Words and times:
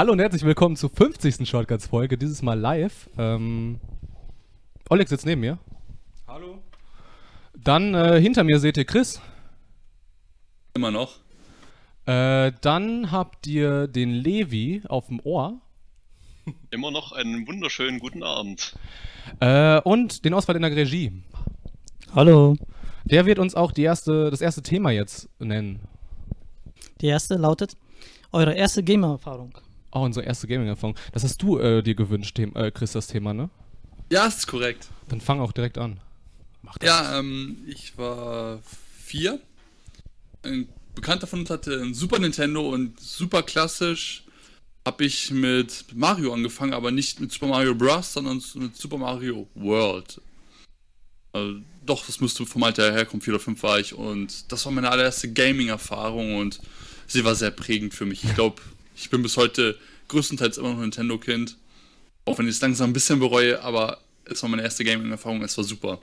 Hallo 0.00 0.12
und 0.12 0.18
herzlich 0.18 0.44
willkommen 0.44 0.76
zur 0.76 0.88
50. 0.88 1.46
Shortcuts-Folge, 1.46 2.16
dieses 2.16 2.40
Mal 2.40 2.58
live. 2.58 3.10
Ähm, 3.18 3.80
Oleg 4.88 5.06
sitzt 5.06 5.26
neben 5.26 5.42
mir. 5.42 5.58
Hallo. 6.26 6.62
Dann 7.54 7.92
äh, 7.92 8.18
hinter 8.18 8.42
mir 8.42 8.58
seht 8.60 8.78
ihr 8.78 8.86
Chris. 8.86 9.20
Immer 10.72 10.90
noch. 10.90 11.18
Äh, 12.06 12.50
dann 12.62 13.12
habt 13.12 13.46
ihr 13.46 13.88
den 13.88 14.12
Levi 14.12 14.80
auf 14.88 15.08
dem 15.08 15.20
Ohr. 15.22 15.60
Immer 16.70 16.90
noch 16.90 17.12
einen 17.12 17.46
wunderschönen 17.46 17.98
guten 17.98 18.22
Abend. 18.22 18.74
Äh, 19.40 19.82
und 19.82 20.24
den 20.24 20.32
Auswahl 20.32 20.56
in 20.56 20.62
der 20.62 20.74
Regie. 20.74 21.12
Hallo. 22.14 22.56
Der 23.04 23.26
wird 23.26 23.38
uns 23.38 23.54
auch 23.54 23.70
die 23.70 23.82
erste, 23.82 24.30
das 24.30 24.40
erste 24.40 24.62
Thema 24.62 24.92
jetzt 24.92 25.28
nennen. 25.38 25.80
Die 27.02 27.08
erste 27.08 27.34
lautet: 27.34 27.76
Eure 28.32 28.54
erste 28.54 28.82
Gamer-Erfahrung. 28.82 29.52
Auch 29.90 30.02
unsere 30.02 30.24
erste 30.24 30.46
Gaming-Erfahrung. 30.46 30.96
Das 31.12 31.24
hast 31.24 31.42
du 31.42 31.58
äh, 31.58 31.82
dir 31.82 31.94
gewünscht, 31.94 32.36
Them 32.36 32.54
äh, 32.54 32.70
Chris, 32.70 32.92
das 32.92 33.06
Thema, 33.06 33.34
ne? 33.34 33.50
Ja, 34.10 34.26
ist 34.26 34.46
korrekt. 34.46 34.88
Dann 35.08 35.20
fang 35.20 35.40
auch 35.40 35.52
direkt 35.52 35.78
an. 35.78 36.00
Mach 36.62 36.78
das. 36.78 36.88
Ja, 36.88 37.18
ähm, 37.18 37.58
ich 37.66 37.96
war 37.96 38.60
vier. 39.04 39.40
Ein 40.42 40.68
Bekannter 40.94 41.26
von 41.26 41.40
uns 41.40 41.50
hatte 41.50 41.80
ein 41.80 41.94
Super 41.94 42.18
Nintendo 42.18 42.68
und 42.68 42.98
super 43.00 43.42
klassisch 43.42 44.24
habe 44.86 45.04
ich 45.04 45.30
mit 45.30 45.84
Mario 45.94 46.32
angefangen, 46.32 46.72
aber 46.72 46.90
nicht 46.90 47.20
mit 47.20 47.30
Super 47.32 47.48
Mario 47.48 47.74
Bros., 47.74 48.12
sondern 48.12 48.42
mit 48.54 48.76
Super 48.76 48.98
Mario 48.98 49.46
World. 49.54 50.20
Also, 51.32 51.60
doch, 51.84 52.06
das 52.06 52.20
müsste 52.20 52.46
vom 52.46 52.62
Alter 52.62 52.92
herkommen, 52.92 53.20
4 53.20 53.34
oder 53.34 53.42
5 53.42 53.62
war 53.62 53.78
ich 53.78 53.94
und 53.94 54.50
das 54.50 54.64
war 54.64 54.72
meine 54.72 54.90
allererste 54.90 55.32
Gaming-Erfahrung 55.32 56.36
und 56.36 56.60
sie 57.06 57.24
war 57.24 57.34
sehr 57.34 57.50
prägend 57.50 57.94
für 57.94 58.06
mich. 58.06 58.24
Ich 58.24 58.34
glaube, 58.34 58.60
ich 59.00 59.10
bin 59.10 59.22
bis 59.22 59.36
heute 59.36 59.78
größtenteils 60.08 60.58
immer 60.58 60.70
noch 60.74 60.80
Nintendo-Kind. 60.80 61.56
Auch 62.26 62.38
wenn 62.38 62.46
ich 62.46 62.56
es 62.56 62.60
langsam 62.60 62.90
ein 62.90 62.92
bisschen 62.92 63.18
bereue, 63.18 63.62
aber 63.62 63.98
es 64.26 64.42
war 64.42 64.50
meine 64.50 64.62
erste 64.62 64.84
Gaming-Erfahrung, 64.84 65.42
es 65.42 65.56
war 65.56 65.64
super. 65.64 66.00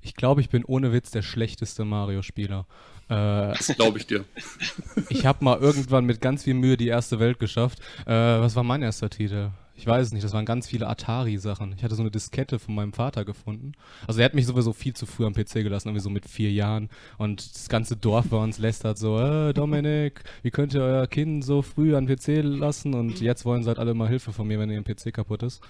Ich 0.00 0.14
glaube, 0.14 0.40
ich 0.40 0.48
bin 0.48 0.64
ohne 0.64 0.92
Witz 0.92 1.10
der 1.10 1.22
schlechteste 1.22 1.84
Mario-Spieler. 1.84 2.66
Äh, 3.08 3.54
das 3.54 3.72
glaube 3.74 3.98
ich 3.98 4.06
dir. 4.06 4.24
ich 5.08 5.26
habe 5.26 5.44
mal 5.44 5.58
irgendwann 5.58 6.04
mit 6.04 6.20
ganz 6.20 6.44
viel 6.44 6.54
Mühe 6.54 6.76
die 6.76 6.86
erste 6.86 7.18
Welt 7.18 7.40
geschafft. 7.40 7.80
Äh, 8.06 8.12
was 8.12 8.54
war 8.54 8.62
mein 8.62 8.82
erster 8.82 9.10
Titel? 9.10 9.50
Ich 9.78 9.86
weiß 9.86 10.06
es 10.06 10.12
nicht, 10.12 10.24
das 10.24 10.32
waren 10.32 10.46
ganz 10.46 10.66
viele 10.66 10.88
Atari-Sachen. 10.88 11.74
Ich 11.76 11.84
hatte 11.84 11.94
so 11.94 12.02
eine 12.02 12.10
Diskette 12.10 12.58
von 12.58 12.74
meinem 12.74 12.94
Vater 12.94 13.26
gefunden. 13.26 13.72
Also 14.06 14.20
er 14.20 14.24
hat 14.24 14.34
mich 14.34 14.46
sowieso 14.46 14.72
viel 14.72 14.94
zu 14.94 15.04
früh 15.04 15.26
am 15.26 15.34
PC 15.34 15.62
gelassen, 15.62 15.88
irgendwie 15.88 16.02
so 16.02 16.08
mit 16.08 16.26
vier 16.26 16.50
Jahren. 16.50 16.88
Und 17.18 17.54
das 17.54 17.68
ganze 17.68 17.94
Dorf 17.94 18.28
bei 18.30 18.38
uns 18.38 18.58
lästert 18.58 18.96
so, 18.96 19.18
äh, 19.18 19.52
Dominik, 19.52 20.24
wie 20.42 20.50
könnt 20.50 20.72
ihr 20.72 20.80
euer 20.80 21.06
Kind 21.06 21.44
so 21.44 21.60
früh 21.60 21.94
an 21.94 22.06
PC 22.06 22.42
lassen? 22.42 22.94
Und 22.94 23.20
jetzt 23.20 23.44
wollen 23.44 23.62
sie 23.62 23.68
halt 23.68 23.78
alle 23.78 23.92
mal 23.92 24.08
Hilfe 24.08 24.32
von 24.32 24.48
mir, 24.48 24.58
wenn 24.58 24.70
ihr 24.70 24.82
PC 24.82 25.12
kaputt 25.12 25.42
ist. 25.42 25.60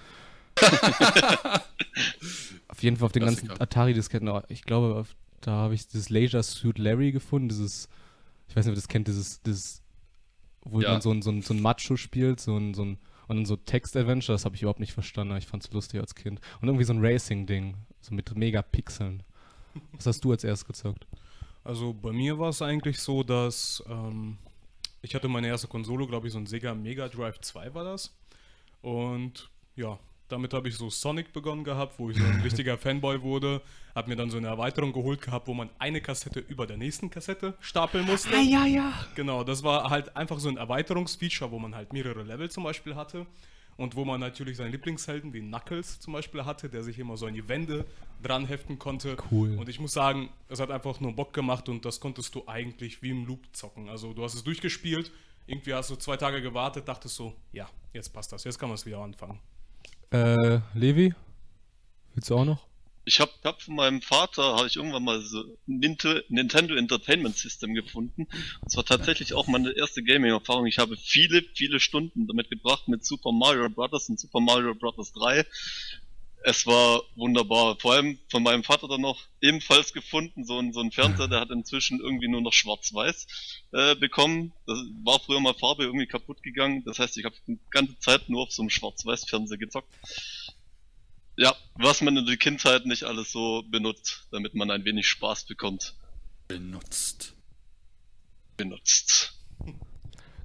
auf 2.69 2.81
jeden 2.81 2.95
Fall 2.97 3.07
auf 3.07 3.11
den 3.11 3.25
ganzen 3.25 3.51
Atari-Disketten. 3.51 4.31
Ich 4.47 4.63
glaube, 4.63 5.05
da 5.41 5.51
habe 5.51 5.73
ich 5.73 5.85
dieses 5.87 6.09
Laser 6.09 6.43
Suit 6.43 6.77
Larry 6.77 7.11
gefunden, 7.11 7.49
dieses, 7.49 7.89
ich 8.47 8.55
weiß 8.55 8.65
nicht, 8.65 8.71
ob 8.71 8.77
ihr 8.77 8.81
das 8.81 8.87
kennt, 8.87 9.09
dieses, 9.09 9.41
dieses 9.41 9.81
wo 10.63 10.81
ja. 10.81 10.91
man 10.93 11.01
so 11.01 11.11
ein, 11.11 11.21
so 11.21 11.29
ein, 11.29 11.41
so 11.41 11.53
ein 11.53 11.61
Macho 11.61 11.97
spielt, 11.97 12.39
so 12.39 12.57
ein, 12.57 12.73
so 12.73 12.83
ein 12.83 12.97
und 13.27 13.45
so 13.45 13.55
Text-Adventure, 13.55 14.35
das 14.35 14.45
habe 14.45 14.55
ich 14.55 14.61
überhaupt 14.61 14.79
nicht 14.79 14.93
verstanden. 14.93 15.35
Ich 15.37 15.47
fand 15.47 15.63
es 15.63 15.71
lustig 15.71 15.99
als 15.99 16.15
Kind. 16.15 16.39
Und 16.61 16.67
irgendwie 16.67 16.85
so 16.85 16.93
ein 16.93 17.03
Racing-Ding, 17.03 17.75
so 18.01 18.13
mit 18.13 18.35
Megapixeln. 18.35 19.23
Was 19.93 20.05
hast 20.05 20.23
du 20.23 20.31
als 20.31 20.43
erstes 20.43 20.65
gezockt? 20.65 21.05
Also 21.63 21.93
bei 21.93 22.13
mir 22.13 22.39
war 22.39 22.49
es 22.49 22.61
eigentlich 22.61 22.99
so, 22.99 23.23
dass 23.23 23.83
ähm, 23.89 24.37
ich 25.01 25.15
hatte 25.15 25.27
meine 25.27 25.47
erste 25.47 25.67
Konsole, 25.67 26.07
glaube 26.07 26.27
ich, 26.27 26.33
so 26.33 26.39
ein 26.39 26.45
Sega 26.45 26.73
Mega 26.73 27.07
Drive 27.09 27.39
2 27.41 27.73
war 27.73 27.83
das. 27.83 28.15
Und 28.81 29.49
ja, 29.75 29.99
damit 30.29 30.53
habe 30.53 30.67
ich 30.67 30.75
so 30.75 30.89
Sonic 30.89 31.33
begonnen 31.33 31.63
gehabt, 31.63 31.99
wo 31.99 32.09
ich 32.09 32.17
so 32.17 32.23
ein 32.23 32.41
richtiger 32.43 32.77
Fanboy 32.77 33.21
wurde. 33.21 33.61
Hab 33.95 34.07
mir 34.07 34.15
dann 34.15 34.29
so 34.29 34.37
eine 34.37 34.47
Erweiterung 34.47 34.93
geholt 34.93 35.21
gehabt, 35.21 35.47
wo 35.47 35.53
man 35.53 35.69
eine 35.79 36.01
Kassette 36.01 36.39
über 36.39 36.67
der 36.67 36.77
nächsten 36.77 37.09
Kassette 37.09 37.55
stapeln 37.59 38.05
musste. 38.05 38.35
Ah, 38.35 38.41
ja, 38.41 38.65
ja. 38.65 38.93
Genau, 39.15 39.43
das 39.43 39.63
war 39.63 39.89
halt 39.89 40.15
einfach 40.15 40.39
so 40.39 40.49
ein 40.49 40.57
Erweiterungsfeature, 40.57 41.51
wo 41.51 41.59
man 41.59 41.75
halt 41.75 41.93
mehrere 41.93 42.23
Level 42.23 42.49
zum 42.49 42.63
Beispiel 42.63 42.95
hatte. 42.95 43.25
Und 43.77 43.95
wo 43.95 44.05
man 44.05 44.19
natürlich 44.19 44.57
seinen 44.57 44.71
Lieblingshelden 44.71 45.33
wie 45.33 45.39
Knuckles 45.39 45.99
zum 45.99 46.13
Beispiel 46.13 46.45
hatte, 46.45 46.67
der 46.67 46.81
sich 46.81 46.97
immer 46.97 47.15
so 47.15 47.27
an 47.27 47.35
die 47.35 47.47
Wände 47.47 47.85
dran 48.23 48.47
heften 48.47 48.79
konnte. 48.79 49.15
Cool. 49.29 49.55
Und 49.55 49.69
ich 49.69 49.79
muss 49.79 49.93
sagen, 49.93 50.29
es 50.49 50.59
hat 50.59 50.71
einfach 50.71 50.99
nur 50.99 51.13
Bock 51.13 51.31
gemacht 51.31 51.69
und 51.69 51.85
das 51.85 51.99
konntest 51.99 52.33
du 52.33 52.41
eigentlich 52.47 53.03
wie 53.03 53.11
im 53.11 53.27
Loop 53.27 53.41
zocken. 53.51 53.87
Also 53.87 54.13
du 54.13 54.23
hast 54.23 54.33
es 54.33 54.43
durchgespielt, 54.43 55.11
irgendwie 55.45 55.75
hast 55.75 55.91
du 55.91 55.95
zwei 55.95 56.17
Tage 56.17 56.41
gewartet, 56.41 56.87
dachtest 56.87 57.15
so, 57.15 57.35
ja, 57.53 57.69
jetzt 57.93 58.09
passt 58.09 58.31
das, 58.31 58.45
jetzt 58.45 58.57
kann 58.57 58.69
man 58.69 58.75
es 58.75 58.85
wieder 58.87 58.97
anfangen. 58.97 59.39
Äh, 60.11 60.59
Levi? 60.73 61.13
Willst 62.13 62.29
du 62.29 62.35
auch 62.35 62.45
noch? 62.45 62.67
Ich 63.05 63.21
habe 63.21 63.31
hab 63.45 63.61
von 63.61 63.75
meinem 63.75 64.01
Vater, 64.01 64.57
habe 64.57 64.67
ich 64.67 64.75
irgendwann 64.75 65.05
mal 65.05 65.21
so 65.21 65.41
Nintendo 65.65 66.75
Entertainment 66.75 67.37
System 67.37 67.73
gefunden. 67.73 68.27
Das 68.63 68.75
war 68.75 68.83
tatsächlich 68.83 69.33
auch 69.33 69.47
meine 69.47 69.71
erste 69.71 70.03
Gaming-Erfahrung. 70.03 70.65
Ich 70.65 70.77
habe 70.77 70.97
viele, 70.97 71.41
viele 71.53 71.79
Stunden 71.79 72.27
damit 72.27 72.49
gebracht 72.49 72.89
mit 72.89 73.05
Super 73.05 73.31
Mario 73.31 73.69
Bros. 73.69 74.09
und 74.09 74.19
Super 74.19 74.41
Mario 74.41 74.75
Bros. 74.75 75.13
3 75.13 75.45
es 76.43 76.65
war 76.65 77.01
wunderbar. 77.15 77.77
Vor 77.79 77.93
allem 77.93 78.19
von 78.29 78.43
meinem 78.43 78.63
Vater 78.63 78.87
dann 78.87 79.01
noch 79.01 79.21
ebenfalls 79.41 79.93
gefunden, 79.93 80.45
so 80.45 80.59
ein, 80.59 80.73
so 80.73 80.79
ein 80.79 80.91
Fernseher, 80.91 81.27
der 81.27 81.39
hat 81.41 81.51
inzwischen 81.51 81.99
irgendwie 81.99 82.27
nur 82.27 82.41
noch 82.41 82.53
schwarz-weiß 82.53 83.27
äh, 83.73 83.95
bekommen. 83.95 84.53
Das 84.65 84.77
war 85.03 85.19
früher 85.19 85.39
mal 85.39 85.53
Farbe 85.53 85.83
irgendwie 85.83 86.07
kaputt 86.07 86.43
gegangen. 86.43 86.83
Das 86.85 86.99
heißt, 86.99 87.17
ich 87.17 87.25
habe 87.25 87.35
die 87.47 87.59
ganze 87.71 87.97
Zeit 87.99 88.29
nur 88.29 88.43
auf 88.43 88.51
so 88.51 88.61
einem 88.61 88.69
schwarz-weiß-Fernseher 88.69 89.57
gezockt. 89.57 89.93
Ja, 91.35 91.55
was 91.75 92.01
man 92.01 92.17
in 92.17 92.25
der 92.25 92.37
Kindheit 92.37 92.85
nicht 92.85 93.03
alles 93.03 93.31
so 93.31 93.63
benutzt, 93.63 94.27
damit 94.31 94.55
man 94.55 94.71
ein 94.71 94.85
wenig 94.85 95.07
Spaß 95.07 95.45
bekommt. 95.45 95.95
Benutzt. 96.47 97.35
Benutzt. 98.55 99.33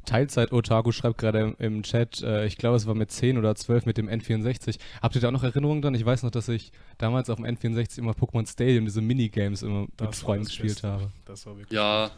Teilzeit-Otaku 0.07 0.93
schreibt 0.93 1.19
gerade 1.19 1.41
im, 1.41 1.57
im, 1.59 1.83
Chat, 1.83 2.23
äh, 2.23 2.47
ich 2.47 2.57
glaube, 2.57 2.77
es 2.77 2.87
war 2.87 2.95
mit 2.95 3.11
10 3.11 3.39
oder 3.39 3.55
12 3.55 3.87
mit 3.87 3.97
dem 3.97 4.09
N64. 4.09 4.79
Habt 5.01 5.15
ihr 5.15 5.21
da 5.21 5.29
auch 5.29 5.33
noch 5.33 5.45
Erinnerungen 5.45 5.83
dran? 5.83 5.95
Ich 5.95 6.05
weiß 6.05 6.23
noch, 6.23 6.31
dass 6.31 6.49
ich 6.49 6.73
damals 6.99 7.31
auf 7.31 7.37
dem 7.37 7.47
N64 7.47 7.99
immer 7.99 8.13
Pokémon 8.13 8.51
Stadium, 8.51 8.85
diese 8.85 9.01
Minigames 9.01 9.63
immer 9.63 9.87
das 9.97 10.09
mit 10.09 10.17
Freunden 10.17 10.47
gespielt 10.47 10.75
Beste. 10.75 10.89
habe. 10.89 11.13
Das 11.25 11.47
war 11.47 11.57
wirklich 11.57 11.73
ja, 11.73 12.11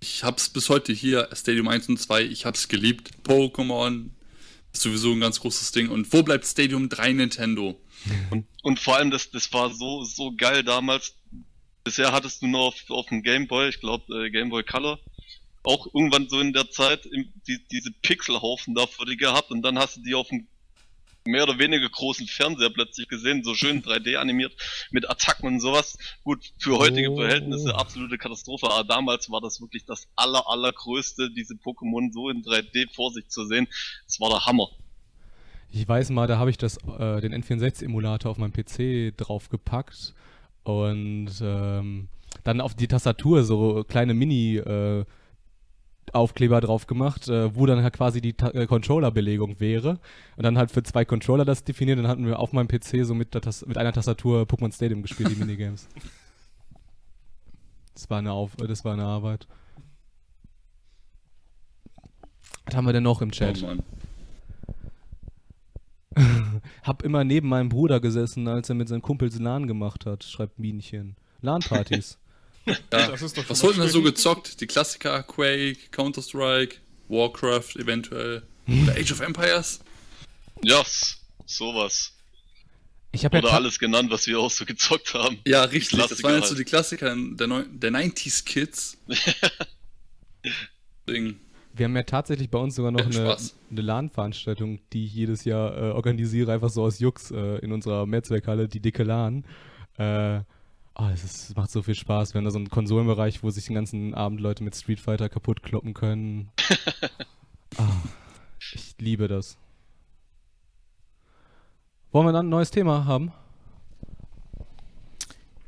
ich 0.00 0.24
hab's 0.24 0.48
bis 0.48 0.68
heute 0.68 0.92
hier, 0.92 1.28
Stadium 1.32 1.68
1 1.68 1.88
und 1.88 1.98
2, 1.98 2.22
ich 2.24 2.46
hab's 2.46 2.68
geliebt. 2.68 3.10
Pokémon 3.24 4.10
ist 4.72 4.82
sowieso 4.82 5.12
ein 5.12 5.20
ganz 5.20 5.40
großes 5.40 5.72
Ding. 5.72 5.88
Und 5.88 6.12
wo 6.12 6.22
bleibt 6.22 6.46
Stadium 6.46 6.88
3 6.88 7.12
Nintendo? 7.12 7.80
Und, 8.30 8.46
und 8.62 8.80
vor 8.80 8.96
allem, 8.96 9.10
das, 9.10 9.30
das 9.30 9.52
war 9.52 9.68
so, 9.68 10.04
so 10.04 10.32
geil 10.34 10.64
damals. 10.64 11.14
Bisher 11.84 12.12
hattest 12.12 12.40
du 12.40 12.46
nur 12.46 12.60
auf, 12.60 12.74
auf 12.88 13.06
dem 13.08 13.22
Game 13.22 13.46
Boy, 13.46 13.68
ich 13.68 13.78
glaube 13.78 14.24
äh, 14.24 14.30
Game 14.30 14.48
Boy 14.48 14.62
Color, 14.62 14.98
auch 15.62 15.86
irgendwann 15.94 16.28
so 16.28 16.40
in 16.40 16.52
der 16.52 16.70
Zeit 16.70 17.04
die, 17.46 17.66
diese 17.70 17.90
Pixelhaufen 18.02 18.74
da 18.74 18.86
vor 18.86 19.06
dir 19.06 19.16
gehabt 19.16 19.50
und 19.50 19.62
dann 19.62 19.78
hast 19.78 19.98
du 19.98 20.02
die 20.02 20.14
auf 20.14 20.28
dem 20.28 20.46
mehr 21.26 21.42
oder 21.42 21.58
weniger 21.58 21.88
großen 21.88 22.26
Fernseher 22.26 22.70
plötzlich 22.70 23.08
gesehen, 23.08 23.44
so 23.44 23.54
schön 23.54 23.82
3D 23.82 24.16
animiert 24.16 24.54
mit 24.90 25.08
Attacken 25.08 25.48
und 25.48 25.60
sowas. 25.60 25.98
Gut, 26.24 26.52
für 26.58 26.78
heutige 26.78 27.10
oh. 27.10 27.16
Verhältnisse 27.16 27.74
absolute 27.74 28.16
Katastrophe, 28.16 28.70
aber 28.70 28.84
damals 28.84 29.30
war 29.30 29.40
das 29.40 29.60
wirklich 29.60 29.84
das 29.84 30.08
aller, 30.16 30.48
allergrößte, 30.48 31.30
diese 31.30 31.54
Pokémon 31.54 32.12
so 32.12 32.30
in 32.30 32.42
3D 32.42 32.92
vor 32.94 33.12
sich 33.12 33.28
zu 33.28 33.46
sehen. 33.46 33.68
Das 34.06 34.18
war 34.20 34.30
der 34.30 34.46
Hammer. 34.46 34.68
Ich 35.72 35.86
weiß 35.86 36.10
mal, 36.10 36.26
da 36.26 36.38
habe 36.38 36.50
ich 36.50 36.58
das, 36.58 36.78
äh, 36.78 37.20
den 37.20 37.34
N64-Emulator 37.34 38.30
auf 38.30 38.38
meinem 38.38 38.52
PC 38.52 39.16
draufgepackt 39.16 40.14
und 40.64 41.30
ähm, 41.42 42.08
dann 42.44 42.60
auf 42.60 42.74
die 42.74 42.88
Tastatur 42.88 43.44
so 43.44 43.84
kleine 43.84 44.14
Mini- 44.14 44.56
äh, 44.56 45.04
Aufkleber 46.12 46.60
drauf 46.60 46.86
gemacht, 46.86 47.28
äh, 47.28 47.54
wo 47.54 47.66
dann 47.66 47.82
halt 47.82 47.94
quasi 47.94 48.20
die 48.20 48.34
äh, 48.38 48.66
Controller-Belegung 48.66 49.60
wäre. 49.60 50.00
Und 50.36 50.42
dann 50.42 50.58
halt 50.58 50.70
für 50.70 50.82
zwei 50.82 51.04
Controller 51.04 51.44
das 51.44 51.64
definiert. 51.64 51.98
Dann 51.98 52.08
hatten 52.08 52.26
wir 52.26 52.38
auf 52.38 52.52
meinem 52.52 52.68
PC 52.68 53.04
so 53.04 53.14
mit, 53.14 53.34
mit 53.66 53.78
einer 53.78 53.92
Tastatur 53.92 54.42
Pokémon 54.42 54.74
Stadium 54.74 55.02
gespielt, 55.02 55.30
die 55.30 55.36
Minigames. 55.36 55.88
Das 57.94 58.10
war 58.10 58.18
eine, 58.18 58.32
auf 58.32 58.56
das 58.56 58.84
war 58.84 58.94
eine 58.94 59.04
Arbeit. 59.04 59.46
Was 62.64 62.76
haben 62.76 62.86
wir 62.86 62.92
denn 62.92 63.02
noch 63.02 63.20
im 63.20 63.30
Chat? 63.30 63.62
Oh 63.62 63.74
Hab 66.82 67.02
immer 67.02 67.24
neben 67.24 67.48
meinem 67.48 67.68
Bruder 67.68 68.00
gesessen, 68.00 68.48
als 68.48 68.68
er 68.68 68.74
mit 68.74 68.88
seinen 68.88 69.02
Kumpels 69.02 69.38
LAN 69.38 69.66
gemacht 69.66 70.06
hat, 70.06 70.24
schreibt 70.24 70.58
Minchen. 70.58 71.16
LAN-Partys. 71.40 72.18
Ja. 72.66 72.76
Was 72.90 73.62
wurden 73.62 73.78
da 73.78 73.88
so 73.88 74.02
gezockt? 74.02 74.60
Die 74.60 74.66
Klassiker 74.66 75.22
Quake, 75.22 75.78
Counter-Strike, 75.90 76.76
Warcraft 77.08 77.76
eventuell 77.76 78.42
oder 78.66 78.96
Age 78.96 79.12
of 79.12 79.20
Empires? 79.20 79.80
Ja, 80.62 80.82
sowas. 81.46 82.12
Ich 83.12 83.24
habe 83.24 83.38
ja 83.38 83.44
alles 83.44 83.78
genannt, 83.78 84.10
was 84.10 84.26
wir 84.26 84.38
auch 84.38 84.50
so 84.50 84.64
gezockt 84.64 85.14
haben. 85.14 85.38
Ja, 85.44 85.64
richtig. 85.64 85.98
Das 85.98 86.22
waren 86.22 86.36
jetzt 86.36 86.48
so 86.48 86.54
die 86.54 86.64
Klassiker 86.64 87.16
der, 87.16 87.48
der 87.48 87.90
90s 87.90 88.44
Kids. 88.44 88.98
Ding. 91.08 91.40
Wir 91.72 91.84
haben 91.84 91.96
ja 91.96 92.02
tatsächlich 92.02 92.50
bei 92.50 92.58
uns 92.58 92.76
sogar 92.76 92.92
noch 92.92 93.00
Ja, 93.00 93.06
eine, 93.06 93.36
eine 93.70 93.80
LAN-Veranstaltung, 93.80 94.80
die 94.92 95.06
ich 95.06 95.14
jedes 95.14 95.44
Jahr 95.44 95.76
äh, 95.76 95.90
organisiere, 95.90 96.52
einfach 96.52 96.70
so 96.70 96.82
aus 96.82 96.98
Jux 96.98 97.30
äh, 97.30 97.58
in 97.58 97.72
unserer 97.72 98.06
Mehrzweckhalle, 98.06 98.68
die 98.68 98.80
dicke 98.80 99.02
LAN. 99.02 99.44
Äh, 99.96 100.40
oh, 101.00 101.08
es, 101.12 101.24
ist, 101.24 101.50
es 101.50 101.56
macht 101.56 101.70
so 101.70 101.82
viel 101.82 101.94
Spaß. 101.94 102.34
Wir 102.34 102.38
haben 102.38 102.44
da 102.44 102.50
so 102.50 102.58
einen 102.58 102.70
Konsolenbereich, 102.70 103.42
wo 103.42 103.50
sich 103.50 103.66
den 103.66 103.74
ganzen 103.74 104.14
Abend 104.14 104.40
Leute 104.40 104.62
mit 104.62 104.74
Street 104.74 105.00
Fighter 105.00 105.28
kaputt 105.28 105.62
kloppen 105.62 105.94
können. 105.94 106.50
ah, 107.78 108.02
ich 108.74 108.94
liebe 108.98 109.28
das. 109.28 109.56
Wollen 112.12 112.26
wir 112.26 112.32
dann 112.32 112.46
ein 112.46 112.50
neues 112.50 112.70
Thema 112.70 113.04
haben? 113.04 113.32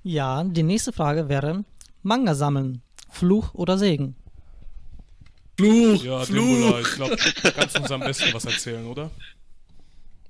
Ja, 0.03 0.43
die 0.43 0.65
nächste 0.65 0.93
Frage 0.93 1.29
wäre: 1.29 1.65
Manga 2.03 2.35
sammeln. 2.35 2.83
Fluch 3.09 3.55
oder 3.55 3.79
Segen? 3.79 4.17
Fluch, 5.57 6.03
Ja, 6.03 6.21
Fluch. 6.21 6.45
Dimbula, 6.45 6.81
ich 6.81 6.95
glaube, 6.95 7.17
du 7.17 7.53
kannst 7.53 7.79
uns 7.79 7.91
am 7.91 8.01
besten 8.01 8.33
was 8.33 8.45
erzählen, 8.45 8.87
oder? 8.87 9.11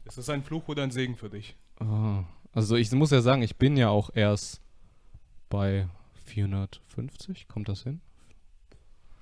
Ist 0.04 0.18
das 0.18 0.28
ein 0.28 0.42
Fluch 0.42 0.66
oder 0.68 0.82
ein 0.82 0.90
Segen 0.90 1.16
für 1.16 1.30
dich? 1.30 1.54
Ah, 1.78 2.24
also 2.52 2.76
ich 2.76 2.90
muss 2.92 3.12
ja 3.12 3.22
sagen, 3.22 3.42
ich 3.42 3.56
bin 3.56 3.76
ja 3.76 3.88
auch 3.88 4.10
erst 4.14 4.60
bei 5.52 5.86
450. 6.24 7.46
Kommt 7.46 7.68
das 7.68 7.82
hin? 7.82 8.00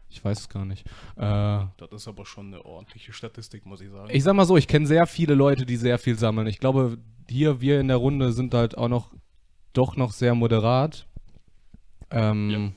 Ich 0.09 0.25
weiß 0.25 0.41
es 0.41 0.49
gar 0.49 0.65
nicht. 0.65 0.87
Äh, 1.17 1.21
Das 1.77 1.91
ist 1.93 2.09
aber 2.09 2.25
schon 2.25 2.47
eine 2.49 2.65
ordentliche 2.65 3.13
Statistik, 3.13 3.67
muss 3.67 3.81
ich 3.81 3.91
sagen. 3.91 4.09
ich 4.13 4.23
sag 4.25 4.35
mal 4.35 4.45
so, 4.47 4.57
ich 4.57 4.67
kenne 4.69 4.87
sehr 4.87 5.07
viele 5.07 5.35
Leute, 5.35 5.67
die 5.67 5.77
sehr 5.77 5.99
viel 5.99 6.17
sammeln. 6.19 6.47
Ich 6.47 6.59
glaube, 6.61 6.99
hier, 7.29 7.61
wir 7.61 7.81
in 7.81 7.89
der 7.89 7.97
Runde 7.97 8.33
sind 8.33 8.55
halt 8.55 8.77
auch 8.79 8.89
noch 8.89 9.13
doch 9.73 9.97
noch 9.97 10.13
sehr 10.13 10.35
moderat. 10.35 11.07
Ähm, 12.11 12.73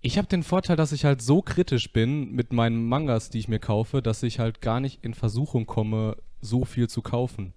Ich 0.00 0.16
habe 0.16 0.28
den 0.28 0.44
Vorteil, 0.44 0.76
dass 0.76 0.92
ich 0.92 1.04
halt 1.04 1.20
so 1.20 1.42
kritisch 1.42 1.92
bin 1.92 2.30
mit 2.30 2.52
meinen 2.52 2.88
Mangas, 2.88 3.30
die 3.30 3.40
ich 3.40 3.48
mir 3.48 3.58
kaufe, 3.58 4.00
dass 4.00 4.22
ich 4.22 4.38
halt 4.38 4.60
gar 4.60 4.78
nicht 4.78 5.04
in 5.04 5.12
Versuchung 5.12 5.66
komme, 5.66 6.16
so 6.40 6.64
viel 6.64 6.88
zu 6.88 7.02
kaufen. 7.02 7.52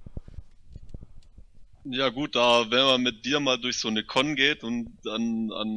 Ja 1.84 2.10
gut, 2.10 2.36
da 2.36 2.70
wenn 2.70 2.84
man 2.86 3.02
mit 3.02 3.26
dir 3.26 3.40
mal 3.40 3.58
durch 3.58 3.78
so 3.78 3.88
eine 3.88 4.04
Con 4.04 4.36
geht 4.36 4.64
und 4.64 4.88
an, 5.08 5.50
an 5.52 5.68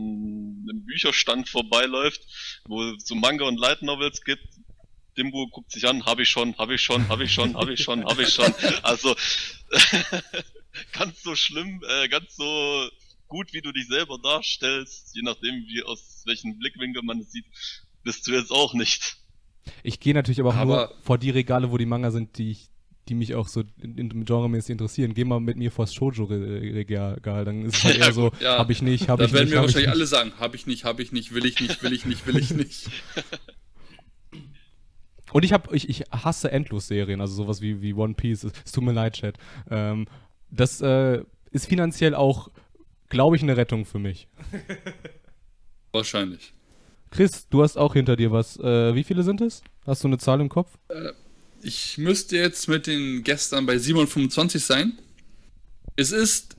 einem 0.69 0.85
Bücherstand 0.85 1.49
vorbeiläuft, 1.49 2.21
wo 2.67 2.83
es 2.91 3.07
so 3.07 3.15
Manga 3.15 3.47
und 3.47 3.59
Light 3.59 3.81
Novels 3.83 4.23
gibt, 4.23 4.47
Dimbo 5.17 5.47
guckt 5.49 5.71
sich 5.73 5.87
an, 5.89 6.05
habe 6.05 6.23
ich 6.23 6.29
schon, 6.29 6.59
habe 6.59 6.75
ich 6.75 6.83
schon, 6.83 7.09
habe 7.09 7.25
ich 7.25 7.33
schon, 7.33 7.55
habe 7.57 7.73
ich 7.73 7.83
schon, 7.83 8.05
habe 8.05 8.23
ich 8.23 8.29
schon. 8.35 8.53
Also 8.83 9.15
ganz 10.93 11.23
so 11.23 11.35
schlimm, 11.37 11.83
äh, 11.89 12.09
ganz 12.09 12.37
so 12.37 12.89
gut, 13.29 13.53
wie 13.53 13.63
du 13.63 13.73
dich 13.73 13.87
selber 13.89 14.19
darstellst, 14.23 15.15
je 15.15 15.23
nachdem 15.23 15.55
wie 15.67 15.83
aus 15.85 16.23
welchem 16.27 16.59
Blickwinkel 16.59 17.03
man 17.03 17.21
es 17.21 17.33
sieht, 17.33 17.47
bist 18.03 18.27
du 18.27 18.33
jetzt 18.33 18.51
auch 18.51 18.75
nicht. 18.75 19.17
Ich 19.83 20.01
gehe 20.01 20.13
natürlich 20.15 20.41
aber 20.41 20.51
auch 20.51 20.55
Aber- 20.57 20.89
nur 20.89 21.03
vor 21.03 21.19
die 21.19 21.31
Regale, 21.31 21.71
wo 21.71 21.79
die 21.79 21.87
Manga 21.87 22.11
sind, 22.11 22.37
die 22.37 22.51
ich, 22.51 22.69
die 23.09 23.15
mich 23.15 23.35
auch 23.35 23.49
so 23.49 23.63
in, 23.83 23.99
in, 23.99 24.25
genremäßig 24.25 24.71
interessieren. 24.71 25.15
Geh 25.15 25.25
mal 25.25 25.41
mit 25.41 25.57
mir 25.57 25.71
vors 25.71 25.95
Shoujo-Regal, 25.95 27.45
dann 27.45 27.65
ist 27.65 27.77
es 27.77 27.85
halt 27.85 27.99
Ja, 27.99 28.07
eher 28.07 28.13
so, 28.13 28.33
ja. 28.41 28.59
hab 28.59 28.71
ich 28.71 28.83
nicht, 28.83 29.09
hab 29.09 29.19
Da 29.19 29.27
ich 29.27 29.33
werden 29.33 29.45
nicht, 29.45 29.53
wir 29.53 29.59
hab 29.61 29.69
ich 29.69 29.75
wahrscheinlich 29.75 29.91
alle 29.91 30.07
sagen, 30.07 30.33
habe 30.39 30.57
ich 30.57 30.67
nicht, 30.67 30.85
habe 30.85 31.03
ich 31.03 31.13
nicht, 31.13 31.35
will 31.35 31.45
ich 31.45 31.61
nicht, 31.61 31.83
will 31.83 31.93
ich 31.93 32.07
nicht, 32.07 32.27
will 32.27 32.37
ich 32.37 32.51
nicht. 32.51 32.89
Und 35.33 35.45
ich 35.45 35.53
hab, 35.53 35.73
ich, 35.75 35.89
ich 35.89 36.05
hasse 36.13 36.53
Endlos-Serien, 36.53 37.21
also 37.21 37.35
sowas 37.35 37.61
wie, 37.61 37.83
wie 37.83 37.93
One 37.93 38.15
Piece. 38.15 38.45
Es, 38.45 38.71
tut 38.71 38.85
mir 38.85 38.93
leid, 38.93 39.15
Chat. 39.15 39.37
Ähm, 39.69 40.07
das 40.51 40.81
äh, 40.81 41.25
ist 41.51 41.67
finanziell 41.67 42.15
auch, 42.15 42.51
glaube 43.09 43.35
ich, 43.35 43.43
eine 43.43 43.57
Rettung 43.57 43.85
für 43.85 43.99
mich. 43.99 44.29
Wahrscheinlich. 45.93 46.55
Chris, 47.11 47.49
du 47.49 47.65
hast 47.65 47.77
auch 47.77 47.95
hinter 47.95 48.15
dir 48.15 48.31
was. 48.31 48.59
Äh, 48.61 48.95
wie 48.95 49.03
viele 49.03 49.25
sind 49.25 49.41
es? 49.41 49.65
Hast 49.85 50.05
du 50.05 50.09
eine 50.09 50.19
Zahl 50.19 50.41
im 50.41 50.49
Kopf? 50.49 50.79
Ich 51.67 51.97
müsste 51.97 52.37
jetzt 52.37 52.69
mit 52.69 52.87
den 52.87 53.25
gestern 53.25 53.65
bei 53.65 53.79
725 53.79 54.63
sein. 54.63 54.99
Es 55.97 56.13
ist 56.13 56.57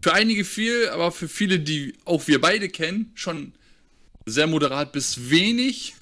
für 0.00 0.12
einige 0.12 0.44
viel, 0.44 0.88
aber 0.90 1.10
für 1.10 1.28
viele, 1.28 1.58
die 1.58 1.94
auch 2.04 2.28
wir 2.28 2.40
beide 2.40 2.68
kennen, 2.68 3.10
schon 3.16 3.52
sehr 4.26 4.46
moderat 4.46 4.92
bis 4.92 5.28
wenig. 5.28 5.96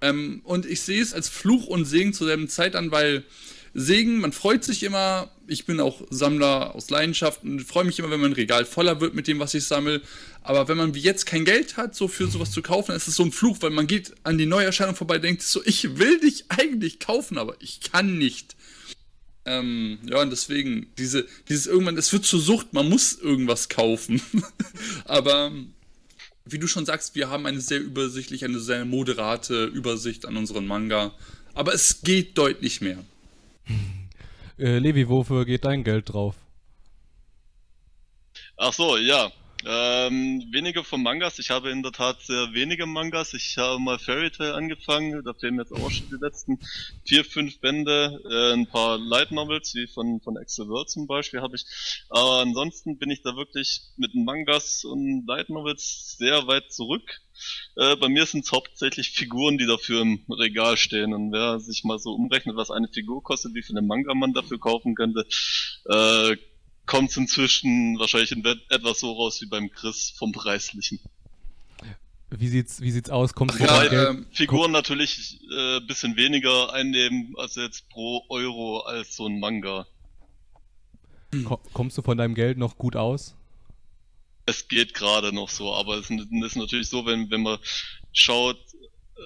Ähm, 0.00 0.40
und 0.44 0.64
ich 0.64 0.80
sehe 0.80 1.02
es 1.02 1.12
als 1.12 1.28
Fluch 1.28 1.66
und 1.66 1.84
Segen 1.84 2.14
zur 2.14 2.28
selben 2.28 2.48
Zeit 2.48 2.74
an, 2.74 2.90
weil 2.90 3.22
Segen, 3.74 4.20
man 4.20 4.32
freut 4.32 4.64
sich 4.64 4.82
immer. 4.82 5.30
Ich 5.52 5.66
bin 5.66 5.80
auch 5.80 6.02
Sammler 6.10 6.74
aus 6.74 6.90
Leidenschaft 6.90 7.44
und 7.44 7.60
freue 7.60 7.84
mich 7.84 7.98
immer, 7.98 8.10
wenn 8.10 8.20
mein 8.20 8.32
Regal 8.32 8.64
voller 8.64 9.00
wird 9.00 9.14
mit 9.14 9.26
dem, 9.26 9.38
was 9.38 9.54
ich 9.54 9.64
sammle. 9.64 10.00
Aber 10.42 10.66
wenn 10.68 10.76
man 10.76 10.94
wie 10.94 11.00
jetzt 11.00 11.26
kein 11.26 11.44
Geld 11.44 11.76
hat, 11.76 11.94
so 11.94 12.08
für 12.08 12.26
sowas 12.26 12.50
zu 12.50 12.62
kaufen, 12.62 12.94
ist 12.94 13.06
es 13.06 13.16
so 13.16 13.22
ein 13.22 13.32
Fluch, 13.32 13.58
weil 13.60 13.70
man 13.70 13.86
geht 13.86 14.14
an 14.24 14.38
die 14.38 14.46
Neuerscheinung 14.46 14.96
vorbei, 14.96 15.18
denkt 15.18 15.42
so, 15.42 15.62
ich 15.64 15.98
will 15.98 16.18
dich 16.18 16.46
eigentlich 16.48 16.98
kaufen, 16.98 17.38
aber 17.38 17.54
ich 17.60 17.80
kann 17.80 18.18
nicht. 18.18 18.56
Ähm, 19.44 19.98
ja, 20.08 20.22
und 20.22 20.30
deswegen, 20.30 20.86
diese, 20.98 21.26
dieses 21.48 21.66
irgendwann, 21.66 21.98
es 21.98 22.12
wird 22.12 22.24
zur 22.24 22.40
Sucht, 22.40 22.72
man 22.72 22.88
muss 22.88 23.14
irgendwas 23.14 23.68
kaufen. 23.68 24.22
aber 25.04 25.52
wie 26.44 26.58
du 26.58 26.66
schon 26.66 26.86
sagst, 26.86 27.14
wir 27.14 27.30
haben 27.30 27.46
eine 27.46 27.60
sehr 27.60 27.80
übersichtliche, 27.80 28.46
eine 28.46 28.60
sehr 28.60 28.84
moderate 28.84 29.66
Übersicht 29.66 30.26
an 30.26 30.36
unseren 30.36 30.66
Manga. 30.66 31.14
Aber 31.54 31.74
es 31.74 32.02
geht 32.02 32.38
deutlich 32.38 32.80
mehr. 32.80 33.04
Äh, 34.58 34.78
Levi, 34.78 35.08
wofür 35.08 35.44
geht 35.44 35.64
dein 35.64 35.84
Geld 35.84 36.12
drauf? 36.12 36.36
Ach 38.56 38.72
so, 38.72 38.96
ja. 38.96 39.30
Ähm, 39.64 40.48
weniger 40.50 40.82
von 40.82 41.02
Mangas. 41.02 41.38
Ich 41.38 41.50
habe 41.50 41.70
in 41.70 41.82
der 41.82 41.92
Tat 41.92 42.20
sehr 42.22 42.52
wenige 42.52 42.86
Mangas. 42.86 43.32
Ich 43.34 43.56
habe 43.58 43.78
mal 43.78 43.98
Fairy 43.98 44.30
Tail 44.30 44.52
angefangen. 44.52 45.22
Da 45.24 45.34
fehlen 45.34 45.58
jetzt 45.58 45.72
auch 45.72 45.90
schon 45.90 46.08
die 46.10 46.18
letzten 46.20 46.58
vier, 47.04 47.24
fünf 47.24 47.60
Bände. 47.60 48.20
Äh, 48.28 48.54
ein 48.54 48.66
paar 48.66 48.98
Light 48.98 49.30
Novels, 49.30 49.74
wie 49.74 49.86
von, 49.86 50.20
von 50.20 50.36
Axel 50.36 50.68
World 50.68 50.90
zum 50.90 51.06
Beispiel, 51.06 51.40
habe 51.40 51.56
ich. 51.56 51.64
Aber 52.08 52.40
ansonsten 52.40 52.98
bin 52.98 53.10
ich 53.10 53.22
da 53.22 53.36
wirklich 53.36 53.82
mit 53.96 54.14
Mangas 54.14 54.84
und 54.84 55.26
Light 55.26 55.48
Novels 55.48 56.16
sehr 56.18 56.46
weit 56.48 56.72
zurück. 56.72 57.20
Äh, 57.76 57.96
bei 57.96 58.08
mir 58.08 58.26
sind 58.26 58.44
es 58.44 58.52
hauptsächlich 58.52 59.10
Figuren, 59.10 59.58
die 59.58 59.66
dafür 59.66 60.02
im 60.02 60.24
Regal 60.28 60.76
stehen. 60.76 61.14
Und 61.14 61.32
wer 61.32 61.60
sich 61.60 61.84
mal 61.84 61.98
so 61.98 62.14
umrechnet, 62.14 62.56
was 62.56 62.70
eine 62.70 62.88
Figur 62.88 63.22
kostet, 63.22 63.54
wie 63.54 63.62
viele 63.62 63.82
Manga 63.82 64.14
man 64.14 64.32
dafür 64.32 64.58
kaufen 64.58 64.94
könnte, 64.94 65.26
äh, 65.86 66.36
kommt 66.86 67.10
es 67.10 67.16
inzwischen 67.16 67.98
wahrscheinlich 67.98 68.32
in 68.32 68.44
et- 68.44 68.60
etwas 68.70 69.00
so 69.00 69.12
raus 69.12 69.40
wie 69.40 69.46
beim 69.46 69.70
Chris 69.70 70.12
vom 70.16 70.32
Preislichen. 70.32 71.00
Wie 72.30 72.48
sieht's, 72.48 72.80
wie 72.80 72.90
sieht's 72.90 73.10
aus? 73.10 73.34
Kommst 73.34 73.60
du 73.60 73.64
Ja, 73.64 74.08
ähm, 74.08 74.26
Figuren 74.32 74.72
natürlich 74.72 75.38
äh, 75.54 75.80
bisschen 75.80 76.16
weniger 76.16 76.72
einnehmen 76.72 77.34
als 77.36 77.56
jetzt 77.56 77.88
pro 77.90 78.24
Euro 78.30 78.80
als 78.80 79.16
so 79.16 79.26
ein 79.26 79.38
Manga. 79.38 79.86
Ko 81.44 81.58
kommst 81.74 81.98
du 81.98 82.02
von 82.02 82.16
deinem 82.16 82.34
Geld 82.34 82.56
noch 82.56 82.78
gut 82.78 82.96
aus? 82.96 83.34
Es 84.46 84.66
geht 84.68 84.94
gerade 84.94 85.32
noch 85.32 85.50
so, 85.50 85.74
aber 85.74 85.96
es 85.98 86.08
ist 86.10 86.56
natürlich 86.56 86.88
so, 86.88 87.04
wenn, 87.06 87.30
wenn 87.30 87.42
man 87.42 87.58
schaut, 88.12 88.58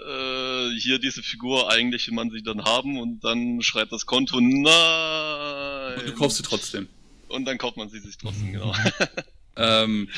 äh, 0.08 0.70
hier 0.78 0.98
diese 0.98 1.22
Figur, 1.22 1.70
eigentlich 1.70 2.08
will 2.08 2.14
man 2.14 2.30
sie 2.30 2.42
dann 2.42 2.64
haben 2.64 2.98
und 2.98 3.20
dann 3.24 3.62
schreit 3.62 3.90
das 3.92 4.04
Konto, 4.04 4.40
nein! 4.40 5.98
Und 6.00 6.06
du 6.08 6.12
kaufst 6.14 6.36
sie 6.38 6.42
trotzdem. 6.42 6.88
Und 7.28 7.44
dann 7.44 7.58
kauft 7.58 7.76
man 7.76 7.88
sie 7.88 8.00
sich 8.00 8.18
trotzdem, 8.18 8.52
genau. 8.52 8.74
Ähm, 9.56 10.08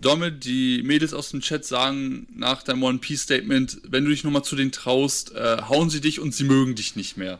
Dommel, 0.00 0.32
die 0.32 0.82
Mädels 0.84 1.12
aus 1.14 1.30
dem 1.30 1.40
Chat 1.40 1.64
sagen 1.64 2.26
nach 2.34 2.62
deinem 2.62 2.82
One 2.82 2.98
Piece 2.98 3.22
Statement, 3.22 3.80
wenn 3.88 4.04
du 4.04 4.10
dich 4.10 4.24
nochmal 4.24 4.44
zu 4.44 4.56
denen 4.56 4.72
traust, 4.72 5.34
äh, 5.34 5.62
hauen 5.68 5.88
sie 5.90 6.00
dich 6.00 6.20
und 6.20 6.34
sie 6.34 6.44
mögen 6.44 6.74
dich 6.74 6.96
nicht 6.96 7.16
mehr. 7.16 7.38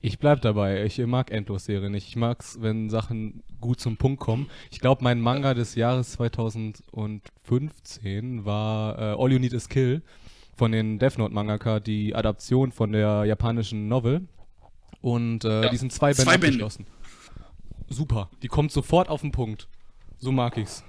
Ich 0.00 0.18
bleib 0.20 0.42
dabei. 0.42 0.84
Ich 0.84 0.96
mag 0.98 1.32
Endlos-Serien 1.32 1.90
nicht. 1.90 2.06
Ich 2.08 2.14
mag's, 2.16 2.58
wenn 2.60 2.88
Sachen 2.88 3.42
gut 3.60 3.80
zum 3.80 3.96
Punkt 3.96 4.20
kommen. 4.20 4.48
Ich 4.70 4.78
glaube, 4.78 5.02
mein 5.02 5.20
Manga 5.20 5.54
des 5.54 5.74
Jahres 5.74 6.12
2015 6.12 8.44
war 8.44 8.96
äh, 8.98 9.16
All 9.20 9.32
You 9.32 9.40
Need 9.40 9.54
Is 9.54 9.68
Kill 9.68 10.02
von 10.56 10.70
den 10.72 10.98
Death 11.00 11.18
Note 11.18 11.34
Mangaka, 11.34 11.80
die 11.80 12.14
Adaption 12.14 12.70
von 12.72 12.92
der 12.92 13.24
japanischen 13.24 13.88
Novel. 13.88 14.28
Und 15.00 15.44
äh, 15.44 15.64
Ja, 15.64 15.68
die 15.68 15.76
sind 15.76 15.92
zwei 15.92 16.12
Bände 16.12 16.22
zwei 16.24 16.38
Bände. 16.38 16.68
Super. 17.88 18.30
Die 18.42 18.48
kommt 18.48 18.72
sofort 18.72 19.08
auf 19.08 19.22
den 19.22 19.32
Punkt. 19.32 19.68
So 20.18 20.32
mag 20.32 20.56
ich's. 20.56 20.84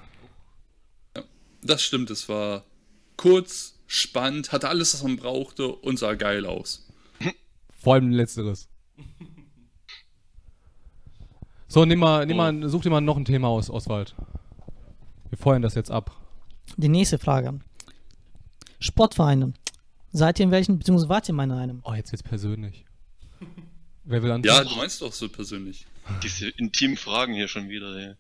Das 1.61 1.81
stimmt, 1.81 2.09
es 2.09 2.29
war 2.29 2.63
kurz, 3.17 3.79
spannend, 3.85 4.51
hatte 4.51 4.69
alles, 4.69 4.93
was 4.93 5.03
man 5.03 5.17
brauchte 5.17 5.67
und 5.67 5.99
sah 5.99 6.13
geil 6.13 6.45
aus. 6.45 6.87
Vor 7.79 7.95
allem 7.95 8.11
letzteres. 8.11 8.69
So, 11.67 11.85
nimm 11.85 11.99
mal, 11.99 12.25
nimm 12.25 12.37
mal, 12.37 12.67
such 12.67 12.83
dir 12.83 12.89
mal 12.89 13.01
noch 13.01 13.17
ein 13.17 13.25
Thema 13.25 13.47
aus, 13.47 13.69
Oswald. 13.69 14.15
Wir 15.29 15.37
feuern 15.37 15.61
das 15.61 15.75
jetzt 15.75 15.91
ab. 15.91 16.15
Die 16.77 16.89
nächste 16.89 17.19
Frage. 17.19 17.59
Sportvereine. 18.79 19.53
Seid 20.11 20.39
ihr 20.39 20.45
in 20.45 20.51
welchen, 20.51 20.79
beziehungsweise 20.79 21.09
wart 21.09 21.27
ihr 21.27 21.35
mal 21.35 21.43
in 21.43 21.51
einem? 21.51 21.81
Oh, 21.83 21.93
jetzt 21.93 22.11
wird's 22.11 22.23
persönlich. 22.23 22.85
Wer 24.09 24.23
will 24.23 24.29
Ja, 24.29 24.35
anfangen? 24.35 24.69
du 24.69 24.75
meinst 24.75 25.01
doch 25.03 25.13
so 25.13 25.29
persönlich. 25.29 25.85
Diese 26.23 26.49
intimen 26.49 26.97
Fragen 26.97 27.35
hier 27.35 27.47
schon 27.47 27.69
wieder, 27.69 27.95
ey. 27.95 28.13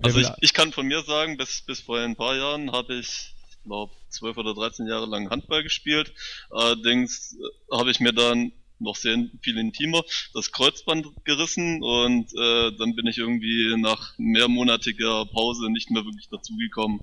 Also 0.00 0.20
ich, 0.20 0.28
ich 0.40 0.52
kann 0.52 0.72
von 0.72 0.86
mir 0.86 1.02
sagen, 1.02 1.36
bis, 1.36 1.62
bis 1.62 1.80
vor 1.80 1.98
ein 1.98 2.14
paar 2.14 2.36
Jahren 2.36 2.70
habe 2.70 2.94
ich 2.94 3.34
glaube, 3.64 3.92
12 4.10 4.36
oder 4.36 4.54
13 4.54 4.86
Jahre 4.86 5.06
lang 5.06 5.28
Handball 5.30 5.64
gespielt. 5.64 6.12
Allerdings 6.50 7.34
äh, 7.34 7.76
habe 7.76 7.90
ich 7.90 7.98
mir 7.98 8.12
dann 8.12 8.52
noch 8.78 8.94
sehr 8.94 9.16
viel 9.42 9.56
intimer 9.58 10.04
das 10.34 10.52
Kreuzband 10.52 11.06
gerissen 11.24 11.82
und 11.82 12.26
äh, 12.34 12.70
dann 12.76 12.94
bin 12.94 13.06
ich 13.06 13.18
irgendwie 13.18 13.74
nach 13.78 14.12
mehrmonatiger 14.18 15.24
Pause 15.26 15.72
nicht 15.72 15.90
mehr 15.90 16.04
wirklich 16.04 16.28
dazugekommen 16.28 17.00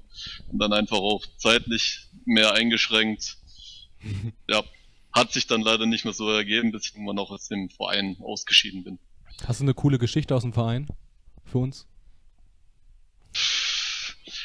und 0.50 0.60
dann 0.60 0.72
einfach 0.72 0.98
auch 1.00 1.26
zeitlich 1.38 2.08
mehr 2.26 2.54
eingeschränkt. 2.54 3.38
ja, 4.50 4.64
hat 5.14 5.32
sich 5.32 5.48
dann 5.48 5.62
leider 5.62 5.86
nicht 5.86 6.06
mehr 6.06 6.14
so 6.14 6.30
ergeben, 6.30 6.72
bis 6.72 6.90
ich 6.90 6.96
immer 6.96 7.14
noch 7.14 7.32
aus 7.32 7.48
dem 7.48 7.70
Verein 7.70 8.18
ausgeschieden 8.22 8.84
bin. 8.84 9.00
Hast 9.46 9.60
du 9.60 9.66
eine 9.66 9.74
coole 9.74 10.00
Geschichte 10.00 10.36
aus 10.36 10.44
dem 10.44 10.54
Verein 10.54 10.88
für 11.46 11.60
uns? 11.60 11.88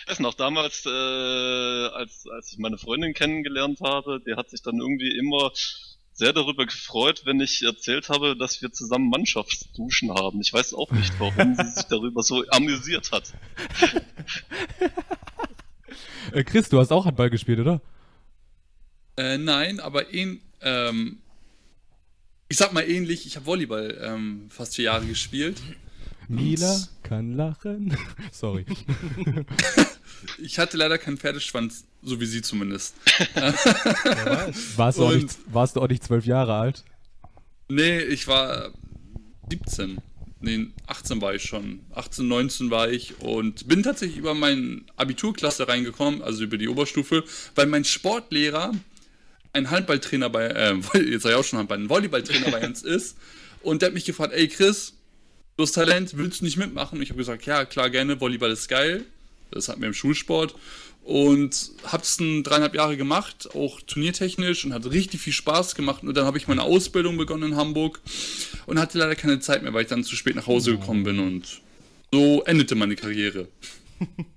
weiß 0.08 0.20
noch, 0.20 0.34
damals, 0.34 0.84
äh, 0.86 0.88
als, 0.88 2.24
als 2.34 2.52
ich 2.52 2.58
meine 2.58 2.78
Freundin 2.78 3.14
kennengelernt 3.14 3.80
habe, 3.80 4.20
die 4.26 4.34
hat 4.34 4.50
sich 4.50 4.62
dann 4.62 4.78
irgendwie 4.78 5.16
immer 5.16 5.52
sehr 6.12 6.32
darüber 6.32 6.66
gefreut, 6.66 7.22
wenn 7.24 7.40
ich 7.40 7.62
erzählt 7.62 8.08
habe, 8.08 8.36
dass 8.36 8.60
wir 8.60 8.72
zusammen 8.72 9.08
Mannschaftsduschen 9.08 10.12
haben. 10.12 10.40
Ich 10.40 10.52
weiß 10.52 10.74
auch 10.74 10.90
nicht, 10.90 11.12
warum 11.20 11.54
sie 11.54 11.70
sich 11.70 11.84
darüber 11.84 12.22
so 12.22 12.44
amüsiert 12.50 13.12
hat. 13.12 13.32
äh, 16.32 16.42
Chris, 16.42 16.68
du 16.68 16.80
hast 16.80 16.90
auch 16.90 17.04
Handball 17.04 17.30
gespielt, 17.30 17.60
oder? 17.60 17.80
Äh, 19.18 19.36
nein, 19.36 19.80
aber 19.80 20.14
ähn, 20.14 20.40
ähm, 20.60 21.18
ich 22.48 22.56
sag 22.56 22.72
mal 22.72 22.88
ähnlich, 22.88 23.26
ich 23.26 23.34
habe 23.34 23.46
Volleyball 23.46 23.98
ähm, 24.00 24.46
fast 24.48 24.76
vier 24.76 24.84
Jahre 24.84 25.06
gespielt. 25.06 25.60
Mila 26.28 26.86
kann 27.02 27.32
lachen. 27.32 27.96
Sorry. 28.32 28.64
ich 30.38 30.60
hatte 30.60 30.76
leider 30.76 30.98
keinen 30.98 31.18
Pferdeschwanz, 31.18 31.84
so 32.00 32.20
wie 32.20 32.26
sie 32.26 32.42
zumindest. 32.42 32.94
warst, 34.76 34.98
du 34.98 35.04
auch 35.06 35.12
nicht, 35.12 35.36
warst 35.46 35.74
du 35.74 35.80
auch 35.80 35.88
nicht 35.88 36.04
zwölf 36.04 36.24
Jahre 36.24 36.54
alt? 36.54 36.84
Nee, 37.68 37.98
ich 37.98 38.28
war 38.28 38.72
17. 39.50 39.98
Nee, 40.40 40.68
18 40.86 41.20
war 41.20 41.34
ich 41.34 41.42
schon. 41.42 41.80
18, 41.92 42.28
19 42.28 42.70
war 42.70 42.88
ich 42.88 43.20
und 43.20 43.66
bin 43.66 43.82
tatsächlich 43.82 44.18
über 44.18 44.34
meine 44.34 44.82
Abiturklasse 44.94 45.66
reingekommen, 45.66 46.22
also 46.22 46.44
über 46.44 46.56
die 46.56 46.68
Oberstufe, 46.68 47.24
weil 47.56 47.66
mein 47.66 47.84
Sportlehrer 47.84 48.70
ein 49.58 49.70
Handballtrainer 49.70 50.30
bei, 50.30 50.46
äh, 50.46 50.74
jetzt 51.10 51.24
ich 51.24 51.34
auch 51.34 51.44
schon 51.44 51.58
Handball, 51.58 51.78
ein 51.78 51.88
Volleyballtrainer 51.88 52.50
bei 52.50 52.66
uns 52.66 52.82
ist. 52.84 53.16
Und 53.62 53.82
der 53.82 53.88
hat 53.88 53.94
mich 53.94 54.04
gefragt, 54.04 54.32
ey 54.32 54.48
Chris, 54.48 54.94
du 55.56 55.64
hast 55.64 55.72
Talent, 55.72 56.16
willst 56.16 56.40
du 56.40 56.44
nicht 56.44 56.56
mitmachen? 56.56 56.98
Und 56.98 57.02
ich 57.02 57.10
habe 57.10 57.18
gesagt, 57.18 57.44
ja, 57.46 57.64
klar, 57.64 57.90
gerne, 57.90 58.20
Volleyball 58.20 58.50
ist 58.50 58.68
geil. 58.68 59.04
Das 59.50 59.68
hatten 59.68 59.80
wir 59.80 59.88
im 59.88 59.94
Schulsport. 59.94 60.54
Und 61.04 61.70
habe 61.84 62.02
es 62.02 62.18
dreieinhalb 62.18 62.74
Jahre 62.74 62.98
gemacht, 62.98 63.48
auch 63.54 63.80
turniertechnisch 63.80 64.66
und 64.66 64.74
hat 64.74 64.90
richtig 64.90 65.22
viel 65.22 65.32
Spaß 65.32 65.74
gemacht. 65.74 66.02
Und 66.02 66.14
dann 66.14 66.26
habe 66.26 66.36
ich 66.36 66.48
meine 66.48 66.62
Ausbildung 66.62 67.16
begonnen 67.16 67.52
in 67.52 67.56
Hamburg 67.56 68.00
und 68.66 68.78
hatte 68.78 68.98
leider 68.98 69.14
keine 69.14 69.40
Zeit 69.40 69.62
mehr, 69.62 69.72
weil 69.72 69.82
ich 69.82 69.88
dann 69.88 70.04
zu 70.04 70.16
spät 70.16 70.36
nach 70.36 70.46
Hause 70.46 70.72
gekommen 70.72 71.04
bin. 71.04 71.18
Und 71.18 71.62
so 72.12 72.42
endete 72.44 72.74
meine 72.74 72.94
Karriere. 72.94 73.48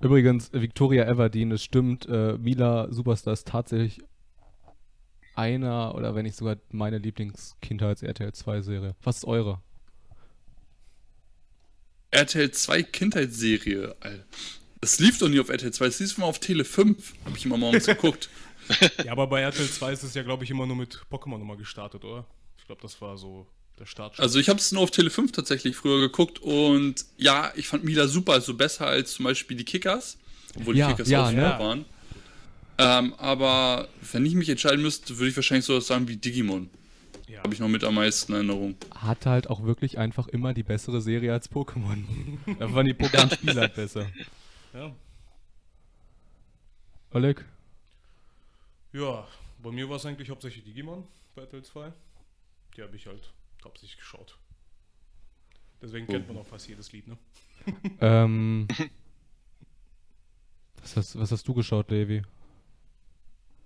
Übrigens, 0.00 0.50
Victoria 0.52 1.04
Everdeen, 1.06 1.50
es 1.50 1.64
stimmt, 1.64 2.06
äh, 2.08 2.36
Mila 2.38 2.88
Superstar 2.92 3.32
ist 3.32 3.48
tatsächlich 3.48 4.00
einer 5.36 5.94
oder 5.94 6.14
wenn 6.14 6.24
nicht 6.24 6.36
sogar 6.36 6.56
meine 6.70 6.98
Lieblings-Kindheits-RTL 6.98 8.30
2-Serie. 8.30 8.94
Was 9.02 9.18
ist 9.18 9.24
eure? 9.24 9.60
RTL 12.10 12.50
2 12.50 12.82
Kindheitsserie. 12.84 13.96
Das 14.80 14.98
lief 14.98 15.18
doch 15.18 15.28
nie 15.28 15.40
auf 15.40 15.48
RTL 15.48 15.72
2, 15.72 15.84
das 15.86 16.00
lief 16.00 16.16
immer 16.16 16.26
auf 16.26 16.38
Tele 16.38 16.64
5. 16.64 17.14
Habe 17.24 17.36
ich 17.36 17.44
immer 17.44 17.56
morgens 17.56 17.86
geguckt. 17.86 18.28
ja, 19.04 19.12
aber 19.12 19.26
bei 19.26 19.40
RTL 19.40 19.68
2 19.68 19.92
ist 19.92 20.02
es 20.04 20.14
ja, 20.14 20.22
glaube 20.22 20.44
ich, 20.44 20.50
immer 20.50 20.66
nur 20.66 20.76
mit 20.76 21.00
Pokémon 21.10 21.38
nochmal 21.38 21.56
gestartet, 21.56 22.04
oder? 22.04 22.24
Ich 22.58 22.66
glaube, 22.66 22.82
das 22.82 23.00
war 23.00 23.18
so 23.18 23.46
der 23.78 23.86
Start. 23.86 24.18
Also 24.20 24.38
ich 24.38 24.48
habe 24.48 24.58
es 24.58 24.72
nur 24.72 24.82
auf 24.82 24.90
Tele 24.90 25.10
5 25.10 25.32
tatsächlich 25.32 25.76
früher 25.76 26.00
geguckt 26.00 26.38
und 26.40 27.04
ja, 27.16 27.52
ich 27.56 27.68
fand 27.68 27.84
Mila 27.84 28.06
super, 28.06 28.34
also 28.34 28.54
besser 28.54 28.86
als 28.86 29.14
zum 29.14 29.24
Beispiel 29.24 29.56
die 29.56 29.64
Kickers, 29.64 30.18
obwohl 30.56 30.76
ja, 30.76 30.86
die 30.86 30.92
Kickers 30.92 31.08
ja, 31.08 31.26
auch 31.26 31.32
ne? 31.32 31.42
waren. 31.42 31.84
Ähm, 32.78 33.14
aber 33.14 33.88
wenn 34.12 34.26
ich 34.26 34.34
mich 34.34 34.48
entscheiden 34.48 34.82
müsste, 34.82 35.18
würde 35.18 35.30
ich 35.30 35.36
wahrscheinlich 35.36 35.64
so 35.64 35.76
was 35.76 35.86
sagen 35.86 36.08
wie 36.08 36.16
Digimon. 36.16 36.70
Ja. 37.28 37.42
Habe 37.42 37.54
ich 37.54 37.60
noch 37.60 37.68
mit 37.68 37.84
am 37.84 37.94
meisten 37.94 38.32
Erinnerung. 38.32 38.76
Hat 38.94 39.26
halt 39.26 39.48
auch 39.48 39.62
wirklich 39.62 39.98
einfach 39.98 40.28
immer 40.28 40.54
die 40.54 40.62
bessere 40.62 41.00
Serie 41.00 41.32
als 41.32 41.50
Pokémon. 41.50 42.04
da 42.58 42.72
waren 42.72 42.86
die 42.86 42.94
Pokémon-Spiele 42.94 43.60
halt 43.60 43.74
besser. 43.74 44.06
Ja. 44.72 44.94
Oleg? 47.12 47.44
Ja, 48.92 49.26
bei 49.62 49.70
mir 49.70 49.88
war 49.88 49.96
es 49.96 50.06
eigentlich 50.06 50.30
hauptsächlich 50.30 50.64
Digimon 50.64 51.04
bei 51.34 51.42
RTL 51.42 51.62
2. 51.62 51.92
Die 52.76 52.82
habe 52.82 52.96
ich 52.96 53.06
halt 53.06 53.32
hauptsächlich 53.64 53.98
geschaut. 53.98 54.36
Deswegen 55.80 56.06
kennt 56.06 56.28
man 56.28 56.38
auch 56.38 56.46
fast 56.46 56.68
jedes 56.68 56.92
Lied, 56.92 57.06
ne? 57.08 57.16
ähm, 58.00 58.68
was, 60.80 60.96
hast, 60.96 61.18
was 61.18 61.30
hast 61.30 61.46
du 61.46 61.54
geschaut, 61.54 61.90
Davy? 61.90 62.22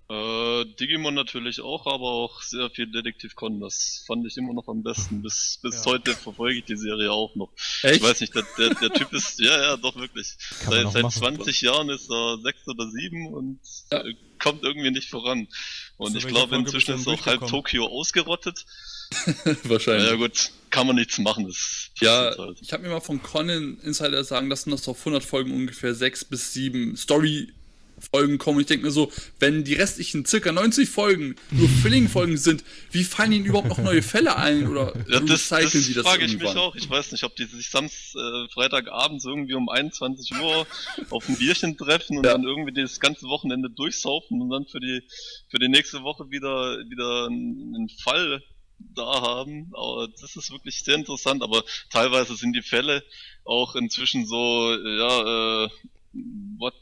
Äh, 0.09 0.65
Digimon 0.79 1.13
natürlich 1.13 1.61
auch, 1.61 1.85
aber 1.85 2.11
auch 2.11 2.41
sehr 2.41 2.71
viel 2.71 2.87
Detektiv 2.87 3.35
Con. 3.35 3.59
Das 3.59 4.03
fand 4.07 4.25
ich 4.25 4.37
immer 4.37 4.53
noch 4.53 4.67
am 4.67 4.81
besten. 4.81 5.21
Bis, 5.21 5.59
bis 5.61 5.85
ja. 5.85 5.91
heute 5.91 6.15
verfolge 6.15 6.57
ich 6.57 6.65
die 6.65 6.77
Serie 6.77 7.11
auch 7.11 7.35
noch. 7.35 7.51
Echt? 7.83 7.97
Ich 7.97 8.01
weiß 8.01 8.21
nicht, 8.21 8.33
der, 8.33 8.43
der, 8.57 8.73
der 8.73 8.89
Typ 8.89 9.13
ist, 9.13 9.39
ja, 9.39 9.61
ja, 9.61 9.77
doch 9.77 9.95
wirklich. 9.97 10.35
Seit, 10.65 10.91
seit 10.91 11.11
20 11.11 11.61
Jahren 11.61 11.89
ist 11.89 12.09
er 12.09 12.39
sechs 12.39 12.67
oder 12.67 12.89
sieben 12.89 13.31
und 13.31 13.59
ja. 13.91 14.03
kommt 14.39 14.63
irgendwie 14.63 14.89
nicht 14.89 15.09
voran. 15.09 15.47
Und 15.97 16.15
ich 16.15 16.25
glaube, 16.25 16.55
inzwischen 16.55 16.95
ist 16.95 17.07
auch 17.07 17.25
halb 17.27 17.45
Tokio 17.45 17.85
ausgerottet. 17.85 18.65
Wahrscheinlich. 19.63 20.09
Ja 20.09 20.15
gut, 20.15 20.51
kann 20.71 20.87
man 20.87 20.95
nichts 20.95 21.19
machen. 21.19 21.45
Das 21.45 21.91
ja, 21.99 22.35
halt. 22.35 22.57
ich 22.61 22.73
habe 22.73 22.81
mir 22.81 22.89
mal 22.89 22.99
von 22.99 23.21
Conan 23.21 23.77
Insider 23.83 24.23
sagen 24.23 24.49
lassen, 24.49 24.71
dass 24.71 24.87
auf 24.87 24.99
100 24.99 25.23
Folgen 25.23 25.51
ungefähr 25.51 25.93
sechs 25.93 26.25
bis 26.25 26.53
sieben 26.53 26.95
Story 26.97 27.53
Folgen 28.01 28.37
kommen. 28.37 28.59
Ich 28.59 28.67
denke 28.67 28.85
mir 28.85 28.91
so, 28.91 29.11
wenn 29.39 29.63
die 29.63 29.73
restlichen 29.73 30.25
circa 30.25 30.51
90 30.51 30.89
Folgen 30.89 31.35
nur 31.51 31.69
Filling-Folgen 31.69 32.37
sind, 32.37 32.63
wie 32.91 33.03
fallen 33.03 33.31
ihnen 33.31 33.45
überhaupt 33.45 33.69
noch 33.69 33.77
neue 33.77 34.01
Fälle 34.01 34.35
ein 34.35 34.67
oder 34.67 34.93
ja, 35.07 35.19
das, 35.19 35.49
das, 35.49 35.71
sie 35.71 35.93
das 35.93 36.05
frage 36.05 36.25
ich 36.25 36.37
mich 36.37 36.55
auch. 36.55 36.75
Ich 36.75 36.89
weiß 36.89 37.11
nicht, 37.11 37.23
ob 37.23 37.35
die 37.35 37.45
sich 37.45 37.69
samstags, 37.69 38.15
äh, 38.15 38.53
Freitagabends 38.53 39.25
irgendwie 39.25 39.53
um 39.53 39.69
21 39.69 40.31
Uhr 40.41 40.67
auf 41.09 41.27
ein 41.29 41.37
Bierchen 41.37 41.77
treffen 41.77 42.17
und 42.17 42.25
ja. 42.25 42.33
dann 42.33 42.43
irgendwie 42.43 42.73
das 42.73 42.99
ganze 42.99 43.27
Wochenende 43.27 43.69
durchsaufen 43.69 44.41
und 44.41 44.49
dann 44.49 44.65
für 44.65 44.79
die 44.79 45.01
für 45.49 45.59
die 45.59 45.69
nächste 45.69 46.03
Woche 46.03 46.29
wieder 46.29 46.77
wieder 46.89 47.27
einen 47.27 47.89
Fall 48.03 48.41
da 48.95 49.21
haben. 49.21 49.71
Aber 49.73 50.07
das 50.21 50.35
ist 50.35 50.51
wirklich 50.51 50.83
sehr 50.83 50.95
interessant. 50.95 51.43
Aber 51.43 51.63
teilweise 51.89 52.35
sind 52.35 52.53
die 52.53 52.61
Fälle 52.61 53.03
auch 53.45 53.75
inzwischen 53.75 54.25
so, 54.25 54.73
ja, 54.73 55.65
äh, 55.65 55.69
what 56.57 56.73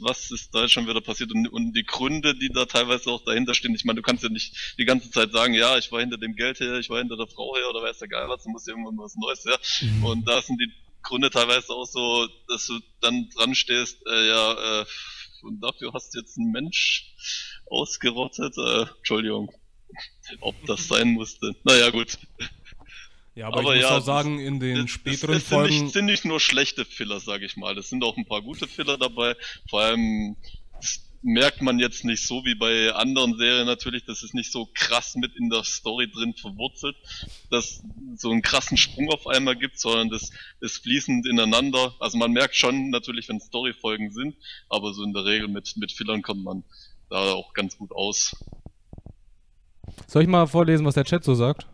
was 0.00 0.30
ist 0.30 0.54
da 0.54 0.68
schon 0.68 0.86
wieder 0.86 1.00
passiert 1.00 1.32
und, 1.32 1.48
und, 1.48 1.72
die 1.72 1.84
Gründe, 1.84 2.34
die 2.34 2.48
da 2.48 2.64
teilweise 2.64 3.10
auch 3.10 3.24
dahinter 3.24 3.54
stehen. 3.54 3.74
Ich 3.74 3.84
meine, 3.84 3.96
du 3.96 4.02
kannst 4.02 4.22
ja 4.22 4.28
nicht 4.28 4.74
die 4.78 4.84
ganze 4.84 5.10
Zeit 5.10 5.32
sagen, 5.32 5.54
ja, 5.54 5.76
ich 5.76 5.92
war 5.92 6.00
hinter 6.00 6.16
dem 6.16 6.34
Geld 6.34 6.60
her, 6.60 6.78
ich 6.78 6.88
war 6.88 6.98
hinter 6.98 7.16
der 7.16 7.26
Frau 7.26 7.54
her 7.56 7.68
oder 7.68 7.82
weiß 7.82 7.98
der 7.98 8.08
Geil 8.08 8.28
was, 8.28 8.42
du 8.44 8.50
musst 8.50 8.68
irgendwann 8.68 8.96
was 8.98 9.16
Neues 9.16 9.44
her. 9.44 9.58
Mhm. 9.82 10.04
Und 10.04 10.28
da 10.28 10.40
sind 10.40 10.60
die 10.60 10.72
Gründe 11.02 11.30
teilweise 11.30 11.72
auch 11.72 11.86
so, 11.86 12.28
dass 12.48 12.66
du 12.66 12.80
dann 13.00 13.28
dran 13.30 13.54
stehst, 13.54 13.98
äh, 14.06 14.28
ja, 14.28 14.80
äh, 14.80 14.86
und 15.42 15.60
dafür 15.60 15.92
hast 15.92 16.14
du 16.14 16.18
jetzt 16.18 16.36
einen 16.38 16.50
Mensch 16.50 17.14
ausgerottet. 17.66 18.56
Äh, 18.58 18.86
Entschuldigung, 18.98 19.52
ob 20.40 20.54
das 20.66 20.88
sein 20.88 21.10
musste. 21.10 21.54
Naja, 21.64 21.90
gut. 21.90 22.18
Ja, 23.38 23.46
aber, 23.46 23.60
aber 23.60 23.76
ich 23.76 23.82
muss 23.82 23.90
ja, 23.90 23.98
auch 23.98 24.04
sagen, 24.04 24.40
in 24.40 24.58
den 24.58 24.82
das, 24.82 24.90
späteren 24.90 25.34
das, 25.34 25.44
das 25.44 25.48
Folgen... 25.48 25.72
Sind 25.72 25.82
nicht, 25.84 25.92
sind 25.92 26.04
nicht 26.06 26.24
nur 26.24 26.40
schlechte 26.40 26.84
Filler, 26.84 27.20
sage 27.20 27.46
ich 27.46 27.56
mal. 27.56 27.78
Es 27.78 27.88
sind 27.88 28.02
auch 28.02 28.16
ein 28.16 28.26
paar 28.26 28.42
gute 28.42 28.66
Filler 28.66 28.98
dabei. 28.98 29.36
Vor 29.70 29.80
allem 29.80 30.34
merkt 31.22 31.62
man 31.62 31.78
jetzt 31.78 32.04
nicht 32.04 32.26
so 32.26 32.44
wie 32.44 32.56
bei 32.56 32.92
anderen 32.92 33.36
Serien 33.38 33.66
natürlich, 33.66 34.04
dass 34.04 34.24
es 34.24 34.34
nicht 34.34 34.50
so 34.50 34.68
krass 34.74 35.14
mit 35.14 35.36
in 35.36 35.50
der 35.50 35.62
Story 35.62 36.10
drin 36.10 36.34
verwurzelt, 36.34 36.96
dass 37.48 37.80
so 38.16 38.32
einen 38.32 38.42
krassen 38.42 38.76
Sprung 38.76 39.08
auf 39.10 39.28
einmal 39.28 39.54
gibt, 39.54 39.78
sondern 39.78 40.08
das 40.08 40.32
ist 40.60 40.82
fließend 40.82 41.24
ineinander. 41.24 41.94
Also 42.00 42.18
man 42.18 42.32
merkt 42.32 42.56
schon 42.56 42.90
natürlich, 42.90 43.28
wenn 43.28 43.38
Storyfolgen 43.38 44.10
sind, 44.10 44.34
aber 44.68 44.92
so 44.94 45.04
in 45.04 45.12
der 45.12 45.24
Regel 45.24 45.46
mit, 45.46 45.76
mit 45.76 45.92
Fillern 45.92 46.22
kommt 46.22 46.42
man 46.42 46.64
da 47.08 47.34
auch 47.34 47.52
ganz 47.52 47.78
gut 47.78 47.92
aus. 47.92 48.34
Soll 50.08 50.22
ich 50.22 50.28
mal 50.28 50.48
vorlesen, 50.48 50.84
was 50.84 50.94
der 50.94 51.04
Chat 51.04 51.22
so 51.22 51.34
sagt? 51.34 51.68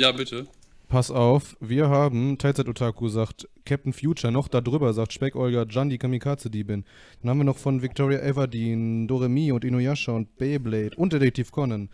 Ja, 0.00 0.12
bitte. 0.12 0.46
Pass 0.88 1.10
auf, 1.10 1.56
wir 1.58 1.88
haben, 1.88 2.38
Teilzeit 2.38 2.68
Otaku 2.68 3.08
sagt, 3.08 3.48
Captain 3.64 3.92
Future, 3.92 4.32
noch 4.32 4.46
da 4.46 4.60
drüber 4.60 4.92
sagt 4.92 5.12
Speck 5.12 5.34
Olga, 5.34 5.66
Jan 5.68 5.88
die 5.88 5.98
Kamikaze-Diebin. 5.98 6.84
Dann 7.20 7.30
haben 7.30 7.38
wir 7.38 7.44
noch 7.44 7.58
von 7.58 7.82
Victoria 7.82 8.20
Everdeen, 8.20 9.08
Doremi 9.08 9.50
und 9.50 9.64
Inuyasha 9.64 10.12
und 10.12 10.36
Beyblade 10.36 10.94
und 10.96 11.12
Detektiv 11.12 11.50
Conan. 11.50 11.88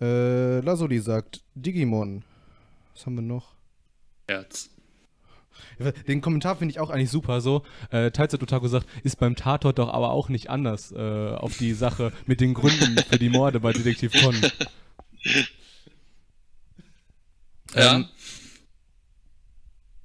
Äh, 0.00 0.60
Lazuli 0.60 1.00
sagt 1.00 1.42
Digimon. 1.56 2.22
Was 2.94 3.06
haben 3.06 3.16
wir 3.16 3.22
noch? 3.22 3.56
Herz. 4.28 4.70
Den 6.06 6.20
Kommentar 6.20 6.54
finde 6.54 6.70
ich 6.70 6.78
auch 6.78 6.90
eigentlich 6.90 7.10
super. 7.10 7.40
So, 7.40 7.64
äh, 7.90 8.12
Teilzeit 8.12 8.40
Otaku 8.42 8.68
sagt, 8.68 8.86
ist 9.02 9.18
beim 9.18 9.34
Tatort 9.34 9.80
doch 9.80 9.92
aber 9.92 10.12
auch 10.12 10.28
nicht 10.28 10.48
anders 10.48 10.92
äh, 10.92 11.34
auf 11.34 11.56
die 11.56 11.72
Sache 11.72 12.12
mit 12.26 12.40
den 12.40 12.54
Gründen 12.54 12.96
für 12.98 13.18
die 13.18 13.30
Morde 13.30 13.58
bei 13.58 13.72
Detektiv 13.72 14.12
Con. 14.22 14.36
Ja. 17.74 17.96
Ähm, 17.96 18.08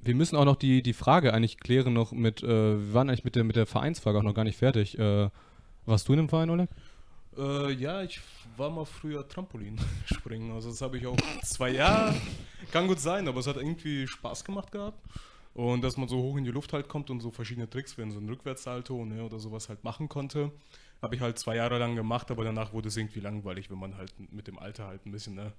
wir 0.01 0.15
müssen 0.15 0.35
auch 0.35 0.45
noch 0.45 0.57
die, 0.57 0.83
die 0.83 0.93
Frage 0.93 1.33
eigentlich 1.33 1.59
klären 1.59 1.93
noch 1.93 2.11
mit, 2.11 2.43
äh, 2.43 2.47
wir 2.47 2.93
waren 2.93 3.09
eigentlich 3.09 3.23
mit 3.23 3.35
der, 3.35 3.43
mit 3.43 3.55
der 3.55 3.65
Vereinsfrage 3.65 4.17
auch 4.17 4.23
noch 4.23 4.33
gar 4.33 4.43
nicht 4.43 4.57
fertig. 4.57 4.99
Äh, 4.99 5.29
warst 5.85 6.07
du 6.07 6.13
in 6.13 6.17
dem 6.17 6.29
Verein, 6.29 6.49
Oleg? 6.49 6.69
Äh, 7.37 7.71
ja, 7.73 8.03
ich 8.03 8.19
war 8.57 8.69
mal 8.69 8.85
früher 8.85 9.27
Trampolin 9.27 9.79
springen. 10.05 10.51
Also 10.51 10.69
das 10.69 10.81
habe 10.81 10.97
ich 10.97 11.07
auch 11.07 11.17
zwei 11.43 11.71
Jahre. 11.71 12.15
Kann 12.71 12.87
gut 12.87 12.99
sein, 12.99 13.27
aber 13.27 13.39
es 13.39 13.47
hat 13.47 13.57
irgendwie 13.57 14.07
Spaß 14.07 14.43
gemacht 14.43 14.71
gehabt. 14.71 14.99
Und 15.53 15.83
dass 15.83 15.97
man 15.97 16.07
so 16.07 16.17
hoch 16.17 16.37
in 16.37 16.43
die 16.43 16.51
Luft 16.51 16.73
halt 16.73 16.87
kommt 16.89 17.09
und 17.09 17.19
so 17.21 17.29
verschiedene 17.29 17.69
Tricks, 17.69 17.97
wenn 17.97 18.11
so 18.11 18.19
ein 18.19 18.27
Rückwärtssalto 18.27 19.05
ne, 19.05 19.23
oder 19.23 19.39
sowas 19.39 19.69
halt 19.69 19.83
machen 19.83 20.09
konnte. 20.09 20.51
Habe 21.01 21.15
ich 21.15 21.21
halt 21.21 21.37
zwei 21.37 21.57
Jahre 21.57 21.77
lang 21.77 21.95
gemacht, 21.95 22.31
aber 22.31 22.43
danach 22.43 22.73
wurde 22.73 22.87
es 22.87 22.97
irgendwie 22.97 23.19
langweilig, 23.19 23.69
wenn 23.69 23.77
man 23.77 23.97
halt 23.97 24.13
mit 24.31 24.47
dem 24.47 24.57
Alter 24.57 24.87
halt 24.87 25.05
ein 25.05 25.11
bisschen 25.11 25.35
ne, 25.35 25.53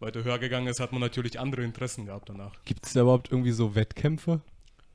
weiter 0.00 0.24
höher 0.24 0.38
gegangen 0.38 0.66
ist, 0.66 0.80
hat 0.80 0.92
man 0.92 1.00
natürlich 1.00 1.38
andere 1.40 1.62
Interessen 1.62 2.06
gehabt 2.06 2.28
danach. 2.28 2.52
Gibt 2.64 2.86
es 2.86 2.92
da 2.92 3.02
überhaupt 3.02 3.30
irgendwie 3.30 3.52
so 3.52 3.74
Wettkämpfe? 3.74 4.40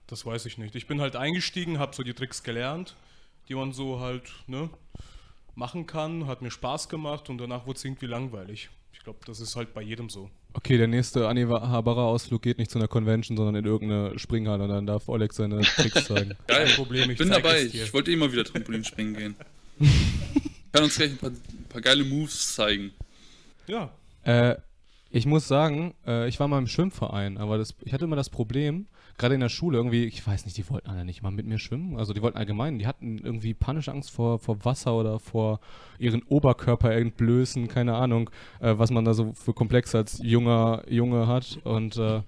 Das 0.07 0.25
weiß 0.25 0.45
ich 0.45 0.57
nicht. 0.57 0.75
Ich 0.75 0.87
bin 0.87 1.01
halt 1.01 1.15
eingestiegen, 1.15 1.79
habe 1.79 1.95
so 1.95 2.03
die 2.03 2.13
Tricks 2.13 2.43
gelernt, 2.43 2.95
die 3.49 3.55
man 3.55 3.71
so 3.73 3.99
halt 3.99 4.23
ne, 4.47 4.69
machen 5.55 5.87
kann, 5.87 6.27
hat 6.27 6.41
mir 6.41 6.51
Spaß 6.51 6.89
gemacht 6.89 7.29
und 7.29 7.37
danach 7.37 7.65
wurde 7.65 7.77
es 7.77 7.85
irgendwie 7.85 8.07
langweilig. 8.07 8.69
Ich 8.93 9.03
glaube, 9.03 9.19
das 9.25 9.39
ist 9.39 9.55
halt 9.55 9.73
bei 9.73 9.81
jedem 9.81 10.09
so. 10.09 10.29
Okay, 10.53 10.77
der 10.77 10.87
nächste 10.87 11.27
Anihabara-Ausflug 11.27 12.41
geht 12.41 12.57
nicht 12.57 12.69
zu 12.69 12.77
einer 12.77 12.87
Convention, 12.89 13.37
sondern 13.37 13.55
in 13.55 13.65
irgendeine 13.65 14.19
Springhalle 14.19 14.63
und 14.65 14.69
dann 14.69 14.85
darf 14.85 15.07
Oleg 15.07 15.33
seine 15.33 15.61
Tricks 15.61 16.05
zeigen. 16.05 16.33
Geil. 16.47 16.65
Kein 16.67 16.75
Problem, 16.75 17.03
ich 17.05 17.11
Ich 17.11 17.17
bin 17.19 17.29
zeig 17.29 17.41
dabei. 17.41 17.61
es 17.61 17.71
dir. 17.71 17.83
Ich 17.85 17.93
wollte 17.93 18.11
immer 18.11 18.31
wieder 18.31 18.43
Trampolin 18.43 18.83
springen 18.83 19.15
gehen. 19.15 19.35
Kann 20.73 20.83
uns 20.83 20.95
gleich 20.97 21.11
ein 21.11 21.17
paar, 21.17 21.31
paar 21.69 21.81
geile 21.81 22.03
Moves 22.03 22.53
zeigen. 22.53 22.91
Ja, 23.67 23.91
Äh, 24.23 24.55
ich 25.11 25.25
muss 25.25 25.47
sagen, 25.47 25.93
äh, 26.07 26.27
ich 26.27 26.39
war 26.39 26.47
mal 26.47 26.57
im 26.57 26.67
Schwimmverein, 26.67 27.37
aber 27.37 27.57
das, 27.57 27.75
ich 27.83 27.93
hatte 27.93 28.05
immer 28.05 28.15
das 28.15 28.29
Problem, 28.29 28.87
gerade 29.17 29.35
in 29.35 29.41
der 29.41 29.49
Schule 29.49 29.77
irgendwie, 29.77 30.05
ich 30.05 30.25
weiß 30.25 30.45
nicht, 30.45 30.57
die 30.57 30.69
wollten 30.69 30.89
alle 30.89 31.05
nicht 31.05 31.21
mal 31.21 31.31
mit 31.31 31.45
mir 31.45 31.59
schwimmen. 31.59 31.97
Also 31.97 32.13
die 32.13 32.21
wollten 32.21 32.37
allgemein, 32.37 32.79
die 32.79 32.87
hatten 32.87 33.17
irgendwie 33.17 33.53
panische 33.53 33.91
Angst 33.91 34.11
vor, 34.11 34.39
vor 34.39 34.63
Wasser 34.63 34.95
oder 34.95 35.19
vor 35.19 35.59
ihren 35.99 36.23
Oberkörper 36.23 36.91
entblößen, 36.93 37.67
keine 37.67 37.95
Ahnung, 37.95 38.29
äh, 38.61 38.73
was 38.77 38.89
man 38.89 39.05
da 39.05 39.13
so 39.13 39.33
für 39.33 39.53
Komplexe 39.53 39.97
als 39.97 40.19
junger 40.23 40.83
Junge 40.89 41.27
hat. 41.27 41.59
Und 41.63 41.97
äh, 41.97 42.21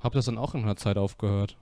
habe 0.00 0.14
das 0.14 0.26
dann 0.26 0.38
auch 0.38 0.54
in 0.54 0.62
einer 0.62 0.76
Zeit 0.76 0.96
aufgehört. 0.96 1.56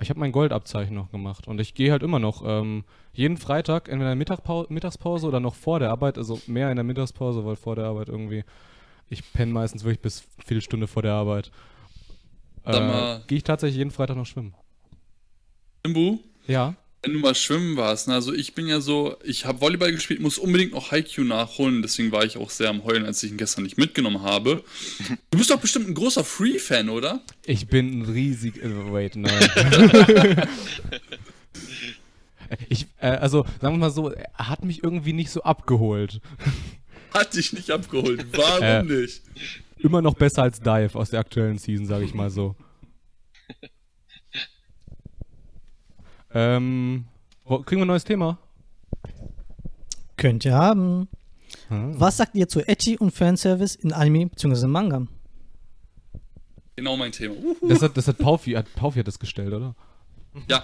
Ich 0.00 0.08
habe 0.08 0.18
mein 0.18 0.32
Goldabzeichen 0.32 0.94
noch 0.94 1.10
gemacht 1.10 1.46
und 1.46 1.60
ich 1.60 1.74
gehe 1.74 1.92
halt 1.92 2.02
immer 2.02 2.18
noch 2.18 2.42
ähm, 2.44 2.84
jeden 3.12 3.36
Freitag, 3.36 3.88
entweder 3.88 4.12
in 4.12 4.18
der 4.18 4.66
Mittagspause 4.70 5.26
oder 5.26 5.40
noch 5.40 5.54
vor 5.54 5.78
der 5.78 5.90
Arbeit, 5.90 6.16
also 6.16 6.40
mehr 6.46 6.70
in 6.70 6.76
der 6.76 6.84
Mittagspause, 6.84 7.44
weil 7.44 7.56
vor 7.56 7.76
der 7.76 7.84
Arbeit 7.84 8.08
irgendwie 8.08 8.44
ich 9.10 9.32
penne 9.32 9.52
meistens 9.52 9.84
wirklich 9.84 10.00
bis 10.00 10.22
Viertelstunde 10.46 10.86
vor 10.86 11.02
der 11.02 11.12
Arbeit. 11.12 11.50
Äh, 12.64 13.18
Gehe 13.26 13.38
ich 13.38 13.44
tatsächlich 13.44 13.76
jeden 13.78 13.90
Freitag 13.90 14.16
noch 14.16 14.26
schwimmen. 14.26 14.54
Imbu, 15.82 16.18
Ja. 16.46 16.74
wenn 17.02 17.14
du 17.14 17.18
mal 17.18 17.34
schwimmen 17.34 17.76
warst, 17.78 18.06
ne, 18.08 18.14
also 18.14 18.32
ich 18.34 18.54
bin 18.54 18.66
ja 18.68 18.80
so, 18.82 19.16
ich 19.24 19.46
habe 19.46 19.60
Volleyball 19.62 19.90
gespielt, 19.92 20.20
muss 20.20 20.36
unbedingt 20.36 20.72
noch 20.72 20.90
Haiku 20.92 21.22
nachholen, 21.22 21.80
deswegen 21.82 22.12
war 22.12 22.24
ich 22.24 22.36
auch 22.36 22.50
sehr 22.50 22.68
am 22.68 22.84
Heulen, 22.84 23.06
als 23.06 23.22
ich 23.22 23.30
ihn 23.32 23.38
gestern 23.38 23.64
nicht 23.64 23.78
mitgenommen 23.78 24.20
habe. 24.22 24.62
Du 25.30 25.38
bist 25.38 25.50
doch 25.50 25.58
bestimmt 25.58 25.88
ein 25.88 25.94
großer 25.94 26.22
Free-Fan, 26.22 26.90
oder? 26.90 27.20
Ich 27.46 27.66
bin 27.68 28.00
ein 28.00 28.02
riesig. 28.02 28.62
Äh, 28.62 28.92
wait, 28.92 29.16
nein. 29.16 29.32
ich, 32.68 32.86
äh, 33.00 33.06
also, 33.08 33.44
sagen 33.60 33.74
wir 33.74 33.78
mal 33.78 33.90
so, 33.90 34.10
er 34.10 34.48
hat 34.50 34.64
mich 34.64 34.82
irgendwie 34.84 35.12
nicht 35.12 35.30
so 35.30 35.42
abgeholt. 35.42 36.20
Hat 37.12 37.34
dich 37.34 37.52
nicht 37.52 37.70
abgeholt. 37.70 38.26
Warum 38.36 38.62
Äh. 38.62 38.82
nicht? 38.82 39.22
Immer 39.78 40.02
noch 40.02 40.14
besser 40.14 40.42
als 40.42 40.60
Dive 40.60 40.94
aus 40.94 41.10
der 41.10 41.20
aktuellen 41.20 41.58
Season, 41.58 41.86
sage 41.86 42.04
ich 42.04 42.14
mal 42.14 42.30
so. 42.30 42.54
ähm, 46.32 47.04
wo, 47.44 47.58
kriegen 47.60 47.80
wir 47.80 47.84
ein 47.84 47.88
neues 47.88 48.04
Thema? 48.04 48.38
Könnt 50.16 50.44
ihr 50.44 50.54
haben. 50.54 51.08
Hm. 51.68 51.98
Was 51.98 52.18
sagt 52.18 52.34
ihr 52.36 52.48
zu 52.48 52.60
Edgy 52.66 52.96
und 52.98 53.10
Fanservice 53.12 53.74
in 53.76 53.92
Anime 53.92 54.26
bzw. 54.26 54.66
Manga? 54.66 55.06
Genau 56.76 56.96
mein 56.96 57.12
Thema. 57.12 57.34
Das 57.68 57.82
hat, 57.82 57.96
das 57.96 58.06
hat 58.06 58.18
Paufi, 58.18 58.52
hat 58.52 58.72
Paufi 58.74 58.98
hat 59.00 59.08
das 59.08 59.18
gestellt, 59.18 59.52
oder? 59.52 59.74
Ja, 60.48 60.62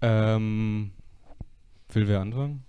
Ähm, 0.00 0.92
will 1.92 2.06
wer 2.06 2.20
anfangen? 2.20 2.62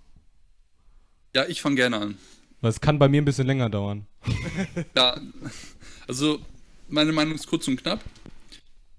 ja, 1.36 1.44
ich 1.46 1.60
fange 1.62 1.76
gerne 1.76 1.98
an. 1.98 2.14
Es 2.62 2.80
kann 2.80 2.98
bei 2.98 3.08
mir 3.08 3.22
ein 3.22 3.24
bisschen 3.24 3.46
länger 3.46 3.70
dauern. 3.70 4.06
Ja, 4.96 5.20
also 6.06 6.40
meine 6.88 7.12
Meinung 7.12 7.34
ist 7.34 7.46
kurz 7.46 7.68
und 7.68 7.80
knapp. 7.82 8.02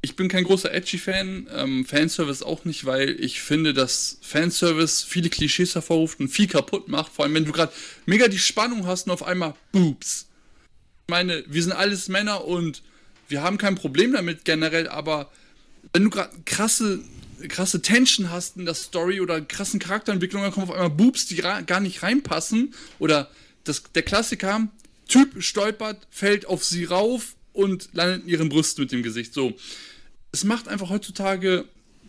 Ich 0.02 0.16
bin 0.16 0.30
kein 0.30 0.46
großer 0.46 0.74
Edgy-Fan, 0.74 1.50
ähm, 1.54 1.86
Fanservice 1.86 2.42
auch 2.42 2.64
nicht, 2.64 2.86
weil 2.86 3.20
ich 3.20 3.42
finde, 3.42 3.74
dass 3.74 4.18
Fanservice 4.22 5.04
viele 5.04 5.30
Klischees 5.30 5.76
hervorruft 5.76 6.22
und 6.22 6.30
viel 6.30 6.48
kaputt 6.48 6.88
macht. 6.88 7.12
Vor 7.12 7.26
allem, 7.26 7.34
wenn 7.34 7.46
du 7.46 7.52
gerade 7.52 7.74
mega 8.06 8.30
die 8.30 8.40
Spannung 8.40 8.88
hast 8.88 9.08
und 9.08 9.12
auf 9.12 9.24
einmal 9.24 9.56
Boobs. 9.74 10.28
Ich 11.08 11.12
meine, 11.12 11.44
wir 11.48 11.62
sind 11.62 11.74
alles 11.74 12.08
Männer 12.08 12.46
und 12.46 12.82
wir 13.28 13.44
haben 13.44 13.58
kein 13.58 13.76
Problem 13.76 14.14
damit 14.14 14.46
generell, 14.46 14.88
aber 14.88 15.30
wenn 15.92 16.06
du 16.06 16.10
gerade 16.10 16.34
krasse, 16.46 17.02
krasse 17.50 17.82
Tension 17.82 18.32
hast 18.32 18.56
in 18.56 18.66
der 18.66 18.76
Story 18.76 19.20
oder 19.20 19.42
krassen 19.42 19.80
Charakterentwicklung, 19.80 20.44
dann 20.44 20.52
kommen 20.52 20.70
auf 20.70 20.74
einmal 20.74 20.90
Boobs, 20.90 21.28
die 21.28 21.36
gar 21.36 21.80
nicht 21.80 22.04
reinpassen. 22.04 22.74
Oder 23.00 23.30
das, 23.70 23.84
der 23.94 24.04
Klassiker, 24.04 24.68
Typ 25.08 25.42
stolpert, 25.42 26.08
fällt 26.12 26.46
auf 26.46 26.64
sie 26.64 26.86
rauf 26.86 27.36
und 27.54 27.90
landet 27.94 28.24
in 28.24 28.30
ihren 28.30 28.50
Brüsten 28.50 28.84
mit 28.84 28.92
dem 28.92 29.02
Gesicht. 29.04 29.34
So. 29.34 29.54
Es 30.32 30.44
macht 30.44 30.68
einfach 30.68 30.90
heutzutage 30.90 31.66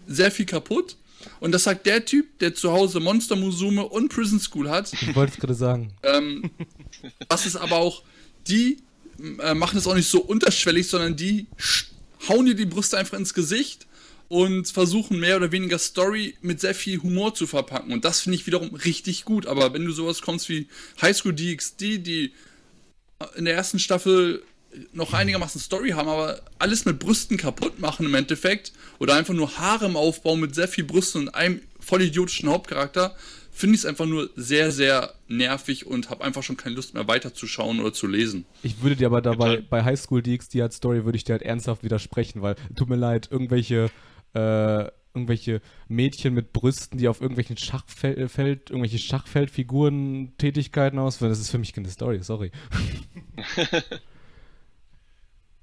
sehr 0.07 0.31
viel 0.31 0.47
kaputt. 0.47 0.97
Und 1.39 1.53
das 1.53 1.65
sagt 1.65 1.87
der 1.87 2.05
Typ, 2.05 2.39
der 2.39 2.55
zu 2.55 2.73
Hause 2.73 2.99
Monster 2.99 3.37
Musume 3.37 3.87
und 3.87 4.09
Prison 4.09 4.41
School 4.41 4.71
hat. 4.71 4.93
Ich 4.93 5.15
wollte 5.15 5.35
es 5.35 5.39
gerade 5.39 5.55
sagen. 5.55 5.93
Ähm, 6.03 6.51
was 7.29 7.47
ist 7.47 7.57
aber 7.57 7.77
auch, 7.77 8.03
die 8.49 8.79
äh, 9.43 9.55
machen 9.55 9.79
es 9.79 9.87
auch 9.87 9.95
nicht 9.95 10.09
so 10.09 10.21
unterschwellig, 10.23 10.89
sondern 10.89 11.17
die 11.17 11.47
hauen 12.29 12.47
dir 12.47 12.55
die 12.55 12.67
Brüste 12.67 12.97
einfach 12.97 13.19
ins 13.19 13.35
Gesicht 13.35 13.87
und 14.31 14.69
versuchen 14.69 15.19
mehr 15.19 15.37
oder 15.37 15.51
weniger 15.51 15.81
Story 15.81 16.37
mit 16.41 16.61
sehr 16.61 16.77
viel 16.77 17.03
Humor 17.03 17.35
zu 17.35 17.49
verpacken. 17.49 17.93
Und 17.93 18.05
das 18.05 18.21
finde 18.21 18.37
ich 18.37 18.47
wiederum 18.47 18.73
richtig 18.77 19.25
gut. 19.25 19.45
Aber 19.45 19.75
wenn 19.75 19.85
du 19.85 19.91
sowas 19.91 20.23
kommst 20.23 20.49
wie 20.49 20.69
High 21.03 21.17
School 21.17 21.35
DxD, 21.35 21.99
die 21.99 22.33
in 23.35 23.45
der 23.45 23.55
ersten 23.55 23.81
Staffel 23.81 24.45
noch 24.93 25.15
einigermaßen 25.15 25.61
Story 25.61 25.91
haben, 25.91 26.09
aber 26.09 26.43
alles 26.61 26.85
mit 26.85 27.01
Brüsten 27.01 27.39
kaputt 27.39 27.81
machen 27.81 28.07
im 28.07 28.15
Endeffekt 28.15 28.73
oder 29.01 29.15
einfach 29.17 29.35
nur 29.35 29.59
Harem 29.59 29.97
aufbauen 29.97 30.39
mit 30.39 30.55
sehr 30.55 30.69
viel 30.69 30.85
Brüsten 30.85 31.23
und 31.23 31.35
einem 31.35 31.61
voll 31.81 32.03
idiotischen 32.03 32.49
Hauptcharakter, 32.49 33.17
finde 33.51 33.75
ich 33.75 33.81
es 33.81 33.85
einfach 33.85 34.07
nur 34.07 34.31
sehr, 34.37 34.71
sehr 34.71 35.13
nervig 35.27 35.89
und 35.89 36.09
habe 36.09 36.23
einfach 36.23 36.45
schon 36.45 36.57
keine 36.57 36.77
Lust 36.77 36.95
mehr 36.95 37.09
weiterzuschauen 37.09 37.81
oder 37.81 37.93
zu 37.93 38.07
lesen. 38.07 38.45
Ich 38.63 38.81
würde 38.81 38.95
dir 38.95 39.09
aber 39.09 39.23
dabei 39.23 39.61
bei 39.69 39.83
High 39.83 39.99
School 39.99 40.23
DxD 40.23 40.63
als 40.63 40.77
Story 40.77 41.05
würde 41.05 41.17
ich 41.17 41.25
dir 41.25 41.33
halt 41.33 41.43
ernsthaft 41.43 41.83
widersprechen, 41.83 42.43
weil 42.43 42.55
tut 42.77 42.89
mir 42.89 42.95
leid, 42.95 43.27
irgendwelche 43.33 43.91
äh, 44.35 44.91
irgendwelche 45.15 45.61
Mädchen 45.89 46.35
mit 46.35 46.53
Brüsten, 46.53 46.99
die 46.99 47.09
auf 47.09 47.21
irgendwelchen 47.21 47.57
Schachfeld, 47.57 48.31
Feld, 48.31 48.71
irgendwelche 48.71 48.99
Schachfeldfiguren 48.99 50.37
Tätigkeiten 50.39 50.99
ausführen, 50.99 51.31
das 51.31 51.41
ist 51.41 51.51
für 51.51 51.59
mich 51.59 51.73
keine 51.73 51.89
Story, 51.89 52.23
sorry. 52.23 52.53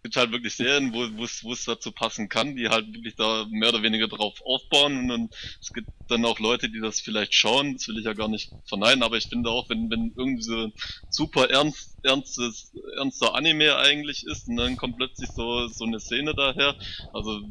Gibt 0.08 0.16
halt 0.16 0.32
wirklich 0.32 0.56
Serien, 0.56 0.94
wo 0.94 1.00
wo 1.18 1.52
es 1.52 1.66
dazu 1.66 1.92
passen 1.92 2.30
kann, 2.30 2.56
die 2.56 2.70
halt 2.70 2.94
wirklich 2.94 3.16
da 3.18 3.46
mehr 3.50 3.68
oder 3.68 3.84
weniger 3.84 4.08
drauf 4.08 4.42
aufbauen. 4.46 5.00
Und 5.00 5.08
dann, 5.10 5.30
es 5.60 5.74
gibt 5.74 5.90
dann 6.08 6.24
auch 6.24 6.40
Leute, 6.40 6.70
die 6.70 6.80
das 6.80 7.02
vielleicht 7.02 7.34
schauen, 7.34 7.74
das 7.74 7.90
will 7.90 7.98
ich 8.00 8.06
ja 8.06 8.14
gar 8.14 8.30
nicht 8.30 8.54
verneinen, 8.70 9.04
aber 9.04 9.18
ich 9.18 9.28
finde 9.28 9.50
auch, 9.50 9.68
wenn, 9.68 9.92
wenn 9.92 10.14
irgendwie 10.16 10.44
so 10.44 10.72
super 11.10 11.50
ernst, 11.50 11.98
ernstes, 12.04 12.72
ernster 12.96 13.36
Anime 13.36 13.76
eigentlich 13.76 14.26
ist 14.26 14.48
und 14.48 14.56
dann 14.56 14.78
kommt 14.78 14.96
plötzlich 14.96 15.30
so, 15.32 15.68
so 15.68 15.84
eine 15.84 16.00
Szene 16.00 16.34
daher, 16.34 16.78
also 17.12 17.42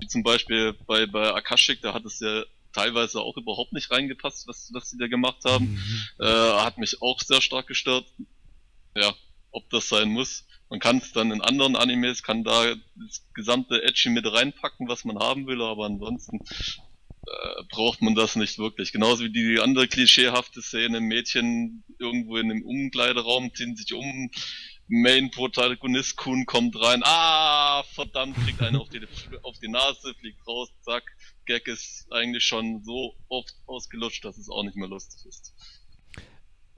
wie 0.00 0.08
zum 0.08 0.24
Beispiel 0.24 0.72
bei, 0.88 1.06
bei 1.06 1.32
Akashik, 1.32 1.80
da 1.80 1.94
hat 1.94 2.04
es 2.06 2.18
ja 2.18 2.42
teilweise 2.72 3.20
auch 3.20 3.36
überhaupt 3.36 3.72
nicht 3.72 3.92
reingepasst, 3.92 4.48
was, 4.48 4.70
was 4.72 4.90
sie 4.90 4.98
da 4.98 5.06
gemacht 5.06 5.44
haben, 5.44 5.80
äh, 6.18 6.24
hat 6.24 6.76
mich 6.76 7.00
auch 7.02 7.20
sehr 7.20 7.40
stark 7.40 7.68
gestört. 7.68 8.06
Ja, 8.96 9.14
ob 9.54 9.70
das 9.70 9.88
sein 9.88 10.08
muss. 10.08 10.44
Man 10.74 10.80
kann 10.80 10.98
es 10.98 11.12
dann 11.12 11.30
in 11.30 11.40
anderen 11.40 11.76
Animes, 11.76 12.24
kann 12.24 12.42
da 12.42 12.74
das 12.96 13.24
gesamte 13.32 13.80
Edgy 13.84 14.10
mit 14.10 14.26
reinpacken, 14.26 14.88
was 14.88 15.04
man 15.04 15.20
haben 15.20 15.46
will, 15.46 15.62
aber 15.62 15.86
ansonsten 15.86 16.40
äh, 16.40 17.62
braucht 17.70 18.02
man 18.02 18.16
das 18.16 18.34
nicht 18.34 18.58
wirklich. 18.58 18.90
Genauso 18.90 19.22
wie 19.22 19.30
die 19.30 19.60
andere 19.60 19.86
klischeehafte 19.86 20.62
Szene, 20.62 20.98
Mädchen 20.98 21.84
irgendwo 22.00 22.38
in 22.38 22.50
einem 22.50 22.64
Umkleideraum 22.64 23.54
ziehen 23.54 23.76
sich 23.76 23.94
um, 23.94 24.32
Main-Protagonist 24.88 26.16
Kun 26.16 26.44
kommt 26.44 26.74
rein, 26.82 27.02
ah, 27.04 27.84
verdammt, 27.94 28.36
kriegt 28.44 28.60
einen 28.60 28.74
auf 28.74 28.88
die, 28.88 29.00
auf 29.44 29.56
die 29.60 29.68
Nase, 29.68 30.12
fliegt 30.18 30.44
raus, 30.44 30.70
zack, 30.80 31.04
Gag 31.46 31.68
ist 31.68 32.08
eigentlich 32.10 32.42
schon 32.42 32.82
so 32.82 33.14
oft 33.28 33.54
ausgelutscht, 33.66 34.24
dass 34.24 34.38
es 34.38 34.48
auch 34.48 34.64
nicht 34.64 34.74
mehr 34.76 34.88
lustig 34.88 35.24
ist. 35.24 35.54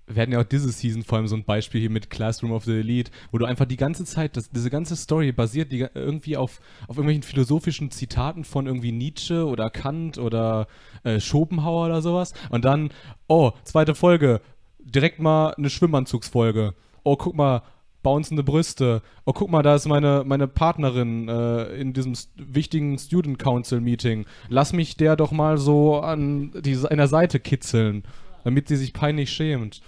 Wir 0.09 0.23
hatten 0.23 0.33
ja 0.33 0.41
auch 0.41 0.45
diese 0.45 0.71
Season 0.71 1.03
vor 1.03 1.19
allem 1.19 1.27
so 1.27 1.35
ein 1.35 1.45
Beispiel 1.45 1.81
hier 1.81 1.91
mit 1.91 2.11
Classroom 2.11 2.53
of 2.53 2.65
the 2.65 2.79
Elite, 2.79 3.11
wo 3.33 3.39
du 3.39 3.45
einfach 3.45 3.65
die 3.65 3.77
ganze 3.77 4.05
Zeit, 4.05 4.37
das, 4.37 4.51
diese 4.51 4.71
ganze 4.71 4.95
Story 4.95 5.33
basiert 5.33 5.73
die, 5.73 5.87
irgendwie 5.95 6.37
auf, 6.37 6.61
auf 6.83 6.97
irgendwelchen 6.97 7.25
philosophischen 7.25 7.91
Zitaten 7.91 8.45
von 8.45 8.67
irgendwie 8.67 8.93
Nietzsche 8.93 9.45
oder 9.45 9.69
Kant 9.69 10.19
oder 10.19 10.69
äh, 11.03 11.19
Schopenhauer 11.19 11.87
oder 11.87 12.03
sowas. 12.03 12.35
Und 12.51 12.65
dann, 12.65 12.91
oh, 13.27 13.53
zweite 13.65 13.97
Folge, 13.97 14.41
direkt 14.79 15.19
mal 15.19 15.55
eine 15.55 15.71
Schwimmanzugsfolge. 15.71 16.75
Oh, 17.03 17.17
guck 17.17 17.35
mal, 17.35 17.63
bouncende 18.05 18.45
Brüste. 18.45 19.03
Oh, 19.25 19.33
guck 19.33 19.51
mal, 19.51 19.65
da 19.65 19.75
ist 19.75 19.89
meine, 19.89 20.23
meine 20.25 20.47
Partnerin 20.47 21.29
äh, 21.29 21.65
in 21.75 21.93
diesem 21.93 22.15
st 22.15 22.31
wichtigen 22.37 22.97
Student 22.99 23.41
Council 23.41 23.81
Meeting. 23.81 24.27
Lass 24.49 24.73
mich 24.73 24.97
der 24.97 25.17
doch 25.17 25.33
mal 25.33 25.59
so 25.59 25.99
an, 25.99 26.53
die, 26.61 26.77
an 26.89 26.99
der 26.99 27.09
Seite 27.09 27.41
kitzeln, 27.41 28.05
damit 28.45 28.69
sie 28.69 28.77
sich 28.77 28.93
peinlich 28.93 29.31
schämt 29.31 29.81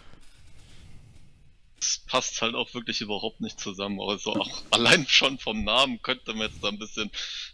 es 1.80 2.02
passt 2.06 2.42
halt 2.42 2.54
auch 2.54 2.72
wirklich 2.74 3.00
überhaupt 3.00 3.40
nicht 3.40 3.60
zusammen. 3.60 4.00
Also 4.00 4.34
auch 4.34 4.62
allein 4.70 5.06
schon 5.08 5.38
vom 5.38 5.64
Namen 5.64 6.02
könnte 6.02 6.32
man 6.32 6.48
jetzt 6.48 6.62
da 6.62 6.68
ein 6.68 6.78
bisschen 6.78 7.10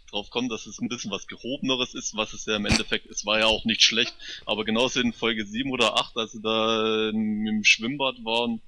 drauf 0.09 0.29
kommen, 0.29 0.49
dass 0.49 0.65
es 0.65 0.79
ein 0.79 0.89
bisschen 0.89 1.11
was 1.11 1.27
Gehobeneres 1.27 1.93
ist, 1.93 2.15
was 2.15 2.33
es 2.33 2.45
ja 2.45 2.55
im 2.55 2.65
Endeffekt 2.65 3.05
ist, 3.07 3.25
war 3.25 3.39
ja 3.39 3.45
auch 3.45 3.65
nicht 3.65 3.83
schlecht. 3.83 4.15
Aber 4.45 4.65
genauso 4.65 4.99
in 4.99 5.13
Folge 5.13 5.45
7 5.45 5.71
oder 5.71 5.99
8, 5.99 6.17
als 6.17 6.31
sie 6.31 6.41
da 6.41 7.09
im 7.09 7.63
Schwimmbad 7.63 8.23
waren, 8.23 8.61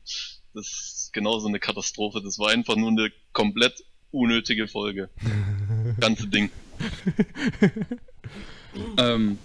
das 0.54 0.68
ist 0.68 1.14
genauso 1.14 1.48
eine 1.48 1.60
Katastrophe. 1.60 2.22
Das 2.22 2.40
war 2.40 2.50
einfach 2.50 2.76
nur 2.76 2.90
eine 2.90 3.12
komplett 3.34 3.84
unnötige 4.12 4.68
Folge. 4.68 5.10
Ganze 6.00 6.28
Ding. 6.28 6.50
ähm, 8.98 9.40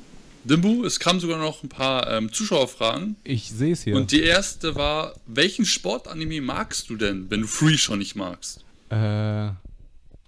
Dimbu, 0.45 0.85
es 0.85 0.99
kamen 0.99 1.21
sogar 1.21 1.39
noch 1.39 1.63
ein 1.63 1.69
paar 1.69 2.11
ähm, 2.11 2.33
Zuschauerfragen. 2.33 3.17
Ich 3.25 3.51
sehe 3.51 3.73
es 3.73 3.83
hier. 3.83 3.97
Und 3.97 4.11
die 4.11 4.23
erste 4.23 4.75
war, 4.75 5.15
welchen 5.27 5.65
Sportanime 5.65 6.41
magst 6.41 6.91
du 6.91 6.97
denn, 6.97 7.31
wenn 7.31 7.43
du 7.43 7.47
Free 7.47 7.77
schon 7.77 8.01
nicht 8.01 8.17
magst? 8.17 8.65
Äh. 8.91 9.51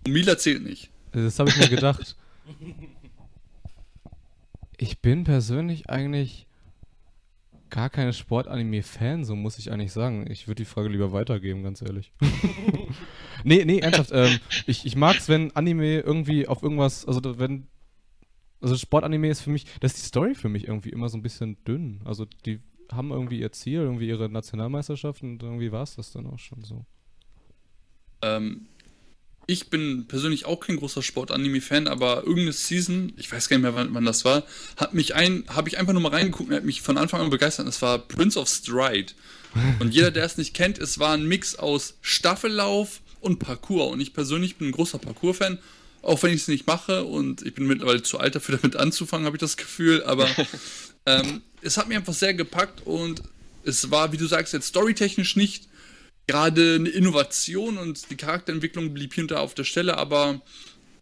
Mila 0.06 0.38
zählt 0.38 0.62
nicht. 0.62 0.90
Das 1.12 1.38
habe 1.38 1.50
ich 1.50 1.56
mir 1.56 1.68
gedacht. 1.68 2.16
ich 4.76 4.98
bin 5.00 5.24
persönlich 5.24 5.88
eigentlich 5.90 6.46
gar 7.70 7.90
keine 7.90 8.12
Sportanime-Fan, 8.12 9.24
so 9.24 9.34
muss 9.34 9.58
ich 9.58 9.72
eigentlich 9.72 9.92
sagen. 9.92 10.30
Ich 10.30 10.46
würde 10.46 10.62
die 10.62 10.64
Frage 10.64 10.88
lieber 10.88 11.12
weitergeben, 11.12 11.64
ganz 11.64 11.82
ehrlich. 11.82 12.12
nee, 13.44 13.64
nee, 13.64 13.80
ernsthaft. 13.80 14.10
Ähm, 14.12 14.38
ich 14.66 14.86
ich 14.86 14.94
mag 14.94 15.16
es, 15.16 15.28
wenn 15.28 15.50
Anime 15.56 15.98
irgendwie 16.00 16.46
auf 16.46 16.62
irgendwas, 16.62 17.04
also 17.04 17.20
wenn 17.38 17.66
also 18.60 18.76
Sportanime 18.76 19.28
ist 19.28 19.42
für 19.42 19.50
mich, 19.50 19.66
das 19.80 19.92
ist 19.94 20.02
die 20.02 20.08
Story 20.08 20.34
für 20.34 20.48
mich 20.48 20.68
irgendwie 20.68 20.90
immer 20.90 21.08
so 21.08 21.18
ein 21.18 21.22
bisschen 21.22 21.62
dünn. 21.64 22.00
Also 22.04 22.26
die 22.46 22.60
haben 22.90 23.10
irgendwie 23.10 23.40
ihr 23.40 23.52
Ziel, 23.52 23.80
irgendwie 23.80 24.08
ihre 24.08 24.28
Nationalmeisterschaft 24.28 25.22
und 25.22 25.42
irgendwie 25.42 25.72
war 25.72 25.82
es 25.82 25.96
das 25.96 26.12
dann 26.12 26.26
auch 26.26 26.38
schon 26.38 26.62
so. 26.62 26.84
Ähm, 28.22 28.66
ich 29.46 29.68
bin 29.68 30.06
persönlich 30.06 30.46
auch 30.46 30.60
kein 30.60 30.76
großer 30.76 31.02
Sportanime-Fan, 31.02 31.86
aber 31.88 32.18
irgendeine 32.18 32.52
Season, 32.52 33.12
ich 33.16 33.30
weiß 33.30 33.48
gar 33.48 33.58
nicht 33.58 33.62
mehr, 33.62 33.74
wann, 33.74 33.92
wann 33.92 34.04
das 34.04 34.24
war, 34.24 34.44
hat 34.76 34.94
mich 34.94 35.14
ein, 35.14 35.44
habe 35.48 35.68
ich 35.68 35.78
einfach 35.78 35.92
nur 35.92 36.02
mal 36.02 36.12
reingeguckt 36.12 36.48
und 36.48 36.56
hat 36.56 36.64
mich 36.64 36.80
von 36.80 36.96
Anfang 36.96 37.20
an 37.20 37.30
begeistert. 37.30 37.66
Das 37.66 37.82
war 37.82 37.98
Prince 37.98 38.38
of 38.38 38.48
Stride. 38.48 39.12
Und 39.78 39.94
jeder, 39.94 40.10
der 40.10 40.24
es 40.24 40.36
nicht 40.36 40.54
kennt, 40.54 40.78
es 40.78 40.98
war 40.98 41.12
ein 41.12 41.28
Mix 41.28 41.54
aus 41.54 41.94
Staffellauf 42.00 43.00
und 43.20 43.38
Parkour. 43.38 43.88
Und 43.88 44.00
ich 44.00 44.12
persönlich 44.12 44.56
bin 44.56 44.68
ein 44.68 44.72
großer 44.72 44.98
Parkour-Fan 44.98 45.58
auch 46.04 46.22
wenn 46.22 46.30
ich 46.30 46.42
es 46.42 46.48
nicht 46.48 46.66
mache 46.66 47.04
und 47.04 47.42
ich 47.42 47.54
bin 47.54 47.66
mittlerweile 47.66 48.02
zu 48.02 48.18
alt 48.18 48.34
dafür, 48.34 48.58
damit 48.62 48.76
anzufangen, 48.76 49.26
habe 49.26 49.36
ich 49.36 49.40
das 49.40 49.56
Gefühl, 49.56 50.02
aber 50.04 50.28
ähm, 51.06 51.42
es 51.62 51.76
hat 51.76 51.88
mich 51.88 51.96
einfach 51.96 52.14
sehr 52.14 52.34
gepackt 52.34 52.86
und 52.86 53.22
es 53.64 53.90
war, 53.90 54.12
wie 54.12 54.16
du 54.16 54.26
sagst, 54.26 54.52
jetzt 54.52 54.68
storytechnisch 54.68 55.36
nicht 55.36 55.68
gerade 56.26 56.76
eine 56.76 56.88
Innovation 56.88 57.78
und 57.78 58.10
die 58.10 58.16
Charakterentwicklung 58.16 58.94
blieb 58.94 59.14
da 59.28 59.40
auf 59.40 59.54
der 59.54 59.64
Stelle, 59.64 59.96
aber 59.96 60.40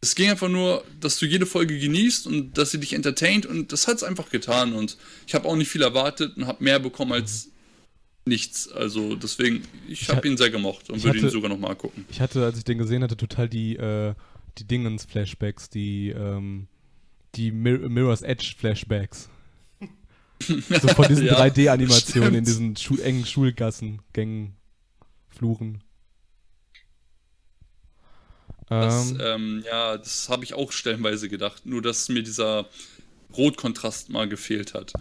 es 0.00 0.16
ging 0.16 0.30
einfach 0.30 0.48
nur, 0.48 0.84
dass 1.00 1.18
du 1.18 1.26
jede 1.26 1.46
Folge 1.46 1.78
genießt 1.78 2.26
und 2.26 2.58
dass 2.58 2.72
sie 2.72 2.80
dich 2.80 2.92
entertaint 2.92 3.46
und 3.46 3.72
das 3.72 3.86
hat 3.86 3.96
es 3.96 4.02
einfach 4.02 4.30
getan 4.30 4.72
und 4.72 4.96
ich 5.26 5.34
habe 5.34 5.48
auch 5.48 5.54
nicht 5.54 5.68
viel 5.68 5.82
erwartet 5.82 6.36
und 6.36 6.46
habe 6.46 6.62
mehr 6.62 6.80
bekommen 6.80 7.12
als 7.12 7.50
nichts. 8.24 8.70
Also 8.70 9.14
deswegen, 9.14 9.62
ich 9.88 10.08
habe 10.08 10.26
ihn 10.26 10.36
sehr 10.36 10.50
gemocht 10.50 10.90
und 10.90 11.02
würde 11.04 11.20
ihn 11.20 11.30
sogar 11.30 11.48
nochmal 11.48 11.76
gucken. 11.76 12.04
Ich 12.10 12.20
hatte, 12.20 12.44
als 12.44 12.58
ich 12.58 12.64
den 12.64 12.78
gesehen 12.78 13.02
hatte, 13.02 13.16
total 13.16 13.48
die 13.48 13.76
äh, 13.76 14.14
die 14.58 14.64
Dingens-Flashbacks, 14.64 15.70
die, 15.70 16.10
ähm, 16.10 16.68
die 17.34 17.50
Mir 17.50 17.78
Mirror's 17.88 18.22
Edge-Flashbacks. 18.22 19.28
so 20.40 20.88
von 20.88 21.06
diesen 21.08 21.26
ja, 21.26 21.38
3D-Animationen 21.38 22.34
in 22.34 22.44
diesen 22.44 22.76
Schu 22.76 22.96
engen 22.96 23.24
Schulgassen, 23.24 24.02
Gängen, 24.12 24.56
Fluchen. 25.28 25.82
Das, 28.68 29.10
ähm, 29.12 29.18
ähm, 29.20 29.64
ja, 29.66 29.98
das 29.98 30.28
habe 30.28 30.44
ich 30.44 30.54
auch 30.54 30.72
stellenweise 30.72 31.28
gedacht. 31.28 31.66
Nur, 31.66 31.82
dass 31.82 32.08
mir 32.08 32.22
dieser 32.22 32.66
Rotkontrast 33.36 34.10
mal 34.10 34.28
gefehlt 34.28 34.74
hat. 34.74 34.92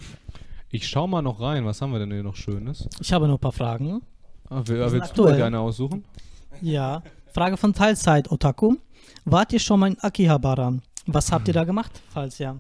Ich 0.70 0.88
schau 0.88 1.08
mal 1.08 1.22
noch 1.22 1.40
rein. 1.40 1.66
Was 1.66 1.82
haben 1.82 1.92
wir 1.92 2.00
denn 2.00 2.12
hier 2.12 2.24
noch 2.24 2.36
Schönes? 2.36 2.88
Ich 3.00 3.14
habe 3.14 3.28
noch 3.28 3.36
ein 3.36 3.40
paar 3.40 3.52
Fragen. 3.52 4.02
Ah, 4.50 4.62
will, 4.66 4.80
willst 4.92 5.18
du 5.18 5.26
gerne 5.26 5.60
aussuchen? 5.60 6.04
Ja. 6.62 7.04
Frage 7.34 7.56
von 7.56 7.74
Teilzeit 7.74 8.30
Otaku. 8.30 8.76
Wart 9.26 9.54
ihr 9.54 9.60
schon 9.60 9.80
mal 9.80 9.88
in 9.88 10.00
Akihabara? 10.00 10.80
Was 11.06 11.32
habt 11.32 11.48
ihr 11.48 11.54
da 11.54 11.64
gemacht, 11.64 11.92
falls 12.10 12.40
ja? 12.40 12.58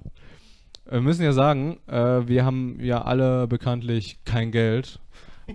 Wir 0.89 1.02
müssen 1.02 1.24
ja 1.24 1.34
sagen, 1.34 1.80
äh, 1.88 2.28
wir 2.28 2.45
haben 2.45 2.80
ja 2.80 3.02
alle 3.02 3.47
bekanntlich 3.47 4.19
kein 4.26 4.52
Geld. 4.52 5.00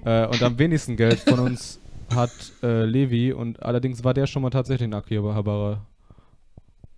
Äh, 0.05 0.27
und 0.27 0.43
am 0.43 0.59
wenigsten 0.59 0.97
Geld 0.97 1.21
von 1.21 1.39
uns 1.41 1.81
hat 2.15 2.31
äh, 2.63 2.85
Levi 2.85 3.33
und 3.33 3.63
allerdings 3.63 4.05
war 4.05 4.15
der 4.15 4.27
schon 4.27 4.43
mal 4.43 4.51
tatsächlich 4.51 4.87
in 4.87 4.95
Akihabara. 4.95 5.85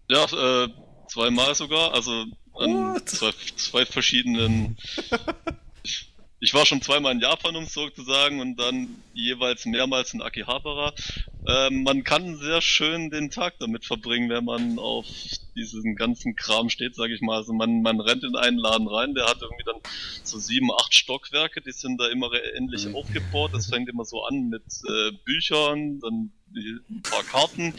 Ja, 0.09 0.25
äh, 0.25 0.69
zweimal 1.09 1.55
sogar, 1.55 1.95
also 1.95 2.25
an 2.55 3.01
zwei, 3.05 3.31
zwei 3.57 3.85
verschiedenen 3.85 4.77
ich 6.41 6.55
war 6.55 6.67
schon 6.67 6.81
zweimal 6.83 7.13
in 7.13 7.21
Japan, 7.21 7.57
um 7.57 7.67
sozusagen, 7.67 8.41
und 8.41 8.57
dann 8.57 9.03
jeweils 9.13 9.67
mehrmals 9.67 10.15
in 10.15 10.23
Akihabara. 10.23 10.95
Ähm, 11.49 11.83
man 11.83 12.05
kann 12.05 12.37
sehr 12.37 12.61
schön 12.61 13.11
den 13.11 13.31
Tag 13.31 13.59
damit 13.59 13.85
verbringen, 13.85 14.31
wenn 14.31 14.45
man 14.45 14.79
auf 14.79 15.07
diesen 15.57 15.97
ganzen 15.97 16.37
Kram 16.37 16.71
steht, 16.71 16.95
sage 16.95 17.15
ich 17.15 17.21
mal. 17.21 17.39
Also 17.39 17.53
man, 17.53 17.83
man 17.83 18.01
rennt 18.01 18.23
in 18.23 18.37
einen 18.37 18.59
Laden 18.59 18.87
rein, 18.87 19.15
der 19.15 19.27
hat 19.27 19.43
irgendwie 19.43 19.65
dann 19.65 19.81
so 20.23 20.39
sieben, 20.39 20.71
acht 20.73 20.95
Stockwerke, 20.95 21.61
die 21.61 21.73
sind 21.73 22.01
da 22.01 22.09
immer 22.09 22.31
ähnlich 22.57 22.87
mhm. 22.87 22.95
aufgebaut. 22.95 23.51
Das 23.53 23.67
fängt 23.67 23.89
immer 23.89 24.05
so 24.05 24.23
an 24.25 24.49
mit 24.49 24.63
äh, 24.89 25.13
Büchern, 25.25 25.99
dann 26.01 26.33
ein 26.55 27.03
paar 27.03 27.25
Karten, 27.25 27.75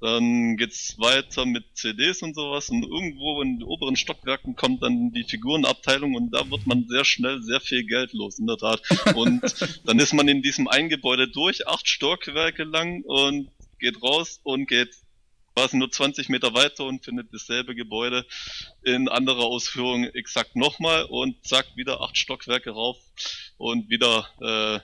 dann 0.00 0.56
geht's 0.56 0.96
weiter 0.98 1.44
mit 1.44 1.64
CDs 1.74 2.22
und 2.22 2.34
sowas 2.34 2.68
und 2.68 2.84
irgendwo 2.84 3.42
in 3.42 3.58
den 3.58 3.64
oberen 3.64 3.96
Stockwerken 3.96 4.54
kommt 4.54 4.82
dann 4.82 5.10
die 5.10 5.24
Figurenabteilung 5.24 6.14
und 6.14 6.30
da 6.30 6.48
wird 6.50 6.66
man 6.66 6.86
sehr 6.88 7.04
schnell 7.04 7.42
sehr 7.42 7.60
viel 7.60 7.84
Geld 7.84 8.12
los, 8.12 8.38
in 8.38 8.46
der 8.46 8.58
Tat. 8.58 8.80
Und 9.14 9.42
dann 9.84 9.98
ist 9.98 10.14
man 10.14 10.28
in 10.28 10.42
diesem 10.42 10.68
einen 10.68 10.88
Gebäude 10.88 11.28
durch, 11.28 11.66
acht 11.66 11.88
Stockwerke 11.88 12.64
lang 12.64 13.02
und 13.02 13.50
geht 13.80 14.00
raus 14.02 14.40
und 14.44 14.68
geht 14.68 14.94
quasi 15.58 15.76
nur 15.76 15.90
20 15.90 16.28
Meter 16.28 16.54
weiter 16.54 16.84
und 16.84 17.04
findet 17.04 17.34
dasselbe 17.34 17.74
Gebäude 17.74 18.24
in 18.84 19.08
anderer 19.08 19.44
Ausführung 19.44 20.04
exakt 20.04 20.54
nochmal 20.54 21.04
und 21.04 21.44
zack, 21.44 21.66
wieder 21.74 22.00
acht 22.00 22.16
Stockwerke 22.16 22.70
rauf 22.70 22.96
und 23.56 23.90
wieder 23.90 24.28
äh, 24.40 24.78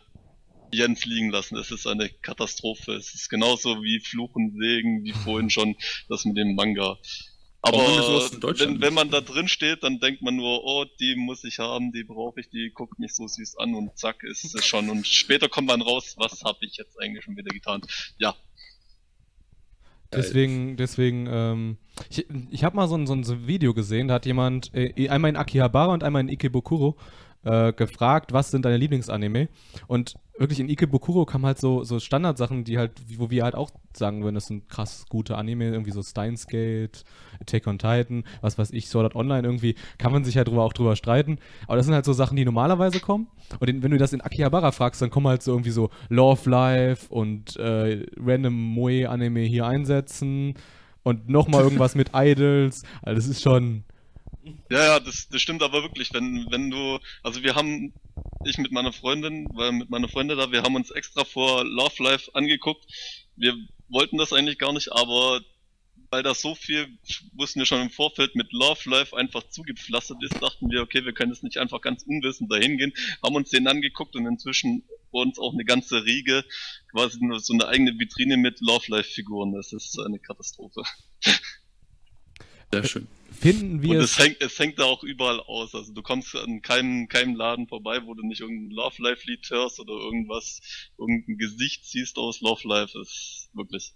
Yen 0.79 0.97
fliegen 0.97 1.31
lassen. 1.31 1.57
Es 1.57 1.71
ist 1.71 1.87
eine 1.87 2.09
Katastrophe. 2.09 2.93
Es 2.93 3.15
ist 3.15 3.29
genauso 3.29 3.83
wie 3.83 4.01
Fluch 4.01 4.35
und 4.35 4.59
Segen, 4.59 5.05
wie 5.05 5.13
vorhin 5.13 5.51
schon 5.51 5.77
das 6.09 6.25
mit 6.25 6.37
dem 6.37 6.55
Manga. 6.55 6.99
Aber 7.67 7.79
wenn, 7.79 8.83
wenn, 8.83 8.93
man 8.93 9.09
da 9.09 9.23
drin 9.23 9.49
steht, 9.49 9.83
dann 9.85 9.99
denkt 9.99 10.21
man 10.21 10.37
nur, 10.37 10.63
oh, 10.65 10.85
die 11.01 11.17
muss 11.17 11.45
ich 11.45 11.61
haben, 11.61 11.93
die 11.93 12.05
brauche 12.05 12.41
ich, 12.41 12.51
die 12.51 12.71
guckt 12.75 12.99
mich 12.99 13.15
so 13.15 13.27
süß 13.27 13.57
an 13.57 13.75
und 13.75 13.97
zack, 13.97 14.23
ist 14.23 14.45
es 14.45 14.67
schon. 14.67 14.91
Und 14.91 15.07
später 15.07 15.49
kommt 15.49 15.69
man 15.69 15.81
raus, 15.81 16.15
was 16.19 16.43
habe 16.43 16.59
ich 16.61 16.77
jetzt 16.77 17.01
eigentlich 17.01 17.25
schon 17.25 17.39
wieder 17.39 17.49
getan? 17.49 17.81
Ja. 18.19 18.35
Deswegen, 20.13 20.77
deswegen, 20.77 21.27
ähm, 21.27 21.79
Ich, 22.11 22.27
ich 22.51 22.65
habe 22.65 22.77
mal 22.77 22.87
so 22.87 22.97
ein, 22.97 23.07
so 23.07 23.15
ein 23.15 23.47
Video 23.47 23.73
gesehen, 23.73 24.09
da 24.09 24.15
hat 24.15 24.27
jemand 24.27 24.71
äh, 24.75 25.09
einmal 25.09 25.31
in 25.31 25.37
Akihabara 25.37 25.93
und 25.93 26.05
einmal 26.05 26.21
in 26.21 26.29
Ikebukuro 26.29 26.99
äh, 27.45 27.73
gefragt, 27.73 28.33
was 28.33 28.51
sind 28.51 28.65
deine 28.65 28.77
Lieblingsanime? 28.77 29.49
Und 29.87 30.15
wirklich 30.39 30.61
in 30.61 30.69
Ikebukuro 30.69 31.25
kamen 31.27 31.47
halt 31.47 31.59
so, 31.59 31.85
so 31.85 32.01
Standardsachen, 32.01 32.65
die 32.65 32.79
halt, 32.79 32.93
wo 33.19 33.31
wir 33.31 33.45
halt 33.45 33.55
auch 33.55 33.71
sagen 33.97 34.23
würden, 34.25 34.35
das 34.35 34.47
sind 34.47 34.69
krass 34.69 35.07
gute 35.09 35.37
Anime, 35.37 35.67
irgendwie 35.67 35.93
so 35.93 36.03
Steins 36.03 36.47
Gate, 36.47 37.05
Attack 37.41 37.67
on 37.67 37.79
Titan, 37.79 38.25
was 38.41 38.59
weiß 38.59 38.73
ich, 38.73 38.89
Sword 38.89 39.05
Art 39.05 39.17
Online 39.17 39.47
irgendwie, 39.47 39.77
kann 39.99 40.13
man 40.13 40.25
sich 40.25 40.37
halt 40.37 40.49
drüber, 40.49 40.65
auch 40.65 40.73
drüber 40.73 40.97
streiten. 40.97 41.39
Aber 41.67 41.77
das 41.77 41.87
sind 41.87 41.95
halt 41.95 42.05
so 42.05 42.13
Sachen, 42.13 42.37
die 42.37 42.45
normalerweise 42.45 42.99
kommen. 43.01 43.29
Und 43.61 43.69
in, 43.69 43.83
wenn 43.83 43.93
du 43.93 43.99
das 43.99 44.13
in 44.13 44.21
Akihabara 44.21 44.73
fragst, 44.73 45.01
dann 45.03 45.11
kommen 45.11 45.29
halt 45.29 45.43
so 45.43 45.53
irgendwie 45.53 45.71
so 45.71 45.91
Love 46.09 46.51
Life 46.51 47.13
und 47.15 47.57
äh, 47.57 48.05
random 48.19 48.55
Moe-Anime 48.55 49.41
hier 49.41 49.67
einsetzen 49.67 50.55
und 51.05 51.29
nochmal 51.29 51.63
irgendwas 51.63 51.95
mit 51.95 52.11
Idols. 52.15 52.83
Also 53.03 53.17
das 53.17 53.29
ist 53.29 53.43
schon. 53.43 53.85
Ja, 54.71 54.85
ja, 54.85 55.01
das, 55.01 55.29
das 55.29 55.41
stimmt 55.41 55.63
aber 55.63 55.83
wirklich, 55.83 56.13
wenn, 56.13 56.47
wenn 56.51 56.71
du, 56.71 56.99
also 57.23 57.43
wir 57.43 57.55
haben, 57.55 57.95
ich 58.45 58.59
mit 58.59 58.73
meiner 58.73 58.93
Freundin, 58.93 59.49
weil 59.55 59.73
mit 59.73 59.89
meiner 59.91 60.09
Freundin 60.09 60.37
da, 60.37 60.53
wir 60.53 60.63
haben 60.63 60.75
uns 60.75 60.91
extra 60.91 61.25
vor 61.25 61.65
Love 61.65 62.03
Life 62.03 62.31
angeguckt. 62.35 62.85
Wir 63.37 63.57
wollten 63.89 64.19
das 64.19 64.33
eigentlich 64.33 64.59
gar 64.59 64.73
nicht, 64.73 64.93
aber 64.93 65.41
weil 66.11 66.23
das 66.23 66.41
so 66.41 66.55
viel, 66.55 66.87
wussten 67.33 67.61
wir 67.61 67.67
schon 67.67 67.81
im 67.81 67.91
Vorfeld, 67.91 68.37
mit 68.37 68.53
Love 68.53 68.89
Life 68.89 69.17
einfach 69.17 69.49
zugepflastert 69.49 70.23
ist, 70.23 70.41
dachten 70.41 70.71
wir, 70.71 70.83
okay, 70.83 71.05
wir 71.05 71.13
können 71.13 71.33
jetzt 71.33 71.43
nicht 71.43 71.59
einfach 71.59 71.81
ganz 71.81 72.05
unwissend 72.05 72.53
dahin 72.53 72.79
gehen, 72.79 72.93
haben 73.25 73.35
uns 73.35 73.51
den 73.51 73.67
angeguckt 73.67 74.15
und 74.15 74.27
inzwischen 74.27 74.85
uns 75.11 75.39
auch 75.39 75.55
eine 75.55 75.65
ganze 75.65 76.05
Riege, 76.05 76.45
quasi 76.93 77.19
nur 77.21 77.41
so 77.41 77.55
eine 77.55 77.67
eigene 77.67 77.99
Vitrine 77.99 78.37
mit 78.37 78.61
Love 78.61 78.85
Life 78.89 79.11
Figuren. 79.11 79.53
Das 79.53 79.73
ist 79.73 79.99
eine 79.99 80.19
Katastrophe. 80.19 80.83
Sehr 82.73 82.85
schön. 82.85 83.09
Finden 83.41 83.83
wir 83.83 83.91
Und 83.91 83.97
es. 83.97 84.13
es 84.13 84.19
hängt, 84.19 84.41
es 84.41 84.59
hängt 84.59 84.79
da 84.79 84.85
auch 84.85 85.03
überall 85.03 85.41
aus. 85.41 85.75
Also 85.75 85.93
du 85.93 86.03
kommst 86.03 86.35
an 86.37 86.63
keinem, 86.63 87.09
keinem 87.09 87.35
Laden 87.35 87.69
vorbei, 87.69 88.01
wo 88.05 88.15
du 88.15 88.27
nicht 88.27 88.41
irgendein 88.41 88.71
Love 88.71 89.03
Life 89.03 89.23
Lied 89.27 89.49
hörst 89.51 89.81
oder 89.81 89.93
irgendwas, 89.93 90.61
irgendein 90.99 91.39
Gesicht 91.39 91.85
siehst 91.85 92.17
aus 92.17 92.41
Love 92.41 92.67
Life. 92.67 92.99
Das 92.99 93.09
ist 93.09 93.51
wirklich. 93.53 93.95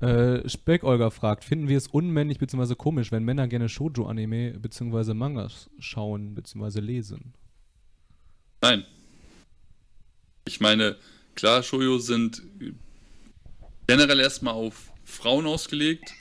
Äh, 0.00 0.48
Speck-Olga 0.48 1.10
fragt, 1.10 1.44
finden 1.44 1.68
wir 1.68 1.76
es 1.76 1.86
unmännlich 1.86 2.38
bzw. 2.38 2.74
komisch, 2.74 3.12
wenn 3.12 3.24
Männer 3.24 3.48
gerne 3.48 3.68
Shoujo-Anime 3.68 4.58
bzw. 4.58 5.14
Mangas 5.14 5.68
schauen 5.78 6.34
bzw. 6.34 6.80
lesen? 6.80 7.34
Nein. 8.62 8.84
Ich 10.46 10.60
meine, 10.60 10.96
klar, 11.34 11.62
Shoujo 11.62 11.98
sind 11.98 12.42
generell 13.86 14.20
erstmal 14.20 14.54
auf 14.54 14.92
Frauen 15.04 15.46
ausgelegt, 15.46 16.14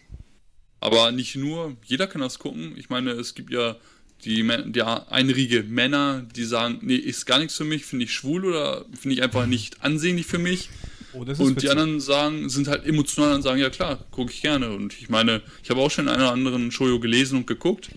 aber 0.79 1.11
nicht 1.11 1.35
nur. 1.35 1.75
Jeder 1.85 2.07
kann 2.07 2.21
das 2.21 2.39
gucken. 2.39 2.73
Ich 2.77 2.89
meine, 2.89 3.11
es 3.11 3.35
gibt 3.35 3.51
ja 3.51 3.77
die, 4.25 4.43
die 4.67 4.81
eine 4.83 5.35
Riege 5.35 5.63
Männer, 5.63 6.25
die 6.35 6.43
sagen, 6.43 6.79
nee, 6.81 6.95
ist 6.95 7.25
gar 7.25 7.39
nichts 7.39 7.55
für 7.55 7.63
mich, 7.63 7.85
finde 7.85 8.05
ich 8.05 8.13
schwul 8.13 8.45
oder 8.45 8.85
finde 8.99 9.15
ich 9.15 9.23
einfach 9.23 9.45
nicht 9.45 9.81
ansehnlich 9.83 10.25
für 10.25 10.39
mich. 10.39 10.69
Oh, 11.13 11.23
das 11.23 11.39
ist 11.39 11.45
Und 11.45 11.61
die 11.61 11.67
witzig. 11.67 11.71
anderen 11.71 11.99
sagen, 11.99 12.49
sind 12.49 12.67
halt 12.67 12.85
emotional 12.85 13.33
und 13.33 13.41
sagen, 13.41 13.59
ja 13.59 13.69
klar, 13.69 14.05
gucke 14.11 14.31
ich 14.31 14.41
gerne. 14.41 14.71
Und 14.71 14.93
ich 14.93 15.09
meine, 15.09 15.41
ich 15.63 15.69
habe 15.69 15.79
auch 15.81 15.89
schon 15.89 16.07
einen 16.07 16.21
oder 16.21 16.31
anderen 16.31 16.71
Shoujo 16.71 16.99
gelesen 16.99 17.37
und 17.37 17.47
geguckt. 17.47 17.89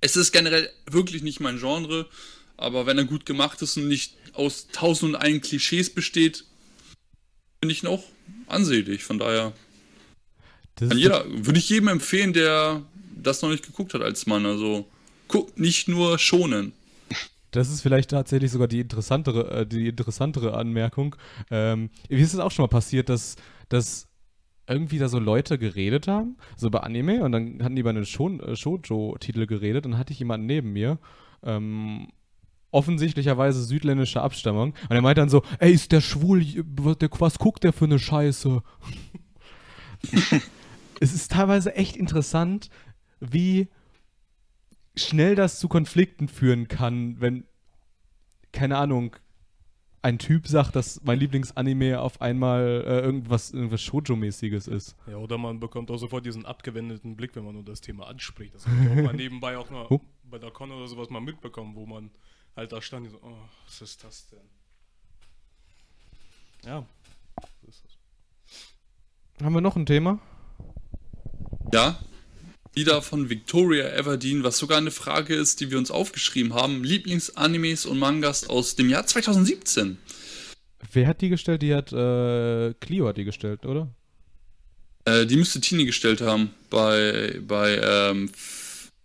Es 0.00 0.16
ist 0.16 0.32
generell 0.32 0.70
wirklich 0.86 1.22
nicht 1.22 1.40
mein 1.40 1.58
Genre, 1.58 2.06
aber 2.56 2.86
wenn 2.86 2.98
er 2.98 3.04
gut 3.04 3.26
gemacht 3.26 3.60
ist 3.62 3.76
und 3.76 3.88
nicht 3.88 4.14
aus 4.32 4.68
tausend 4.72 5.14
und 5.14 5.20
einen 5.20 5.40
Klischees 5.40 5.90
besteht, 5.90 6.44
finde 7.60 7.72
ich 7.72 7.82
ihn 7.82 7.88
auch 7.88 8.04
ansehnlich. 8.46 9.02
Von 9.04 9.18
daher 9.18 9.52
Das 10.78 10.94
jeder, 10.94 11.24
würde 11.28 11.58
ich 11.58 11.68
jedem 11.68 11.88
empfehlen, 11.88 12.32
der 12.32 12.82
das 13.16 13.42
noch 13.42 13.50
nicht 13.50 13.66
geguckt 13.66 13.94
hat 13.94 14.02
als 14.02 14.26
Mann. 14.26 14.46
Also 14.46 14.86
guckt 15.26 15.58
nicht 15.58 15.88
nur 15.88 16.18
schonen. 16.18 16.72
Das 17.50 17.70
ist 17.70 17.80
vielleicht 17.80 18.10
tatsächlich 18.10 18.50
sogar 18.50 18.68
die 18.68 18.80
interessantere, 18.80 19.50
äh, 19.60 19.66
die 19.66 19.88
interessantere 19.88 20.54
Anmerkung. 20.54 21.16
Ähm, 21.50 21.90
wie 22.08 22.20
ist 22.20 22.34
es 22.34 22.40
auch 22.40 22.50
schon 22.50 22.64
mal 22.64 22.68
passiert, 22.68 23.08
dass, 23.08 23.36
dass 23.68 24.06
irgendwie 24.68 24.98
da 24.98 25.08
so 25.08 25.18
Leute 25.18 25.58
geredet 25.58 26.08
haben, 26.08 26.36
so 26.56 26.66
über 26.66 26.84
Anime, 26.84 27.24
und 27.24 27.32
dann 27.32 27.62
hatten 27.62 27.74
die 27.74 27.80
über 27.80 27.90
einen 27.90 28.02
äh, 28.02 28.56
Shoujo-Titel 28.56 29.46
geredet, 29.46 29.86
und 29.86 29.92
dann 29.92 30.00
hatte 30.00 30.12
ich 30.12 30.18
jemanden 30.18 30.46
neben 30.46 30.72
mir, 30.72 30.98
ähm, 31.42 32.08
offensichtlicherweise 32.70 33.64
südländischer 33.64 34.22
Abstammung, 34.22 34.74
und 34.90 34.96
er 34.96 35.00
meinte 35.00 35.22
dann 35.22 35.30
so, 35.30 35.42
ey, 35.58 35.72
ist 35.72 35.90
der 35.90 36.02
schwul, 36.02 36.44
was 36.76 37.38
guckt 37.38 37.64
der 37.64 37.72
für 37.72 37.86
eine 37.86 37.98
Scheiße? 37.98 38.62
es 41.00 41.12
ist 41.14 41.32
teilweise 41.32 41.74
echt 41.74 41.96
interessant, 41.96 42.70
wie 43.20 43.68
schnell 44.96 45.34
das 45.34 45.58
zu 45.58 45.68
Konflikten 45.68 46.28
führen 46.28 46.68
kann, 46.68 47.20
wenn, 47.20 47.44
keine 48.52 48.76
Ahnung, 48.78 49.16
ein 50.00 50.18
Typ 50.18 50.46
sagt, 50.46 50.76
dass 50.76 51.02
mein 51.02 51.18
Lieblingsanime 51.18 52.00
auf 52.00 52.20
einmal 52.20 52.84
äh, 52.86 53.00
irgendwas, 53.00 53.50
irgendwas 53.50 53.80
Shoujo-mäßiges 53.82 54.68
ist. 54.68 54.96
Ja, 55.08 55.16
oder 55.16 55.38
man 55.38 55.58
bekommt 55.58 55.90
auch 55.90 55.98
sofort 55.98 56.24
diesen 56.24 56.46
abgewendeten 56.46 57.16
Blick, 57.16 57.34
wenn 57.34 57.44
man 57.44 57.54
nur 57.54 57.64
das 57.64 57.80
Thema 57.80 58.06
anspricht. 58.06 58.54
Das 58.54 58.66
habe 58.68 58.76
ich 58.84 58.90
auch 58.90 59.04
mal 59.04 59.14
nebenbei 59.14 59.58
auch 59.58 59.70
noch 59.70 59.90
Huh? 59.90 60.00
bei 60.24 60.38
der 60.38 60.50
Con 60.50 60.70
oder 60.70 60.86
sowas 60.86 61.10
mal 61.10 61.20
mitbekommen, 61.20 61.74
wo 61.74 61.84
man 61.84 62.10
halt 62.54 62.72
da 62.72 62.80
stand 62.80 63.06
und 63.06 63.12
so, 63.12 63.18
oh, 63.22 63.36
was 63.66 63.82
ist 63.82 64.04
das 64.04 64.28
denn? 64.28 64.38
Ja. 66.64 66.86
so 67.60 67.68
ist 67.68 67.84
es. 67.84 69.44
Haben 69.44 69.54
wir 69.54 69.60
noch 69.60 69.76
ein 69.76 69.86
Thema? 69.86 70.20
Ja. 71.72 71.98
Lieder 72.74 73.02
von 73.02 73.28
Victoria 73.28 73.88
Everdeen, 73.96 74.44
was 74.44 74.58
sogar 74.58 74.78
eine 74.78 74.90
Frage 74.90 75.34
ist, 75.34 75.60
die 75.60 75.70
wir 75.70 75.78
uns 75.78 75.90
aufgeschrieben 75.90 76.54
haben. 76.54 76.84
Lieblingsanimes 76.84 77.86
und 77.86 77.98
Mangas 77.98 78.48
aus 78.48 78.76
dem 78.76 78.88
Jahr 78.88 79.06
2017. 79.06 79.98
Wer 80.92 81.06
hat 81.06 81.20
die 81.20 81.28
gestellt? 81.28 81.62
Die 81.62 81.74
hat, 81.74 81.92
äh, 81.92 82.74
Clio 82.74 83.08
hat 83.08 83.16
die 83.16 83.24
gestellt, 83.24 83.66
oder? 83.66 83.88
Äh, 85.04 85.26
die 85.26 85.36
müsste 85.36 85.60
Tini 85.60 85.86
gestellt 85.86 86.20
haben 86.20 86.50
bei, 86.70 87.40
bei 87.46 87.80
ähm, 87.82 88.30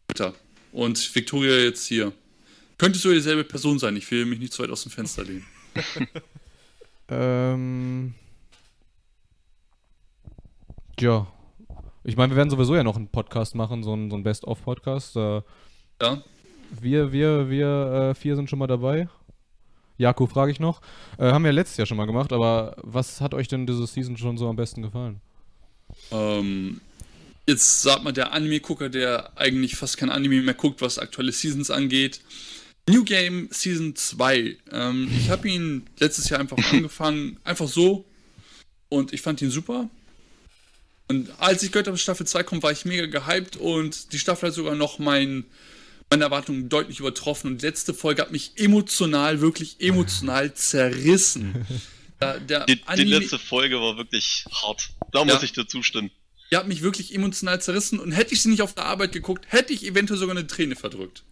Twitter. 0.08 0.36
Und 0.72 1.16
Victoria 1.16 1.58
jetzt 1.58 1.88
hier. 1.88 2.14
Könnte 2.78 3.00
so 3.00 3.12
dieselbe 3.12 3.44
Person 3.44 3.80
sein, 3.80 3.96
ich 3.96 4.10
will 4.12 4.26
mich 4.26 4.40
nicht 4.40 4.54
zu 4.54 4.62
weit 4.62 4.70
aus 4.70 4.84
dem 4.84 4.92
Fenster 4.92 5.24
lehnen. 5.24 5.46
Ähm. 7.10 8.14
Ja. 11.00 11.33
Ich 12.04 12.18
meine, 12.18 12.32
wir 12.32 12.38
werden 12.38 12.50
sowieso 12.50 12.76
ja 12.76 12.84
noch 12.84 12.98
einen 12.98 13.08
Podcast 13.08 13.56
machen, 13.56 13.84
so 13.84 13.94
einen, 13.94 14.10
so 14.10 14.16
einen 14.16 14.24
Best-of-Podcast. 14.24 15.16
Äh, 15.16 15.42
Ja? 16.02 16.22
wir, 16.82 17.12
wir, 17.14 17.50
wir 17.50 18.10
äh, 18.12 18.16
vier 18.16 18.36
sind 18.36 18.50
schon 18.50 18.60
mal 18.60 18.68
dabei. 18.68 19.08
Jakob 19.98 20.32
frage 20.32 20.52
ich 20.52 20.60
noch. 20.60 20.82
Äh, 21.18 21.32
haben 21.32 21.46
wir 21.46 21.54
letztes 21.54 21.78
Jahr 21.78 21.86
schon 21.86 21.98
mal 21.98 22.08
gemacht, 22.08 22.34
aber 22.34 22.76
was 22.82 23.22
hat 23.22 23.34
euch 23.34 23.48
denn 23.48 23.66
diese 23.66 23.86
Season 23.88 24.18
schon 24.18 24.38
so 24.38 24.50
am 24.50 24.56
besten 24.56 24.82
gefallen? 24.82 25.22
Ähm, 26.12 26.82
jetzt 27.48 27.84
sagt 27.84 28.04
mal 28.04 28.12
der 28.12 28.34
Anime-Gucker, 28.34 28.90
der 28.90 29.32
eigentlich 29.38 29.76
fast 29.76 29.98
kein 29.98 30.10
Anime 30.10 30.42
mehr 30.42 30.56
guckt, 30.56 30.82
was 30.82 30.98
aktuelle 31.00 31.32
Seasons 31.32 31.70
angeht. 31.70 32.22
New 32.90 33.04
Game 33.06 33.48
Season 33.52 33.96
2. 33.96 34.58
Ähm, 34.72 35.10
ich 35.16 35.30
habe 35.30 35.48
ihn 35.48 35.86
letztes 36.00 36.28
Jahr 36.30 36.42
einfach 36.42 36.58
angefangen, 36.74 37.38
einfach 37.44 37.68
so. 37.68 38.04
Und 38.90 39.14
ich 39.14 39.22
fand 39.22 39.42
ihn 39.42 39.52
super. 39.52 39.90
Und 41.08 41.30
als 41.40 41.64
ich 41.64 41.72
gehört 41.72 41.88
habe, 41.88 41.96
dass 41.96 42.02
Staffel 42.02 42.26
2 42.26 42.44
kommt, 42.44 42.64
war 42.64 42.72
ich 42.72 42.86
mega 42.86 43.06
gehypt 43.06 43.58
und 43.58 44.14
die 44.14 44.20
Staffel 44.20 44.48
hat 44.48 44.56
sogar 44.56 44.76
noch 44.76 45.00
mein, 45.00 45.46
meine 46.10 46.24
Erwartungen 46.24 46.70
deutlich 46.70 47.00
übertroffen. 47.00 47.52
Und 47.52 47.62
die 47.62 47.66
letzte 47.66 47.94
Folge 47.94 48.22
hat 48.22 48.32
mich 48.32 48.54
emotional, 48.56 49.42
wirklich 49.42 49.78
emotional 49.80 50.54
zerrissen. 50.56 51.66
Da, 52.20 52.40
der 52.40 52.66
Die, 52.66 52.82
die 52.96 53.04
letzte 53.04 53.38
Folge 53.38 53.80
war 53.80 53.98
wirklich 53.98 54.46
hart. 54.52 54.90
Da 55.12 55.26
muss 55.26 55.44
ich 55.44 55.52
dir 55.52 55.68
zustimmen. 55.68 56.10
die 56.52 56.56
hat 56.58 56.68
mich 56.68 56.82
wirklich 56.82 57.14
emotional 57.14 57.62
zerrissen 57.62 58.00
und 58.00 58.12
hätte 58.14 58.34
ich 58.34 58.42
sie 58.42 58.50
nicht 58.50 58.62
auf 58.62 58.74
der 58.74 58.86
Arbeit 58.86 59.12
geguckt, 59.12 59.46
hätte 59.50 59.74
ich 59.74 59.86
eventuell 59.86 60.20
sogar 60.20 60.36
eine 60.38 60.48
Träne 60.48 60.76
verdrückt. 60.76 61.24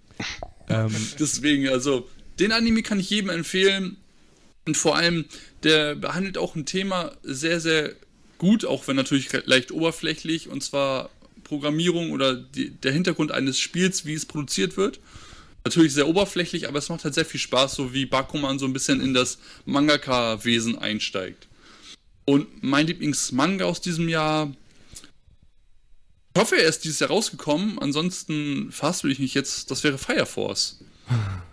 Ähm, 0.68 0.96
Deswegen, 1.20 1.70
also, 1.70 2.10
den 2.40 2.52
Anime 2.52 2.84
kann 2.84 3.00
ich 3.00 3.10
jedem 3.10 3.30
empfehlen. 3.30 3.98
Und 4.68 4.78
vor 4.78 4.96
allem, 4.96 5.26
der 5.64 5.96
behandelt 5.96 6.38
auch 6.38 6.56
ein 6.56 6.66
Thema 6.66 7.14
sehr, 7.24 7.60
sehr 7.60 7.96
gut, 8.42 8.66
auch 8.66 8.88
wenn 8.88 8.96
natürlich 8.96 9.30
leicht 9.46 9.72
oberflächlich, 9.72 10.50
und 10.50 10.64
zwar 10.64 11.12
Programmierung 11.44 12.10
oder 12.12 12.34
die, 12.34 12.72
der 12.72 12.92
Hintergrund 12.92 13.32
eines 13.32 13.60
Spiels, 13.60 14.04
wie 14.08 14.16
es 14.16 14.26
produziert 14.26 14.78
wird. 14.78 15.00
Natürlich 15.64 15.94
sehr 15.94 16.08
oberflächlich, 16.08 16.68
aber 16.68 16.80
es 16.80 16.90
macht 16.90 17.04
halt 17.04 17.14
sehr 17.14 17.26
viel 17.26 17.40
Spaß, 17.40 17.76
so 17.76 17.94
wie 17.94 18.08
Bakuman 18.08 18.58
so 18.58 18.66
ein 18.66 18.74
bisschen 18.74 19.00
in 19.00 19.14
das 19.14 19.38
Mangaka-Wesen 19.66 20.80
einsteigt. 20.80 21.50
Und 22.26 22.64
mein 22.64 22.88
Lieblingsmanga 22.88 23.66
aus 23.66 23.80
diesem 23.80 24.10
Jahr, 24.10 24.52
ich 26.34 26.42
hoffe, 26.42 26.56
er 26.56 26.68
ist 26.68 26.84
dieses 26.84 27.00
Jahr 27.00 27.12
rausgekommen. 27.12 27.78
Ansonsten 27.78 28.72
fast 28.72 29.04
will 29.04 29.12
ich 29.12 29.20
nicht 29.20 29.36
jetzt. 29.36 29.70
Das 29.70 29.84
wäre 29.84 30.00
Fire 30.00 30.26
Force. 30.26 30.80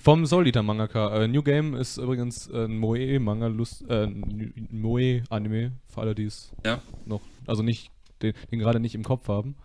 vom 0.00 0.26
Soul 0.26 0.46
Eater 0.46 0.62
Mangaka. 0.62 1.14
Äh, 1.22 1.28
New 1.28 1.42
Game 1.42 1.74
ist 1.74 1.96
übrigens 1.98 2.48
äh, 2.48 2.64
ein 2.64 2.78
Moe-Manga, 2.78 3.46
Lust, 3.48 3.88
äh, 3.88 4.04
ein 4.04 4.52
Moe-Anime, 4.70 5.72
für 5.88 6.00
alle, 6.00 6.14
die 6.14 6.24
es 6.24 6.52
Ja. 6.64 6.80
noch, 7.06 7.20
also 7.46 7.62
nicht 7.62 7.90
den, 8.22 8.34
den 8.50 8.58
gerade 8.58 8.80
nicht 8.80 8.94
im 8.94 9.02
Kopf 9.04 9.28
haben. 9.28 9.56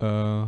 Äh, 0.00 0.44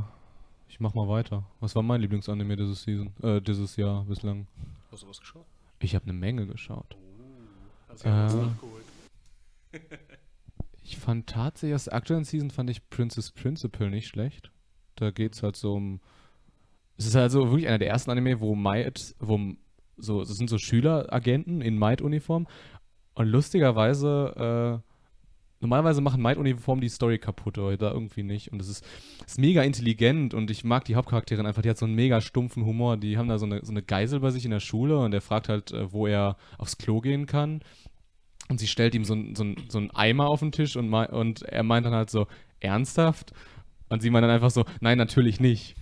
ich 0.68 0.80
mach 0.80 0.94
mal 0.94 1.08
weiter. 1.08 1.44
Was 1.60 1.74
war 1.74 1.82
mein 1.82 2.00
Lieblingsanime 2.00 2.56
dieses 2.56 2.82
Season, 2.82 3.12
äh, 3.22 3.40
dieses 3.40 3.76
Jahr 3.76 4.04
bislang? 4.04 4.46
Hast 4.90 5.02
du 5.02 5.08
was 5.08 5.20
geschaut? 5.20 5.46
Ich 5.80 5.94
habe 5.94 6.04
eine 6.04 6.12
Menge 6.12 6.46
geschaut. 6.46 6.96
Ja 8.04 8.26
was 8.26 8.42
Äh. 8.42 9.78
Ich 10.82 10.96
fand 10.96 11.26
tatsächlich, 11.28 11.74
aus 11.74 11.84
der 11.84 11.92
aktuellen 11.92 12.24
Season 12.24 12.50
fand 12.50 12.70
ich 12.70 12.88
Princess 12.88 13.30
Principal 13.30 13.90
nicht 13.90 14.08
schlecht. 14.08 14.50
Da 14.96 15.10
geht's 15.10 15.42
halt 15.42 15.54
so 15.56 15.74
um. 15.74 16.00
Es 16.98 17.06
ist 17.06 17.14
halt 17.14 17.32
so 17.32 17.50
wirklich 17.50 17.68
einer 17.68 17.78
der 17.78 17.88
ersten 17.88 18.10
Anime, 18.10 18.40
wo 18.40 18.54
Might, 18.54 19.14
wo 19.20 19.40
so, 19.96 20.22
es 20.22 20.28
sind 20.28 20.50
so 20.50 20.58
Schüleragenten 20.58 21.60
in 21.60 21.78
Might-Uniform. 21.78 22.46
Und 23.14 23.26
lustigerweise, 23.26 24.82
äh, 24.82 24.88
normalerweise 25.60 26.00
machen 26.00 26.22
Might-Uniformen 26.22 26.80
die 26.80 26.88
Story 26.88 27.18
kaputt, 27.18 27.58
aber 27.58 27.76
da 27.76 27.90
irgendwie 27.92 28.22
nicht. 28.22 28.52
Und 28.52 28.60
es 28.60 28.68
ist, 28.68 28.84
ist 29.26 29.38
mega 29.38 29.62
intelligent 29.62 30.34
und 30.34 30.50
ich 30.50 30.64
mag 30.64 30.84
die 30.84 30.94
Hauptcharakterin 30.94 31.46
einfach. 31.46 31.62
Die 31.62 31.70
hat 31.70 31.78
so 31.78 31.86
einen 31.86 31.94
mega 31.94 32.20
stumpfen 32.20 32.64
Humor. 32.64 32.96
Die 32.96 33.16
haben 33.16 33.28
da 33.28 33.38
so 33.38 33.46
eine, 33.46 33.64
so 33.64 33.72
eine 33.72 33.82
Geisel 33.82 34.20
bei 34.20 34.30
sich 34.30 34.44
in 34.44 34.50
der 34.50 34.60
Schule 34.60 34.98
und 34.98 35.10
der 35.10 35.20
fragt 35.20 35.48
halt, 35.48 35.72
äh, 35.72 35.92
wo 35.92 36.06
er 36.06 36.36
aufs 36.58 36.78
Klo 36.78 37.00
gehen 37.00 37.26
kann. 37.26 37.60
Und 38.48 38.58
sie 38.58 38.66
stellt 38.66 38.94
ihm 38.94 39.04
so, 39.04 39.14
so, 39.34 39.44
so 39.68 39.78
einen 39.78 39.90
Eimer 39.90 40.28
auf 40.28 40.40
den 40.40 40.52
Tisch 40.52 40.76
und, 40.76 40.92
und 40.92 41.42
er 41.42 41.62
meint 41.62 41.86
dann 41.86 41.92
halt 41.94 42.10
so, 42.10 42.26
ernsthaft? 42.60 43.32
Und 43.88 44.02
sie 44.02 44.10
meint 44.10 44.24
dann 44.24 44.30
einfach 44.30 44.50
so, 44.50 44.64
nein, 44.80 44.98
natürlich 44.98 45.40
nicht. 45.40 45.76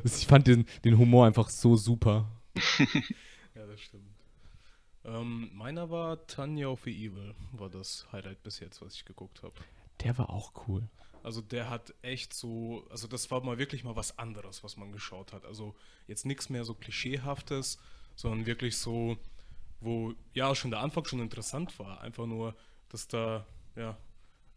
Ich 0.04 0.26
fand 0.26 0.46
den, 0.46 0.66
den 0.84 0.98
Humor 0.98 1.26
einfach 1.26 1.50
so 1.50 1.76
super. 1.76 2.30
Ja, 3.54 3.66
das 3.66 3.80
stimmt. 3.80 4.14
Ähm, 5.04 5.50
meiner 5.52 5.90
war 5.90 6.26
Tanya 6.28 6.68
of 6.68 6.82
the 6.84 6.92
Evil, 6.92 7.34
war 7.50 7.68
das 7.68 8.06
Highlight 8.12 8.42
bis 8.44 8.60
jetzt, 8.60 8.80
was 8.80 8.94
ich 8.94 9.04
geguckt 9.04 9.42
habe. 9.42 9.54
Der 10.04 10.16
war 10.16 10.30
auch 10.30 10.52
cool. 10.68 10.88
Also 11.24 11.40
der 11.40 11.68
hat 11.68 11.92
echt 12.02 12.32
so, 12.32 12.86
also 12.90 13.08
das 13.08 13.30
war 13.30 13.42
mal 13.42 13.58
wirklich 13.58 13.84
mal 13.84 13.96
was 13.96 14.18
anderes, 14.18 14.62
was 14.62 14.76
man 14.76 14.92
geschaut 14.92 15.32
hat. 15.32 15.44
Also 15.44 15.74
jetzt 16.06 16.24
nichts 16.24 16.50
mehr 16.50 16.64
so 16.64 16.74
klischeehaftes, 16.74 17.78
sondern 18.14 18.46
wirklich 18.46 18.76
so, 18.76 19.18
wo 19.80 20.14
ja 20.34 20.54
schon 20.54 20.70
der 20.70 20.80
Anfang 20.80 21.04
schon 21.04 21.20
interessant 21.20 21.78
war. 21.78 22.00
Einfach 22.00 22.26
nur, 22.26 22.54
dass 22.88 23.08
da 23.08 23.46
ja 23.76 23.96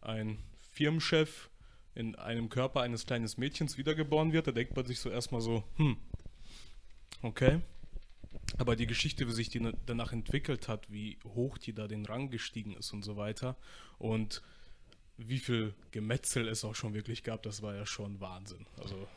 ein 0.02 0.38
Firmenchef 0.72 1.50
in 1.96 2.16
einem 2.16 2.50
Körper 2.50 2.82
eines 2.82 3.06
kleinen 3.06 3.30
Mädchens 3.38 3.78
wiedergeboren 3.78 4.32
wird. 4.34 4.48
Da 4.48 4.52
denkt 4.52 4.76
man 4.76 4.86
sich 4.86 5.00
so 5.00 5.10
erstmal 5.10 5.42
so, 5.42 5.64
hm, 5.76 5.98
okay. 7.22 7.60
Aber 8.58 8.76
die 8.76 8.88
Geschichte, 8.88 9.28
wie 9.28 9.32
sich 9.32 9.50
die 9.50 9.60
na- 9.60 9.74
danach 9.86 10.12
entwickelt 10.14 10.68
hat, 10.68 10.92
wie 10.92 11.18
hoch 11.36 11.58
die 11.58 11.74
da 11.74 11.88
den 11.88 12.06
Rang 12.06 12.30
gestiegen 12.30 12.74
ist 12.74 12.92
und 12.94 13.04
so 13.04 13.18
weiter. 13.18 13.56
Und 13.98 14.42
wie 15.18 15.40
viel 15.40 15.74
Gemetzel 15.92 16.48
es 16.48 16.64
auch 16.66 16.76
schon 16.76 16.94
wirklich 16.94 17.24
gab, 17.24 17.44
das 17.44 17.62
war 17.62 17.76
ja 17.76 17.86
schon 17.86 18.20
Wahnsinn. 18.20 18.66
Also, 18.82 19.08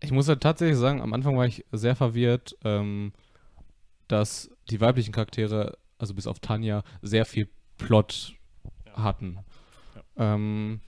Ich 0.00 0.10
muss 0.12 0.28
halt 0.28 0.40
tatsächlich 0.42 0.78
sagen, 0.78 1.00
am 1.00 1.12
Anfang 1.12 1.36
war 1.36 1.46
ich 1.46 1.64
sehr 1.72 1.96
verwirrt, 1.96 2.56
ähm, 2.64 3.12
dass 4.08 4.50
die 4.70 4.80
weiblichen 4.80 5.12
Charaktere, 5.12 5.78
also 5.98 6.14
bis 6.14 6.26
auf 6.26 6.40
Tanja, 6.40 6.82
sehr 7.02 7.24
viel 7.24 7.48
Plot 7.78 8.34
Ja. 8.86 9.02
hatten. 9.02 9.38
Ähm, 10.16 10.80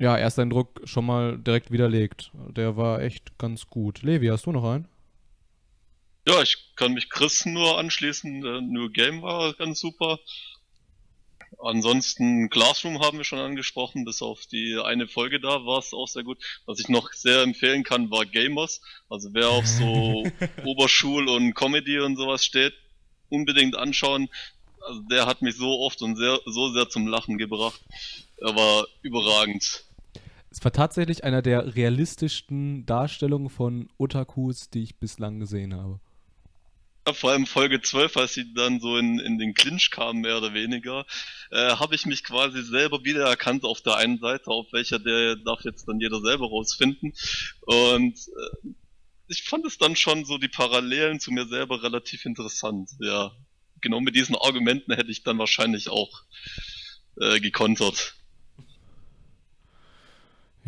ja, 0.00 0.16
erster 0.16 0.42
Eindruck 0.42 0.80
schon 0.84 1.04
mal 1.04 1.36
direkt 1.36 1.70
widerlegt. 1.70 2.32
Der 2.32 2.76
war 2.78 3.02
echt 3.02 3.36
ganz 3.38 3.66
gut. 3.66 4.02
Levi, 4.02 4.28
hast 4.28 4.46
du 4.46 4.52
noch 4.52 4.64
einen? 4.64 4.88
Ja, 6.26 6.40
ich 6.40 6.72
kann 6.74 6.94
mich 6.94 7.10
Chris 7.10 7.44
nur 7.44 7.78
anschließen. 7.78 8.40
New 8.72 8.88
Game 8.88 9.20
war 9.20 9.52
ganz 9.52 9.78
super. 9.78 10.18
Ansonsten 11.58 12.48
Classroom 12.48 13.00
haben 13.00 13.18
wir 13.18 13.24
schon 13.24 13.40
angesprochen, 13.40 14.06
bis 14.06 14.22
auf 14.22 14.46
die 14.46 14.78
eine 14.82 15.06
Folge 15.06 15.38
da 15.38 15.66
war 15.66 15.80
es 15.80 15.92
auch 15.92 16.08
sehr 16.08 16.22
gut. 16.22 16.38
Was 16.64 16.80
ich 16.80 16.88
noch 16.88 17.12
sehr 17.12 17.42
empfehlen 17.42 17.84
kann, 17.84 18.10
war 18.10 18.24
Gamers. 18.24 18.80
Also 19.10 19.28
wer 19.34 19.50
auf 19.50 19.66
so 19.66 20.24
Oberschul 20.64 21.28
und 21.28 21.52
Comedy 21.54 21.98
und 22.00 22.16
sowas 22.16 22.42
steht, 22.42 22.72
unbedingt 23.28 23.76
anschauen. 23.76 24.30
Also 24.80 25.02
der 25.10 25.26
hat 25.26 25.42
mich 25.42 25.56
so 25.56 25.80
oft 25.80 26.00
und 26.00 26.16
sehr, 26.16 26.40
so 26.46 26.72
sehr 26.72 26.88
zum 26.88 27.06
Lachen 27.06 27.36
gebracht. 27.36 27.82
Er 28.38 28.56
war 28.56 28.86
überragend. 29.02 29.84
Es 30.50 30.64
war 30.64 30.72
tatsächlich 30.72 31.22
einer 31.22 31.42
der 31.42 31.76
realistischsten 31.76 32.84
Darstellungen 32.84 33.50
von 33.50 33.88
Otakus, 33.98 34.68
die 34.68 34.82
ich 34.82 34.96
bislang 34.96 35.38
gesehen 35.38 35.74
habe. 35.74 36.00
Ja, 37.06 37.14
vor 37.14 37.30
allem 37.30 37.46
Folge 37.46 37.80
12, 37.80 38.16
als 38.16 38.34
sie 38.34 38.52
dann 38.52 38.80
so 38.80 38.98
in, 38.98 39.20
in 39.20 39.38
den 39.38 39.54
Clinch 39.54 39.90
kamen, 39.90 40.20
mehr 40.20 40.36
oder 40.36 40.52
weniger, 40.52 41.06
äh, 41.50 41.76
habe 41.76 41.94
ich 41.94 42.04
mich 42.04 42.24
quasi 42.24 42.62
selber 42.62 43.04
wiedererkannt 43.04 43.64
auf 43.64 43.80
der 43.80 43.96
einen 43.96 44.18
Seite, 44.18 44.48
auf 44.48 44.66
welcher 44.72 44.98
der 44.98 45.36
darf 45.36 45.64
jetzt 45.64 45.88
dann 45.88 46.00
jeder 46.00 46.20
selber 46.20 46.48
rausfinden. 46.48 47.14
Und 47.62 48.18
äh, 48.18 48.68
ich 49.28 49.44
fand 49.44 49.64
es 49.64 49.78
dann 49.78 49.94
schon 49.94 50.24
so 50.24 50.36
die 50.36 50.48
Parallelen 50.48 51.20
zu 51.20 51.30
mir 51.30 51.46
selber 51.46 51.82
relativ 51.82 52.26
interessant. 52.26 52.90
Ja, 52.98 53.30
genau 53.80 54.00
mit 54.00 54.16
diesen 54.16 54.36
Argumenten 54.36 54.92
hätte 54.92 55.10
ich 55.10 55.22
dann 55.22 55.38
wahrscheinlich 55.38 55.88
auch 55.88 56.24
äh, 57.20 57.40
gekontert. 57.40 58.16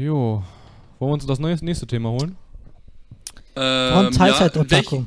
Jo. 0.03 0.43
Wollen 0.99 1.11
wir 1.11 1.15
uns 1.15 1.27
das 1.27 1.39
neues, 1.39 1.63
nächste 1.63 1.87
Thema 1.87 2.11
holen? 2.11 2.37
Von 3.55 3.63
Ähm, 3.63 4.05
ja, 4.05 4.11
Teilzeit-Otaku. 4.11 5.05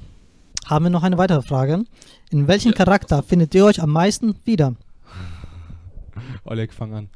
Haben 0.67 0.86
wir 0.86 0.89
noch 0.89 1.03
eine 1.03 1.17
weitere 1.17 1.41
Frage. 1.41 1.84
In 2.29 2.47
welchem 2.47 2.71
Ja. 2.71 2.77
Charakter 2.77 3.21
findet 3.21 3.53
ihr 3.55 3.65
euch 3.65 3.81
am 3.81 3.89
meisten 3.91 4.36
wieder? 4.45 4.75
Oleg, 6.45 6.73
fang 6.73 6.93
an. 6.93 7.10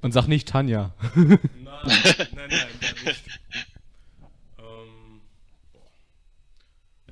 Und 0.00 0.12
sag 0.12 0.28
nicht 0.28 0.46
Tanja. 0.48 0.94
nein, 1.16 1.38
nein, 1.64 2.28
nein, 2.36 2.50
gar 2.80 3.04
nicht. 3.04 3.24
ähm, 4.58 5.20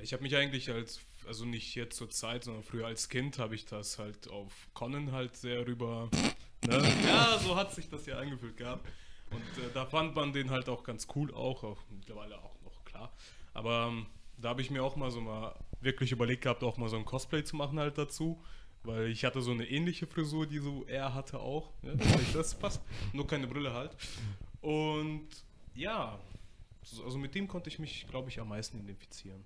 ich 0.00 0.12
habe 0.12 0.22
mich 0.22 0.36
eigentlich 0.36 0.70
als, 0.70 1.00
also 1.26 1.44
nicht 1.44 1.74
jetzt 1.74 1.96
zur 1.96 2.10
Zeit, 2.10 2.44
sondern 2.44 2.62
früher 2.62 2.86
als 2.86 3.08
Kind 3.08 3.38
habe 3.40 3.54
ich 3.56 3.64
das 3.66 3.98
halt 3.98 4.30
auf 4.30 4.52
Conan 4.72 5.10
halt 5.12 5.36
sehr 5.36 5.66
rüber. 5.66 6.08
Ne? 6.66 6.82
Ja, 7.06 7.38
so 7.38 7.56
hat 7.56 7.72
sich 7.74 7.88
das 7.88 8.06
ja 8.06 8.18
angefühlt 8.18 8.56
gehabt. 8.56 8.86
Und 9.30 9.64
äh, 9.64 9.70
da 9.72 9.86
fand 9.86 10.14
man 10.14 10.32
den 10.32 10.50
halt 10.50 10.68
auch 10.68 10.82
ganz 10.84 11.06
cool, 11.14 11.32
auch, 11.34 11.64
auch 11.64 11.82
mittlerweile 11.90 12.38
auch 12.38 12.60
noch 12.62 12.84
klar. 12.84 13.12
Aber 13.52 13.88
ähm, 13.90 14.06
da 14.38 14.50
habe 14.50 14.62
ich 14.62 14.70
mir 14.70 14.82
auch 14.84 14.96
mal 14.96 15.10
so 15.10 15.20
mal 15.20 15.54
wirklich 15.80 16.12
überlegt 16.12 16.42
gehabt, 16.42 16.62
auch 16.62 16.76
mal 16.76 16.88
so 16.88 16.96
ein 16.96 17.04
Cosplay 17.04 17.44
zu 17.44 17.56
machen 17.56 17.78
halt 17.78 17.98
dazu. 17.98 18.42
Weil 18.82 19.06
ich 19.08 19.24
hatte 19.24 19.40
so 19.40 19.50
eine 19.52 19.66
ähnliche 19.66 20.06
Frisur, 20.06 20.46
die 20.46 20.58
so 20.58 20.84
er 20.86 21.14
hatte 21.14 21.40
auch. 21.40 21.72
Ne? 21.82 21.96
Das 22.34 22.54
passt. 22.54 22.82
Nur 23.14 23.26
keine 23.26 23.46
Brille 23.46 23.72
halt. 23.72 23.96
Und 24.60 25.28
ja, 25.74 26.18
so- 26.82 27.02
also 27.04 27.16
mit 27.18 27.34
dem 27.34 27.48
konnte 27.48 27.70
ich 27.70 27.78
mich, 27.78 28.06
glaube 28.08 28.28
ich, 28.28 28.38
am 28.40 28.48
meisten 28.48 28.78
identifizieren. 28.78 29.42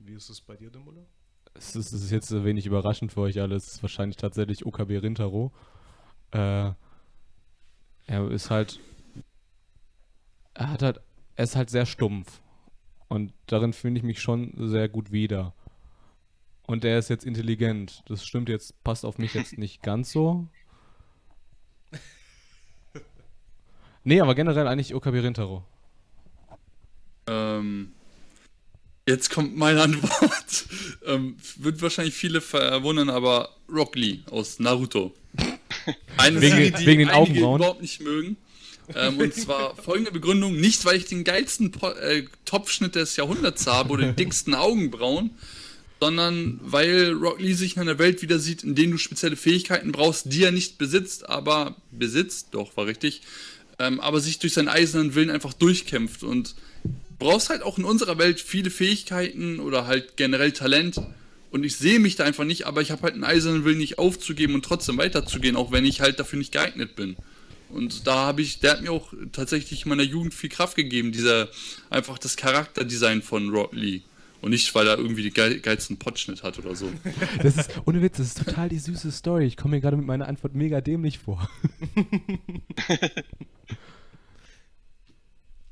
Wie 0.00 0.14
ist 0.14 0.28
es 0.28 0.40
bei 0.40 0.56
dir, 0.56 0.70
Demuller? 0.70 1.06
Es 1.58 1.76
ist, 1.76 1.92
es 1.92 2.02
ist 2.04 2.10
jetzt 2.10 2.44
wenig 2.44 2.66
überraschend 2.66 3.12
für 3.12 3.20
euch 3.20 3.40
alle. 3.40 3.56
Es 3.56 3.68
ist 3.74 3.82
wahrscheinlich 3.82 4.16
tatsächlich 4.16 4.66
OKB 4.66 5.02
Rintaro. 5.02 5.52
Äh, 6.32 6.72
er 8.06 8.30
ist 8.30 8.50
halt. 8.50 8.80
Er 10.54 10.70
hat 10.70 10.82
halt. 10.82 11.00
Er 11.36 11.44
ist 11.44 11.56
halt 11.56 11.70
sehr 11.70 11.86
stumpf. 11.86 12.40
Und 13.08 13.32
darin 13.46 13.72
finde 13.72 13.98
ich 13.98 14.04
mich 14.04 14.20
schon 14.20 14.52
sehr 14.68 14.88
gut 14.88 15.12
wieder. 15.12 15.54
Und 16.66 16.84
er 16.84 16.98
ist 16.98 17.08
jetzt 17.08 17.24
intelligent. 17.24 18.02
Das 18.06 18.24
stimmt 18.26 18.48
jetzt, 18.48 18.82
passt 18.82 19.04
auf 19.04 19.18
mich 19.18 19.34
jetzt 19.34 19.58
nicht 19.58 19.82
ganz 19.82 20.10
so. 20.12 20.46
Nee, 24.08 24.20
aber 24.20 24.36
generell 24.36 24.68
eigentlich 24.68 24.94
OKB 24.94 25.14
Rintaro. 25.14 25.64
Ähm, 27.26 27.92
jetzt 29.08 29.30
kommt 29.30 29.56
meine 29.56 29.82
Antwort. 29.82 30.66
ähm, 31.06 31.36
wird 31.56 31.80
wahrscheinlich 31.82 32.14
viele 32.14 32.40
verwundern, 32.40 33.10
aber 33.10 33.50
Rock 33.72 33.96
Lee 33.96 34.20
aus 34.30 34.58
Naruto. 34.58 35.14
Eine 36.16 36.40
Wegen- 36.40 36.50
Serie, 36.56 36.70
die 36.72 36.86
wegen 36.86 36.98
den 37.00 37.08
einige 37.10 37.14
Augenbrauen? 37.32 37.60
überhaupt 37.60 37.82
nicht 37.82 38.00
mögen. 38.00 38.36
Ähm, 38.94 39.18
und 39.18 39.34
zwar 39.34 39.74
folgende 39.76 40.12
Begründung: 40.12 40.56
Nicht, 40.56 40.84
weil 40.84 40.96
ich 40.96 41.06
den 41.06 41.24
geilsten 41.24 41.72
po 41.72 41.88
äh, 41.90 42.24
Topfschnitt 42.44 42.94
des 42.94 43.16
Jahrhunderts 43.16 43.66
habe 43.66 43.90
oder 43.92 44.06
die 44.12 44.16
dicksten 44.16 44.54
Augenbrauen, 44.54 45.30
sondern 46.00 46.60
weil 46.62 47.12
Rock 47.12 47.40
Lee 47.40 47.54
sich 47.54 47.74
in 47.76 47.82
einer 47.82 47.98
Welt 47.98 48.22
wieder 48.22 48.38
sieht, 48.38 48.62
in 48.62 48.76
denen 48.76 48.92
du 48.92 48.98
spezielle 48.98 49.34
Fähigkeiten 49.36 49.90
brauchst, 49.90 50.32
die 50.32 50.44
er 50.44 50.52
nicht 50.52 50.78
besitzt, 50.78 51.28
aber 51.28 51.74
besitzt, 51.90 52.48
doch, 52.52 52.76
war 52.76 52.86
richtig, 52.86 53.22
ähm, 53.80 53.98
aber 54.00 54.20
sich 54.20 54.38
durch 54.38 54.52
seinen 54.54 54.68
eisernen 54.68 55.16
Willen 55.16 55.30
einfach 55.30 55.52
durchkämpft 55.52 56.22
und 56.22 56.54
brauchst 57.18 57.50
halt 57.50 57.62
auch 57.62 57.78
in 57.78 57.84
unserer 57.84 58.18
Welt 58.18 58.40
viele 58.40 58.70
Fähigkeiten 58.70 59.60
oder 59.60 59.86
halt 59.86 60.16
generell 60.16 60.52
Talent. 60.52 61.00
Und 61.50 61.64
ich 61.64 61.76
sehe 61.76 61.98
mich 61.98 62.16
da 62.16 62.24
einfach 62.24 62.44
nicht, 62.44 62.66
aber 62.66 62.82
ich 62.82 62.90
habe 62.90 63.02
halt 63.02 63.14
einen 63.14 63.24
eisernen 63.24 63.64
Willen, 63.64 63.78
nicht 63.78 63.98
aufzugeben 63.98 64.54
und 64.54 64.64
trotzdem 64.64 64.98
weiterzugehen, 64.98 65.56
auch 65.56 65.72
wenn 65.72 65.86
ich 65.86 66.00
halt 66.00 66.18
dafür 66.18 66.38
nicht 66.38 66.52
geeignet 66.52 66.96
bin. 66.96 67.16
Und 67.68 68.06
da 68.06 68.26
habe 68.26 68.42
ich, 68.42 68.60
der 68.60 68.72
hat 68.72 68.82
mir 68.82 68.92
auch 68.92 69.12
tatsächlich 69.32 69.84
in 69.84 69.88
meiner 69.88 70.02
Jugend 70.02 70.34
viel 70.34 70.50
Kraft 70.50 70.76
gegeben, 70.76 71.12
dieser, 71.12 71.48
einfach 71.90 72.18
das 72.18 72.36
Charakterdesign 72.36 73.22
von 73.22 73.48
Rock 73.50 73.72
Lee. 73.72 74.02
Und 74.42 74.50
nicht, 74.50 74.72
weil 74.74 74.86
er 74.86 74.98
irgendwie 74.98 75.22
den 75.22 75.32
geil, 75.32 75.58
geilsten 75.60 75.96
Potschnitt 75.96 76.42
hat 76.42 76.58
oder 76.58 76.76
so. 76.76 76.92
Das 77.42 77.56
ist, 77.56 77.70
ohne 77.86 78.02
Witz, 78.02 78.18
das 78.18 78.28
ist 78.28 78.44
total 78.44 78.68
die 78.68 78.78
süße 78.78 79.10
Story. 79.10 79.46
Ich 79.46 79.56
komme 79.56 79.76
mir 79.76 79.80
gerade 79.80 79.96
mit 79.96 80.06
meiner 80.06 80.28
Antwort 80.28 80.54
mega 80.54 80.80
dämlich 80.80 81.18
vor. 81.18 81.50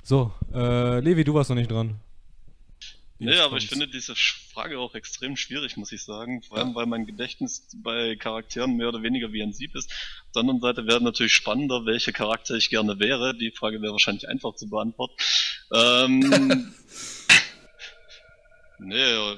so, 0.05 0.33
äh, 0.55 1.01
Levi, 1.01 1.25
du 1.25 1.35
warst 1.35 1.51
noch 1.51 1.57
nicht 1.57 1.71
dran. 1.71 1.99
Nee, 3.19 3.31
Jetzt 3.31 3.41
aber 3.41 3.57
ich 3.57 3.69
finde 3.69 3.89
diese 3.89 4.15
Frage 4.15 4.79
auch 4.79 4.95
extrem 4.95 5.37
schwierig, 5.37 5.79
muss 5.79 5.93
ich 5.93 6.03
sagen. 6.03 6.43
Vor 6.43 6.59
allem, 6.59 6.75
weil 6.75 6.85
mein 6.85 7.07
Gedächtnis 7.07 7.67
bei 7.77 8.17
Charakteren 8.17 8.77
mehr 8.77 8.89
oder 8.89 9.03
weniger 9.03 9.33
wie 9.33 9.43
ein 9.43 9.55
Sieb 9.55 9.75
ist. 9.75 9.91
Auf 10.27 10.33
der 10.35 10.41
anderen 10.41 10.61
Seite 10.61 10.87
wäre 10.87 11.01
natürlich 11.01 11.33
spannender, 11.33 11.87
welche 11.87 12.13
Charakter 12.13 12.55
ich 12.55 12.69
gerne 12.69 12.99
wäre. 12.99 13.35
Die 13.35 13.51
Frage 13.51 13.81
wäre 13.81 13.93
wahrscheinlich 13.93 14.29
einfach 14.29 14.55
zu 14.57 14.69
beantworten. 14.69 15.15
Ähm, 15.73 16.75
nee, 18.79 19.37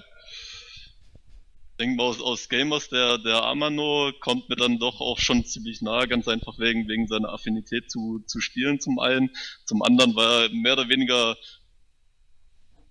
denke 1.79 1.97
mal 1.97 2.05
aus, 2.05 2.21
aus 2.21 2.49
Gamers, 2.49 2.89
der, 2.89 3.19
der 3.19 3.45
Amano 3.45 4.13
kommt 4.21 4.49
mir 4.49 4.57
dann 4.57 4.79
doch 4.79 5.01
auch 5.01 5.19
schon 5.19 5.45
ziemlich 5.45 5.83
nahe, 5.83 6.09
ganz 6.09 6.29
einfach 6.29 6.59
wegen, 6.59 6.89
wegen 6.89 7.07
seiner 7.07 7.33
Affinität 7.33 7.91
zu, 7.91 8.23
zu 8.27 8.41
Spielen 8.41 8.81
zum 8.81 8.99
einen. 8.99 9.31
Zum 9.65 9.83
anderen, 9.83 10.17
weil 10.17 10.45
er 10.45 10.49
mehr 10.51 10.75
oder 10.75 10.89
weniger 10.89 11.37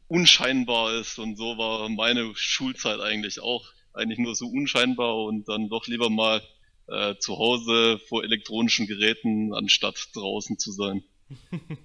unscheinbar 0.07 0.93
ist 0.99 1.17
und 1.17 1.36
so 1.36 1.57
war 1.57 1.89
meine 1.89 2.31
Schulzeit 2.36 2.99
eigentlich 2.99 3.41
auch 3.41 3.65
eigentlich 3.93 4.19
nur 4.19 4.36
so 4.36 4.47
unscheinbar 4.47 5.15
und 5.23 5.47
dann 5.47 5.69
doch 5.69 5.88
lieber 5.88 6.09
mal 6.09 6.41
äh, 6.88 7.15
zu 7.17 7.38
Hause 7.38 7.99
vor 8.07 8.23
elektronischen 8.23 8.88
Geräten 8.88 9.53
anstatt 9.53 10.09
draußen 10.13 10.57
zu 10.57 10.71
sein. 10.71 11.03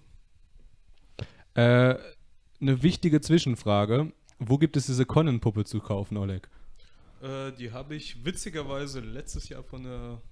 Äh, 1.55 1.99
eine 2.61 2.83
wichtige 2.85 3.21
Zwischenfrage. 3.21 4.13
Wo 4.39 4.57
gibt 4.57 4.77
es 4.77 4.87
diese 4.87 5.05
Conan-Puppe 5.05 5.65
zu 5.65 5.81
kaufen, 5.81 6.17
Oleg? 6.17 6.49
Äh, 7.21 7.53
die 7.53 7.73
habe 7.73 7.95
ich 7.95 8.25
witzigerweise 8.25 9.01
letztes 9.01 9.49
Jahr 9.49 9.63
von 9.63 9.83
der 9.83 10.23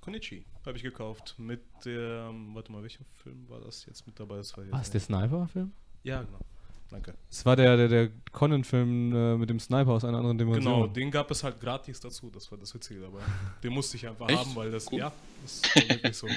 Konichi 0.00 0.44
habe 0.64 0.76
ich 0.76 0.82
gekauft. 0.82 1.34
Mit 1.38 1.62
der, 1.84 2.30
warte 2.54 2.72
mal, 2.72 2.82
welcher 2.82 3.04
Film 3.22 3.48
war 3.48 3.60
das 3.60 3.86
jetzt 3.86 4.06
mit 4.06 4.18
dabei? 4.18 4.36
Das 4.36 4.56
war 4.56 4.64
jetzt 4.64 4.72
Was, 4.72 4.90
der 4.90 5.00
Sniper-Film? 5.00 5.72
Ja, 6.02 6.22
genau. 6.22 6.40
Danke. 6.88 7.14
Es 7.28 7.44
war 7.44 7.56
der, 7.56 7.76
der, 7.76 7.88
der 7.88 8.10
Conan-Film 8.30 9.12
äh, 9.12 9.36
mit 9.36 9.50
dem 9.50 9.58
Sniper 9.58 9.90
aus 9.90 10.04
einer 10.04 10.18
anderen 10.18 10.38
Dimension. 10.38 10.62
Genau, 10.62 10.86
den 10.86 11.10
gab 11.10 11.30
es 11.32 11.42
halt 11.42 11.60
gratis 11.60 11.98
dazu. 11.98 12.30
Das 12.30 12.50
war 12.52 12.58
das 12.58 12.72
Witzige 12.74 13.00
dabei. 13.00 13.20
Den 13.62 13.72
musste 13.72 13.96
ich 13.96 14.06
einfach 14.06 14.28
Echt? 14.28 14.38
haben, 14.38 14.54
weil 14.54 14.70
das, 14.70 14.90
Cool. 14.90 15.00
ja, 15.00 15.12
das 15.42 15.62
war 15.74 15.88
wirklich 15.88 16.16
so. 16.16 16.28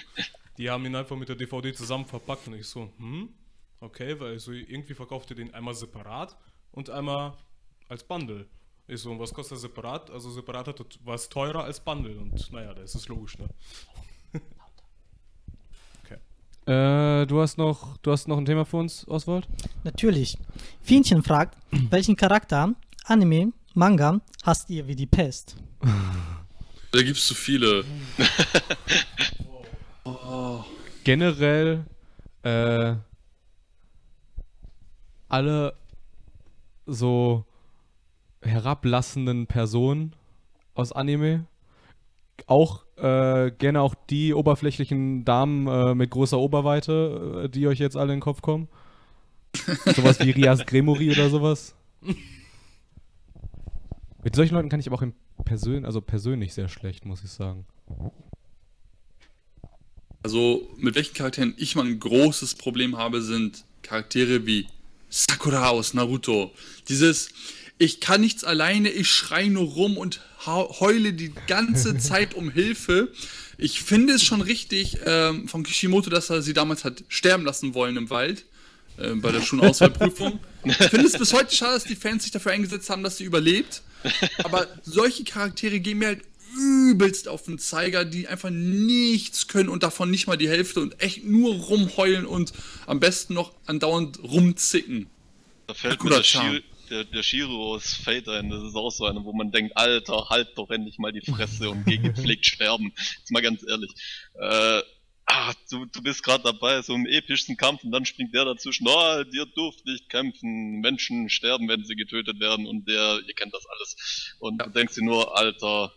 Die 0.58 0.70
haben 0.70 0.86
ihn 0.86 0.96
einfach 0.96 1.16
mit 1.16 1.30
der 1.30 1.36
DVD 1.36 1.72
zusammen 1.74 2.06
verpackt 2.06 2.48
und 2.48 2.56
ich 2.56 2.68
so, 2.68 2.92
hm, 2.98 3.30
okay, 3.80 4.20
weil 4.20 4.40
so 4.40 4.52
irgendwie 4.52 4.96
verkaufte 4.96 5.36
den 5.36 5.54
einmal 5.54 5.76
separat 5.76 6.36
und 6.72 6.90
einmal 6.90 7.34
als 7.88 8.04
Bundle. 8.04 8.48
Ich 8.90 9.02
so, 9.02 9.12
und 9.12 9.20
was 9.20 9.32
kostet 9.32 9.60
separat? 9.60 10.10
Also 10.10 10.32
separat 10.32 10.68
hat, 10.68 11.00
war 11.06 11.14
es 11.14 11.30
teurer 11.30 11.64
als 11.64 11.80
Bundle 11.80 12.18
und 12.18 12.52
naja, 12.52 12.74
da 12.74 12.82
ist 12.82 12.96
es 12.96 13.08
logisch, 13.08 13.38
ne? 13.38 13.48
Äh, 16.66 17.26
du 17.26 17.42
hast 17.42 17.58
noch, 17.58 17.98
du 17.98 18.12
hast 18.12 18.28
noch 18.28 18.38
ein 18.38 18.46
Thema 18.46 18.64
für 18.64 18.78
uns, 18.78 19.08
Oswald? 19.08 19.48
Natürlich. 19.84 20.38
Fienchen 20.84 21.24
fragt, 21.24 21.58
welchen 21.90 22.16
Charakter, 22.16 22.76
Anime, 23.06 23.54
Manga 23.74 24.22
hasst 24.44 24.70
ihr 24.70 24.86
wie 24.88 24.96
die 24.96 25.08
Pest? 25.08 25.56
Da 26.92 27.04
gibt's 27.04 27.28
zu 27.28 27.36
viele. 27.36 27.86
oh. 30.04 30.64
Generell 31.04 31.86
äh, 32.42 32.96
alle 35.28 35.76
so 36.88 37.46
herablassenden 38.42 39.48
Personen 39.48 40.14
aus 40.74 40.92
Anime. 40.92 41.46
Auch 42.48 42.86
äh, 42.96 43.52
gerne 43.52 43.82
auch 43.82 43.96
die 44.10 44.34
oberflächlichen 44.34 45.26
Damen 45.26 45.68
äh, 45.68 45.94
mit 45.96 46.10
großer 46.10 46.40
Oberweite, 46.40 47.44
äh, 47.46 47.50
die 47.50 47.68
euch 47.68 47.80
jetzt 47.80 47.98
alle 47.98 48.14
in 48.14 48.18
den 48.18 48.24
Kopf 48.24 48.42
kommen. 48.42 48.70
sowas 49.96 50.20
wie 50.20 50.32
Rias 50.32 50.66
Gremori 50.66 51.12
oder 51.12 51.30
sowas. 51.30 51.76
Mit 54.24 54.36
solchen 54.36 54.56
Leuten 54.56 54.70
kann 54.70 54.80
ich 54.80 54.88
aber 54.88 54.98
auch 54.98 55.02
im 55.02 55.14
Persön 55.44 55.86
also 55.86 56.02
persönlich 56.02 56.54
sehr 56.54 56.70
schlecht, 56.70 57.06
muss 57.06 57.24
ich 57.24 57.32
sagen. 57.32 57.66
Also, 60.22 60.70
mit 60.78 60.96
welchen 60.96 61.14
Charakteren 61.14 61.54
ich 61.58 61.76
mal 61.76 61.86
ein 61.86 62.00
großes 62.00 62.56
Problem 62.56 62.98
habe, 62.98 63.22
sind 63.22 63.64
Charaktere 63.82 64.46
wie 64.46 64.68
Sakura 65.10 65.70
aus 65.70 65.94
Naruto. 65.94 66.52
Dieses, 66.90 67.30
ich 67.80 68.00
kann 68.02 68.22
nichts 68.22 68.44
alleine, 68.44 68.90
ich 68.90 69.10
schreie 69.10 69.50
nur 69.50 69.66
rum 69.66 69.98
und 69.98 70.22
heule 70.46 71.14
die 71.14 71.34
ganze 71.48 71.98
Zeit 71.98 72.36
um 72.36 72.52
Hilfe. 72.52 73.12
Ich 73.58 73.82
finde 73.82 74.14
es 74.14 74.24
schon 74.24 74.42
richtig 74.42 74.98
ähm, 75.06 75.48
von 75.48 75.64
Kishimoto, 75.64 76.10
dass 76.10 76.30
er 76.30 76.42
sie 76.42 76.54
damals 76.54 76.84
hat 76.84 77.04
sterben 77.08 77.46
lassen 77.46 77.74
wollen 77.74 77.98
im 77.98 78.10
Wald. 78.10 78.46
äh, 78.98 79.16
Bei 79.16 79.32
der 79.32 79.42
Schulauswahlprüfung. 79.42 80.40
Ich 80.66 80.76
finde 80.76 81.08
es 81.08 81.18
bis 81.18 81.32
heute 81.32 81.56
schade, 81.56 81.76
dass 81.76 81.86
die 81.86 81.96
Fans 81.96 82.24
sich 82.24 82.34
dafür 82.34 82.52
eingesetzt 82.52 82.90
haben, 82.90 83.02
dass 83.02 83.16
sie 83.16 83.24
überlebt. 83.24 83.82
Aber 84.44 84.68
solche 84.84 85.24
Charaktere 85.24 85.80
gehen 85.80 86.00
mir 86.00 86.08
halt 86.08 86.22
übelst 86.58 87.30
auf 87.30 87.44
den 87.44 87.60
Zeiger, 87.60 88.04
die 88.04 88.28
einfach 88.28 88.50
nichts 88.50 89.48
können 89.48 89.70
und 89.70 89.84
davon 89.84 90.12
nicht 90.12 90.28
mal 90.28 90.36
die 90.36 90.50
Hälfte 90.50 90.82
und 90.82 91.02
echt 91.02 91.24
nur 91.24 91.54
rumheulen 91.54 92.26
und 92.26 92.52
am 92.88 93.00
besten 93.00 93.36
noch 93.36 93.54
andauernd 93.68 94.22
rumzicken. 94.22 95.08
Da 95.68 95.76
fällt 95.76 96.04
mir 96.04 96.10
der, 96.10 96.24
Chan. 96.24 96.60
Der, 96.90 97.04
der 97.04 97.24
Shiro 97.24 97.74
aus 97.74 97.94
Fate 97.94 98.30
ein. 98.30 98.50
Das 98.50 98.64
ist 98.64 98.76
auch 98.76 98.90
so 98.90 99.06
einer, 99.06 99.24
wo 99.24 99.34
man 99.34 99.52
denkt, 99.52 99.78
Alter, 99.78 100.30
halt 100.30 100.58
doch 100.58 100.70
endlich 100.70 100.98
mal 100.98 101.12
die 101.12 101.22
Fresse 101.22 101.70
und 101.70 101.86
geh 101.86 101.98
gepflegt 101.98 102.46
sterben. 102.48 102.94
Jetzt 102.96 103.32
mal 103.32 103.42
ganz 103.42 103.64
ehrlich. 103.68 103.92
Äh, 104.34 104.82
ah, 105.26 105.54
du, 105.70 105.86
du 105.86 106.02
bist 106.02 106.24
gerade 106.24 106.44
dabei, 106.44 106.82
so 106.82 106.94
im 106.96 107.06
epischsten 107.06 107.58
Kampf 107.58 107.84
und 107.84 107.92
dann 107.92 108.06
springt 108.06 108.34
der 108.34 108.46
dazwischen, 108.46 108.88
oh, 108.88 109.24
dir 109.24 109.46
durft 109.46 109.86
nicht 109.86 110.10
kämpfen, 110.10 110.80
Menschen 110.80 111.30
sterben, 111.30 111.68
wenn 111.70 111.86
sie 111.86 111.96
getötet 111.96 112.40
werden 112.40 112.66
und 112.66 112.88
der, 112.88 113.20
ihr 113.26 113.34
kennt 113.36 113.54
das 113.54 113.66
alles. 113.68 114.36
Und 114.40 114.62
du 114.62 114.70
denkst 114.70 114.96
dir 114.96 115.06
nur, 115.06 115.38
Alter, 115.38 115.94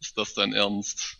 ist 0.00 0.18
das 0.18 0.34
dein 0.34 0.52
Ernst? 0.52 1.18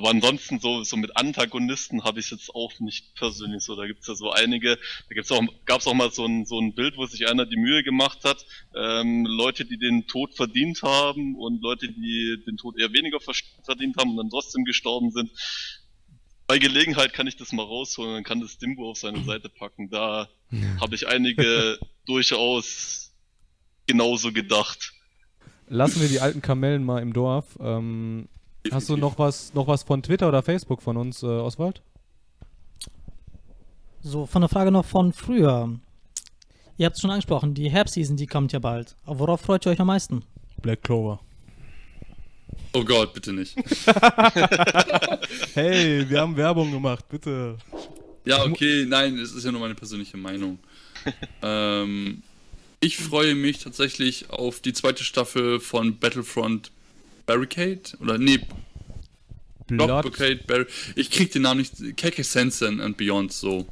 Aber 0.00 0.08
ansonsten 0.12 0.60
so, 0.60 0.82
so 0.82 0.96
mit 0.96 1.14
Antagonisten 1.18 2.04
habe 2.04 2.20
ich 2.20 2.30
jetzt 2.30 2.54
auch 2.54 2.72
nicht 2.80 3.14
persönlich 3.16 3.62
so. 3.62 3.76
Da 3.76 3.86
gibt's 3.86 4.06
ja 4.06 4.14
so 4.14 4.30
einige. 4.30 4.76
Da 5.10 5.14
gibt's 5.14 5.30
auch, 5.30 5.42
gab's 5.66 5.86
auch 5.86 5.92
mal 5.92 6.10
so 6.10 6.24
ein, 6.24 6.46
so 6.46 6.58
ein 6.58 6.74
Bild, 6.74 6.96
wo 6.96 7.04
sich 7.04 7.28
einer 7.28 7.44
die 7.44 7.58
Mühe 7.58 7.82
gemacht 7.82 8.24
hat, 8.24 8.46
ähm, 8.74 9.26
Leute, 9.26 9.66
die 9.66 9.76
den 9.76 10.06
Tod 10.06 10.34
verdient 10.34 10.80
haben 10.82 11.34
und 11.36 11.60
Leute, 11.60 11.88
die 11.92 12.42
den 12.46 12.56
Tod 12.56 12.80
eher 12.80 12.90
weniger 12.94 13.20
ver- 13.20 13.34
verdient 13.62 13.98
haben 13.98 14.12
und 14.12 14.16
dann 14.16 14.30
trotzdem 14.30 14.64
gestorben 14.64 15.10
sind. 15.10 15.30
Bei 16.46 16.58
Gelegenheit 16.58 17.12
kann 17.12 17.26
ich 17.26 17.36
das 17.36 17.52
mal 17.52 17.62
rausholen 17.62 18.16
und 18.16 18.24
kann 18.24 18.40
das 18.40 18.56
Dimbo 18.56 18.88
auf 18.90 18.96
seine 18.96 19.22
Seite 19.24 19.50
packen. 19.50 19.90
Da 19.90 20.30
habe 20.80 20.94
ich 20.94 21.08
einige 21.08 21.78
durchaus 22.06 23.12
genauso 23.86 24.32
gedacht. 24.32 24.94
Lassen 25.68 26.00
wir 26.00 26.08
die 26.08 26.20
alten 26.20 26.40
Kamellen 26.40 26.84
mal 26.84 27.02
im 27.02 27.12
Dorf. 27.12 27.58
Ähm, 27.60 28.28
hast 28.70 28.88
du 28.88 28.96
noch 28.96 29.18
was, 29.18 29.54
noch 29.54 29.66
was 29.66 29.82
von 29.82 30.02
Twitter 30.02 30.28
oder 30.28 30.42
Facebook 30.42 30.82
von 30.82 30.96
uns, 30.96 31.22
äh, 31.22 31.26
Oswald? 31.26 31.82
So, 34.02 34.26
von 34.26 34.42
der 34.42 34.48
Frage 34.48 34.70
noch 34.70 34.84
von 34.84 35.12
früher. 35.12 35.78
Ihr 36.78 36.86
habt 36.86 36.96
es 36.96 37.02
schon 37.02 37.10
angesprochen, 37.10 37.52
die 37.54 37.70
Herbstseason, 37.70 38.16
die 38.16 38.26
kommt 38.26 38.52
ja 38.52 38.58
bald. 38.58 38.96
Aber 39.04 39.18
worauf 39.20 39.42
freut 39.42 39.66
ihr 39.66 39.72
euch 39.72 39.80
am 39.80 39.88
meisten? 39.88 40.24
Black 40.62 40.82
Clover. 40.82 41.20
Oh 42.72 42.84
Gott, 42.84 43.12
bitte 43.14 43.32
nicht. 43.32 43.56
Hey, 45.54 46.08
wir 46.08 46.20
haben 46.20 46.36
Werbung 46.36 46.70
gemacht, 46.70 47.08
bitte. 47.08 47.56
Ja, 48.24 48.44
okay, 48.44 48.84
nein, 48.86 49.18
es 49.18 49.32
ist 49.32 49.44
ja 49.44 49.52
nur 49.52 49.60
meine 49.60 49.74
persönliche 49.74 50.16
Meinung. 50.16 50.58
ähm, 51.42 52.22
ich 52.80 52.96
freue 52.96 53.34
mich 53.34 53.58
tatsächlich 53.58 54.30
auf 54.30 54.60
die 54.60 54.72
zweite 54.72 55.04
Staffel 55.04 55.60
von 55.60 55.98
Battlefront 55.98 56.70
Barricade. 57.30 57.96
Oder 58.00 58.18
nee, 58.18 58.40
Block 59.68 59.88
Barricade 59.88 60.40
Bar 60.48 60.66
Ich 60.96 61.12
krieg 61.12 61.30
den 61.30 61.42
Namen 61.42 61.60
nicht. 61.60 61.96
Keke 61.96 62.24
Sensen 62.24 62.80
and 62.80 62.96
Beyond 62.96 63.32
so. 63.32 63.66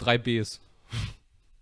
3Bs. 0.00 0.60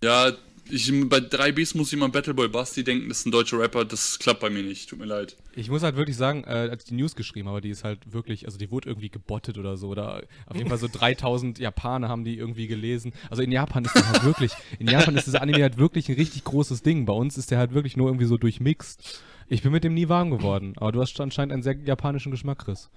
Ja, 0.02 0.32
ich, 0.68 0.92
bei 1.08 1.18
3Bs 1.18 1.74
muss 1.76 1.90
ich 1.90 1.98
mal 1.98 2.10
Battleboy 2.10 2.48
Basti 2.48 2.84
denken, 2.84 3.08
das 3.08 3.20
ist 3.20 3.26
ein 3.26 3.30
deutscher 3.30 3.58
Rapper, 3.58 3.86
das 3.86 4.18
klappt 4.18 4.40
bei 4.40 4.50
mir 4.50 4.62
nicht, 4.62 4.90
tut 4.90 4.98
mir 4.98 5.06
leid. 5.06 5.36
Ich 5.54 5.70
muss 5.70 5.82
halt 5.82 5.96
wirklich 5.96 6.16
sagen, 6.16 6.44
äh, 6.44 6.68
als 6.70 6.82
ich 6.82 6.88
die 6.90 6.96
News 6.96 7.16
geschrieben 7.16 7.48
habe, 7.48 7.62
die 7.62 7.70
ist 7.70 7.82
halt 7.82 8.12
wirklich, 8.12 8.44
also 8.44 8.58
die 8.58 8.70
wurde 8.70 8.90
irgendwie 8.90 9.08
gebottet 9.08 9.56
oder 9.56 9.78
so. 9.78 9.88
Oder 9.88 10.24
auf 10.44 10.56
jeden 10.56 10.68
Fall 10.68 10.78
so 10.78 10.88
3000 10.92 11.58
Japaner 11.58 12.10
haben 12.10 12.24
die 12.24 12.36
irgendwie 12.36 12.66
gelesen. 12.66 13.14
Also 13.30 13.42
in 13.42 13.52
Japan 13.52 13.86
ist 13.86 13.96
das 13.96 14.06
halt 14.06 14.24
wirklich, 14.24 14.52
in 14.78 14.88
Japan 14.88 15.16
ist 15.16 15.26
dieser 15.26 15.40
Anime 15.40 15.62
halt 15.62 15.78
wirklich 15.78 16.10
ein 16.10 16.16
richtig 16.16 16.44
großes 16.44 16.82
Ding. 16.82 17.06
Bei 17.06 17.14
uns 17.14 17.38
ist 17.38 17.50
der 17.50 17.58
halt 17.58 17.72
wirklich 17.72 17.96
nur 17.96 18.08
irgendwie 18.08 18.26
so 18.26 18.36
durchmixt. 18.36 19.22
Ich 19.48 19.62
bin 19.62 19.72
mit 19.72 19.84
dem 19.84 19.94
nie 19.94 20.08
warm 20.08 20.30
geworden. 20.30 20.74
Aber 20.76 20.92
du 20.92 21.00
hast 21.00 21.20
anscheinend 21.20 21.52
einen 21.52 21.62
sehr 21.62 21.76
japanischen 21.76 22.30
Geschmack, 22.30 22.64
Chris. 22.64 22.88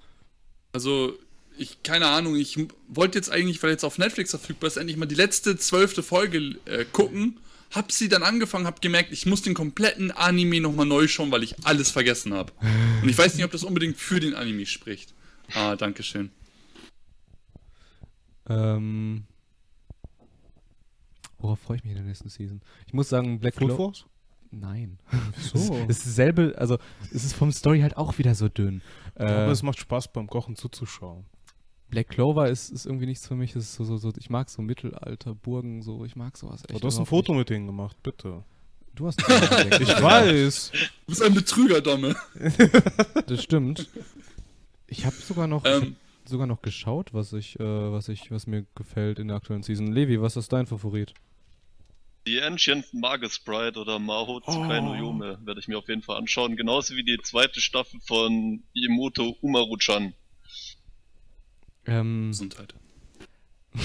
Also, 0.72 1.14
ich, 1.58 1.82
keine 1.82 2.06
Ahnung, 2.06 2.36
ich 2.36 2.58
wollte 2.88 3.18
jetzt 3.18 3.30
eigentlich, 3.30 3.62
weil 3.62 3.70
jetzt 3.70 3.84
auf 3.84 3.98
Netflix 3.98 4.30
verfügbar 4.30 4.68
ist, 4.68 4.76
endlich 4.76 4.96
mal 4.96 5.06
die 5.06 5.14
letzte 5.14 5.56
zwölfte 5.56 6.02
Folge 6.02 6.56
äh, 6.64 6.84
gucken. 6.90 7.38
hab 7.70 7.92
sie 7.92 8.08
dann 8.08 8.22
angefangen, 8.22 8.66
hab 8.66 8.82
gemerkt, 8.82 9.12
ich 9.12 9.26
muss 9.26 9.42
den 9.42 9.54
kompletten 9.54 10.10
Anime 10.10 10.60
nochmal 10.60 10.86
neu 10.86 11.06
schauen, 11.06 11.30
weil 11.30 11.42
ich 11.42 11.54
alles 11.64 11.90
vergessen 11.90 12.34
habe. 12.34 12.52
Und 13.02 13.08
ich 13.08 13.16
weiß 13.16 13.34
nicht, 13.34 13.44
ob 13.44 13.52
das 13.52 13.62
unbedingt 13.62 13.96
für 13.96 14.18
den 14.20 14.34
Anime 14.34 14.66
spricht. 14.66 15.14
Ah, 15.54 15.76
danke 15.76 16.02
schön. 16.02 16.30
Ähm, 18.48 19.24
worauf 21.38 21.60
freue 21.60 21.76
ich 21.76 21.84
mich 21.84 21.92
in 21.92 21.98
der 21.98 22.06
nächsten 22.06 22.28
Season? 22.28 22.60
Ich 22.86 22.92
muss 22.92 23.08
sagen, 23.08 23.38
Black 23.38 23.56
Clover. 23.56 23.92
Nein. 24.50 24.98
So. 25.40 25.74
Es 25.88 25.98
ist 25.98 26.06
dasselbe, 26.06 26.54
also 26.58 26.78
es 27.12 27.24
ist 27.24 27.32
vom 27.34 27.50
Story 27.52 27.80
halt 27.80 27.96
auch 27.96 28.18
wieder 28.18 28.34
so 28.34 28.48
dünn. 28.48 28.82
Äh, 29.14 29.24
Aber 29.24 29.52
es 29.52 29.62
macht 29.62 29.78
Spaß 29.80 30.12
beim 30.12 30.26
Kochen 30.26 30.54
zuzuschauen. 30.56 31.24
Black 31.88 32.08
Clover 32.08 32.48
ist, 32.48 32.70
ist 32.70 32.86
irgendwie 32.86 33.06
nichts 33.06 33.26
für 33.26 33.34
mich. 33.34 33.56
Es 33.56 33.64
ist 33.64 33.74
so, 33.74 33.84
so, 33.84 33.96
so, 33.96 34.12
ich 34.18 34.30
mag 34.30 34.48
so 34.50 34.62
Mittelalter, 34.62 35.34
Burgen, 35.34 35.82
so, 35.82 36.04
ich 36.04 36.14
mag 36.14 36.36
sowas 36.36 36.62
echt. 36.62 36.70
Aber 36.70 36.80
du 36.80 36.86
hast 36.86 36.98
ein 36.98 37.06
Foto 37.06 37.34
mit 37.34 37.48
denen 37.50 37.66
gemacht, 37.66 37.96
bitte. 38.02 38.28
nicht. 38.28 38.44
Du 38.94 39.06
hast 39.06 39.18
ein 39.28 39.38
Foto 39.42 39.64
mit 39.64 39.80
Ich 39.80 40.02
weiß. 40.02 40.72
Du 40.72 40.78
bist 41.06 41.22
ein 41.22 41.34
Betrüger, 41.34 41.80
Domme. 41.80 42.14
Das 43.26 43.42
stimmt. 43.42 43.88
Ich 44.86 45.04
habe 45.06 45.16
sogar 45.16 45.46
noch, 45.46 45.64
Ähm. 45.64 45.96
hab 46.22 46.28
sogar 46.28 46.46
noch 46.46 46.62
geschaut, 46.62 47.12
was 47.14 47.32
ich, 47.32 47.58
äh, 47.58 47.64
was 47.92 48.08
ich, 48.08 48.30
was 48.30 48.46
mir 48.46 48.66
gefällt 48.74 49.18
in 49.18 49.28
der 49.28 49.36
aktuellen 49.38 49.62
Season. 49.62 49.86
Levi, 49.92 50.20
was 50.20 50.36
ist 50.36 50.52
dein 50.52 50.66
Favorit? 50.66 51.14
Die 52.26 52.40
Ancient 52.40 52.92
Magus 52.92 53.36
Sprite 53.36 53.80
oder 53.80 53.98
Maho 53.98 54.40
Tsukai 54.40 54.80
no 54.80 54.94
Yume 54.94 55.38
werde 55.44 55.60
ich 55.60 55.68
mir 55.68 55.78
auf 55.78 55.88
jeden 55.88 56.02
Fall 56.02 56.18
anschauen. 56.18 56.56
Genauso 56.56 56.94
wie 56.94 57.02
die 57.02 57.18
zweite 57.22 57.60
Staffel 57.60 57.98
von 58.00 58.62
Imoto 58.74 59.36
Umaru-chan. 59.40 60.12
Ähm, 61.86 62.28
Gesundheit. 62.28 62.74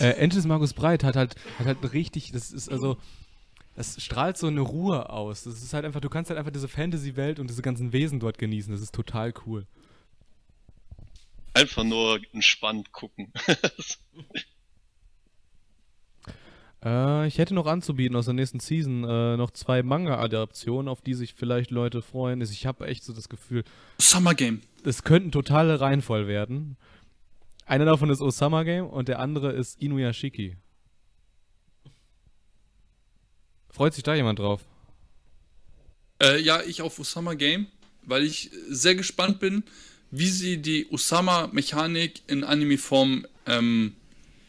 äh, 0.00 0.10
Engines 0.10 0.46
Markus 0.46 0.74
Breit 0.74 1.02
hat 1.02 1.16
halt, 1.16 1.36
hat 1.58 1.66
halt 1.66 1.92
richtig, 1.92 2.32
das 2.32 2.52
ist 2.52 2.68
also, 2.68 2.98
das 3.74 4.02
strahlt 4.02 4.36
so 4.36 4.46
eine 4.46 4.60
Ruhe 4.60 5.08
aus. 5.08 5.44
Das 5.44 5.62
ist 5.62 5.72
halt 5.72 5.86
einfach, 5.86 6.00
du 6.00 6.10
kannst 6.10 6.30
halt 6.30 6.38
einfach 6.38 6.52
diese 6.52 6.68
Fantasy-Welt 6.68 7.38
und 7.38 7.48
diese 7.48 7.62
ganzen 7.62 7.92
Wesen 7.92 8.20
dort 8.20 8.38
genießen. 8.38 8.70
Das 8.72 8.82
ist 8.82 8.94
total 8.94 9.32
cool. 9.46 9.66
Einfach 11.54 11.84
nur 11.84 12.20
entspannt 12.32 12.92
gucken. 12.92 13.32
Äh, 16.84 17.26
ich 17.26 17.38
hätte 17.38 17.54
noch 17.54 17.66
anzubieten 17.66 18.16
aus 18.16 18.26
der 18.26 18.34
nächsten 18.34 18.60
Season 18.60 19.04
äh, 19.04 19.36
noch 19.36 19.50
zwei 19.50 19.82
Manga-Adaptionen, 19.82 20.88
auf 20.88 21.00
die 21.00 21.14
sich 21.14 21.34
vielleicht 21.34 21.70
Leute 21.70 22.02
freuen. 22.02 22.40
Ich 22.40 22.66
habe 22.66 22.86
echt 22.86 23.04
so 23.04 23.12
das 23.12 23.28
Gefühl, 23.28 23.64
Summer 23.98 24.34
Game. 24.34 24.60
es 24.84 25.02
könnten 25.02 25.32
totale 25.32 25.80
Reihenvoll 25.80 26.26
werden. 26.26 26.76
Einer 27.64 27.84
davon 27.84 28.10
ist 28.10 28.20
Osama 28.20 28.62
Game 28.62 28.86
und 28.86 29.08
der 29.08 29.18
andere 29.18 29.52
ist 29.52 29.80
Inuyashiki. 29.82 30.56
Freut 33.68 33.92
sich 33.92 34.04
da 34.04 34.14
jemand 34.14 34.38
drauf? 34.38 34.62
Äh, 36.22 36.40
ja, 36.40 36.62
ich 36.62 36.80
auf 36.80 36.98
Osama 36.98 37.34
Game, 37.34 37.66
weil 38.02 38.22
ich 38.22 38.50
sehr 38.68 38.94
gespannt 38.94 39.40
bin, 39.40 39.64
wie 40.10 40.28
sie 40.28 40.58
die 40.58 40.86
Osama-Mechanik 40.90 42.22
in 42.28 42.44
Anime-Form 42.44 43.26
ähm, 43.46 43.94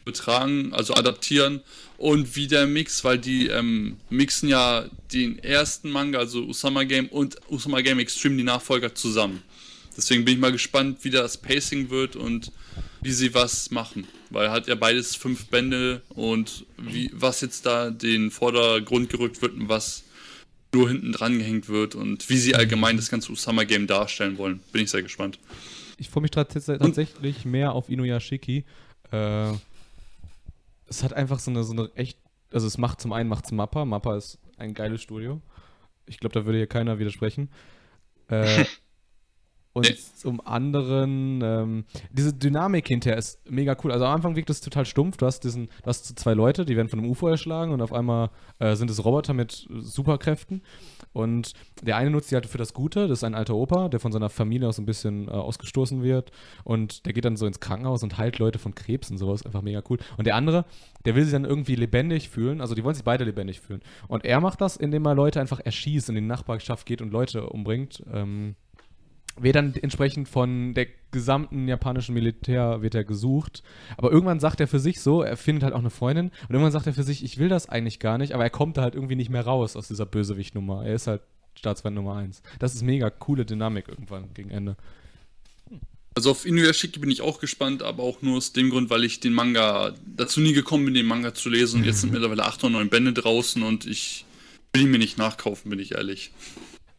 betragen, 0.08 0.72
also 0.72 0.94
adaptieren 0.94 1.60
und 1.98 2.34
wie 2.34 2.46
der 2.46 2.66
Mix, 2.66 3.04
weil 3.04 3.18
die 3.18 3.48
ähm, 3.48 3.98
mixen 4.08 4.48
ja 4.48 4.86
den 5.12 5.38
ersten 5.38 5.90
Manga, 5.90 6.18
also 6.18 6.46
Osama 6.46 6.84
Game 6.84 7.08
und 7.08 7.36
Osama 7.50 7.82
Game 7.82 7.98
Extreme, 7.98 8.36
die 8.36 8.42
Nachfolger 8.42 8.94
zusammen. 8.94 9.42
Deswegen 9.96 10.24
bin 10.24 10.34
ich 10.34 10.40
mal 10.40 10.52
gespannt, 10.52 10.98
wie 11.02 11.10
das 11.10 11.36
Pacing 11.36 11.90
wird 11.90 12.16
und 12.16 12.52
wie 13.02 13.12
sie 13.12 13.34
was 13.34 13.70
machen. 13.70 14.06
Weil 14.30 14.50
hat 14.50 14.68
ja 14.68 14.76
beides 14.76 15.16
fünf 15.16 15.46
Bände 15.46 16.02
und 16.10 16.64
wie, 16.78 17.10
was 17.12 17.40
jetzt 17.40 17.66
da 17.66 17.90
den 17.90 18.30
Vordergrund 18.30 19.10
gerückt 19.10 19.42
wird 19.42 19.54
und 19.54 19.68
was 19.68 20.04
nur 20.72 20.88
hinten 20.88 21.12
dran 21.12 21.38
gehängt 21.38 21.68
wird 21.68 21.94
und 21.94 22.28
wie 22.30 22.38
sie 22.38 22.54
allgemein 22.54 22.96
das 22.96 23.10
ganze 23.10 23.32
Usama 23.32 23.64
Game 23.64 23.86
darstellen 23.86 24.38
wollen. 24.38 24.60
Bin 24.72 24.82
ich 24.82 24.90
sehr 24.90 25.02
gespannt. 25.02 25.38
Ich 25.96 26.10
freue 26.10 26.22
mich 26.22 26.30
tats 26.30 26.66
tatsächlich 26.66 27.44
mehr 27.44 27.72
auf 27.72 27.88
Inuyashiki. 27.88 28.64
Äh, 29.10 29.52
es 30.88 31.02
hat 31.02 31.12
einfach 31.12 31.38
so 31.38 31.50
eine, 31.50 31.64
so 31.64 31.72
eine 31.72 31.90
echt, 31.94 32.18
also 32.52 32.66
es 32.66 32.78
macht 32.78 33.00
zum 33.00 33.12
einen 33.12 33.28
macht's 33.28 33.52
Mappa. 33.52 33.84
Mappa 33.84 34.16
ist 34.16 34.38
ein 34.56 34.74
geiles 34.74 35.02
Studio. 35.02 35.40
Ich 36.06 36.18
glaube, 36.18 36.34
da 36.34 36.46
würde 36.46 36.58
hier 36.58 36.66
keiner 36.66 36.98
widersprechen. 36.98 37.50
Äh, 38.28 38.64
und 39.72 39.88
Nee. 39.88 39.96
zum 40.14 40.40
anderen, 40.44 41.40
ähm, 41.42 41.84
diese 42.10 42.32
Dynamik 42.32 42.88
hinterher 42.88 43.18
ist 43.18 43.38
mega 43.48 43.76
cool. 43.84 43.92
Also 43.92 44.06
am 44.06 44.14
Anfang 44.16 44.34
wirkt 44.34 44.50
es 44.50 44.60
total 44.60 44.86
stumpf. 44.86 45.16
Du 45.18 45.26
hast 45.26 45.40
diesen, 45.44 45.66
du 45.66 45.86
hast 45.86 46.18
zwei 46.18 46.34
Leute, 46.34 46.64
die 46.64 46.76
werden 46.76 46.88
von 46.88 46.98
einem 46.98 47.10
UFO 47.10 47.28
erschlagen 47.28 47.72
und 47.72 47.80
auf 47.82 47.92
einmal 47.92 48.30
äh, 48.58 48.74
sind 48.74 48.90
es 48.90 49.04
Roboter 49.04 49.34
mit 49.34 49.68
Superkräften. 49.78 50.62
Und 51.12 51.52
der 51.82 51.96
eine 51.96 52.10
nutzt 52.10 52.30
die 52.30 52.34
halt 52.34 52.46
für 52.46 52.58
das 52.58 52.72
Gute, 52.74 53.08
das 53.08 53.18
ist 53.18 53.24
ein 53.24 53.34
alter 53.34 53.54
Opa, 53.54 53.88
der 53.88 54.00
von 54.00 54.12
seiner 54.12 54.30
Familie 54.30 54.68
aus 54.68 54.78
ein 54.78 54.86
bisschen 54.86 55.28
äh, 55.28 55.30
ausgestoßen 55.30 56.02
wird. 56.02 56.30
Und 56.64 57.06
der 57.06 57.12
geht 57.12 57.24
dann 57.24 57.36
so 57.36 57.46
ins 57.46 57.60
Krankenhaus 57.60 58.02
und 58.02 58.18
heilt 58.18 58.38
Leute 58.38 58.58
von 58.58 58.74
Krebs 58.74 59.10
und 59.10 59.18
sowas. 59.18 59.44
Einfach 59.46 59.62
mega 59.62 59.82
cool. 59.90 59.98
Und 60.16 60.26
der 60.26 60.34
andere, 60.34 60.64
der 61.04 61.14
will 61.14 61.24
sich 61.24 61.32
dann 61.32 61.44
irgendwie 61.44 61.74
lebendig 61.76 62.28
fühlen. 62.28 62.60
Also 62.60 62.74
die 62.74 62.84
wollen 62.84 62.94
sich 62.94 63.04
beide 63.04 63.24
lebendig 63.24 63.60
fühlen. 63.60 63.80
Und 64.08 64.24
er 64.24 64.40
macht 64.40 64.60
das, 64.60 64.76
indem 64.76 65.06
er 65.06 65.14
Leute 65.14 65.40
einfach 65.40 65.60
erschießt 65.60 66.08
und 66.10 66.16
in 66.16 66.24
die 66.24 66.28
Nachbarschaft 66.28 66.86
geht 66.86 67.00
und 67.02 67.12
Leute 67.12 67.48
umbringt. 67.48 68.02
Ähm, 68.12 68.56
wird 69.40 69.56
dann 69.56 69.74
entsprechend 69.74 70.28
von 70.28 70.74
der 70.74 70.86
gesamten 71.10 71.68
japanischen 71.68 72.14
Militär 72.14 72.82
wird 72.82 72.94
er 72.94 73.04
gesucht. 73.04 73.62
Aber 73.96 74.10
irgendwann 74.10 74.40
sagt 74.40 74.60
er 74.60 74.68
für 74.68 74.78
sich 74.78 75.00
so, 75.00 75.22
er 75.22 75.36
findet 75.36 75.64
halt 75.64 75.74
auch 75.74 75.78
eine 75.78 75.90
Freundin 75.90 76.26
und 76.26 76.50
irgendwann 76.50 76.72
sagt 76.72 76.86
er 76.86 76.94
für 76.94 77.02
sich, 77.02 77.24
ich 77.24 77.38
will 77.38 77.48
das 77.48 77.68
eigentlich 77.68 77.98
gar 77.98 78.18
nicht, 78.18 78.34
aber 78.34 78.44
er 78.44 78.50
kommt 78.50 78.76
da 78.76 78.82
halt 78.82 78.94
irgendwie 78.94 79.16
nicht 79.16 79.30
mehr 79.30 79.44
raus 79.44 79.76
aus 79.76 79.88
dieser 79.88 80.06
Bösewicht-Nummer. 80.06 80.84
Er 80.84 80.94
ist 80.94 81.06
halt 81.06 81.22
Staatsfeind 81.56 81.96
Nummer 81.96 82.16
1. 82.16 82.42
Das 82.58 82.74
ist 82.74 82.82
mega 82.82 83.10
coole 83.10 83.44
Dynamik 83.44 83.88
irgendwann 83.88 84.32
gegen 84.34 84.50
Ende. 84.50 84.76
Also 86.14 86.32
auf 86.32 86.46
Inuyashiki 86.46 86.98
bin 86.98 87.10
ich 87.10 87.22
auch 87.22 87.38
gespannt, 87.38 87.82
aber 87.82 88.02
auch 88.02 88.22
nur 88.22 88.38
aus 88.38 88.52
dem 88.52 88.70
Grund, 88.70 88.90
weil 88.90 89.04
ich 89.04 89.20
den 89.20 89.32
Manga 89.32 89.94
dazu 90.16 90.40
nie 90.40 90.52
gekommen 90.52 90.84
bin, 90.84 90.94
den 90.94 91.06
Manga 91.06 91.32
zu 91.32 91.48
lesen. 91.48 91.80
Und 91.80 91.86
jetzt 91.86 92.00
sind 92.00 92.12
mittlerweile 92.12 92.44
acht 92.44 92.62
oder 92.64 92.72
neun 92.72 92.88
Bände 92.88 93.12
draußen 93.12 93.62
und 93.62 93.86
ich 93.86 94.24
will 94.72 94.82
ihn 94.82 94.90
mir 94.90 94.98
nicht 94.98 95.16
nachkaufen, 95.18 95.70
bin 95.70 95.78
ich 95.78 95.92
ehrlich. 95.92 96.32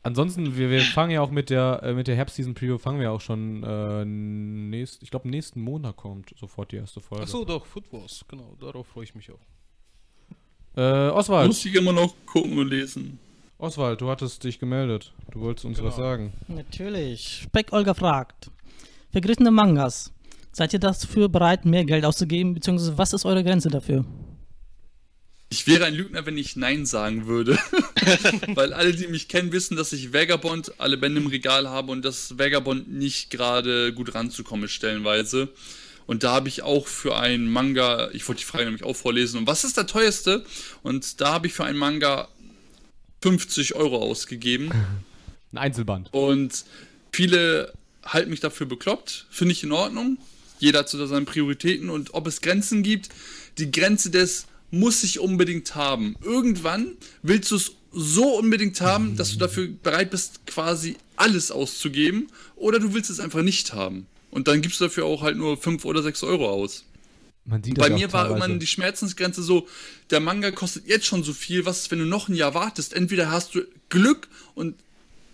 Ansonsten, 0.10 0.57
wir, 0.57 0.72
wir 0.72 0.82
fangen 0.82 1.12
ja 1.12 1.22
auch 1.22 1.30
mit 1.30 1.51
der, 1.51 1.82
äh, 1.84 1.93
mit 1.93 2.07
der 2.07 2.16
Herbstseason-Preview, 2.16 2.80
fangen 2.80 2.99
wir 2.99 3.12
auch 3.12 3.22
schon 3.22 3.62
äh, 3.64 4.03
nächst, 4.03 5.03
ich 5.03 5.12
glaube, 5.12 5.30
nächsten 5.30 5.62
Monat 5.62 5.97
kommt 5.97 6.34
sofort 6.36 6.72
die 6.72 6.78
erste 6.78 6.99
Folge. 6.99 7.26
Achso, 7.26 7.45
doch, 7.45 7.64
Food 7.64 7.84
Wars, 7.93 8.26
genau, 8.28 8.55
darauf 8.60 8.88
freue 8.88 9.03
ich 9.03 9.14
mich 9.14 9.30
auch. 9.32 9.38
Äh, 10.76 11.10
Oswald, 11.12 11.45
Muss 11.45 11.64
ich 11.64 11.76
immer 11.76 11.93
noch 11.93 12.16
gucken 12.26 12.57
und 12.57 12.70
lesen. 12.70 13.20
Oswald, 13.60 14.01
du 14.01 14.10
hattest 14.10 14.43
dich 14.43 14.57
gemeldet. 14.57 15.14
Du 15.30 15.41
wolltest 15.41 15.66
uns 15.66 15.78
Genau. 15.78 15.89
was 15.89 15.97
sagen. 15.97 16.34
Natürlich. 16.47 17.41
Speck 17.43 17.72
Olga 17.72 17.93
fragt. 17.93 18.49
Vergriffene 19.12 19.51
Mangas. 19.51 20.12
Seid 20.51 20.74
ihr 20.74 20.80
dafür 20.80 21.30
bereit, 21.30 21.66
mehr 21.66 21.86
Geld 21.86 22.03
auszugeben, 22.03 22.55
beziehungsweise 22.55 22.97
was 22.97 23.14
ist 23.14 23.26
eure 23.26 23.43
Grenze 23.43 23.70
dafür? 23.70 24.05
Ich 25.52 25.66
wäre 25.66 25.86
ein 25.86 25.95
Lügner, 25.95 26.26
wenn 26.28 26.38
ich 26.38 26.56
Nein 26.56 26.86
sagen 26.86 27.26
würde. 27.26 27.58
Weil 28.54 28.72
alle, 28.72 28.93
die 28.93 29.08
mich 29.08 29.28
kennen, 29.28 29.52
wissen, 29.52 29.76
dass 29.76 29.91
ich 29.93 30.14
Vagabond 30.14 30.80
alle 30.80 30.97
Bände 30.97 31.20
im 31.20 31.28
Regal 31.28 31.68
habe 31.70 31.91
und 31.91 32.06
dass 32.06 32.38
Vagabond 32.38 32.91
nicht 32.91 33.32
gerade 33.32 33.91
gut 33.93 34.14
ranzukommen 34.14 34.66
ist, 34.66 34.74
stellenweise. 34.74 35.50
Und 36.06 36.24
da 36.24 36.32
habe 36.32 36.50
ich 36.50 36.62
auch 36.62 36.88
für 36.88 37.18
einen 37.18 37.52
Manga, 37.52 38.10
ich 38.14 38.28
wollte 38.28 38.39
die 38.39 38.45
Frage 38.45 38.66
nämlich 38.66 38.84
auch 38.84 38.95
vorlesen, 38.95 39.39
und 39.39 39.47
was 39.47 39.64
ist 39.64 39.78
der 39.78 39.88
teuerste? 39.88 40.45
Und 40.84 41.20
da 41.22 41.34
habe 41.34 41.47
ich 41.47 41.54
für 41.54 41.66
einen 41.66 41.78
Manga 41.78 42.28
50 43.22 43.76
Euro 43.76 43.97
ausgegeben. 43.97 44.72
Ein 45.52 45.58
Einzelband. 45.58 46.10
Und 46.12 46.64
viele 47.12 47.74
halten 48.04 48.30
mich 48.30 48.39
dafür 48.39 48.68
bekloppt, 48.68 49.26
finde 49.30 49.52
ich 49.54 49.64
in 49.64 49.72
Ordnung. 49.72 50.18
Jeder 50.60 50.80
hat 50.80 50.89
so 50.89 51.04
seine 51.06 51.26
Prioritäten 51.26 51.89
und 51.89 52.14
ob 52.14 52.28
es 52.28 52.41
Grenzen 52.41 52.84
gibt, 52.84 53.10
die 53.58 53.72
Grenze 53.72 54.10
des 54.10 54.45
muss 54.72 55.03
ich 55.03 55.20
unbedingt 55.20 55.76
haben. 55.76 56.15
Irgendwann 56.24 56.97
willst 57.24 57.51
du 57.51 57.55
es 57.55 57.74
so 57.91 58.38
unbedingt 58.38 58.82
haben, 58.82 59.15
dass 59.15 59.32
du 59.32 59.38
dafür 59.38 59.67
bereit 59.67 60.11
bist, 60.11 60.45
quasi 60.45 60.97
alles 61.15 61.51
auszugeben, 61.51 62.28
oder 62.55 62.80
du 62.80 62.93
willst 62.93 63.09
es 63.09 63.20
einfach 63.20 63.41
nicht 63.41 63.74
haben. 63.74 64.05
Und 64.32 64.47
dann 64.47 64.61
gibst 64.61 64.80
du 64.80 64.86
dafür 64.86 65.05
auch 65.05 65.24
halt 65.24 65.38
nur 65.38 65.57
5 65.57 65.86
oder 65.86 66.03
6 66.03 66.24
Euro 66.24 66.49
aus. 66.49 66.86
Bei 67.45 67.89
mir 67.89 68.13
war 68.13 68.28
irgendwann 68.28 68.59
die 68.59 68.67
Schmerzensgrenze 68.67 69.41
so, 69.41 69.67
der 70.11 70.20
Manga 70.20 70.51
kostet 70.51 70.88
jetzt 70.88 71.07
schon 71.07 71.24
so 71.24 71.34
viel, 71.34 71.65
was 71.65 71.80
ist, 71.80 71.91
wenn 71.91 71.97
du 71.97 72.05
noch 72.05 72.30
ein 72.30 72.36
Jahr 72.36 72.53
wartest? 72.53 72.93
Entweder 72.93 73.32
hast 73.32 73.55
du 73.55 73.61
Glück 73.89 74.28
und 74.53 74.76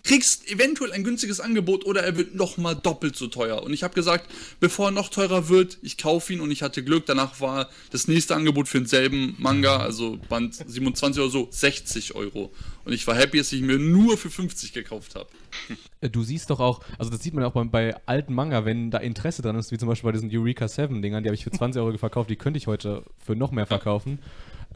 kriegst 0.06 0.48
eventuell 0.48 0.92
ein 0.92 1.02
günstiges 1.02 1.40
Angebot 1.40 1.84
oder 1.84 2.02
er 2.02 2.16
wird 2.16 2.34
noch 2.34 2.56
mal 2.56 2.74
doppelt 2.74 3.16
so 3.16 3.26
teuer. 3.26 3.62
Und 3.62 3.72
ich 3.72 3.82
habe 3.82 3.92
gesagt, 3.92 4.30
bevor 4.60 4.88
er 4.88 4.90
noch 4.92 5.08
teurer 5.08 5.48
wird, 5.48 5.78
ich 5.82 5.98
kaufe 5.98 6.32
ihn 6.32 6.40
und 6.40 6.50
ich 6.52 6.62
hatte 6.62 6.84
Glück. 6.84 7.06
Danach 7.06 7.40
war 7.40 7.68
das 7.90 8.06
nächste 8.06 8.36
Angebot 8.36 8.68
für 8.68 8.78
denselben 8.78 9.34
Manga, 9.38 9.78
also 9.78 10.18
Band 10.28 10.54
27 10.54 11.20
oder 11.20 11.30
so, 11.30 11.48
60 11.50 12.14
Euro. 12.14 12.52
Und 12.84 12.92
ich 12.92 13.04
war 13.08 13.16
happy, 13.16 13.38
dass 13.38 13.52
ich 13.52 13.62
mir 13.62 13.78
nur 13.78 14.16
für 14.16 14.30
50 14.30 14.72
gekauft 14.72 15.14
habe. 15.14 15.28
Äh, 16.02 16.10
Du 16.10 16.22
siehst 16.22 16.50
doch 16.50 16.60
auch, 16.60 16.80
also 16.98 17.10
das 17.10 17.22
sieht 17.22 17.32
man 17.32 17.42
auch 17.42 17.52
bei, 17.52 17.64
bei 17.64 17.96
alten 18.04 18.34
Manga, 18.34 18.66
wenn 18.66 18.90
da 18.90 18.98
Interesse 18.98 19.40
dran 19.40 19.56
ist, 19.56 19.72
wie 19.72 19.78
zum 19.78 19.88
Beispiel 19.88 20.08
bei 20.08 20.12
diesen 20.12 20.30
Eureka 20.30 20.68
7 20.68 21.00
Dingern, 21.00 21.22
die 21.22 21.30
habe 21.30 21.34
ich 21.34 21.42
für 21.44 21.50
20 21.50 21.80
Euro 21.80 21.96
verkauft, 21.96 22.28
die 22.28 22.36
könnte 22.36 22.58
ich 22.58 22.66
heute 22.66 23.02
für 23.24 23.34
noch 23.34 23.50
mehr 23.50 23.66
verkaufen. 23.66 24.18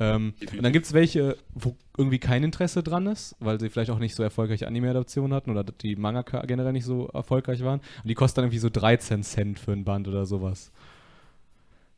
Ähm, 0.01 0.33
und 0.57 0.63
dann 0.63 0.73
gibt 0.73 0.87
es 0.87 0.95
welche, 0.95 1.37
wo 1.55 1.77
irgendwie 1.97 2.19
kein 2.19 2.43
Interesse 2.43 2.83
dran 2.83 3.07
ist, 3.07 3.37
weil 3.39 3.61
sie 3.61 3.69
vielleicht 3.69 3.91
auch 3.91 3.99
nicht 3.99 4.15
so 4.15 4.23
erfolgreiche 4.23 4.67
Anime-Adaptionen 4.67 5.35
hatten 5.35 5.51
oder 5.51 5.63
die 5.63 5.95
Mangaka 5.95 6.41
generell 6.47 6.73
nicht 6.73 6.87
so 6.87 7.09
erfolgreich 7.09 7.63
waren. 7.63 7.81
Und 8.03 8.09
die 8.09 8.15
kosten 8.15 8.37
dann 8.37 8.45
irgendwie 8.47 8.59
so 8.59 8.71
13 8.71 9.23
Cent 9.23 9.59
für 9.59 9.73
ein 9.73 9.85
Band 9.85 10.09
oder 10.09 10.25
sowas. 10.25 10.73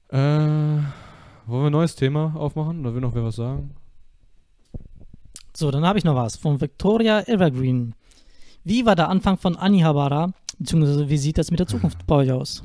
Äh, 0.08 0.18
wollen 0.18 0.82
wir 1.46 1.66
ein 1.66 1.72
neues 1.72 1.94
Thema 1.94 2.34
aufmachen? 2.36 2.80
Oder 2.80 2.94
will 2.94 3.00
noch 3.00 3.14
wer 3.14 3.22
was 3.22 3.36
sagen? 3.36 3.70
So, 5.54 5.70
dann 5.70 5.86
habe 5.86 5.98
ich 5.98 6.04
noch 6.04 6.16
was 6.16 6.36
von 6.36 6.60
Victoria 6.60 7.20
Evergreen. 7.28 7.94
Wie 8.64 8.84
war 8.84 8.96
der 8.96 9.08
Anfang 9.10 9.38
von 9.38 9.56
Anihabara, 9.56 10.32
beziehungsweise 10.58 11.08
wie 11.08 11.18
sieht 11.18 11.38
das 11.38 11.50
mit 11.50 11.60
der 11.60 11.66
Zukunft 11.68 12.04
bei 12.06 12.16
euch 12.16 12.32
aus? 12.32 12.64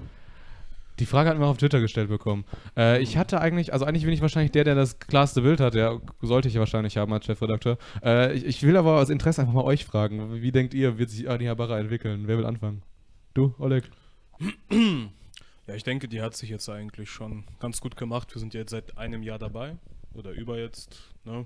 Die 0.99 1.05
Frage 1.05 1.29
hatten 1.29 1.39
wir 1.39 1.47
auf 1.47 1.57
Twitter 1.57 1.79
gestellt 1.79 2.09
bekommen. 2.09 2.45
Äh, 2.75 3.01
ich 3.01 3.17
hatte 3.17 3.39
eigentlich, 3.39 3.73
also 3.73 3.85
eigentlich 3.85 4.03
bin 4.03 4.13
ich 4.13 4.21
wahrscheinlich 4.21 4.51
der, 4.51 4.63
der 4.63 4.75
das 4.75 4.99
klarste 4.99 5.41
Bild 5.41 5.59
hat. 5.59 5.75
Ja, 5.75 5.99
sollte 6.21 6.47
ich 6.47 6.57
wahrscheinlich 6.57 6.97
haben 6.97 7.13
als 7.13 7.25
Chefredakteur. 7.25 7.77
Äh, 8.03 8.33
ich, 8.33 8.45
ich, 8.45 8.63
will 8.63 8.75
aber 8.77 8.99
aus 8.99 9.09
Interesse 9.09 9.41
einfach 9.41 9.53
mal 9.53 9.63
euch 9.63 9.85
fragen. 9.85 10.41
Wie 10.41 10.51
denkt 10.51 10.73
ihr, 10.73 10.97
wird 10.97 11.09
sich 11.09 11.29
Anihabara 11.29 11.79
entwickeln? 11.79 12.23
Wer 12.25 12.37
will 12.37 12.45
anfangen? 12.45 12.81
Du, 13.33 13.53
Oleg? 13.59 13.83
Ja, 15.67 15.75
ich 15.75 15.83
denke, 15.83 16.07
die 16.07 16.21
hat 16.21 16.33
sich 16.33 16.49
jetzt 16.49 16.69
eigentlich 16.69 17.09
schon 17.09 17.43
ganz 17.59 17.81
gut 17.81 17.97
gemacht. 17.97 18.33
Wir 18.33 18.39
sind 18.39 18.53
ja 18.53 18.61
jetzt 18.61 18.71
seit 18.71 18.97
einem 18.97 19.21
Jahr 19.21 19.37
dabei. 19.37 19.75
Oder 20.13 20.31
über 20.31 20.57
jetzt. 20.57 21.13
Ne? 21.25 21.45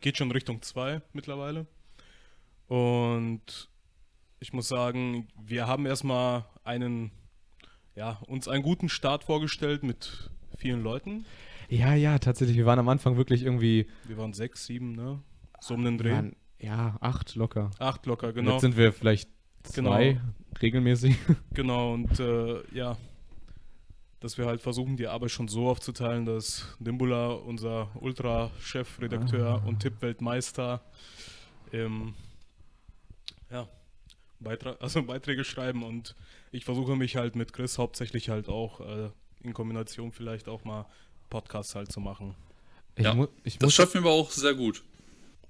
Geht 0.00 0.16
schon 0.16 0.30
Richtung 0.30 0.62
zwei 0.62 1.02
mittlerweile. 1.12 1.66
Und 2.66 3.68
ich 4.40 4.54
muss 4.54 4.68
sagen, 4.68 5.28
wir 5.38 5.66
haben 5.66 5.84
erstmal 5.84 6.46
einen 6.64 7.12
ja, 7.94 8.18
uns 8.26 8.48
einen 8.48 8.62
guten 8.62 8.88
Start 8.88 9.24
vorgestellt 9.24 9.82
mit 9.82 10.30
vielen 10.56 10.82
Leuten. 10.82 11.24
Ja, 11.68 11.94
ja, 11.94 12.18
tatsächlich. 12.18 12.56
Wir 12.56 12.66
waren 12.66 12.78
am 12.78 12.88
Anfang 12.88 13.16
wirklich 13.16 13.44
irgendwie. 13.44 13.86
Wir 14.04 14.18
waren 14.18 14.32
sechs, 14.32 14.66
sieben, 14.66 14.92
ne? 14.92 15.20
So 15.60 15.74
um 15.74 15.84
den 15.84 15.98
Dreh. 15.98 16.12
Waren, 16.12 16.36
ja, 16.58 16.96
acht 17.00 17.34
locker. 17.34 17.70
Acht 17.78 18.06
locker, 18.06 18.32
genau. 18.32 18.52
Jetzt 18.52 18.60
sind 18.60 18.76
wir 18.76 18.92
vielleicht 18.92 19.30
zwei 19.62 20.12
genau. 20.12 20.24
regelmäßig. 20.60 21.16
Genau, 21.54 21.94
und 21.94 22.18
äh, 22.20 22.62
ja, 22.74 22.96
dass 24.20 24.38
wir 24.38 24.46
halt 24.46 24.60
versuchen, 24.60 24.96
die 24.96 25.06
Arbeit 25.06 25.30
schon 25.30 25.48
so 25.48 25.68
aufzuteilen, 25.68 26.26
dass 26.26 26.76
Nimbula, 26.78 27.32
unser 27.32 27.88
Ultra-Chefredakteur 28.00 29.62
ah. 29.62 29.66
und 29.66 29.80
Tippweltmeister, 29.80 30.82
ähm, 31.72 32.14
ja, 33.50 33.68
Beitrag, 34.42 34.76
also 34.80 35.02
Beiträge 35.02 35.44
schreiben 35.44 35.82
und 35.82 36.14
ich 36.50 36.64
versuche 36.64 36.96
mich 36.96 37.16
halt 37.16 37.36
mit 37.36 37.52
Chris 37.52 37.78
hauptsächlich 37.78 38.28
halt 38.28 38.48
auch 38.48 38.80
äh, 38.80 39.10
in 39.42 39.52
Kombination 39.52 40.12
vielleicht 40.12 40.48
auch 40.48 40.64
mal 40.64 40.86
Podcasts 41.30 41.74
halt 41.74 41.90
zu 41.90 42.00
machen. 42.00 42.34
Ich 42.96 43.04
ja, 43.04 43.26
ich 43.44 43.58
das 43.58 43.72
schaffen 43.72 44.04
wir 44.04 44.10
aber 44.10 44.20
auch 44.20 44.30
sehr 44.30 44.54
gut. 44.54 44.84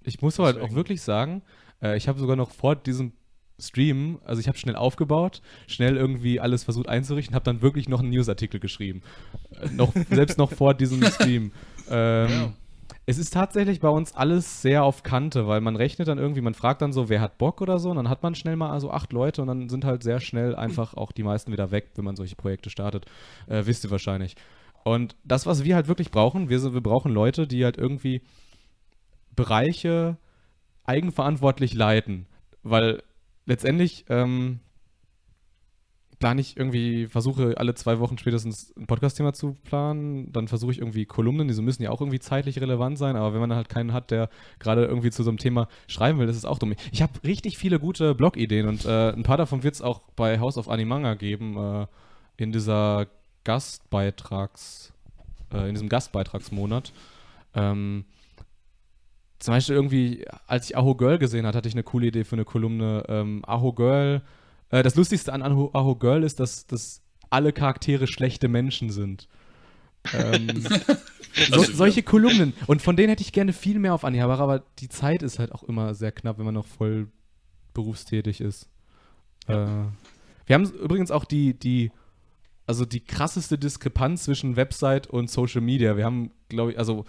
Ich 0.04 0.20
muss 0.20 0.38
aber 0.38 0.46
halt 0.46 0.60
auch 0.60 0.72
wirklich 0.74 1.02
sagen, 1.02 1.42
äh, 1.82 1.96
ich 1.96 2.08
habe 2.08 2.18
sogar 2.18 2.36
noch 2.36 2.50
vor 2.50 2.76
diesem 2.76 3.12
Stream, 3.60 4.18
also 4.24 4.40
ich 4.40 4.48
habe 4.48 4.58
schnell 4.58 4.76
aufgebaut, 4.76 5.40
schnell 5.66 5.96
irgendwie 5.96 6.40
alles 6.40 6.64
versucht 6.64 6.88
einzurichten, 6.88 7.34
habe 7.34 7.44
dann 7.44 7.62
wirklich 7.62 7.88
noch 7.88 8.00
einen 8.00 8.10
Newsartikel 8.10 8.60
geschrieben. 8.60 9.02
Äh, 9.60 9.70
noch, 9.70 9.92
selbst 10.10 10.38
noch 10.38 10.52
vor 10.52 10.74
diesem 10.74 11.02
Stream. 11.12 11.52
Ähm, 11.88 12.30
ja. 12.30 12.52
Es 13.04 13.18
ist 13.18 13.32
tatsächlich 13.32 13.80
bei 13.80 13.88
uns 13.88 14.14
alles 14.14 14.62
sehr 14.62 14.84
auf 14.84 15.02
Kante, 15.02 15.48
weil 15.48 15.60
man 15.60 15.74
rechnet 15.74 16.06
dann 16.06 16.18
irgendwie, 16.18 16.40
man 16.40 16.54
fragt 16.54 16.82
dann 16.82 16.92
so, 16.92 17.08
wer 17.08 17.20
hat 17.20 17.36
Bock 17.36 17.60
oder 17.60 17.80
so, 17.80 17.90
und 17.90 17.96
dann 17.96 18.08
hat 18.08 18.22
man 18.22 18.36
schnell 18.36 18.54
mal 18.54 18.70
also 18.70 18.92
acht 18.92 19.12
Leute 19.12 19.42
und 19.42 19.48
dann 19.48 19.68
sind 19.68 19.84
halt 19.84 20.04
sehr 20.04 20.20
schnell 20.20 20.54
einfach 20.54 20.94
auch 20.94 21.10
die 21.10 21.24
meisten 21.24 21.50
wieder 21.50 21.72
weg, 21.72 21.90
wenn 21.96 22.04
man 22.04 22.14
solche 22.14 22.36
Projekte 22.36 22.70
startet. 22.70 23.06
Äh, 23.48 23.66
wisst 23.66 23.84
ihr 23.84 23.90
wahrscheinlich. 23.90 24.36
Und 24.84 25.16
das, 25.24 25.46
was 25.46 25.64
wir 25.64 25.74
halt 25.74 25.88
wirklich 25.88 26.10
brauchen, 26.10 26.48
wir, 26.48 26.74
wir 26.74 26.80
brauchen 26.80 27.12
Leute, 27.12 27.46
die 27.46 27.64
halt 27.64 27.76
irgendwie 27.76 28.22
Bereiche 29.34 30.16
eigenverantwortlich 30.84 31.74
leiten. 31.74 32.26
Weil 32.62 33.02
letztendlich, 33.46 34.04
ähm, 34.08 34.60
plane 36.22 36.40
ich 36.40 36.56
irgendwie, 36.56 37.08
versuche 37.08 37.54
alle 37.58 37.74
zwei 37.74 37.98
Wochen 37.98 38.16
spätestens 38.16 38.72
ein 38.76 38.86
Podcast-Thema 38.86 39.32
zu 39.32 39.56
planen. 39.64 40.32
Dann 40.32 40.46
versuche 40.46 40.70
ich 40.70 40.78
irgendwie 40.78 41.04
Kolumnen, 41.04 41.48
diese 41.48 41.62
müssen 41.62 41.82
ja 41.82 41.90
auch 41.90 42.00
irgendwie 42.00 42.20
zeitlich 42.20 42.60
relevant 42.60 42.96
sein, 42.96 43.16
aber 43.16 43.34
wenn 43.34 43.40
man 43.40 43.52
halt 43.52 43.68
keinen 43.68 43.92
hat, 43.92 44.12
der 44.12 44.28
gerade 44.60 44.84
irgendwie 44.84 45.10
zu 45.10 45.24
so 45.24 45.30
einem 45.30 45.38
Thema 45.38 45.66
schreiben 45.88 46.20
will, 46.20 46.28
das 46.28 46.36
ist 46.36 46.44
auch 46.44 46.60
dumm. 46.60 46.74
Ich 46.92 47.02
habe 47.02 47.12
richtig 47.24 47.58
viele 47.58 47.80
gute 47.80 48.14
Blog-Ideen 48.14 48.68
und 48.68 48.84
äh, 48.84 49.10
ein 49.10 49.24
paar 49.24 49.36
davon 49.36 49.64
wird 49.64 49.74
es 49.74 49.82
auch 49.82 50.00
bei 50.14 50.38
House 50.38 50.58
of 50.58 50.68
Animanga 50.68 51.14
geben, 51.14 51.56
äh, 51.56 51.86
in 52.36 52.52
dieser 52.52 53.08
Gastbeitrags, 53.42 54.92
äh, 55.52 55.66
in 55.66 55.74
diesem 55.74 55.88
Gastbeitragsmonat. 55.88 56.92
Ähm, 57.54 58.04
zum 59.40 59.54
Beispiel 59.54 59.74
irgendwie, 59.74 60.24
als 60.46 60.70
ich 60.70 60.76
Aho 60.76 60.94
Girl 60.94 61.18
gesehen 61.18 61.46
hatte, 61.48 61.58
hatte 61.58 61.68
ich 61.68 61.74
eine 61.74 61.82
coole 61.82 62.06
Idee 62.06 62.22
für 62.22 62.36
eine 62.36 62.44
Kolumne. 62.44 63.02
Ähm, 63.08 63.42
Aho 63.44 63.72
Girl 63.72 64.22
äh, 64.72 64.82
das 64.82 64.96
Lustigste 64.96 65.32
an 65.32 65.42
Aho, 65.42 65.70
Aho 65.72 65.94
Girl 65.94 66.24
ist, 66.24 66.40
dass, 66.40 66.66
dass 66.66 67.02
alle 67.30 67.52
Charaktere 67.52 68.08
schlechte 68.08 68.48
Menschen 68.48 68.90
sind. 68.90 69.28
ähm, 70.12 70.66
so, 71.50 71.62
solche 71.62 72.02
Kolumnen. 72.02 72.54
Und 72.66 72.82
von 72.82 72.96
denen 72.96 73.10
hätte 73.10 73.22
ich 73.22 73.32
gerne 73.32 73.52
viel 73.52 73.78
mehr 73.78 73.94
auf 73.94 74.04
Anihabara, 74.04 74.42
aber 74.42 74.64
die 74.80 74.88
Zeit 74.88 75.22
ist 75.22 75.38
halt 75.38 75.52
auch 75.52 75.62
immer 75.62 75.94
sehr 75.94 76.10
knapp, 76.10 76.38
wenn 76.38 76.46
man 76.46 76.54
noch 76.54 76.66
voll 76.66 77.08
berufstätig 77.74 78.40
ist. 78.40 78.68
Äh, 79.46 79.54
wir 80.46 80.54
haben 80.54 80.64
übrigens 80.64 81.10
auch 81.10 81.24
die, 81.24 81.54
die, 81.54 81.92
also 82.66 82.84
die 82.84 83.00
krasseste 83.00 83.58
Diskrepanz 83.58 84.24
zwischen 84.24 84.56
Website 84.56 85.06
und 85.06 85.30
Social 85.30 85.60
Media. 85.60 85.96
Wir 85.96 86.04
haben, 86.04 86.32
glaube 86.48 86.72
ich, 86.72 86.78
also 86.78 87.04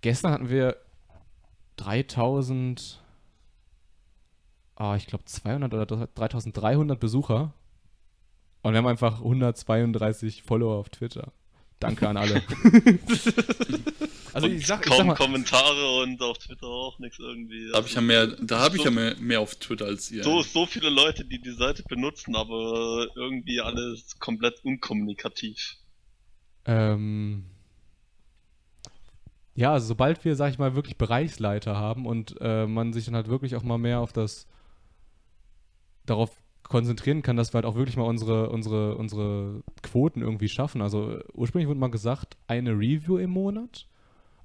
gestern 0.00 0.32
hatten 0.32 0.50
wir 0.50 0.76
3000 1.76 3.02
oh, 4.78 4.94
ich 4.96 5.06
glaube 5.06 5.24
200 5.24 5.74
oder 5.74 5.86
3300 5.86 6.98
Besucher. 6.98 7.52
Und 8.62 8.72
wir 8.72 8.78
haben 8.78 8.86
einfach 8.86 9.18
132 9.18 10.42
Follower 10.42 10.76
auf 10.76 10.88
Twitter. 10.88 11.32
Danke 11.80 12.08
an 12.08 12.16
alle. 12.16 12.42
also 14.32 14.48
ich 14.48 14.66
sag, 14.66 14.84
ich 14.84 14.90
kaum 14.90 14.98
sag 14.98 15.06
mal, 15.06 15.14
Kommentare 15.14 16.02
und 16.02 16.20
auf 16.20 16.38
Twitter 16.38 16.66
auch 16.66 16.98
nichts 16.98 17.20
irgendwie. 17.20 17.70
Hab 17.72 17.86
ich 17.86 17.94
ja 17.94 18.00
mehr, 18.00 18.26
da 18.26 18.58
habe 18.58 18.76
so, 18.76 18.80
ich 18.80 18.84
ja 18.84 18.90
mehr, 18.90 19.14
mehr 19.20 19.40
auf 19.40 19.54
Twitter 19.54 19.86
als 19.86 20.10
ihr. 20.10 20.24
So, 20.24 20.42
so 20.42 20.66
viele 20.66 20.90
Leute, 20.90 21.24
die 21.24 21.40
die 21.40 21.52
Seite 21.52 21.84
benutzen, 21.88 22.34
aber 22.34 23.06
irgendwie 23.14 23.60
alles 23.60 24.18
komplett 24.18 24.64
unkommunikativ. 24.64 25.76
Ähm, 26.64 27.44
ja, 29.54 29.72
also 29.72 29.86
sobald 29.86 30.24
wir, 30.24 30.34
sag 30.34 30.50
ich 30.50 30.58
mal, 30.58 30.74
wirklich 30.74 30.98
Bereichsleiter 30.98 31.76
haben 31.76 32.04
und 32.04 32.34
äh, 32.40 32.66
man 32.66 32.92
sich 32.92 33.04
dann 33.04 33.14
halt 33.14 33.28
wirklich 33.28 33.54
auch 33.54 33.62
mal 33.62 33.78
mehr 33.78 34.00
auf 34.00 34.12
das 34.12 34.48
darauf 36.10 36.30
konzentrieren 36.68 37.22
kann, 37.22 37.36
dass 37.36 37.52
wir 37.52 37.58
halt 37.58 37.64
auch 37.64 37.76
wirklich 37.76 37.96
mal 37.96 38.04
unsere, 38.04 38.50
unsere, 38.50 38.96
unsere 38.96 39.62
Quoten 39.82 40.20
irgendwie 40.20 40.48
schaffen. 40.48 40.82
Also 40.82 41.18
ursprünglich 41.32 41.68
wurde 41.68 41.80
mal 41.80 41.90
gesagt, 41.90 42.36
eine 42.46 42.72
Review 42.72 43.16
im 43.16 43.30
Monat, 43.30 43.86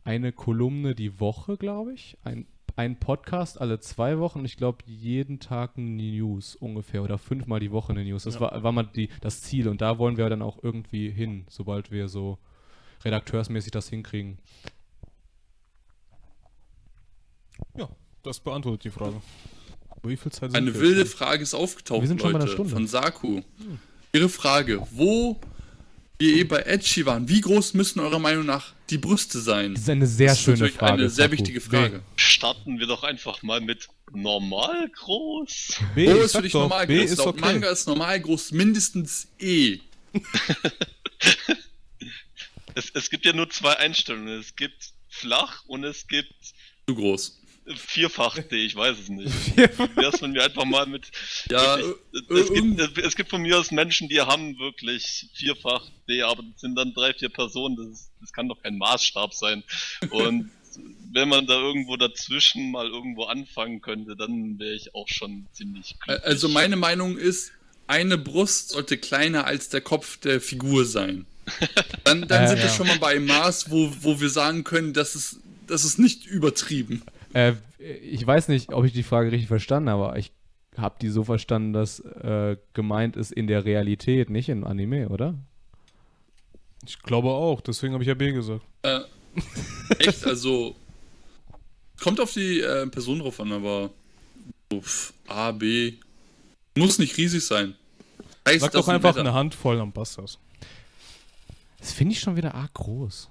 eine 0.03 0.31
Kolumne 0.31 0.95
die 0.95 1.19
Woche, 1.19 1.57
glaube 1.57 1.93
ich, 1.93 2.17
ein, 2.23 2.47
ein 2.75 2.99
Podcast 2.99 3.59
alle 3.59 3.79
zwei 3.79 4.19
Wochen, 4.19 4.45
ich 4.45 4.57
glaube 4.57 4.79
jeden 4.85 5.39
Tag 5.39 5.71
eine 5.77 5.85
News 5.85 6.55
ungefähr 6.55 7.03
oder 7.03 7.17
fünfmal 7.17 7.59
die 7.59 7.71
Woche 7.71 7.91
eine 7.91 8.03
News. 8.03 8.23
Das 8.23 8.35
ja. 8.35 8.41
war, 8.41 8.63
war 8.63 8.71
mal 8.71 8.83
die, 8.83 9.09
das 9.21 9.41
Ziel 9.41 9.67
und 9.67 9.81
da 9.81 9.97
wollen 9.97 10.17
wir 10.17 10.29
dann 10.29 10.41
auch 10.41 10.63
irgendwie 10.63 11.09
hin, 11.09 11.45
sobald 11.49 11.91
wir 11.91 12.07
so 12.07 12.39
redakteursmäßig 13.03 13.71
das 13.71 13.89
hinkriegen. 13.89 14.37
Ja, 17.77 17.89
das 18.23 18.39
beantwortet 18.39 18.85
die 18.85 18.89
Frage. 18.91 19.21
Wie 20.05 20.17
viel 20.17 20.31
Zeit 20.33 20.53
Eine 20.53 20.75
wilde 20.75 21.01
jetzt? 21.01 21.13
Frage 21.13 21.43
ist 21.43 21.53
aufgetaucht, 21.53 22.01
wir 22.01 22.07
sind 22.09 22.21
schon 22.21 22.33
Leute, 22.33 22.49
Stunde. 22.49 22.73
von 22.73 22.87
Saku. 22.87 23.37
Hm. 23.37 23.79
Ihre 24.11 24.27
Frage, 24.27 24.85
wo 24.91 25.39
wir 26.19 26.35
eh 26.35 26.43
bei 26.43 26.59
Edgy 26.59 27.05
waren, 27.05 27.29
wie 27.29 27.39
groß 27.39 27.73
müssen 27.73 28.01
eurer 28.01 28.19
Meinung 28.19 28.45
nach 28.45 28.73
die 28.89 28.97
Brüste 28.97 29.39
sein? 29.39 29.73
Das 29.73 29.83
ist 29.83 29.89
eine 29.89 30.05
sehr 30.05 30.29
das 30.29 30.41
schöne 30.41 30.67
ist 30.67 30.75
Frage. 30.75 30.93
Eine 30.93 31.09
sehr 31.09 31.25
Saku. 31.25 31.37
wichtige 31.37 31.61
Frage. 31.61 32.03
Starten 32.17 32.79
wir 32.79 32.87
doch 32.87 33.03
einfach 33.03 33.41
mal 33.43 33.61
mit 33.61 33.87
normal 34.11 34.89
groß. 34.89 35.79
B, 35.95 36.13
wo 36.13 36.17
ist 36.17 36.35
für 36.35 36.41
dich 36.41 36.53
normal 36.53 36.85
B 36.85 36.99
groß? 36.99 37.11
Ist 37.11 37.19
okay. 37.21 37.39
Manga 37.39 37.69
ist 37.69 37.87
normal 37.87 38.19
groß 38.19 38.51
mindestens 38.51 39.27
E. 39.39 39.79
es, 42.75 42.91
es 42.93 43.09
gibt 43.09 43.25
ja 43.25 43.31
nur 43.31 43.49
zwei 43.49 43.77
Einstellungen. 43.77 44.37
Es 44.39 44.53
gibt 44.55 44.91
flach 45.07 45.63
und 45.67 45.85
es 45.85 46.07
gibt 46.07 46.33
zu 46.87 46.93
groß 46.93 47.39
vierfach 47.75 48.37
D, 48.39 48.65
ich 48.65 48.75
weiß 48.75 48.97
es 48.99 49.09
nicht. 49.09 49.31
Wär's 49.95 50.19
von 50.19 50.31
mir 50.31 50.43
einfach 50.43 50.65
mal 50.65 50.85
mit. 50.85 51.11
Ja, 51.49 51.77
wirklich, 51.77 52.49
es, 52.49 52.53
gibt, 52.53 52.97
es 52.97 53.15
gibt 53.15 53.29
von 53.29 53.41
mir 53.41 53.57
aus 53.57 53.71
Menschen, 53.71 54.09
die 54.09 54.19
haben 54.21 54.57
wirklich 54.59 55.27
vierfach 55.33 55.89
D, 56.07 56.21
aber 56.23 56.43
das 56.43 56.61
sind 56.61 56.75
dann 56.75 56.93
drei, 56.93 57.13
vier 57.13 57.29
Personen, 57.29 57.75
das, 57.75 58.09
das 58.21 58.33
kann 58.33 58.47
doch 58.47 58.61
kein 58.61 58.77
Maßstab 58.77 59.33
sein. 59.33 59.63
Und 60.09 60.51
wenn 61.11 61.29
man 61.29 61.45
da 61.47 61.53
irgendwo 61.53 61.95
dazwischen 61.97 62.71
mal 62.71 62.87
irgendwo 62.87 63.25
anfangen 63.25 63.81
könnte, 63.81 64.15
dann 64.15 64.59
wäre 64.59 64.73
ich 64.73 64.95
auch 64.95 65.07
schon 65.07 65.47
ziemlich 65.53 65.95
glücklich. 65.99 66.25
Also 66.25 66.49
meine 66.49 66.75
Meinung 66.75 67.17
ist, 67.17 67.51
eine 67.87 68.17
Brust 68.17 68.69
sollte 68.69 68.97
kleiner 68.97 69.45
als 69.45 69.69
der 69.69 69.81
Kopf 69.81 70.17
der 70.17 70.41
Figur 70.41 70.85
sein. 70.85 71.25
Dann, 72.05 72.27
dann 72.27 72.45
Äh, 72.45 72.47
sind 72.47 72.57
wir 72.57 72.65
ja. 72.65 72.73
schon 72.73 72.87
mal 72.87 72.97
bei 72.99 73.11
einem 73.15 73.25
Maß, 73.25 73.69
wo, 73.69 73.93
wo 74.01 74.19
wir 74.21 74.29
sagen 74.29 74.63
können, 74.63 74.93
dass 74.93 75.15
es, 75.15 75.39
das 75.67 75.83
ist 75.83 75.99
nicht 75.99 76.25
übertrieben. 76.25 77.03
Äh, 77.33 77.53
ich 77.79 78.25
weiß 78.25 78.47
nicht, 78.47 78.71
ob 78.71 78.85
ich 78.85 78.93
die 78.93 79.03
Frage 79.03 79.31
richtig 79.31 79.47
verstanden 79.47 79.89
habe, 79.89 80.05
aber 80.05 80.17
ich 80.17 80.31
habe 80.77 80.95
die 81.01 81.09
so 81.09 81.23
verstanden, 81.23 81.73
dass 81.73 81.99
äh, 81.99 82.57
gemeint 82.73 83.15
ist 83.15 83.31
in 83.31 83.47
der 83.47 83.65
Realität, 83.65 84.29
nicht 84.29 84.49
im 84.49 84.63
Anime, 84.63 85.09
oder? 85.09 85.35
Ich 86.85 86.99
glaube 87.01 87.29
auch, 87.29 87.61
deswegen 87.61 87.93
habe 87.93 88.03
ich 88.03 88.07
ja 88.07 88.13
B 88.13 88.31
gesagt. 88.31 88.61
Äh, 88.83 89.01
echt, 89.99 90.25
also 90.25 90.75
kommt 92.01 92.19
auf 92.19 92.33
die 92.33 92.59
äh, 92.59 92.87
Person 92.87 93.19
drauf 93.19 93.39
an, 93.39 93.51
aber 93.51 93.89
pff, 94.73 95.13
A, 95.27 95.51
B 95.51 95.93
muss 96.75 96.99
nicht 96.99 97.17
riesig 97.17 97.45
sein. 97.45 97.75
Heißt, 98.47 98.61
Sag 98.61 98.71
doch 98.73 98.87
einfach 98.87 99.09
Wetter. 99.09 99.21
eine 99.21 99.33
Handvoll, 99.33 99.77
dann 99.77 99.91
passt 99.91 100.17
das. 100.17 100.37
Das 101.79 101.93
finde 101.93 102.13
ich 102.13 102.19
schon 102.19 102.35
wieder 102.35 102.55
arg 102.55 102.73
groß. 102.73 103.29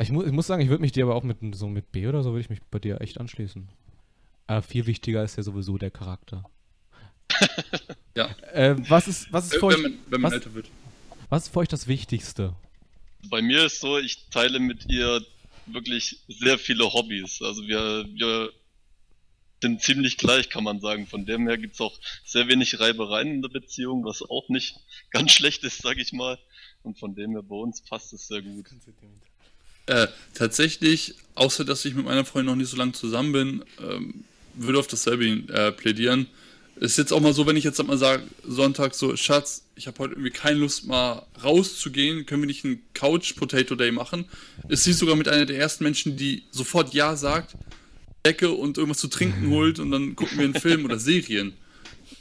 Ich, 0.00 0.10
mu 0.10 0.22
ich 0.22 0.32
muss 0.32 0.46
sagen, 0.46 0.62
ich 0.62 0.68
würde 0.68 0.80
mich 0.82 0.92
dir 0.92 1.04
aber 1.04 1.14
auch 1.14 1.22
mit 1.24 1.38
so 1.54 1.68
mit 1.68 1.92
B 1.92 2.06
oder 2.06 2.22
so 2.22 2.30
würde 2.30 2.40
ich 2.40 2.50
mich 2.50 2.60
bei 2.70 2.78
dir 2.78 3.00
echt 3.00 3.18
anschließen. 3.20 3.68
Aber 4.46 4.62
viel 4.62 4.86
wichtiger 4.86 5.22
ist 5.22 5.36
ja 5.36 5.42
sowieso 5.42 5.78
der 5.78 5.90
Charakter. 5.90 6.44
Ja. 8.16 8.26
Äh, 8.52 8.74
was 8.90 9.06
ist 9.06 9.32
was 9.32 9.44
ist 9.46 9.54
für 9.54 9.62
wenn 9.62 9.68
euch 9.76 9.82
man, 9.82 9.98
wenn 10.08 10.20
man 10.20 10.30
was- 10.32 10.34
älter 10.38 10.52
wird. 10.54 10.68
was 11.28 11.44
ist 11.44 11.52
für 11.52 11.60
euch 11.60 11.68
das 11.68 11.86
Wichtigste? 11.86 12.56
Bei 13.28 13.40
mir 13.40 13.64
ist 13.66 13.80
so, 13.80 13.98
ich 13.98 14.26
teile 14.30 14.58
mit 14.58 14.86
ihr 14.90 15.24
wirklich 15.66 16.18
sehr 16.26 16.58
viele 16.58 16.92
Hobbys. 16.92 17.40
Also 17.40 17.62
wir, 17.68 18.04
wir 18.12 18.50
sind 19.62 19.80
ziemlich 19.80 20.16
gleich, 20.18 20.50
kann 20.50 20.64
man 20.64 20.80
sagen. 20.80 21.06
Von 21.06 21.24
dem 21.24 21.46
her 21.46 21.56
gibt's 21.56 21.80
auch 21.80 21.98
sehr 22.24 22.48
wenig 22.48 22.80
Reibereien 22.80 23.28
in 23.28 23.42
der 23.42 23.48
Beziehung, 23.50 24.04
was 24.04 24.22
auch 24.22 24.48
nicht 24.48 24.76
ganz 25.10 25.30
schlecht 25.32 25.62
ist, 25.62 25.82
sag 25.82 25.98
ich 25.98 26.12
mal. 26.12 26.36
Und 26.82 26.98
von 26.98 27.14
dem 27.14 27.32
her 27.32 27.42
bei 27.42 27.54
uns 27.56 27.80
passt 27.82 28.12
es 28.12 28.26
sehr 28.26 28.42
gut. 28.42 28.66
Äh, 29.90 30.06
tatsächlich, 30.34 31.16
außer 31.34 31.64
dass 31.64 31.84
ich 31.84 31.94
mit 31.96 32.04
meiner 32.04 32.24
Freundin 32.24 32.52
noch 32.52 32.56
nicht 32.56 32.70
so 32.70 32.76
lange 32.76 32.92
zusammen 32.92 33.32
bin, 33.32 33.64
ähm, 33.82 34.22
würde 34.54 34.78
auf 34.78 34.86
dasselbe 34.86 35.24
äh, 35.26 35.72
plädieren. 35.72 36.28
Ist 36.76 36.96
jetzt 36.96 37.12
auch 37.12 37.18
mal 37.18 37.34
so, 37.34 37.44
wenn 37.48 37.56
ich 37.56 37.64
jetzt 37.64 37.82
mal 37.82 37.98
sage, 37.98 38.22
Sonntag 38.46 38.94
so, 38.94 39.16
Schatz, 39.16 39.64
ich 39.74 39.88
habe 39.88 39.98
heute 39.98 40.12
irgendwie 40.12 40.30
keine 40.30 40.60
Lust 40.60 40.86
mal 40.86 41.26
rauszugehen, 41.42 42.24
können 42.24 42.42
wir 42.42 42.46
nicht 42.46 42.64
einen 42.64 42.80
Couch 42.94 43.34
Potato 43.34 43.74
Day 43.74 43.90
machen? 43.90 44.26
Ist 44.68 44.84
sie 44.84 44.92
sogar 44.92 45.16
mit 45.16 45.26
einer 45.26 45.44
der 45.44 45.58
ersten 45.58 45.82
Menschen, 45.82 46.16
die 46.16 46.44
sofort 46.52 46.94
Ja 46.94 47.16
sagt, 47.16 47.56
Decke 48.24 48.52
und 48.52 48.78
irgendwas 48.78 48.98
zu 48.98 49.08
trinken 49.08 49.50
holt 49.50 49.80
und 49.80 49.90
dann 49.90 50.14
gucken 50.14 50.38
wir 50.38 50.44
einen 50.44 50.54
Film 50.54 50.84
oder 50.84 51.00
Serien. 51.00 51.54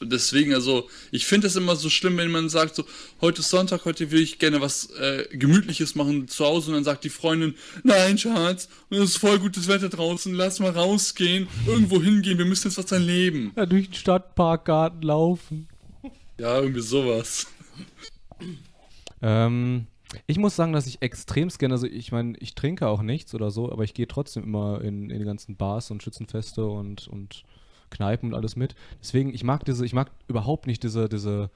Deswegen, 0.02 0.54
also, 0.54 0.90
ich 1.12 1.26
finde 1.26 1.48
es 1.48 1.56
immer 1.56 1.76
so 1.76 1.90
schlimm, 1.90 2.18
wenn 2.18 2.32
man 2.32 2.50
sagt, 2.50 2.76
so, 2.76 2.86
heute 3.22 3.42
ist 3.42 3.50
Sonntag, 3.50 3.86
heute 3.86 4.12
will 4.12 4.22
ich 4.22 4.40
gerne 4.40 4.62
was 4.62 4.90
äh, 4.92 5.28
Gemütliches 5.32 5.96
machen 5.96 6.28
zu 6.28 6.46
Hause 6.46 6.70
und 6.70 6.76
dann 6.76 6.84
sagt 6.84 7.04
die 7.04 7.10
Freundin, 7.10 7.56
nein, 7.84 8.18
Schatz, 8.18 8.70
es 8.90 9.00
ist 9.00 9.18
voll 9.18 9.40
gutes 9.40 9.68
Wetter 9.68 9.90
draußen, 9.90 10.34
lass 10.34 10.60
mal 10.60 10.72
rausgehen, 10.72 11.48
irgendwo 11.68 12.02
hingehen, 12.02 12.38
wir 12.38 12.46
müssen 12.46 12.70
jetzt 12.70 12.78
was 12.78 12.92
erleben. 12.92 13.52
Ja, 13.56 13.66
durch 13.66 13.88
den 13.88 13.96
Stadtparkgarten 13.96 15.02
laufen. 15.02 15.68
Ja, 16.40 16.62
irgendwie 16.62 16.82
sowas. 16.82 17.48
Ähm, 19.22 19.88
ich 20.26 20.38
muss 20.38 20.56
sagen, 20.56 20.74
dass 20.74 20.88
ich 20.88 21.02
extremst 21.02 21.60
gerne, 21.60 21.76
also 21.76 21.86
ich 21.86 22.12
meine, 22.12 22.38
ich 22.40 22.56
trinke 22.56 22.88
auch 22.88 23.02
nichts 23.02 23.34
oder 23.36 23.52
so, 23.52 23.72
aber 23.72 23.84
ich 23.84 23.94
gehe 23.94 24.08
trotzdem 24.08 24.44
immer 24.44 24.82
in, 24.82 25.10
in 25.10 25.20
die 25.20 25.26
ganzen 25.26 25.56
Bars 25.56 25.92
und 25.92 26.02
Schützenfeste 26.02 26.66
und, 26.66 27.08
und 27.08 27.44
Kneipen 27.90 28.30
und 28.30 28.36
alles 28.36 28.56
mit. 28.56 28.76
Deswegen, 29.02 29.34
ich 29.34 29.44
mag 29.44 29.66
diese, 29.66 29.86
ich 29.86 29.94
mag 29.94 30.12
überhaupt 30.28 30.68
nicht 30.68 30.84
diese, 30.84 31.10
diese 31.10 31.50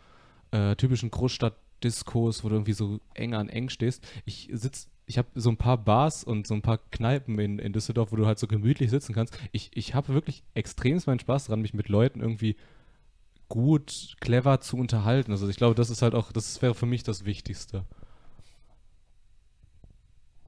äh, 0.51 0.75
typischen 0.75 1.11
Großstadt-Diskos, 1.11 2.43
wo 2.43 2.49
du 2.49 2.55
irgendwie 2.55 2.73
so 2.73 2.99
eng 3.13 3.33
an 3.33 3.49
eng 3.49 3.69
stehst. 3.69 4.05
Ich 4.25 4.49
sitz, 4.51 4.89
ich 5.05 5.17
habe 5.17 5.27
so 5.35 5.49
ein 5.49 5.57
paar 5.57 5.77
Bars 5.77 6.23
und 6.23 6.47
so 6.47 6.53
ein 6.53 6.61
paar 6.61 6.77
Kneipen 6.91 7.37
in, 7.39 7.59
in 7.59 7.73
Düsseldorf, 7.73 8.11
wo 8.11 8.15
du 8.15 8.25
halt 8.25 8.39
so 8.39 8.47
gemütlich 8.47 8.89
sitzen 8.89 9.13
kannst. 9.13 9.37
Ich, 9.51 9.71
ich 9.73 9.93
habe 9.93 10.13
wirklich 10.13 10.43
extremst 10.53 11.07
meinen 11.07 11.19
Spaß 11.19 11.45
daran, 11.45 11.61
mich 11.61 11.73
mit 11.73 11.89
Leuten 11.89 12.21
irgendwie 12.21 12.55
gut, 13.49 14.15
clever 14.19 14.61
zu 14.61 14.77
unterhalten. 14.77 15.31
Also 15.31 15.47
ich 15.49 15.57
glaube, 15.57 15.75
das 15.75 15.89
ist 15.89 16.01
halt 16.01 16.15
auch, 16.15 16.31
das 16.31 16.61
wäre 16.61 16.73
für 16.73 16.85
mich 16.85 17.03
das 17.03 17.25
Wichtigste. 17.25 17.85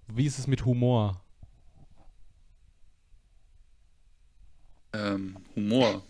Wie 0.07 0.25
ist 0.25 0.39
es 0.39 0.47
mit 0.47 0.65
Humor? 0.65 1.21
Ähm, 4.95 5.37
Humor. 5.55 6.03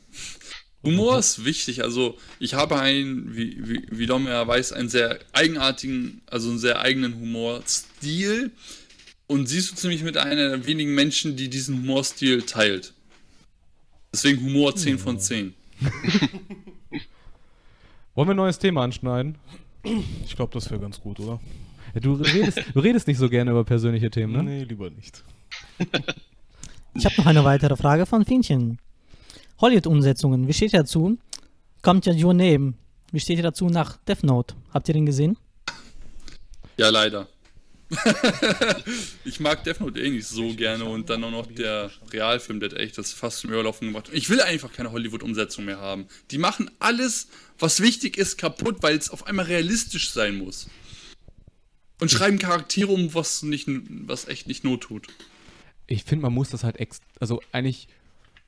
Humor 0.83 1.17
ist 1.17 1.43
wichtig. 1.43 1.83
Also, 1.83 2.17
ich 2.39 2.53
habe 2.53 2.79
einen, 2.79 3.35
wie, 3.35 3.57
wie, 3.67 3.87
wie 3.89 4.05
Dom 4.05 4.27
ja 4.27 4.47
weiß, 4.47 4.73
einen 4.73 4.89
sehr 4.89 5.19
eigenartigen, 5.33 6.21
also 6.27 6.49
einen 6.49 6.59
sehr 6.59 6.79
eigenen 6.81 7.19
Humorstil. 7.19 8.51
Und 9.27 9.47
siehst 9.47 9.71
du 9.71 9.75
ziemlich 9.75 10.03
mit 10.03 10.17
einer 10.17 10.49
der 10.49 10.67
wenigen 10.67 10.93
Menschen, 10.93 11.35
die 11.35 11.49
diesen 11.49 11.79
Humorstil 11.79 12.43
teilt. 12.43 12.93
Deswegen 14.13 14.43
Humor 14.43 14.75
10 14.75 14.99
von 14.99 15.19
10. 15.19 15.55
Wollen 18.15 18.29
wir 18.29 18.33
ein 18.33 18.37
neues 18.37 18.59
Thema 18.59 18.83
anschneiden? 18.83 19.37
Ich 20.25 20.35
glaube, 20.35 20.53
das 20.53 20.69
wäre 20.69 20.79
ganz 20.79 20.99
gut, 20.99 21.19
oder? 21.19 21.39
Ja, 21.93 22.01
du, 22.01 22.15
redest, 22.15 22.61
du 22.73 22.79
redest 22.81 23.07
nicht 23.07 23.17
so 23.19 23.29
gerne 23.29 23.51
über 23.51 23.63
persönliche 23.63 24.09
Themen, 24.09 24.33
ne? 24.33 24.43
Nee, 24.43 24.63
lieber 24.63 24.89
nicht. 24.89 25.23
Ich 26.97 27.05
habe 27.05 27.15
noch 27.17 27.25
eine 27.25 27.43
weitere 27.43 27.75
Frage 27.75 28.05
von 28.05 28.25
Fienchen. 28.25 28.79
Hollywood-Umsetzungen, 29.59 30.47
wie 30.47 30.53
steht 30.53 30.71
ihr 30.71 30.79
dazu? 30.79 31.17
Kommt 31.81 32.05
ja 32.05 32.13
Your 32.13 32.33
Name. 32.33 32.73
Wie 33.11 33.19
steht 33.19 33.37
ihr 33.37 33.43
dazu 33.43 33.67
nach 33.67 33.97
Death 34.07 34.23
Note? 34.23 34.55
Habt 34.73 34.87
ihr 34.87 34.93
den 34.93 35.05
gesehen? 35.05 35.37
Ja, 36.77 36.89
leider. 36.89 37.27
ich 39.25 39.41
mag 39.41 39.63
Death 39.65 39.81
Note 39.81 40.01
eh 40.01 40.09
nicht 40.09 40.25
so 40.25 40.53
gerne 40.53 40.85
und 40.85 41.09
dann 41.09 41.23
auch 41.25 41.31
noch 41.31 41.47
der 41.47 41.91
Realfilm, 42.11 42.61
der 42.61 42.69
hat 42.69 42.77
echt 42.77 42.97
das 42.97 43.11
fast 43.11 43.39
zum 43.39 43.51
Überlaufen 43.51 43.89
gemacht. 43.89 44.09
Ich 44.13 44.29
will 44.29 44.41
einfach 44.41 44.71
keine 44.71 44.93
Hollywood-Umsetzung 44.93 45.65
mehr 45.65 45.79
haben. 45.79 46.07
Die 46.31 46.37
machen 46.37 46.71
alles, 46.79 47.27
was 47.59 47.81
wichtig 47.81 48.17
ist, 48.17 48.37
kaputt, 48.37 48.77
weil 48.81 48.97
es 48.97 49.09
auf 49.09 49.27
einmal 49.27 49.45
realistisch 49.45 50.11
sein 50.11 50.37
muss. 50.37 50.67
Und 51.99 52.09
schreiben 52.09 52.39
Charaktere 52.39 52.91
um, 52.91 53.13
was, 53.13 53.43
nicht, 53.43 53.67
was 53.67 54.27
echt 54.29 54.47
nicht 54.47 54.63
Not 54.63 54.81
tut. 54.81 55.07
Ich 55.87 56.03
finde, 56.03 56.23
man 56.23 56.33
muss 56.33 56.49
das 56.49 56.63
halt 56.63 56.79
ex 56.79 57.01
also 57.19 57.41
eigentlich 57.51 57.87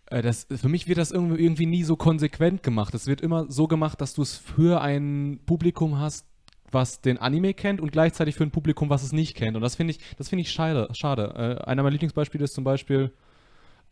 äh, 0.08 0.22
das 0.22 0.48
für 0.50 0.70
mich 0.70 0.88
wird 0.88 0.98
das 0.98 1.12
irgendwie, 1.12 1.44
irgendwie 1.44 1.66
nie 1.66 1.84
so 1.84 1.96
konsequent 1.96 2.64
gemacht. 2.64 2.94
Es 2.94 3.08
wird 3.08 3.22
immer 3.22 3.46
so 3.50 3.68
gemacht, 3.68 4.02
dass 4.02 4.14
du 4.14 4.22
es 4.22 4.38
für 4.38 4.82
ein 4.82 5.40
Publikum 5.46 6.00
hast, 6.00 6.26
was 6.72 7.02
den 7.02 7.18
Anime 7.18 7.54
kennt 7.54 7.80
und 7.80 7.92
gleichzeitig 7.92 8.36
für 8.36 8.44
ein 8.44 8.52
Publikum, 8.52 8.90
was 8.90 9.04
es 9.04 9.14
nicht 9.14 9.36
kennt. 9.36 9.56
Und 9.56 9.62
das 9.62 9.76
finde 9.76 9.92
ich, 9.92 10.00
das 10.18 10.30
finde 10.30 10.42
ich 10.42 10.52
schade. 10.52 10.90
schade. 10.94 11.60
Äh, 11.64 11.66
einer 11.66 11.84
meiner 11.84 11.92
Lieblingsbeispiele 11.92 12.44
ist 12.44 12.54
zum 12.54 12.64
Beispiel 12.64 13.12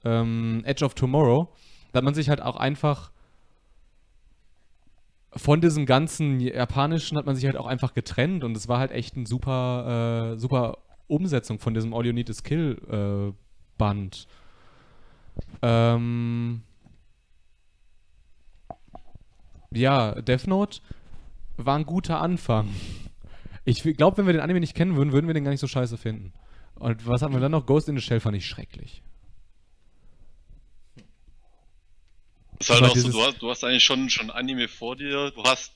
ähm, 0.03 0.61
Edge 0.65 0.85
of 0.85 0.93
Tomorrow. 0.93 1.49
Da 1.91 1.97
hat 1.97 2.03
man 2.03 2.13
sich 2.13 2.29
halt 2.29 2.41
auch 2.41 2.57
einfach 2.57 3.11
von 5.37 5.59
diesem 5.59 5.85
ganzen 5.85 6.39
japanischen 6.39 7.17
hat 7.17 7.25
man 7.25 7.35
sich 7.35 7.45
halt 7.45 7.57
auch 7.57 7.65
einfach 7.65 7.93
getrennt 7.93 8.45
und 8.45 8.55
es 8.55 8.69
war 8.69 8.79
halt 8.79 8.91
echt 8.91 9.17
ein 9.17 9.25
super, 9.25 10.33
äh, 10.33 10.39
super 10.39 10.77
Umsetzung 11.07 11.59
von 11.59 11.73
diesem 11.73 11.93
All 11.93 12.05
You 12.05 12.13
Need 12.13 12.29
Is 12.29 12.43
Kill 12.43 12.77
äh, 12.89 13.33
Band. 13.77 14.27
Ähm, 15.61 16.63
ja, 19.71 20.21
Death 20.21 20.47
Note 20.47 20.79
war 21.57 21.77
ein 21.77 21.85
guter 21.85 22.21
Anfang. 22.21 22.69
Ich 23.65 23.81
glaube, 23.81 24.17
wenn 24.17 24.25
wir 24.25 24.33
den 24.33 24.41
Anime 24.41 24.59
nicht 24.59 24.75
kennen 24.75 24.95
würden, 24.95 25.11
würden 25.11 25.27
wir 25.27 25.33
den 25.33 25.43
gar 25.43 25.51
nicht 25.51 25.59
so 25.59 25.67
scheiße 25.67 25.97
finden. 25.97 26.33
Und 26.75 27.07
was 27.07 27.21
hatten 27.21 27.33
wir 27.33 27.39
dann 27.39 27.51
noch? 27.51 27.65
Ghost 27.65 27.89
in 27.89 27.95
the 27.95 28.01
Shell 28.01 28.19
fand 28.19 28.37
ich 28.37 28.45
schrecklich. 28.45 29.01
ist 32.59 32.69
halt 32.69 32.83
auch 32.83 32.95
so, 32.95 33.09
du 33.09 33.21
hast, 33.21 33.41
du 33.41 33.49
hast 33.49 33.63
eigentlich 33.63 33.83
schon, 33.83 34.09
schon 34.09 34.31
Anime 34.31 34.67
vor 34.67 34.95
dir, 34.95 35.31
du 35.31 35.43
hast 35.43 35.73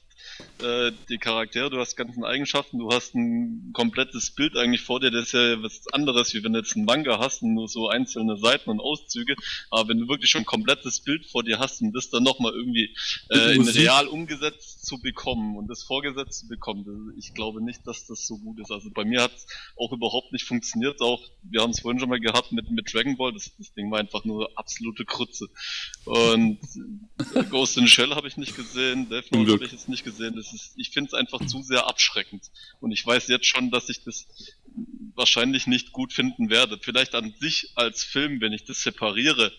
äh, 0.61 0.91
die 1.09 1.17
Charaktere, 1.17 1.69
du 1.69 1.79
hast 1.79 1.95
ganzen 1.95 2.23
Eigenschaften, 2.23 2.79
du 2.79 2.89
hast 2.91 3.15
ein 3.15 3.71
komplettes 3.73 4.31
Bild 4.31 4.57
eigentlich 4.57 4.81
vor 4.81 4.99
dir, 4.99 5.11
das 5.11 5.27
ist 5.27 5.31
ja 5.33 5.61
was 5.63 5.87
anderes, 5.93 6.33
wie 6.33 6.43
wenn 6.43 6.53
du 6.53 6.59
jetzt 6.59 6.75
einen 6.75 6.85
Manga 6.85 7.19
hast 7.19 7.41
und 7.41 7.53
nur 7.53 7.67
so 7.67 7.89
einzelne 7.89 8.37
Seiten 8.37 8.69
und 8.69 8.79
Auszüge, 8.79 9.35
aber 9.69 9.89
wenn 9.89 9.99
du 9.99 10.07
wirklich 10.07 10.29
schon 10.29 10.41
ein 10.41 10.45
komplettes 10.45 11.01
Bild 11.01 11.25
vor 11.25 11.43
dir 11.43 11.59
hast 11.59 11.81
und 11.81 11.93
das 11.93 12.09
dann 12.09 12.23
nochmal 12.23 12.53
irgendwie 12.53 12.95
äh, 13.29 13.55
in 13.55 13.67
real 13.67 14.07
umgesetzt 14.07 14.85
zu 14.85 14.99
bekommen 15.01 15.55
und 15.57 15.67
das 15.67 15.83
vorgesetzt 15.83 16.41
zu 16.41 16.47
bekommen, 16.47 17.13
ich 17.17 17.33
glaube 17.33 17.63
nicht, 17.63 17.87
dass 17.87 18.05
das 18.07 18.27
so 18.27 18.37
gut 18.37 18.59
ist. 18.59 18.71
Also 18.71 18.89
bei 18.91 19.05
mir 19.05 19.21
hat 19.21 19.35
es 19.35 19.47
auch 19.77 19.91
überhaupt 19.93 20.33
nicht 20.33 20.45
funktioniert, 20.45 21.01
auch, 21.01 21.21
wir 21.43 21.61
haben 21.61 21.71
es 21.71 21.79
vorhin 21.79 21.99
schon 21.99 22.09
mal 22.09 22.19
gehabt 22.19 22.51
mit, 22.51 22.69
mit 22.69 22.93
Dragon 22.93 23.15
Ball, 23.17 23.33
das, 23.33 23.51
das 23.57 23.73
Ding 23.73 23.89
war 23.91 23.99
einfach 23.99 24.25
nur 24.25 24.49
absolute 24.55 25.05
Krütze. 25.05 25.47
Und 26.05 26.59
äh, 27.35 27.43
Ghost 27.49 27.77
in 27.77 27.87
Shell 27.87 28.11
habe 28.15 28.27
ich 28.27 28.37
nicht 28.37 28.55
gesehen, 28.55 29.09
Death 29.09 29.31
Note 29.31 29.53
habe 29.53 29.65
ich 29.65 29.71
jetzt 29.71 29.87
nicht 29.87 30.03
gesehen. 30.03 30.08
Das 30.11 30.53
ist, 30.53 30.73
ich 30.75 30.91
finde 30.91 31.09
es 31.09 31.13
einfach 31.13 31.45
zu 31.45 31.61
sehr 31.61 31.87
abschreckend. 31.87 32.43
Und 32.79 32.91
ich 32.91 33.05
weiß 33.05 33.27
jetzt 33.27 33.45
schon, 33.45 33.71
dass 33.71 33.89
ich 33.89 34.03
das 34.03 34.27
wahrscheinlich 35.15 35.67
nicht 35.67 35.91
gut 35.91 36.13
finden 36.13 36.49
werde. 36.49 36.79
Vielleicht 36.81 37.15
an 37.15 37.33
sich 37.39 37.71
als 37.75 38.03
Film, 38.03 38.41
wenn 38.41 38.53
ich 38.53 38.65
das 38.65 38.81
separiere, 38.81 39.51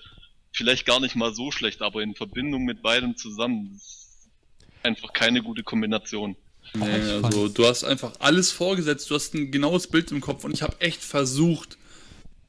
vielleicht 0.52 0.86
gar 0.86 1.00
nicht 1.00 1.16
mal 1.16 1.34
so 1.34 1.50
schlecht, 1.50 1.82
aber 1.82 2.02
in 2.02 2.14
Verbindung 2.14 2.64
mit 2.64 2.82
beidem 2.82 3.16
zusammen, 3.16 3.72
das 3.72 3.82
ist 3.82 4.30
einfach 4.82 5.12
keine 5.12 5.42
gute 5.42 5.62
Kombination. 5.62 6.36
Nee, 6.74 7.20
also 7.22 7.48
du 7.48 7.66
hast 7.66 7.84
einfach 7.84 8.12
alles 8.20 8.52
vorgesetzt, 8.52 9.10
du 9.10 9.14
hast 9.14 9.34
ein 9.34 9.50
genaues 9.50 9.86
Bild 9.88 10.12
im 10.12 10.20
Kopf 10.20 10.44
und 10.44 10.52
ich 10.52 10.62
habe 10.62 10.80
echt 10.80 11.02
versucht, 11.02 11.76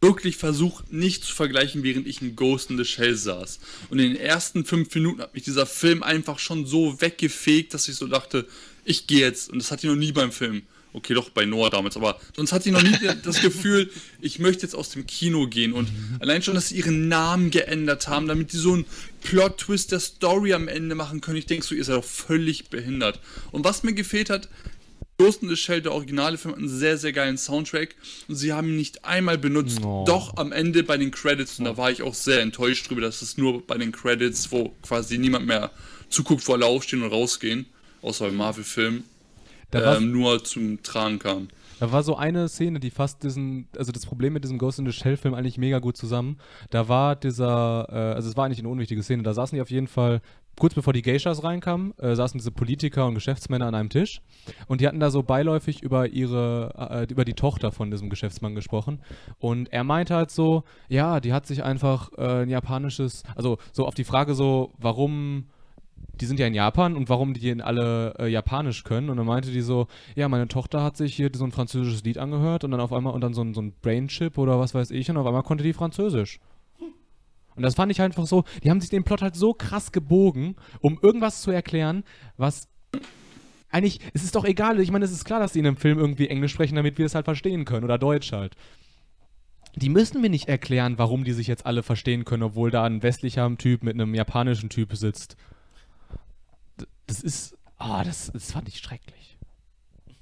wirklich 0.01 0.37
versucht, 0.37 0.91
nicht 0.91 1.23
zu 1.23 1.33
vergleichen, 1.33 1.83
während 1.83 2.07
ich 2.07 2.21
in 2.21 2.35
Ghost 2.35 2.71
in 2.71 2.77
the 2.77 2.85
Shell 2.85 3.15
saß. 3.15 3.59
Und 3.89 3.99
in 3.99 4.13
den 4.13 4.21
ersten 4.21 4.65
fünf 4.65 4.93
Minuten 4.95 5.21
hat 5.21 5.33
mich 5.33 5.43
dieser 5.43 5.67
Film 5.67 6.01
einfach 6.01 6.39
schon 6.39 6.65
so 6.65 6.99
weggefegt, 7.01 7.73
dass 7.73 7.87
ich 7.87 7.95
so 7.95 8.07
dachte, 8.07 8.47
ich 8.83 9.05
gehe 9.05 9.19
jetzt. 9.19 9.49
Und 9.49 9.59
das 9.59 9.69
hatte 9.71 9.85
ich 9.85 9.93
noch 9.93 9.99
nie 9.99 10.11
beim 10.11 10.31
Film. 10.31 10.63
Okay, 10.93 11.13
doch 11.13 11.29
bei 11.29 11.45
Noah 11.45 11.69
damals, 11.69 11.95
aber 11.95 12.19
sonst 12.35 12.51
hatte 12.51 12.67
ich 12.67 12.73
noch 12.73 12.83
nie 12.83 12.97
das 13.23 13.41
Gefühl, 13.41 13.89
ich 14.21 14.39
möchte 14.39 14.63
jetzt 14.63 14.75
aus 14.75 14.89
dem 14.89 15.05
Kino 15.05 15.47
gehen. 15.47 15.71
Und 15.71 15.87
allein 16.19 16.41
schon, 16.41 16.55
dass 16.55 16.69
sie 16.69 16.77
ihren 16.77 17.07
Namen 17.07 17.49
geändert 17.49 18.09
haben, 18.09 18.27
damit 18.27 18.51
die 18.51 18.57
so 18.57 18.73
einen 18.73 18.85
Plot-Twist 19.21 19.93
der 19.93 20.01
Story 20.01 20.53
am 20.53 20.67
Ende 20.67 20.95
machen 20.95 21.21
können. 21.21 21.37
Ich 21.37 21.45
denke 21.45 21.65
so, 21.65 21.75
ihr 21.75 21.85
seid 21.85 21.95
doch 21.95 22.03
völlig 22.03 22.69
behindert. 22.69 23.19
Und 23.51 23.63
was 23.63 23.83
mir 23.83 23.93
gefehlt 23.93 24.29
hat, 24.29 24.49
Ghost 25.23 25.43
in 25.43 25.49
the 25.49 25.55
Shell, 25.55 25.81
der 25.81 25.91
originale 25.93 26.37
Film, 26.37 26.53
hat 26.53 26.59
einen 26.59 26.69
sehr, 26.69 26.97
sehr 26.97 27.13
geilen 27.13 27.37
Soundtrack 27.37 27.95
und 28.27 28.35
sie 28.35 28.53
haben 28.53 28.69
ihn 28.69 28.75
nicht 28.77 29.05
einmal 29.05 29.37
benutzt, 29.37 29.79
Oh. 29.83 30.03
doch 30.05 30.37
am 30.37 30.51
Ende 30.51 30.83
bei 30.83 30.97
den 30.97 31.11
Credits 31.11 31.59
und 31.59 31.65
da 31.65 31.77
war 31.77 31.91
ich 31.91 32.01
auch 32.01 32.13
sehr 32.13 32.41
enttäuscht 32.41 32.89
drüber, 32.89 33.01
dass 33.01 33.21
es 33.21 33.37
nur 33.37 33.65
bei 33.65 33.77
den 33.77 33.91
Credits, 33.91 34.51
wo 34.51 34.73
quasi 34.81 35.17
niemand 35.17 35.45
mehr 35.45 35.71
zuguckt, 36.09 36.47
wo 36.47 36.53
alle 36.53 36.65
aufstehen 36.65 37.03
und 37.03 37.11
rausgehen, 37.11 37.65
außer 38.01 38.25
beim 38.25 38.35
Marvel-Film, 38.35 39.03
ähm, 39.73 40.11
nur 40.11 40.43
zum 40.43 40.81
Tragen 40.83 41.19
kam. 41.19 41.47
Da 41.79 41.91
war 41.91 42.03
so 42.03 42.15
eine 42.15 42.47
Szene, 42.47 42.79
die 42.79 42.91
fasst 42.91 43.23
diesen, 43.23 43.67
also 43.75 43.91
das 43.91 44.05
Problem 44.05 44.33
mit 44.33 44.43
diesem 44.43 44.59
Ghost 44.59 44.77
in 44.77 44.85
the 44.85 44.91
Shell 44.91 45.17
Film 45.17 45.33
eigentlich 45.33 45.57
mega 45.57 45.79
gut 45.79 45.97
zusammen. 45.97 46.37
Da 46.69 46.87
war 46.87 47.15
dieser, 47.15 47.87
äh, 47.89 47.95
also 48.15 48.29
es 48.29 48.37
war 48.37 48.45
eigentlich 48.45 48.59
eine 48.59 48.69
unwichtige 48.69 49.01
Szene, 49.01 49.23
da 49.23 49.33
saßen 49.33 49.55
die 49.55 49.61
auf 49.63 49.71
jeden 49.71 49.87
Fall, 49.87 50.21
kurz 50.59 50.73
bevor 50.73 50.93
die 50.93 51.01
Geishas 51.01 51.43
reinkamen, 51.43 51.97
äh, 51.97 52.15
saßen 52.15 52.37
diese 52.37 52.51
Politiker 52.51 53.05
und 53.07 53.15
Geschäftsmänner 53.15 53.67
an 53.67 53.75
einem 53.75 53.89
Tisch 53.89 54.21
und 54.67 54.81
die 54.81 54.87
hatten 54.87 54.99
da 54.99 55.09
so 55.09 55.23
beiläufig 55.23 55.81
über 55.81 56.07
ihre, 56.07 57.07
äh, 57.07 57.11
über 57.11 57.25
die 57.25 57.33
Tochter 57.33 57.71
von 57.71 57.91
diesem 57.91 58.09
Geschäftsmann 58.09 58.55
gesprochen 58.55 58.99
und 59.39 59.71
er 59.71 59.83
meinte 59.83 60.15
halt 60.15 60.31
so, 60.31 60.63
ja, 60.87 61.19
die 61.19 61.33
hat 61.33 61.47
sich 61.47 61.63
einfach 61.63 62.11
äh, 62.17 62.43
ein 62.43 62.49
japanisches, 62.49 63.23
also 63.35 63.57
so 63.71 63.85
auf 63.85 63.95
die 63.95 64.03
Frage 64.03 64.35
so, 64.35 64.71
warum 64.77 65.45
die 66.19 66.25
sind 66.25 66.39
ja 66.39 66.47
in 66.47 66.53
Japan 66.53 66.95
und 66.95 67.09
warum 67.09 67.33
die 67.33 67.61
alle 67.61 68.13
äh, 68.19 68.27
Japanisch 68.27 68.83
können. 68.83 69.09
Und 69.09 69.17
dann 69.17 69.25
meinte 69.25 69.51
die 69.51 69.61
so, 69.61 69.87
ja, 70.15 70.29
meine 70.29 70.47
Tochter 70.47 70.83
hat 70.83 70.97
sich 70.97 71.15
hier 71.15 71.29
so 71.33 71.43
ein 71.43 71.51
französisches 71.51 72.03
Lied 72.03 72.17
angehört 72.17 72.63
und 72.63 72.71
dann 72.71 72.79
auf 72.79 72.93
einmal 72.93 73.13
und 73.13 73.21
dann 73.21 73.33
so 73.33 73.41
ein, 73.41 73.53
so 73.53 73.61
ein 73.61 73.73
Brainchip 73.81 74.37
oder 74.37 74.59
was 74.59 74.73
weiß 74.73 74.91
ich 74.91 75.09
und 75.09 75.17
auf 75.17 75.25
einmal 75.25 75.43
konnte 75.43 75.63
die 75.63 75.73
Französisch. 75.73 76.39
Und 77.55 77.63
das 77.63 77.75
fand 77.75 77.91
ich 77.91 77.99
halt 77.99 78.11
einfach 78.11 78.27
so, 78.27 78.43
die 78.63 78.69
haben 78.69 78.81
sich 78.81 78.89
den 78.89 79.03
Plot 79.03 79.21
halt 79.21 79.35
so 79.35 79.53
krass 79.53 79.91
gebogen, 79.91 80.55
um 80.79 80.99
irgendwas 81.01 81.41
zu 81.41 81.51
erklären, 81.51 82.03
was 82.37 82.67
eigentlich, 83.71 83.99
es 84.13 84.23
ist 84.23 84.35
doch 84.35 84.45
egal, 84.45 84.79
ich 84.79 84.91
meine, 84.91 85.05
es 85.05 85.11
ist 85.11 85.25
klar, 85.25 85.39
dass 85.39 85.53
die 85.53 85.59
in 85.59 85.67
einem 85.67 85.77
Film 85.77 85.97
irgendwie 85.97 86.27
Englisch 86.27 86.51
sprechen, 86.51 86.75
damit 86.75 86.97
wir 86.97 87.05
es 87.05 87.15
halt 87.15 87.25
verstehen 87.25 87.65
können 87.65 87.85
oder 87.85 87.97
Deutsch 87.97 88.31
halt. 88.31 88.55
Die 89.75 89.89
müssen 89.89 90.19
mir 90.19 90.29
nicht 90.29 90.49
erklären, 90.49 90.97
warum 90.97 91.23
die 91.23 91.31
sich 91.31 91.47
jetzt 91.47 91.65
alle 91.65 91.81
verstehen 91.81 92.25
können, 92.25 92.43
obwohl 92.43 92.71
da 92.71 92.83
ein 92.83 93.01
westlicher 93.01 93.49
Typ 93.57 93.83
mit 93.83 93.93
einem 93.93 94.13
japanischen 94.13 94.69
Typ 94.69 94.95
sitzt. 94.95 95.37
Das 97.07 97.21
ist, 97.21 97.55
ah, 97.77 98.03
das, 98.03 98.31
das 98.33 98.51
fand 98.51 98.67
ich 98.67 98.79
schrecklich. 98.79 99.37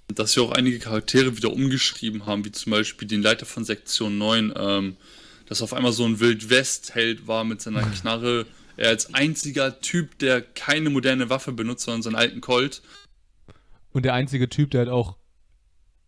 Dass 0.07 0.33
sie 0.33 0.41
auch 0.41 0.51
einige 0.51 0.77
Charaktere 0.77 1.35
wieder 1.35 1.51
umgeschrieben 1.51 2.27
haben, 2.27 2.45
wie 2.45 2.51
zum 2.51 2.71
Beispiel 2.71 3.07
den 3.07 3.23
Leiter 3.23 3.47
von 3.47 3.63
Sektion 3.63 4.19
9, 4.19 4.53
ähm, 4.55 4.97
dass 5.49 5.61
auf 5.61 5.73
einmal 5.73 5.91
so 5.91 6.05
ein 6.05 6.19
Wild-West-Held 6.19 7.27
war 7.27 7.43
mit 7.43 7.61
seiner 7.61 7.81
Knarre. 7.83 8.45
Er 8.77 8.89
als 8.89 9.13
einziger 9.13 9.81
Typ, 9.81 10.17
der 10.19 10.41
keine 10.41 10.89
moderne 10.89 11.29
Waffe 11.29 11.51
benutzt, 11.51 11.83
sondern 11.85 12.01
seinen 12.03 12.15
alten 12.15 12.39
Colt. 12.39 12.81
Und 13.91 14.05
der 14.05 14.13
einzige 14.13 14.47
Typ, 14.47 14.71
der 14.71 14.81
halt 14.81 14.89
auch, 14.89 15.17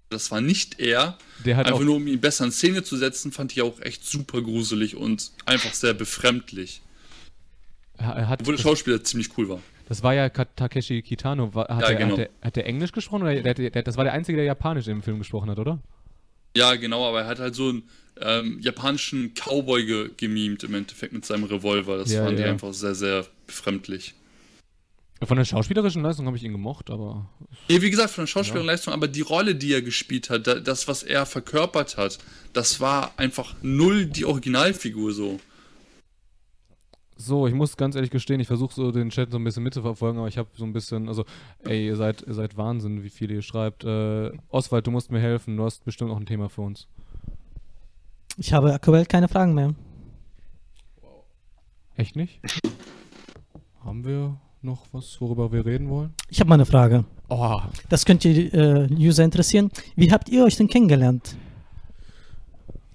Das 0.10 0.30
war 0.32 0.40
nicht 0.42 0.80
er. 0.80 1.18
der 1.44 1.58
hat 1.58 1.66
Einfach 1.68 1.82
nur, 1.82 1.96
um 1.96 2.08
ihn 2.08 2.22
besser 2.22 2.46
in 2.46 2.52
Szene 2.52 2.84
zu 2.84 2.96
setzen, 2.96 3.32
fand 3.32 3.52
ich 3.52 3.62
auch 3.62 3.80
echt 3.82 4.06
super 4.06 4.42
gruselig 4.42 4.96
und 4.96 5.32
einfach 5.46 5.74
sehr 5.74 5.94
befremdlich. 5.94 6.82
er 7.98 8.30
hat, 8.30 8.42
Obwohl 8.42 8.54
der 8.56 8.64
das, 8.64 8.72
Schauspieler 8.72 9.04
ziemlich 9.04 9.36
cool 9.38 9.50
war. 9.50 9.60
das 9.90 10.04
war 10.04 10.14
ja 10.14 10.30
Takeshi 10.30 11.02
Kitano. 11.02 11.52
Hat, 11.56 11.70
Ja, 11.70 11.80
der, 11.88 11.96
genau. 11.96 12.12
hat, 12.12 12.18
der, 12.20 12.30
hat 12.42 12.56
der 12.56 12.66
Englisch 12.68 12.92
gesprochen 12.92 13.24
oder 13.24 13.34
der, 13.42 13.54
der, 13.56 13.70
der, 13.72 13.84
das 13.84 13.98
war 13.98 14.04
der 14.04 14.14
einzige, 14.14 14.36
der 14.38 14.46
Japanisch 14.46 14.88
im 14.88 15.02
Film 15.02 15.18
gesprochen 15.18 15.50
hat, 15.50 15.58
oder? 15.60 15.80
Ja, 16.56 16.76
genau, 16.76 17.08
aber 17.08 17.22
er 17.22 17.28
hat 17.28 17.40
halt 17.40 17.56
so 17.56 17.70
einen 17.70 17.84
ähm, 18.20 18.60
japanischen 18.62 19.34
Cowboy 19.34 19.86
ge 19.86 20.10
gemimt 20.18 20.64
im 20.64 20.74
Endeffekt 20.76 21.14
mit 21.14 21.26
seinem 21.26 21.46
Revolver. 21.46 21.98
Das 21.98 22.12
Ja, 22.12 22.24
fand 22.24 22.40
ich 22.40 22.46
ja. 22.46 22.52
einfach 22.52 22.74
sehr, 22.74 22.96
sehr 22.96 23.26
befremdlich. 23.48 24.14
Von 25.24 25.38
der 25.38 25.46
schauspielerischen 25.46 26.02
Leistung 26.02 26.26
habe 26.26 26.36
ich 26.36 26.44
ihn 26.44 26.52
gemocht, 26.52 26.90
aber 26.90 27.30
Ja, 27.68 27.80
wie 27.82 27.92
gesagt, 27.92 28.10
von 28.10 28.24
der 28.24 28.28
Schauspielerleistung, 28.28 28.92
aber 28.92 29.08
die 29.08 29.22
Rolle, 29.22 29.54
die 29.54 29.72
er 29.72 29.84
gespielt 29.84 30.32
hat, 30.32 30.48
da- 30.48 30.60
das, 30.60 30.88
was 30.88 31.04
er 31.04 31.28
verkörpert 31.28 31.96
hat, 31.98 32.18
das 32.54 32.80
war 32.80 33.14
einfach 33.18 33.54
null 33.62 34.08
die 34.08 34.26
Originalfigur 34.26 35.14
so. 35.14 35.40
So, 37.18 37.46
ich 37.46 37.54
muss 37.54 37.78
ganz 37.78 37.96
ehrlich 37.96 38.10
gestehen, 38.10 38.40
ich 38.40 38.48
versuche 38.48 38.74
so 38.74 38.92
den 38.92 39.12
Chat 39.12 39.30
so 39.32 39.38
ein 39.38 39.44
bisschen 39.44 39.62
mitzuverfolgen, 39.62 40.18
aber 40.18 40.28
ich 40.28 40.40
habe 40.40 40.50
so 40.58 40.64
ein 40.64 40.74
bisschen, 40.74 41.08
also, 41.08 41.24
ey, 41.60 41.86
ihr 41.86 41.96
seid, 41.96 42.24
ihr 42.26 42.34
seid 42.34 42.58
Wahnsinn, 42.58 43.04
wie 43.04 43.12
viel 43.12 43.30
ihr 43.30 43.44
schreibt. 43.44 43.84
Äh, 43.84 44.32
Oswald, 44.50 44.88
du 44.88 44.92
musst 44.92 45.12
mir 45.12 45.20
helfen, 45.20 45.56
du 45.56 45.64
hast 45.64 45.86
bestimmt 45.86 46.10
auch 46.10 46.18
ein 46.18 46.26
Thema 46.26 46.50
für 46.50 46.62
uns. 46.62 46.88
Ich 48.38 48.54
habe 48.54 48.74
aktuell 48.74 49.06
keine 49.06 49.28
Fragen 49.28 49.54
mehr. 49.54 49.74
Echt 51.96 52.16
nicht? 52.16 52.40
Haben 53.84 54.06
wir 54.06 54.38
noch 54.62 54.86
was, 54.92 55.20
worüber 55.20 55.52
wir 55.52 55.66
reden 55.66 55.90
wollen? 55.90 56.14
Ich 56.30 56.40
habe 56.40 56.50
mal 56.50 56.56
eine 56.56 56.66
Frage. 56.66 57.06
Oh, 57.30 57.60
Das 57.90 58.06
könnte 58.06 58.34
die 58.34 58.48
äh, 58.48 58.88
User 58.92 59.24
interessieren. 59.24 59.72
Wie 59.96 60.12
habt 60.12 60.30
ihr 60.30 60.44
euch 60.46 60.56
denn 60.56 60.68
kennengelernt? 60.68 61.36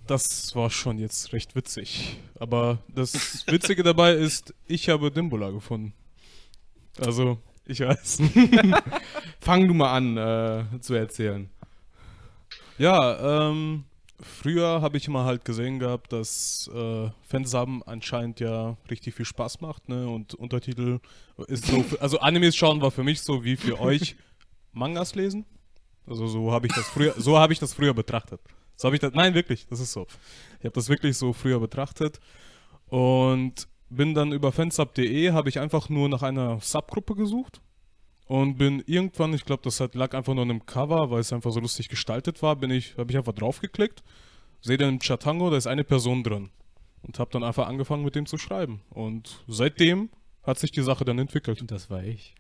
Das 0.07 0.55
war 0.55 0.71
schon 0.71 0.99
jetzt 0.99 1.33
recht 1.33 1.57
witzig. 1.57 2.19
Aber 2.39 2.79
das 2.95 3.47
Witzige 3.49 3.83
dabei 3.83 4.13
ist, 4.13 4.55
ich 4.69 4.89
habe 4.89 5.11
Dimbula 5.11 5.51
gefunden. 5.51 5.93
Also, 7.01 7.39
ich 7.67 7.81
weiß. 7.81 8.19
fang 9.41 9.67
du 9.67 9.75
mal 9.75 9.93
an 9.93 10.17
äh, 10.17 10.81
zu 10.81 10.95
erzählen. 10.95 11.51
Ja, 12.79 13.49
ähm, 13.51 13.85
früher 14.21 14.81
habe 14.83 14.97
ich 14.97 15.07
immer 15.07 15.25
halt 15.25 15.45
gesehen 15.45 15.79
gehabt, 15.79 16.13
dass 16.13 16.71
äh, 16.75 17.11
Fansubben 17.23 17.83
anscheinend 17.83 18.41
ja 18.41 18.77
richtig 18.91 19.15
viel 19.15 19.25
Spaß 19.25 19.61
macht, 19.61 19.89
ne? 19.89 20.09
Und 20.09 20.35
Untertitel 20.35 21.01
ist 21.49 21.67
so, 21.67 21.83
für, 21.83 22.01
also 22.01 22.19
Animes 22.21 22.57
schauen 22.57 22.81
war 22.81 22.91
für 22.91 23.05
mich 23.05 23.21
so 23.21 23.45
wie 23.45 23.57
für 23.57 23.81
euch 23.81 24.17
Mangas 24.73 25.15
lesen. 25.15 25.45
Also 26.07 26.27
so 26.27 26.53
habe 26.53 26.67
ich 26.67 26.73
das 26.73 26.87
früher, 26.87 27.15
so 27.17 27.39
habe 27.39 27.53
ich 27.53 27.59
das 27.59 27.75
früher 27.75 27.95
betrachtet. 27.95 28.41
So 28.77 28.87
habe 28.87 28.97
ich 28.97 29.01
das, 29.01 29.13
nein 29.15 29.35
wirklich, 29.35 29.67
das 29.69 29.81
ist 29.81 29.93
so. 29.93 30.07
Ich 30.59 30.65
habe 30.65 30.75
das 30.75 30.89
wirklich 30.89 31.17
so 31.17 31.33
früher 31.33 31.59
betrachtet 31.59 32.21
und 32.89 33.67
bin 33.89 34.15
dann 34.15 34.33
über 34.33 34.53
fansub.de 34.53 35.33
habe 35.33 35.49
ich 35.49 35.59
einfach 35.59 35.89
nur 35.89 36.09
nach 36.09 36.23
einer 36.23 36.61
Subgruppe 36.61 37.15
gesucht 37.15 37.61
und 38.27 38.57
bin 38.59 38.83
irgendwann, 38.87 39.35
ich 39.35 39.45
glaube, 39.45 39.63
das 39.63 39.81
hat, 39.81 39.95
lag 39.95 40.15
einfach 40.15 40.35
nur 40.35 40.43
an 40.43 40.51
einem 40.51 40.67
Cover, 40.67 41.11
weil 41.11 41.21
es 41.21 41.33
einfach 41.33 41.53
so 41.53 41.61
lustig 41.61 41.89
gestaltet 41.89 42.43
war, 42.43 42.57
bin 42.57 42.71
ich, 42.71 42.97
habe 42.99 43.11
ich 43.11 43.17
einfach 43.17 43.33
draufgeklickt, 43.33 44.03
sehe 44.61 44.77
dann 44.77 44.91
im 44.91 44.99
Chatango, 44.99 45.51
da 45.51 45.57
ist 45.57 45.67
eine 45.67 45.85
Person 45.85 46.23
drin 46.23 46.51
und 47.03 47.19
habe 47.19 47.31
dann 47.31 47.45
einfach 47.45 47.69
angefangen 47.69 48.05
mit 48.05 48.15
dem 48.15 48.27
zu 48.27 48.39
schreiben 48.39 48.81
und 48.91 49.45
seitdem 49.47 50.11
hat 50.43 50.59
sich 50.59 50.73
die 50.73 50.83
Sache 50.83 51.05
dann 51.05 51.19
entwickelt. 51.19 51.63
Das 51.71 51.91
war 51.91 52.03
ich. 52.05 52.35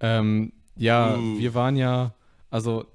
Ähm, 0.00 0.52
ja, 0.76 1.16
Uh. 1.16 1.38
wir 1.38 1.54
waren 1.54 1.76
ja, 1.76 2.14
also 2.50 2.86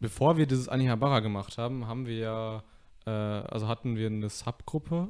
bevor 0.00 0.36
wir 0.36 0.46
dieses 0.46 0.68
Anihabara 0.68 1.20
gemacht 1.20 1.58
haben, 1.58 1.86
haben 1.86 2.06
wir 2.06 2.16
ja, 2.16 2.62
äh, 3.06 3.10
also 3.10 3.68
hatten 3.68 3.96
wir 3.96 4.08
eine 4.08 4.28
Subgruppe, 4.28 5.08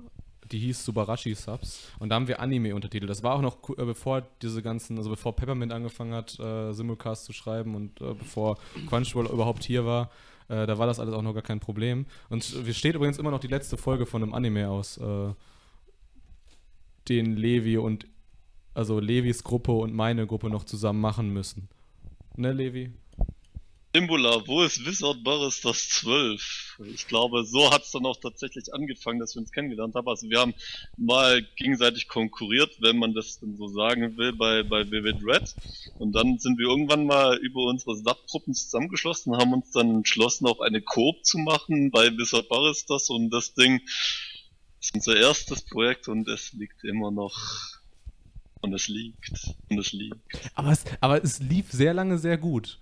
die 0.51 0.59
hieß 0.59 0.85
Subarashi 0.85 1.35
Subs 1.35 1.89
und 1.99 2.09
da 2.09 2.17
haben 2.17 2.29
wir 2.29 2.41
Anime 2.41 2.75
untertitelt. 2.75 3.09
Das 3.09 3.23
war 3.23 3.35
auch 3.35 3.41
noch 3.41 3.69
äh, 3.71 3.85
bevor 3.85 4.23
diese 4.43 4.63
ganzen, 4.63 4.99
also 4.99 5.11
bevor 5.11 5.37
Peppermint 5.37 5.73
angefangen 5.73 6.15
hat, 6.15 6.39
äh, 6.39 6.73
Simulcast 6.73 7.25
zu 7.25 7.33
schreiben 7.33 7.75
und 7.75 8.01
äh, 8.01 8.15
bevor 8.15 8.59
Crunchyroll 8.89 9.27
überhaupt 9.27 9.65
hier 9.65 9.87
war. 9.87 10.11
Äh, 10.49 10.67
da 10.67 10.79
war 10.79 10.87
das 10.87 11.01
alles 11.01 11.15
auch 11.15 11.23
noch 11.23 11.35
gar 11.35 11.43
kein 11.43 11.61
Problem. 11.61 12.07
Und 12.29 12.67
wir 12.67 12.75
steht 12.75 12.95
übrigens 12.95 13.19
immer 13.19 13.31
noch 13.31 13.41
die 13.41 13.49
letzte 13.49 13.77
Folge 13.77 14.07
von 14.07 14.23
einem 14.23 14.35
Anime 14.35 14.69
aus, 14.69 14.99
äh, 14.99 15.33
den 17.09 17.37
Levi 17.37 17.79
und 17.79 18.07
also 18.75 19.01
Levis 19.01 19.45
Gruppe 19.45 19.73
und 19.73 19.95
meine 19.95 20.27
Gruppe 20.27 20.49
noch 20.49 20.65
zusammen 20.65 21.01
machen 21.01 21.33
müssen. 21.33 21.69
Ne, 22.37 22.53
Levi? 22.53 22.93
Dimbula, 23.95 24.47
wo 24.47 24.63
ist 24.63 24.87
Wizard 24.87 25.23
Boris 25.23 25.61
das 25.61 25.91
12? 25.91 26.79
Ich 26.95 27.07
glaube, 27.09 27.45
so 27.45 27.71
hat 27.71 27.83
es 27.83 27.91
dann 27.91 28.07
auch 28.07 28.17
tatsächlich 28.17 28.73
angefangen, 28.73 29.21
dass 29.21 29.35
wir 29.35 29.43
uns 29.43 29.53
kennengelernt 29.53 29.95
haben. 29.95 30.09
Also 30.09 30.31
wir 30.31 30.41
haben 30.41 30.55
mal 30.97 31.43
gegenseitig 31.57 32.09
konkurriert, 32.09 32.71
wenn 32.81 32.97
man 32.97 33.13
das 33.13 33.39
denn 33.41 33.55
so 33.55 33.69
sagen 33.69 34.17
will, 34.17 34.33
bei, 34.33 34.63
bei 34.63 34.91
Vivid 34.91 35.23
Red. 35.23 35.55
Und 35.99 36.13
dann 36.13 36.39
sind 36.39 36.59
wir 36.59 36.69
irgendwann 36.69 37.05
mal 37.05 37.37
über 37.37 37.65
unsere 37.65 37.95
Subgruppen 37.95 38.55
zusammengeschlossen, 38.55 39.37
haben 39.37 39.53
uns 39.53 39.71
dann 39.73 39.91
entschlossen, 39.97 40.47
auch 40.47 40.61
eine 40.61 40.81
Coop 40.81 41.23
zu 41.27 41.37
machen 41.37 41.91
bei 41.91 42.17
Wizard 42.17 42.49
Boris 42.49 42.87
das 42.87 43.11
und 43.11 43.29
das 43.29 43.53
Ding 43.53 43.83
ist 44.81 44.95
unser 44.95 45.17
erstes 45.17 45.61
Projekt 45.61 46.09
und 46.09 46.27
es 46.29 46.55
liegt 46.55 46.83
immer 46.85 47.11
noch 47.11 47.37
und 48.63 48.73
es 48.73 48.89
liegt 48.89 49.55
und 49.69 49.79
es 49.79 49.93
liegt. 49.93 50.17
Aber 50.55 50.71
es, 50.71 50.85
aber 51.01 51.23
es 51.23 51.41
lief 51.41 51.71
sehr 51.71 51.93
lange 51.93 52.17
sehr 52.17 52.39
gut. 52.39 52.79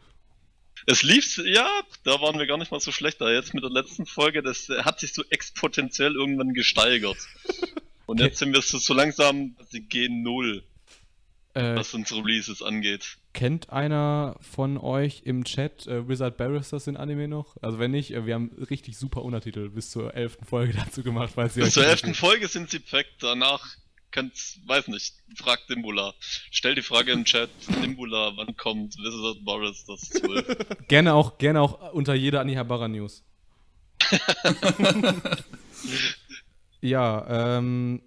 Es 0.91 1.03
lief, 1.03 1.39
ja, 1.45 1.69
da 2.05 2.21
waren 2.21 2.39
wir 2.39 2.47
gar 2.47 2.59
nicht 2.59 2.73
mal 2.73 2.81
so 2.81 2.91
schlecht. 2.91 3.21
Da 3.21 3.31
jetzt 3.31 3.55
mit 3.55 3.63
der 3.63 3.71
letzten 3.71 4.07
Folge, 4.07 4.43
das 4.43 4.69
äh, 4.69 4.83
hat 4.83 4.99
sich 5.01 5.13
so 5.13 5.23
exponentiell 5.31 6.15
irgendwann 6.15 6.53
gesteigert. 6.53 7.19
Und 8.07 8.19
jetzt 8.21 8.39
sind 8.39 8.53
wir 8.53 8.61
so, 8.63 8.79
so 8.79 8.93
langsam, 8.93 9.57
sie 9.71 9.83
gehen 9.83 10.23
null, 10.23 10.65
Äh, 11.55 11.77
was 11.77 11.95
unsere 11.95 12.21
Releases 12.25 12.61
angeht. 12.63 13.19
kennt 13.35 13.71
einer 13.71 14.37
von 14.41 14.79
euch 14.79 15.23
im 15.25 15.45
Chat 15.45 15.87
äh, 15.87 16.09
Wizard 16.09 16.37
Barristers 16.37 16.87
in 16.89 16.97
Anime 16.97 17.29
noch? 17.29 17.57
Also 17.63 17.79
wenn 17.79 17.91
nicht, 17.93 18.13
äh, 18.13 18.27
wir 18.27 18.35
haben 18.35 18.51
richtig 18.71 18.97
super 18.99 19.23
Untertitel 19.23 19.69
bis 19.69 19.91
zur 19.91 20.15
elften 20.15 20.45
Folge 20.45 20.73
dazu 20.85 21.03
gemacht, 21.05 21.37
weil 21.37 21.51
sie 21.51 21.61
Bis 21.61 21.75
zur 21.75 21.87
elften 21.87 22.15
Folge 22.15 22.49
sind 22.49 22.71
sie 22.71 22.81
perfekt. 22.81 23.15
Danach 23.21 23.65
kannst, 24.11 24.67
weiß 24.67 24.89
nicht, 24.89 25.15
frag 25.37 25.67
Dimbula. 25.69 26.15
Stell 26.51 26.75
die 26.75 26.83
Frage 26.83 27.13
im 27.13 27.25
Chat, 27.25 27.51
Dimbula, 27.83 28.33
wann 28.37 28.57
kommt 28.57 28.97
Wizard 28.99 29.45
Boris 29.45 29.85
das 29.87 30.01
12? 30.01 30.57
Gerne 30.89 31.15
auch, 31.15 31.39
gerne 31.39 31.61
auch 31.61 31.93
unter 31.93 32.15
jeder 32.15 32.41
Anihabara 32.41 32.89
News. 32.89 33.23
ja, 36.81 37.59
ähm, 37.59 38.03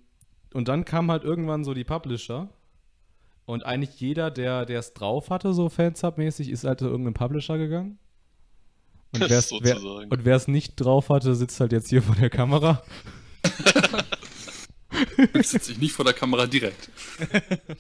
und 0.54 0.68
dann 0.68 0.86
kam 0.86 1.12
halt 1.12 1.24
irgendwann 1.24 1.64
so 1.64 1.74
die 1.74 1.84
Publisher. 1.84 2.50
Und 3.46 3.66
eigentlich 3.66 4.00
jeder, 4.00 4.32
der 4.32 4.66
der 4.66 4.80
es 4.80 4.94
drauf 4.94 5.30
hatte, 5.30 5.54
so 5.54 5.68
Fansub-mäßig, 5.68 6.50
ist 6.50 6.64
halt 6.64 6.80
zu 6.80 6.86
irgendeinem 6.86 7.14
Publisher 7.14 7.58
gegangen. 7.58 8.00
Und 9.12 9.22
wer 9.30 10.36
es 10.36 10.48
nicht 10.48 10.76
drauf 10.76 11.10
hatte, 11.10 11.36
sitzt 11.36 11.60
halt 11.60 11.72
jetzt 11.72 11.90
hier 11.90 12.02
vor 12.02 12.16
der 12.16 12.30
Kamera. 12.30 12.82
Sitze 15.42 15.72
ich 15.74 15.78
nicht 15.80 15.94
vor 15.94 16.06
der 16.06 16.14
Kamera 16.14 16.46
direkt. 16.46 16.90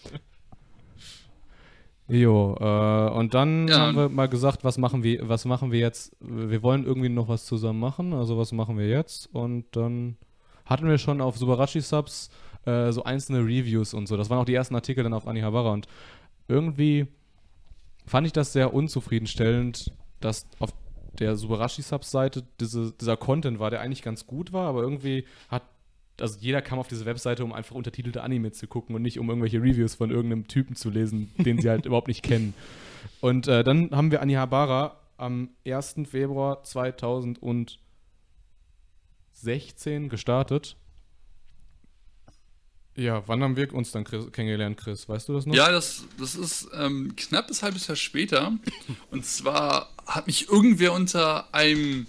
Jo, 2.09 2.55
äh, 2.59 3.09
und 3.17 3.33
dann 3.33 3.67
Ja. 3.69 3.79
haben 3.79 3.95
wir 3.95 4.09
mal 4.09 4.27
gesagt, 4.27 4.63
was 4.65 4.77
machen 4.77 5.03
wir, 5.03 5.27
was 5.27 5.45
machen 5.45 5.71
wir 5.71 5.79
jetzt? 5.79 6.15
Wir 6.19 6.61
wollen 6.61 6.83
irgendwie 6.85 7.09
noch 7.09 7.29
was 7.29 7.45
zusammen 7.45 7.79
machen, 7.79 8.13
also 8.13 8.37
was 8.37 8.51
machen 8.51 8.77
wir 8.77 8.87
jetzt? 8.89 9.29
Und 9.33 9.65
dann 9.71 10.17
hatten 10.65 10.87
wir 10.87 10.97
schon 10.97 11.21
auf 11.21 11.37
Subarashi 11.37 11.79
Subs 11.79 12.29
äh, 12.65 12.91
so 12.91 13.03
einzelne 13.03 13.39
Reviews 13.39 13.93
und 13.93 14.07
so. 14.07 14.17
Das 14.17 14.29
waren 14.29 14.39
auch 14.39 14.45
die 14.45 14.53
ersten 14.53 14.75
Artikel 14.75 15.03
dann 15.03 15.13
auf 15.13 15.27
Anihabara 15.27 15.71
und 15.71 15.87
irgendwie 16.49 17.07
fand 18.05 18.27
ich 18.27 18.33
das 18.33 18.51
sehr 18.51 18.73
unzufriedenstellend, 18.73 19.93
dass 20.19 20.45
auf 20.59 20.71
der 21.19 21.37
Subarashi 21.37 21.81
Subs 21.83 22.11
Seite 22.11 22.43
diese, 22.59 22.91
dieser 22.99 23.15
Content 23.15 23.59
war, 23.59 23.69
der 23.69 23.79
eigentlich 23.79 24.01
ganz 24.01 24.27
gut 24.27 24.51
war, 24.51 24.67
aber 24.67 24.81
irgendwie 24.81 25.25
hat 25.47 25.63
also 26.19 26.37
jeder 26.39 26.61
kam 26.61 26.79
auf 26.79 26.87
diese 26.87 27.05
Webseite, 27.05 27.43
um 27.43 27.53
einfach 27.53 27.75
untertitelte 27.75 28.21
Anime 28.21 28.51
zu 28.51 28.67
gucken 28.67 28.95
und 28.95 29.01
nicht 29.01 29.19
um 29.19 29.29
irgendwelche 29.29 29.61
Reviews 29.61 29.95
von 29.95 30.11
irgendeinem 30.11 30.47
Typen 30.47 30.75
zu 30.75 30.89
lesen, 30.89 31.31
den 31.37 31.59
sie 31.59 31.69
halt 31.69 31.85
überhaupt 31.87 32.07
nicht 32.07 32.23
kennen. 32.23 32.53
Und 33.21 33.47
äh, 33.47 33.63
dann 33.63 33.91
haben 33.91 34.11
wir 34.11 34.21
Anihabara 34.21 34.99
am 35.17 35.49
1. 35.65 35.95
Februar 36.09 36.63
2016 36.63 37.79
gestartet. 40.09 40.75
Ja, 42.95 43.27
wann 43.27 43.41
haben 43.41 43.55
wir 43.55 43.73
uns 43.73 43.91
dann 43.91 44.03
Chris, 44.03 44.31
kennengelernt, 44.31 44.77
Chris? 44.77 45.09
Weißt 45.09 45.27
du 45.27 45.33
das 45.33 45.47
noch? 45.47 45.55
Ja, 45.55 45.71
das, 45.71 46.05
das 46.19 46.35
ist 46.35 46.67
ähm, 46.73 47.15
knappes 47.15 47.63
halbes 47.63 47.87
Jahr 47.87 47.95
später. 47.95 48.53
Und 49.09 49.25
zwar 49.25 49.89
hat 50.05 50.27
mich 50.27 50.47
irgendwer 50.47 50.93
unter 50.93 51.51
einem, 51.53 52.05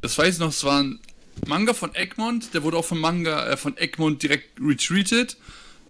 das 0.00 0.16
weiß 0.16 0.34
ich 0.34 0.40
noch, 0.40 0.50
es 0.50 0.62
war 0.62 0.80
ein 0.80 1.00
Manga 1.46 1.74
von 1.74 1.94
Egmont, 1.94 2.54
der 2.54 2.62
wurde 2.62 2.76
auch 2.76 2.84
vom 2.84 3.00
Manga 3.00 3.46
äh, 3.46 3.56
von 3.56 3.76
Egmont 3.76 4.22
direkt 4.22 4.60
retweetet. 4.60 5.36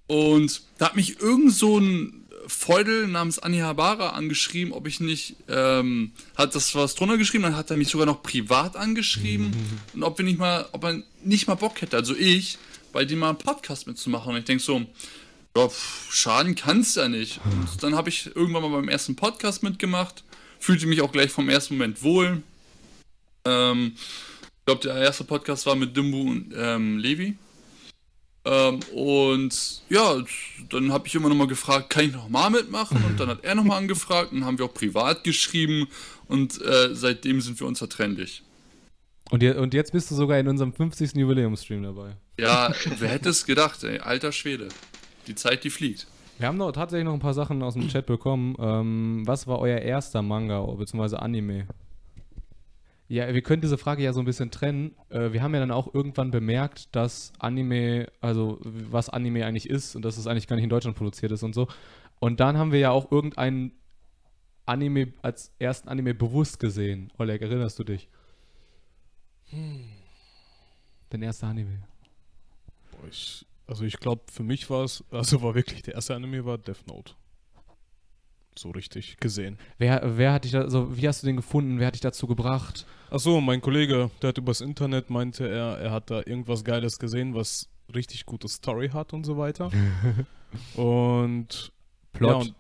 Und 0.07 0.63
da 0.79 0.87
hat 0.87 0.97
mich 0.97 1.21
irgend 1.21 1.53
so 1.53 1.79
ein 1.79 2.23
Feudel 2.47 3.07
namens 3.07 3.39
Anihabara 3.39 4.11
angeschrieben, 4.11 4.73
ob 4.73 4.87
ich 4.87 5.01
nicht, 5.01 5.37
ähm, 5.49 6.13
hat 6.37 6.55
das 6.55 6.75
was 6.75 6.95
drunter 6.95 7.17
geschrieben, 7.17 7.45
dann 7.45 7.57
hat 7.57 7.71
er 7.71 7.77
mich 7.77 7.89
sogar 7.89 8.07
noch 8.07 8.23
privat 8.23 8.77
angeschrieben 8.77 9.53
und 9.95 10.03
ob 10.03 10.19
wir 10.19 10.25
nicht 10.25 10.39
mal, 10.39 10.69
ob 10.73 10.85
er 10.85 11.03
nicht 11.23 11.47
mal 11.47 11.55
Bock 11.55 11.81
hätte, 11.81 11.97
also 11.97 12.17
ich, 12.17 12.59
bei 12.93 13.05
dem 13.05 13.21
mal 13.21 13.31
einen 13.31 13.39
Podcast 13.39 13.87
mitzumachen. 13.87 14.33
Und 14.33 14.39
ich 14.39 14.45
denke 14.45 14.63
so, 14.63 14.85
ja, 15.57 15.69
pff, 15.69 16.13
schaden 16.13 16.55
kann's 16.55 16.95
ja 16.95 17.09
nicht. 17.09 17.41
Und 17.45 17.83
dann 17.83 17.95
habe 17.95 18.09
ich 18.09 18.35
irgendwann 18.35 18.63
mal 18.63 18.71
beim 18.71 18.89
ersten 18.89 19.17
Podcast 19.17 19.63
mitgemacht, 19.63 20.25
fühlte 20.59 20.87
mich 20.87 21.01
auch 21.01 21.13
gleich 21.13 21.31
vom 21.31 21.49
ersten 21.49 21.75
Moment 21.75 22.03
wohl. 22.03 22.43
Ähm, 23.45 23.97
ich 24.63 24.67
glaube, 24.67 24.81
der 24.81 24.95
erste 24.95 25.25
Podcast 25.25 25.67
war 25.67 25.75
mit 25.75 25.97
Dimbu 25.97 26.21
und 26.21 26.55
ähm, 26.57 26.97
Levi. 26.99 27.37
Ähm, 28.45 28.79
und 28.95 29.83
ja, 29.89 30.23
dann 30.71 30.93
habe 30.93 31.09
ich 31.09 31.17
immer 31.17 31.29
noch 31.29 31.35
mal 31.35 31.49
gefragt, 31.49 31.91
kann 31.91 32.05
ich 32.05 32.13
noch 32.13 32.29
mal 32.29 32.49
mitmachen? 32.49 33.03
Und 33.05 33.19
dann 33.19 33.29
hat 33.29 33.43
er 33.43 33.57
noch 33.57 33.65
mal 33.65 33.77
angefragt 33.77 34.31
und 34.31 34.39
dann 34.39 34.47
haben 34.47 34.59
wir 34.59 34.67
auch 34.67 34.75
privat 34.75 35.25
geschrieben 35.25 35.89
und 36.29 36.63
äh, 36.63 36.95
seitdem 36.95 37.41
sind 37.41 37.59
wir 37.59 37.67
unzertrennlich. 37.67 38.45
Und, 39.31 39.43
je, 39.43 39.53
und 39.55 39.75
jetzt 39.75 39.91
bist 39.91 40.13
du 40.13 40.15
sogar 40.15 40.39
in 40.39 40.47
unserem 40.47 40.73
50. 40.73 41.17
Jubiläumsstream 41.17 41.83
dabei. 41.83 42.13
Ja, 42.39 42.73
wer 43.01 43.09
hätte 43.09 43.31
es 43.31 43.45
gedacht, 43.45 43.83
ey, 43.83 43.99
alter 43.99 44.31
Schwede. 44.31 44.69
Die 45.27 45.35
Zeit, 45.35 45.65
die 45.65 45.71
fliegt. 45.71 46.07
Wir 46.39 46.47
haben 46.47 46.57
noch 46.57 46.71
tatsächlich 46.71 47.05
noch 47.05 47.15
ein 47.15 47.21
paar 47.21 47.35
Sachen 47.35 47.65
aus 47.65 47.75
dem 47.75 47.89
Chat 47.89 48.07
bekommen. 48.07 48.55
Ähm, 48.61 49.23
was 49.27 49.49
war 49.49 49.59
euer 49.59 49.79
erster 49.79 50.23
Manga 50.23 50.61
bzw. 50.61 51.17
Anime? 51.17 51.67
Ja, 53.09 53.33
wir 53.35 53.43
können 53.43 53.61
diese 53.61 53.77
Frage 53.77 54.03
ja 54.03 54.13
so 54.13 54.21
ein 54.21 54.25
bisschen 54.25 54.51
trennen. 54.51 54.97
Äh, 55.11 55.33
wir 55.33 55.43
haben 55.43 55.53
ja 55.53 55.61
dann 55.61 55.71
auch 55.71 55.93
irgendwann 55.93 56.31
bemerkt, 56.31 56.95
dass 56.97 57.33
Anime, 57.39 58.11
also 58.21 58.59
was 58.63 59.11
Anime 59.11 59.45
eigentlich 59.45 59.69
ist 59.69 59.97
und 59.97 60.03
dass 60.03 60.17
es 60.17 60.27
eigentlich 60.27 60.47
gar 60.47 60.57
nicht 60.57 60.65
in 60.65 60.71
Deutschland 60.71 60.97
produziert 60.97 61.33
ist 61.33 61.43
und 61.43 61.55
so. 61.55 61.69
Und 62.21 62.41
dann 62.41 62.57
haben 62.57 62.73
wir 62.73 62.79
ja 62.79 62.91
auch 62.91 63.11
irgendeinen 63.11 63.73
Anime 64.65 65.13
als 65.23 65.53
ersten 65.59 65.89
Anime 65.89 66.15
bewusst 66.15 66.59
gesehen. 66.61 67.13
Oleg, 67.19 67.43
erinnerst 67.43 67.79
du 67.79 67.85
dich? 67.85 68.09
Dein 71.11 71.23
erster 71.23 71.49
Anime. 71.49 71.83
Boah, 72.93 73.09
ich, 73.11 73.45
also 73.67 73.85
ich 73.85 73.99
glaube, 73.99 74.23
für 74.31 74.43
mich 74.43 74.71
war 74.71 74.85
es, 74.85 75.05
also 75.11 75.43
war 75.43 75.55
wirklich 75.55 75.83
der 75.83 75.95
erste 75.95 76.15
Anime 76.15 76.45
war 76.45 76.59
Death 76.59 76.87
Note. 76.87 77.15
So 78.55 78.71
richtig 78.71 79.17
gesehen. 79.17 79.59
Wer, 79.79 80.03
wer 80.19 80.35
hat 80.35 80.45
dich 80.45 80.53
da, 80.53 80.61
also 80.61 80.97
wie 80.97 81.09
hast 81.09 81.23
du 81.23 81.27
den 81.27 81.37
gefunden? 81.37 81.79
Wer 81.79 81.87
hat 81.87 81.95
dich 81.95 82.03
dazu 82.03 82.27
gebracht? 82.27 82.87
Achso, 83.11 83.41
mein 83.41 83.61
Kollege, 83.61 84.11
der 84.21 84.29
hat 84.29 84.39
übers 84.39 84.61
Internet, 84.61 85.09
meinte 85.09 85.49
er, 85.49 85.79
er 85.79 85.91
hat 85.91 86.11
da 86.11 86.19
irgendwas 86.19 86.63
Geiles 86.63 86.99
gesehen, 86.99 87.35
was 87.35 87.69
richtig 87.95 88.27
gute 88.27 88.49
Story 88.49 88.91
hat 88.91 89.13
und 89.15 89.25
so 89.25 89.39
weiter. 89.39 89.71
und 90.77 91.73
Plot. 92.13 92.31
Ja, 92.31 92.37
und, 92.37 92.55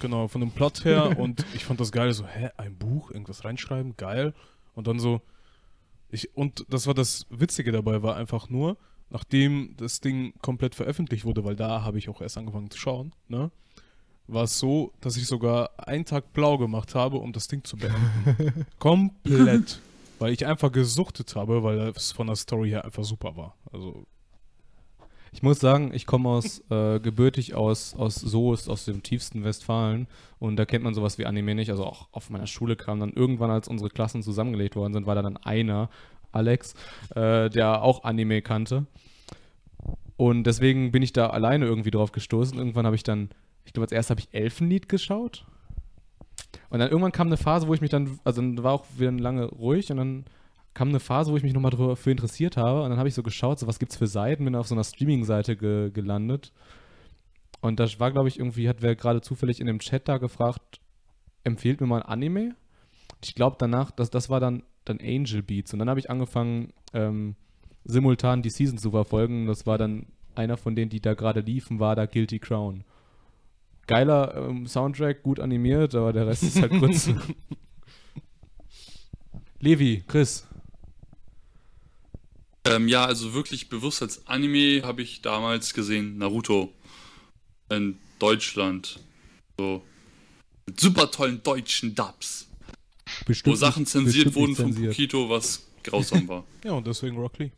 genau, 0.00 0.28
von 0.28 0.40
dem 0.40 0.50
Plot 0.52 0.84
her 0.84 1.18
und 1.18 1.44
ich 1.54 1.64
fand 1.64 1.80
das 1.80 1.90
geil, 1.90 2.12
so, 2.12 2.26
hä, 2.26 2.50
ein 2.56 2.76
Buch, 2.76 3.10
irgendwas 3.10 3.44
reinschreiben, 3.44 3.96
geil. 3.96 4.32
Und 4.74 4.86
dann 4.86 5.00
so, 5.00 5.22
ich, 6.08 6.36
und 6.36 6.64
das 6.68 6.86
war 6.86 6.94
das 6.94 7.26
Witzige 7.30 7.72
dabei, 7.72 8.02
war 8.02 8.16
einfach 8.16 8.48
nur, 8.48 8.76
nachdem 9.10 9.74
das 9.76 10.00
Ding 10.00 10.34
komplett 10.40 10.74
veröffentlicht 10.74 11.24
wurde, 11.24 11.44
weil 11.44 11.56
da 11.56 11.82
habe 11.82 11.98
ich 11.98 12.08
auch 12.08 12.20
erst 12.20 12.38
angefangen 12.38 12.70
zu 12.70 12.78
schauen, 12.78 13.12
ne? 13.28 13.50
War 14.28 14.44
es 14.44 14.58
so, 14.58 14.92
dass 15.00 15.16
ich 15.16 15.26
sogar 15.26 15.70
einen 15.78 16.04
Tag 16.04 16.32
blau 16.32 16.58
gemacht 16.58 16.94
habe, 16.94 17.18
um 17.18 17.32
das 17.32 17.46
Ding 17.48 17.62
zu 17.64 17.76
beenden. 17.76 18.66
Komplett. 18.78 19.80
Weil 20.18 20.32
ich 20.32 20.46
einfach 20.46 20.72
gesuchtet 20.72 21.36
habe, 21.36 21.62
weil 21.62 21.78
es 21.94 22.12
von 22.12 22.26
der 22.26 22.36
Story 22.36 22.70
her 22.70 22.84
einfach 22.84 23.04
super 23.04 23.36
war. 23.36 23.54
Also, 23.72 24.06
Ich 25.32 25.42
muss 25.42 25.60
sagen, 25.60 25.92
ich 25.92 26.06
komme 26.06 26.30
aus, 26.30 26.62
äh, 26.70 26.98
gebürtig 26.98 27.54
aus, 27.54 27.94
aus 27.94 28.14
Soest, 28.16 28.70
aus 28.70 28.86
dem 28.86 29.02
tiefsten 29.02 29.44
Westfalen. 29.44 30.08
Und 30.38 30.56
da 30.56 30.64
kennt 30.64 30.82
man 30.84 30.94
sowas 30.94 31.18
wie 31.18 31.26
Anime 31.26 31.54
nicht. 31.54 31.70
Also 31.70 31.84
auch 31.84 32.08
auf 32.12 32.30
meiner 32.30 32.46
Schule 32.46 32.74
kam 32.76 32.98
dann 33.00 33.12
irgendwann, 33.12 33.50
als 33.50 33.68
unsere 33.68 33.90
Klassen 33.90 34.22
zusammengelegt 34.22 34.74
worden 34.76 34.94
sind, 34.94 35.06
war 35.06 35.14
da 35.14 35.22
dann 35.22 35.36
einer, 35.36 35.90
Alex, 36.32 36.74
äh, 37.14 37.48
der 37.50 37.82
auch 37.82 38.04
Anime 38.04 38.40
kannte. 38.42 38.86
Und 40.16 40.44
deswegen 40.44 40.92
bin 40.92 41.02
ich 41.02 41.12
da 41.12 41.28
alleine 41.28 41.66
irgendwie 41.66 41.90
drauf 41.90 42.12
gestoßen. 42.12 42.56
Irgendwann 42.58 42.86
habe 42.86 42.96
ich 42.96 43.02
dann, 43.02 43.28
ich 43.66 43.72
glaube, 43.72 43.84
als 43.84 43.92
erstes 43.92 44.10
habe 44.10 44.20
ich 44.20 44.32
Elfenlied 44.32 44.88
geschaut. 44.88 45.44
Und 46.70 46.78
dann 46.78 46.90
irgendwann 46.90 47.12
kam 47.12 47.26
eine 47.26 47.36
Phase, 47.36 47.68
wo 47.68 47.74
ich 47.74 47.80
mich 47.80 47.90
dann, 47.90 48.18
also 48.24 48.40
dann 48.40 48.62
war 48.62 48.72
auch 48.72 48.86
wieder 48.96 49.12
lange 49.12 49.46
ruhig 49.46 49.90
und 49.90 49.98
dann 49.98 50.24
kam 50.74 50.88
eine 50.88 51.00
Phase, 51.00 51.32
wo 51.32 51.36
ich 51.36 51.42
mich 51.42 51.54
nochmal 51.54 51.70
dafür 51.70 52.12
interessiert 52.12 52.56
habe 52.56 52.82
und 52.82 52.90
dann 52.90 52.98
habe 52.98 53.08
ich 53.08 53.14
so 53.14 53.22
geschaut, 53.22 53.58
so 53.58 53.66
was 53.66 53.78
gibt's 53.78 53.96
für 53.96 54.06
Seiten, 54.06 54.44
bin 54.44 54.54
auf 54.54 54.66
so 54.66 54.74
einer 54.74 54.84
Streaming-Seite 54.84 55.56
ge 55.56 55.90
gelandet 55.90 56.52
und 57.60 57.80
das 57.80 57.98
war, 57.98 58.12
glaube 58.12 58.28
ich, 58.28 58.38
irgendwie, 58.38 58.68
hat 58.68 58.82
wer 58.82 58.94
gerade 58.94 59.20
zufällig 59.20 59.60
in 59.60 59.66
dem 59.66 59.78
Chat 59.78 60.08
da 60.08 60.18
gefragt, 60.18 60.80
empfiehlt 61.44 61.80
mir 61.80 61.86
mal 61.86 62.02
ein 62.02 62.08
Anime? 62.08 62.54
Ich 63.24 63.34
glaube 63.34 63.56
danach, 63.58 63.90
das, 63.90 64.10
das 64.10 64.28
war 64.28 64.40
dann, 64.40 64.62
dann 64.84 65.00
Angel 65.00 65.42
Beats 65.42 65.72
und 65.72 65.78
dann 65.78 65.88
habe 65.88 66.00
ich 66.00 66.10
angefangen, 66.10 66.72
ähm, 66.92 67.36
simultan 67.84 68.42
die 68.42 68.50
Season 68.50 68.78
zu 68.78 68.90
verfolgen. 68.90 69.46
Das 69.46 69.66
war 69.66 69.78
dann 69.78 70.06
einer 70.34 70.56
von 70.56 70.74
denen, 70.74 70.90
die 70.90 71.00
da 71.00 71.14
gerade 71.14 71.40
liefen, 71.40 71.80
war 71.80 71.96
da 71.96 72.06
Guilty 72.06 72.38
Crown. 72.38 72.84
Geiler 73.86 74.48
ähm, 74.48 74.66
Soundtrack, 74.66 75.22
gut 75.22 75.40
animiert, 75.40 75.94
aber 75.94 76.12
der 76.12 76.26
Rest 76.26 76.42
ist 76.42 76.60
halt 76.60 76.72
kurz. 76.78 77.10
Levi, 79.60 80.04
Chris. 80.06 80.46
Ähm, 82.64 82.88
ja, 82.88 83.04
also 83.04 83.32
wirklich 83.32 83.68
bewusst 83.68 84.02
als 84.02 84.26
Anime 84.26 84.82
habe 84.82 85.02
ich 85.02 85.22
damals 85.22 85.72
gesehen 85.72 86.18
Naruto 86.18 86.72
in 87.70 87.96
Deutschland. 88.18 89.00
So 89.58 89.82
mit 90.66 90.80
super 90.80 91.10
tollen 91.10 91.42
deutschen 91.42 91.94
Dubs. 91.94 92.48
Bestimmt 93.24 93.54
wo 93.54 93.56
Sachen 93.56 93.86
zensiert 93.86 94.34
wurden 94.34 94.56
von. 94.56 94.74
Pokito, 94.74 95.30
was 95.30 95.66
grausam 95.84 96.26
war. 96.28 96.44
Ja, 96.64 96.72
und 96.72 96.86
deswegen 96.86 97.16
Rock 97.16 97.38
Lee. 97.38 97.52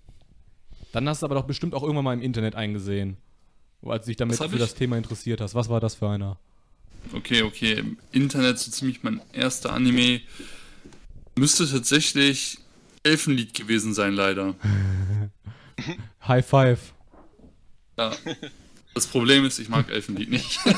Dann 0.93 1.09
hast 1.09 1.23
du 1.23 1.27
aber 1.27 1.35
doch 1.35 1.47
bestimmt 1.47 1.75
auch 1.75 1.83
irgendwann 1.83 2.05
mal 2.05 2.13
im 2.13 2.23
Internet 2.23 2.55
eingesehen. 2.55 3.17
Als 3.83 4.05
du 4.05 4.11
dich 4.11 4.17
damit 4.17 4.37
für 4.37 4.45
ich? 4.47 4.59
das 4.59 4.75
Thema 4.75 4.97
interessiert 4.97 5.41
hast. 5.41 5.55
Was 5.55 5.69
war 5.69 5.81
das 5.81 5.95
für 5.95 6.09
einer? 6.09 6.37
Okay, 7.13 7.43
okay. 7.43 7.75
Im 7.75 7.99
Internet 8.13 8.59
so 8.59 8.71
ziemlich 8.71 9.03
mein 9.03 9.21
erster 9.33 9.73
Anime. 9.73 10.21
Müsste 11.37 11.69
tatsächlich 11.71 12.59
Elfenlied 13.05 13.55
gewesen 13.55 13.95
sein, 13.95 14.13
leider. 14.15 14.55
High 16.27 16.47
Five. 16.47 16.93
Ja. 17.97 18.13
Das 18.95 19.07
Problem 19.07 19.45
ist, 19.45 19.59
ich 19.61 19.69
mag 19.69 19.91
Elfenlied 19.91 20.31
nicht. 20.31 20.59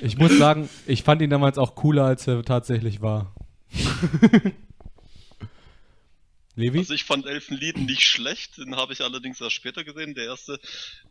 Ich 0.00 0.16
muss 0.16 0.36
sagen, 0.38 0.68
ich 0.86 1.02
fand 1.02 1.22
ihn 1.22 1.30
damals 1.30 1.58
auch 1.58 1.74
cooler, 1.74 2.04
als 2.04 2.26
er 2.26 2.42
tatsächlich 2.44 3.00
war. 3.00 3.34
Levi? 6.58 6.78
Also 6.80 6.94
ich 6.94 7.04
fand 7.04 7.26
Elfenlied 7.26 7.78
nicht 7.78 8.02
schlecht, 8.02 8.58
den 8.58 8.76
habe 8.76 8.92
ich 8.92 9.00
allerdings 9.00 9.40
erst 9.40 9.54
später 9.54 9.84
gesehen. 9.84 10.14
Der 10.14 10.24
erste 10.24 10.58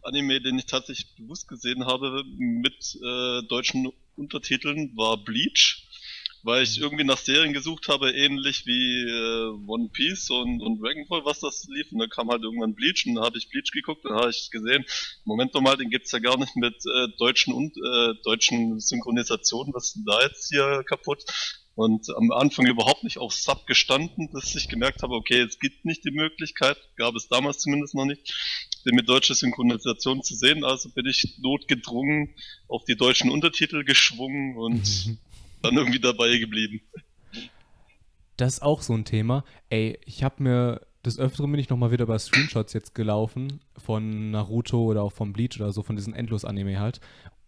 Anime, 0.03 0.41
den 0.41 0.59
ich 0.59 0.65
tatsächlich 0.65 1.15
bewusst 1.15 1.47
gesehen 1.47 1.85
habe 1.85 2.23
mit 2.37 2.97
äh, 3.01 3.41
deutschen 3.47 3.91
Untertiteln, 4.17 4.91
war 4.97 5.23
Bleach. 5.23 5.85
Weil 6.43 6.63
ich 6.63 6.79
irgendwie 6.79 7.03
nach 7.03 7.17
Serien 7.17 7.51
gesucht 7.51 7.87
habe, 7.87 8.11
ähnlich 8.11 8.65
wie 8.65 9.03
äh, 9.03 9.67
One 9.67 9.89
Piece 9.91 10.29
und, 10.29 10.61
und 10.61 10.81
Dragon 10.81 11.07
Ball, 11.07 11.25
was 11.25 11.39
das 11.39 11.67
lief. 11.69 11.91
Und 11.91 11.99
dann 11.99 12.09
kam 12.09 12.29
halt 12.29 12.43
irgendwann 12.43 12.75
Bleach 12.75 13.05
und 13.07 13.15
dann 13.15 13.23
habe 13.23 13.37
ich 13.37 13.49
Bleach 13.49 13.71
geguckt 13.71 14.05
und 14.05 14.15
habe 14.15 14.29
ich 14.29 14.49
gesehen, 14.51 14.85
Moment 15.23 15.53
mal, 15.55 15.77
den 15.77 15.89
gibt's 15.89 16.11
ja 16.11 16.19
gar 16.19 16.37
nicht 16.37 16.55
mit 16.55 16.75
äh, 16.75 17.07
deutschen 17.17 17.53
und 17.53 17.75
äh, 17.77 18.13
deutschen 18.23 18.79
Synchronisationen. 18.79 19.73
Was 19.73 19.87
ist 19.87 19.95
denn 19.95 20.05
da 20.05 20.21
jetzt 20.21 20.49
hier 20.49 20.83
kaputt? 20.85 21.23
Und 21.77 22.09
am 22.15 22.31
Anfang 22.31 22.65
überhaupt 22.65 23.03
nicht 23.03 23.19
auf 23.19 23.33
Sub 23.33 23.67
gestanden, 23.67 24.31
bis 24.31 24.55
ich 24.55 24.67
gemerkt 24.67 25.03
habe, 25.03 25.13
okay, 25.13 25.41
es 25.41 25.59
gibt 25.59 25.85
nicht 25.85 26.03
die 26.03 26.09
Möglichkeit, 26.09 26.75
gab 26.95 27.13
es 27.13 27.27
damals 27.27 27.59
zumindest 27.59 27.93
noch 27.93 28.05
nicht, 28.05 28.33
den 28.83 28.95
mit 28.95 29.07
deutscher 29.07 29.35
Synchronisation 29.35 30.23
zu 30.23 30.33
sehen. 30.33 30.63
Also 30.63 30.89
bin 30.89 31.05
ich 31.05 31.37
notgedrungen 31.39 32.33
auf 32.67 32.83
die 32.85 32.95
deutschen 32.95 33.29
Untertitel 33.29 33.83
geschwungen 33.83 34.57
und 34.57 35.19
dann 35.61 35.77
irgendwie 35.77 35.99
dabei 35.99 36.39
geblieben. 36.39 36.81
Das 38.37 38.55
ist 38.55 38.63
auch 38.63 38.81
so 38.81 38.95
ein 38.95 39.05
Thema. 39.05 39.43
Ey, 39.69 39.99
ich 40.03 40.23
habe 40.23 40.41
mir 40.41 40.81
des 41.05 41.19
Öfteren 41.19 41.51
bin 41.51 41.59
ich 41.59 41.69
nochmal 41.69 41.91
wieder 41.91 42.07
bei 42.07 42.17
Screenshots 42.17 42.73
jetzt 42.73 42.95
gelaufen 42.95 43.61
von 43.77 44.31
Naruto 44.31 44.83
oder 44.83 45.03
auch 45.03 45.13
von 45.13 45.31
Bleach 45.31 45.57
oder 45.57 45.71
so, 45.71 45.83
von 45.83 45.95
diesen 45.95 46.15
Endlos-Anime 46.15 46.79
halt. 46.79 47.01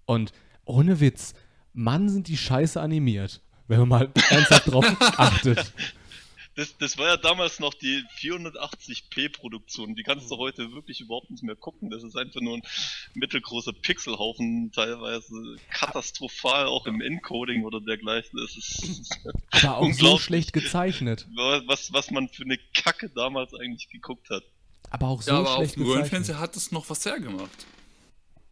Und 0.06 0.34
ohne 0.66 1.00
Witz, 1.00 1.34
Mann, 1.74 2.10
sind 2.10 2.28
die 2.28 2.38
scheiße 2.38 2.80
animiert, 2.80 3.42
wenn 3.70 3.80
man 3.80 3.88
mal 3.88 4.12
ernsthaft 4.30 4.68
drauf 4.72 4.86
achtet. 5.18 5.72
Das, 6.56 6.76
das 6.78 6.98
war 6.98 7.08
ja 7.08 7.16
damals 7.18 7.60
noch 7.62 7.74
die 7.74 8.04
480p-Produktion. 8.20 9.96
Die 9.96 10.04
kannst 10.04 10.30
du 10.30 10.36
heute 10.38 10.74
wirklich 10.74 11.00
überhaupt 11.00 11.30
nicht 11.32 11.44
mehr 11.44 11.56
gucken. 11.56 11.90
Das 11.90 12.04
ist 12.04 12.18
einfach 12.18 12.42
nur 12.42 12.58
ein 12.58 12.64
mittelgroßer 13.14 13.72
Pixelhaufen, 13.72 14.70
teilweise 14.74 15.56
katastrophal, 15.72 16.66
auch 16.66 16.86
im 16.86 17.00
Encoding 17.00 17.64
oder 17.64 17.80
dergleichen. 17.80 18.38
Das 18.40 18.58
ist 18.58 19.10
Aber 19.52 19.78
auch 19.78 19.94
so 19.94 20.18
schlecht 20.18 20.52
gezeichnet. 20.52 21.28
was, 21.66 21.94
was 21.94 22.12
man 22.12 22.28
für 22.28 22.44
eine 22.44 22.58
Kacke 22.74 23.10
damals 23.10 23.54
eigentlich 23.54 23.88
geguckt 23.90 24.30
hat. 24.30 24.44
Aber 24.90 25.08
auch 25.08 25.22
so 25.22 25.32
ja, 25.32 25.38
aber 25.38 25.50
auf 25.52 25.56
schlecht 25.58 25.76
dem 25.76 25.84
gezeichnet. 25.84 25.96
Röhrenfernseher 25.98 26.40
hat 26.40 26.58
es 26.58 26.72
noch 26.74 26.90
was 26.90 27.06
hergemacht. 27.06 27.66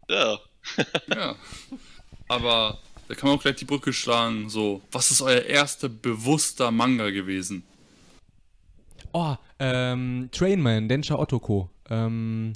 Ja, 0.10 0.40
Ja. 1.14 1.36
Aber 2.30 2.80
da 3.08 3.16
kann 3.16 3.30
man 3.30 3.38
auch 3.38 3.42
gleich 3.42 3.56
die 3.56 3.66
Brücke 3.66 3.94
schlagen, 3.94 4.50
so, 4.50 4.82
was 4.92 5.12
ist 5.12 5.22
euer 5.22 5.42
erster 5.42 5.90
bewusster 5.90 6.72
Manga 6.72 7.10
gewesen? 7.10 7.64
Oh, 9.14 9.36
ähm, 9.60 10.30
Trainman, 10.32 10.90
Densha 10.90 11.16
Otoko. 11.16 11.70
Ähm, 11.90 12.54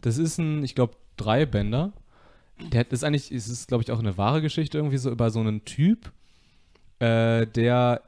das 0.00 0.18
ist 0.18 0.38
ein, 0.38 0.62
ich 0.62 0.74
glaube, 0.74 0.94
Dreibänder. 1.16 1.92
Der 2.72 2.80
hat, 2.80 2.92
ist 2.92 3.04
eigentlich, 3.04 3.30
ist, 3.32 3.68
glaube 3.68 3.82
ich, 3.82 3.90
auch 3.90 3.98
eine 3.98 4.16
wahre 4.16 4.40
Geschichte 4.40 4.78
irgendwie 4.78 4.98
so 4.98 5.10
über 5.10 5.30
so 5.30 5.40
einen 5.40 5.64
Typ, 5.64 6.12
äh, 6.98 7.46
der 7.46 8.02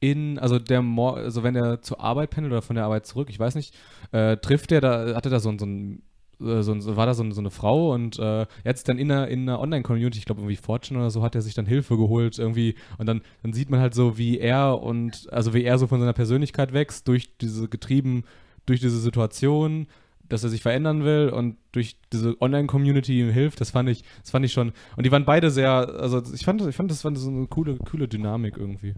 in, 0.00 0.38
also 0.38 0.58
der, 0.58 0.80
also 0.80 1.42
wenn 1.42 1.56
er 1.56 1.82
zur 1.82 2.00
Arbeit 2.00 2.30
pendelt 2.30 2.52
oder 2.52 2.62
von 2.62 2.76
der 2.76 2.84
Arbeit 2.84 3.06
zurück, 3.06 3.28
ich 3.30 3.38
weiß 3.38 3.54
nicht, 3.54 3.74
äh, 4.12 4.36
trifft 4.36 4.72
er 4.72 4.80
da, 4.80 5.14
hatte 5.14 5.30
da 5.30 5.40
so, 5.40 5.56
so 5.58 5.66
ein 5.66 5.98
äh, 5.98 6.02
ein- 6.40 6.80
so 6.80 6.96
war 6.96 7.06
da 7.06 7.14
so, 7.14 7.28
so 7.30 7.40
eine 7.40 7.50
Frau 7.50 7.92
und 7.94 8.18
äh, 8.18 8.46
jetzt 8.64 8.88
dann 8.88 8.98
in 8.98 9.10
einer, 9.10 9.28
in 9.28 9.42
einer 9.48 9.60
Online-Community, 9.60 10.18
ich 10.18 10.24
glaube 10.24 10.40
irgendwie 10.40 10.56
Fortune 10.56 10.98
oder 10.98 11.10
so, 11.10 11.22
hat 11.22 11.34
er 11.34 11.42
sich 11.42 11.54
dann 11.54 11.66
Hilfe 11.66 11.96
geholt 11.96 12.38
irgendwie 12.38 12.74
und 12.98 13.06
dann, 13.06 13.22
dann 13.42 13.52
sieht 13.52 13.70
man 13.70 13.80
halt 13.80 13.94
so, 13.94 14.18
wie 14.18 14.38
er 14.38 14.80
und, 14.82 15.26
also 15.32 15.54
wie 15.54 15.64
er 15.64 15.78
so 15.78 15.86
von 15.86 16.00
seiner 16.00 16.12
Persönlichkeit 16.12 16.72
wächst, 16.72 17.08
durch 17.08 17.36
diese, 17.38 17.68
getrieben 17.68 18.24
durch 18.66 18.80
diese 18.80 18.98
Situation, 18.98 19.86
dass 20.28 20.44
er 20.44 20.50
sich 20.50 20.60
verändern 20.60 21.02
will 21.04 21.30
und 21.30 21.56
durch 21.72 21.96
diese 22.12 22.36
Online-Community 22.40 23.18
ihm 23.20 23.30
hilft, 23.30 23.60
das 23.62 23.70
fand 23.70 23.88
ich, 23.88 24.04
das 24.20 24.30
fand 24.30 24.44
ich 24.44 24.52
schon, 24.52 24.72
und 24.96 25.06
die 25.06 25.10
waren 25.10 25.24
beide 25.24 25.50
sehr, 25.50 25.70
also 25.72 26.22
ich 26.34 26.44
fand, 26.44 26.60
ich 26.66 26.76
fand 26.76 26.90
das 26.90 27.02
war 27.04 27.16
so 27.16 27.30
eine 27.30 27.46
coole, 27.46 27.78
coole 27.78 28.08
Dynamik 28.08 28.56
irgendwie. 28.58 28.94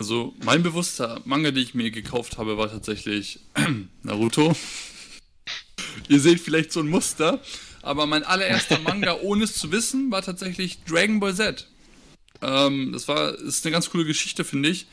Also, 0.00 0.32
mein 0.44 0.62
bewusster 0.62 1.20
Manga, 1.24 1.50
den 1.50 1.62
ich 1.62 1.74
mir 1.74 1.90
gekauft 1.90 2.38
habe, 2.38 2.56
war 2.56 2.70
tatsächlich 2.70 3.40
Naruto. 4.04 4.54
Ihr 6.08 6.20
seht 6.20 6.40
vielleicht 6.40 6.72
so 6.72 6.80
ein 6.80 6.88
Muster, 6.88 7.40
aber 7.82 8.06
mein 8.06 8.22
allererster 8.22 8.78
Manga, 8.84 9.16
ohne 9.22 9.44
es 9.44 9.54
zu 9.54 9.72
wissen, 9.72 10.10
war 10.12 10.22
tatsächlich 10.22 10.84
Dragon 10.84 11.18
Ball 11.18 11.34
Z. 11.34 11.66
Ähm, 12.42 12.92
das 12.92 13.08
war, 13.08 13.34
ist 13.34 13.66
eine 13.66 13.72
ganz 13.72 13.90
coole 13.90 14.04
Geschichte, 14.04 14.44
finde 14.44 14.68
ich. 14.68 14.86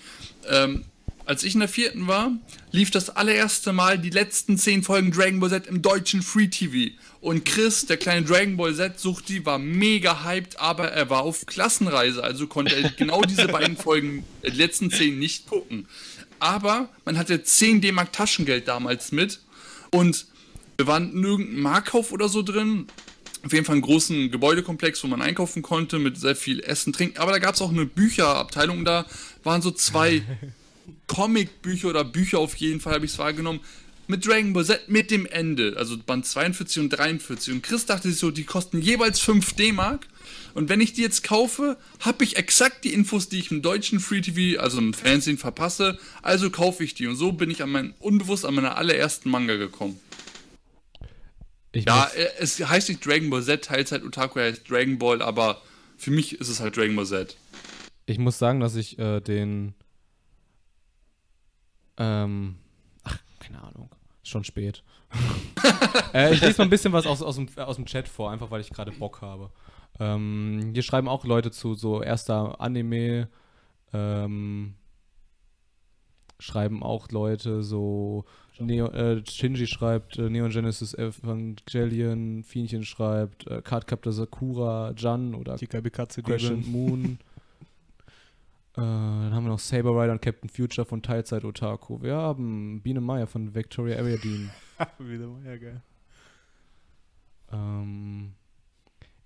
Ähm, 0.49 0.85
als 1.25 1.43
ich 1.43 1.53
in 1.53 1.59
der 1.59 1.69
vierten 1.69 2.07
war, 2.07 2.31
lief 2.71 2.91
das 2.91 3.09
allererste 3.09 3.73
Mal 3.73 3.97
die 3.97 4.09
letzten 4.09 4.57
zehn 4.57 4.83
Folgen 4.83 5.11
Dragon 5.11 5.39
Ball 5.39 5.49
Z 5.49 5.67
im 5.67 5.81
deutschen 5.81 6.21
Free 6.21 6.47
TV. 6.47 6.93
Und 7.19 7.45
Chris, 7.45 7.87
der 7.87 7.97
kleine 7.97 8.25
Dragon 8.25 8.57
Ball 8.57 8.75
Z-Suchti, 8.75 9.45
war 9.45 9.57
mega 9.57 10.23
hyped, 10.23 10.59
aber 10.59 10.91
er 10.91 11.09
war 11.09 11.23
auf 11.23 11.45
Klassenreise, 11.47 12.23
also 12.23 12.45
konnte 12.45 12.75
er 12.75 12.89
genau 12.91 13.21
diese 13.21 13.47
beiden 13.47 13.77
Folgen, 13.77 14.23
äh, 14.43 14.51
die 14.51 14.57
letzten 14.57 14.91
zehn, 14.91 15.17
nicht 15.17 15.47
gucken. 15.47 15.87
Aber 16.39 16.89
man 17.05 17.17
hatte 17.17 17.41
10 17.41 17.81
D-Mark 17.81 18.13
Taschengeld 18.13 18.67
damals 18.67 19.11
mit 19.11 19.39
und 19.91 20.27
wir 20.77 20.87
waren 20.87 21.13
in 21.13 21.23
irgendeinem 21.23 21.61
Marktkauf 21.61 22.11
oder 22.11 22.29
so 22.29 22.43
drin. 22.43 22.87
Auf 23.43 23.53
jeden 23.53 23.65
Fall 23.65 23.73
einen 23.73 23.81
großen 23.81 24.31
Gebäudekomplex, 24.31 25.03
wo 25.03 25.07
man 25.07 25.21
einkaufen 25.21 25.61
konnte 25.61 25.99
mit 25.99 26.17
sehr 26.17 26.35
viel 26.35 26.59
Essen, 26.59 26.93
Trinken. 26.93 27.19
Aber 27.19 27.31
da 27.31 27.39
gab 27.39 27.55
es 27.55 27.61
auch 27.61 27.69
eine 27.69 27.85
Bücherabteilung. 27.85 28.83
Da 28.85 29.05
waren 29.43 29.61
so 29.61 29.71
zwei 29.71 30.23
Comicbücher 31.07 31.89
oder 31.89 32.03
Bücher 32.03 32.39
auf 32.39 32.55
jeden 32.55 32.79
Fall, 32.79 32.95
habe 32.95 33.05
ich 33.05 33.11
es 33.11 33.19
wahrgenommen. 33.19 33.59
Mit 34.07 34.27
Dragon 34.27 34.53
Ball 34.53 34.65
Z 34.65 34.87
mit 34.87 35.09
dem 35.09 35.25
Ende. 35.25 35.75
Also 35.77 35.97
Band 35.97 36.25
42 36.25 36.83
und 36.83 36.89
43. 36.89 37.53
Und 37.53 37.63
Chris 37.63 37.85
dachte 37.85 38.09
sich 38.09 38.19
so, 38.19 38.29
die 38.29 38.43
kosten 38.43 38.79
jeweils 38.79 39.19
5 39.19 39.53
D-Mark. 39.53 40.07
Und 40.53 40.69
wenn 40.69 40.79
ich 40.79 40.93
die 40.93 41.01
jetzt 41.01 41.23
kaufe, 41.23 41.77
habe 41.99 42.23
ich 42.23 42.37
exakt 42.37 42.83
die 42.83 42.93
Infos, 42.93 43.29
die 43.29 43.39
ich 43.39 43.51
im 43.51 43.61
deutschen 43.61 43.99
Free 43.99 44.21
TV, 44.21 44.61
also 44.61 44.77
im 44.77 44.93
Fernsehen, 44.93 45.37
verpasse. 45.39 45.97
Also 46.21 46.51
kaufe 46.51 46.83
ich 46.83 46.93
die. 46.93 47.07
Und 47.07 47.15
so 47.15 47.31
bin 47.31 47.49
ich 47.49 47.63
an 47.63 47.71
mein, 47.71 47.93
unbewusst 47.99 48.45
an 48.45 48.53
meine 48.53 48.75
allerersten 48.75 49.29
Manga 49.29 49.55
gekommen. 49.55 49.99
Ich 51.75 51.85
Ja, 51.85 52.05
äh, 52.15 52.27
es 52.39 52.59
heißt 52.59 52.89
nicht 52.89 53.05
Dragon 53.05 53.29
Ball 53.29 53.43
Z, 53.43 53.65
Teilzeit 53.65 54.03
Otaku 54.03 54.39
heißt 54.39 54.69
Dragon 54.69 54.97
Ball, 54.97 55.21
aber 55.21 55.61
für 55.97 56.11
mich 56.11 56.39
ist 56.39 56.47
es 56.47 56.59
halt 56.59 56.77
Dragon 56.77 56.95
Ball 56.95 57.05
Z. 57.05 57.35
Ich 58.05 58.17
muss 58.17 58.37
sagen, 58.39 58.59
dass 58.59 58.75
ich 58.75 58.97
äh, 58.99 59.19
den. 59.19 59.73
Ähm, 61.97 62.55
ach, 63.03 63.17
keine 63.39 63.61
Ahnung. 63.63 63.89
Schon 64.23 64.43
spät. 64.43 64.83
äh, 66.13 66.33
ich 66.33 66.41
lese 66.41 66.57
mal 66.57 66.63
ein 66.65 66.69
bisschen 66.69 66.93
was 66.93 67.05
aus, 67.05 67.21
aus, 67.21 67.35
dem, 67.35 67.47
aus 67.57 67.75
dem 67.75 67.85
Chat 67.85 68.07
vor, 68.07 68.31
einfach 68.31 68.49
weil 68.51 68.61
ich 68.61 68.69
gerade 68.69 68.91
Bock 68.91 69.21
habe. 69.21 69.51
Ähm, 69.99 70.71
hier 70.73 70.83
schreiben 70.83 71.07
auch 71.07 71.25
Leute 71.25 71.51
zu 71.51 71.75
so 71.75 72.01
erster 72.01 72.59
Anime. 72.59 73.29
Ähm, 73.93 74.75
schreiben 76.39 76.83
auch 76.83 77.09
Leute 77.11 77.63
so. 77.63 78.25
Neo, 78.57 78.87
äh, 78.87 79.21
Shinji 79.29 79.67
schreibt 79.67 80.17
äh, 80.17 80.29
Neon 80.29 80.49
Genesis 80.49 80.93
Evangelion, 80.93 82.43
Fienchen 82.43 82.85
schreibt 82.85 83.47
äh, 83.47 83.61
Cardcaptor 83.61 84.13
Sakura, 84.13 84.93
Jan 84.95 85.35
oder 85.35 85.57
Crescent 85.57 86.67
Moon. 86.67 87.19
Äh, 88.75 88.81
dann 88.81 89.33
haben 89.33 89.45
wir 89.45 89.51
noch 89.51 89.59
Saber 89.59 89.91
Rider 89.91 90.11
und 90.11 90.21
Captain 90.21 90.49
Future 90.49 90.85
von 90.85 91.01
Teilzeit 91.01 91.45
Otaku. 91.45 92.01
Wir 92.01 92.15
haben 92.15 92.81
Biene 92.81 92.99
Meier 92.99 93.25
von 93.25 93.55
Victoria. 93.55 93.97
Wieder 94.99 95.27
mal, 95.27 95.45
ja, 95.45 95.57
geil. 95.57 95.81
ähm, 97.51 98.33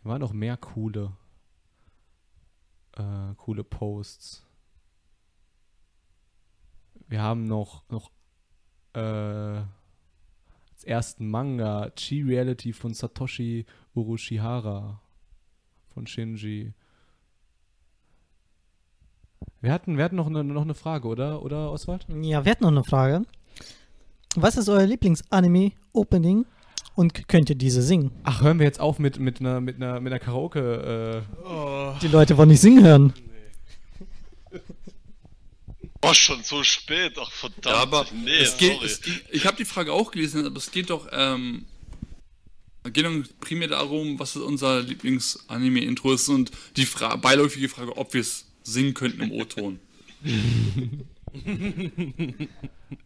waren 0.04 0.22
noch 0.22 0.34
mehr 0.34 0.56
coole, 0.58 1.14
äh, 2.96 3.34
coole 3.38 3.64
Posts. 3.64 4.46
Wir 7.08 7.22
haben 7.24 7.46
noch, 7.46 7.90
noch 7.90 8.12
äh, 8.94 9.00
als 10.72 10.84
ersten 10.84 11.28
Manga 11.28 11.90
Chi 11.96 12.22
Reality 12.22 12.72
von 12.72 12.94
Satoshi 12.94 13.66
Urushihara 13.96 15.02
von 15.88 16.06
Shinji. 16.06 16.74
Wir 19.62 19.74
hatten, 19.74 19.98
wir 19.98 20.04
hatten 20.06 20.16
noch, 20.16 20.28
eine, 20.28 20.44
noch 20.44 20.62
eine 20.62 20.74
Frage, 20.74 21.08
oder, 21.08 21.42
oder 21.44 21.72
Oswald? 21.72 22.06
Ja, 22.22 22.46
wir 22.46 22.52
hatten 22.52 22.64
noch 22.64 22.72
eine 22.72 22.84
Frage. 22.84 23.24
Was 24.36 24.56
ist 24.58 24.70
euer 24.70 24.86
Lieblings-Anime-Opening 24.86 26.46
und 26.96 27.28
könnt 27.28 27.50
ihr 27.50 27.56
diese 27.56 27.82
singen? 27.82 28.12
Ach, 28.24 28.42
hören 28.42 28.60
wir 28.60 28.66
jetzt 28.66 28.80
auf 28.80 29.00
mit, 29.00 29.20
mit 29.20 29.40
einer, 29.42 29.60
mit 29.60 29.76
einer, 29.78 30.00
mit 30.00 30.14
einer 30.14 30.20
Karaoke. 30.20 31.26
Äh, 31.44 31.46
Oh, 31.46 31.94
Die 32.02 32.08
Leute 32.08 32.38
wollen 32.38 32.50
nicht 32.50 32.62
singen 32.62 32.84
hören. 32.84 33.14
Oh, 36.02 36.14
schon 36.14 36.42
so 36.44 36.64
spät. 36.64 37.18
Ach, 37.20 37.30
verdammt. 37.30 37.66
Ja, 37.66 37.74
aber 37.82 38.06
nee, 38.24 38.32
es 38.38 38.56
geht, 38.56 38.72
sorry. 38.76 38.86
es 38.86 39.02
geht, 39.02 39.22
ich 39.32 39.46
habe 39.46 39.58
die 39.58 39.66
Frage 39.66 39.92
auch 39.92 40.12
gelesen, 40.12 40.46
aber 40.46 40.56
es 40.56 40.72
geht 40.72 40.90
doch, 40.92 41.10
ähm, 41.12 41.66
es 42.86 42.94
geht 42.94 43.06
doch 43.06 43.12
primär 43.42 43.68
darum, 43.68 44.18
was 44.18 44.38
unser 44.38 44.80
Lieblings-Anime-Intro 44.82 46.14
ist 46.14 46.30
und 46.30 46.52
die 46.78 46.86
Fra 46.86 47.18
beiläufige 47.18 47.68
Frage, 47.68 47.98
ob 47.98 48.14
wir 48.14 48.22
es 48.22 48.46
singen 48.64 48.94
könnten 48.94 49.24
im 49.24 49.32
O-Ton. 49.32 49.80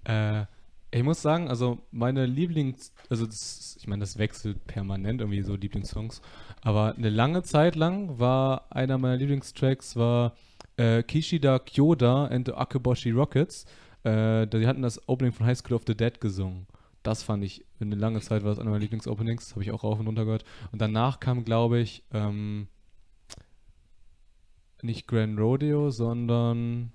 Äh, 0.05 0.45
ich 0.91 1.03
muss 1.03 1.21
sagen, 1.21 1.49
also 1.49 1.79
meine 1.91 2.25
Lieblings, 2.25 2.93
also 3.09 3.25
das, 3.25 3.75
ich 3.79 3.87
meine, 3.87 4.01
das 4.01 4.17
wechselt 4.17 4.65
permanent 4.65 5.19
irgendwie 5.19 5.41
so 5.41 5.55
Lieblingssongs, 5.55 6.21
aber 6.61 6.95
eine 6.95 7.09
lange 7.09 7.43
Zeit 7.43 7.75
lang 7.75 8.19
war 8.19 8.71
einer 8.71 8.97
meiner 8.97 9.17
Lieblingstracks 9.17 9.97
war 9.97 10.35
äh, 10.77 11.03
Kishida 11.03 11.59
Kyoda 11.59 12.27
and 12.27 12.47
the 12.47 12.53
Akeboshi 12.53 13.11
Rockets. 13.11 13.65
Äh, 14.03 14.47
die 14.47 14.67
hatten 14.67 14.81
das 14.81 15.07
Opening 15.07 15.33
von 15.33 15.45
High 15.45 15.57
School 15.57 15.75
of 15.75 15.83
the 15.87 15.95
Dead 15.95 16.19
gesungen. 16.21 16.67
Das 17.01 17.23
fand 17.23 17.43
ich, 17.43 17.65
eine 17.79 17.95
lange 17.95 18.21
Zeit 18.21 18.43
war 18.43 18.51
das 18.51 18.59
einer 18.59 18.69
meiner 18.69 18.81
Lieblingsopenings, 18.81 19.51
habe 19.51 19.63
ich 19.63 19.71
auch 19.71 19.83
rauf 19.83 19.99
und 19.99 20.07
runter 20.07 20.25
gehört. 20.25 20.45
Und 20.71 20.81
danach 20.81 21.19
kam, 21.19 21.43
glaube 21.43 21.79
ich, 21.79 22.03
ähm, 22.13 22.67
nicht 24.83 25.07
Grand 25.07 25.39
Rodeo, 25.39 25.89
sondern 25.89 26.91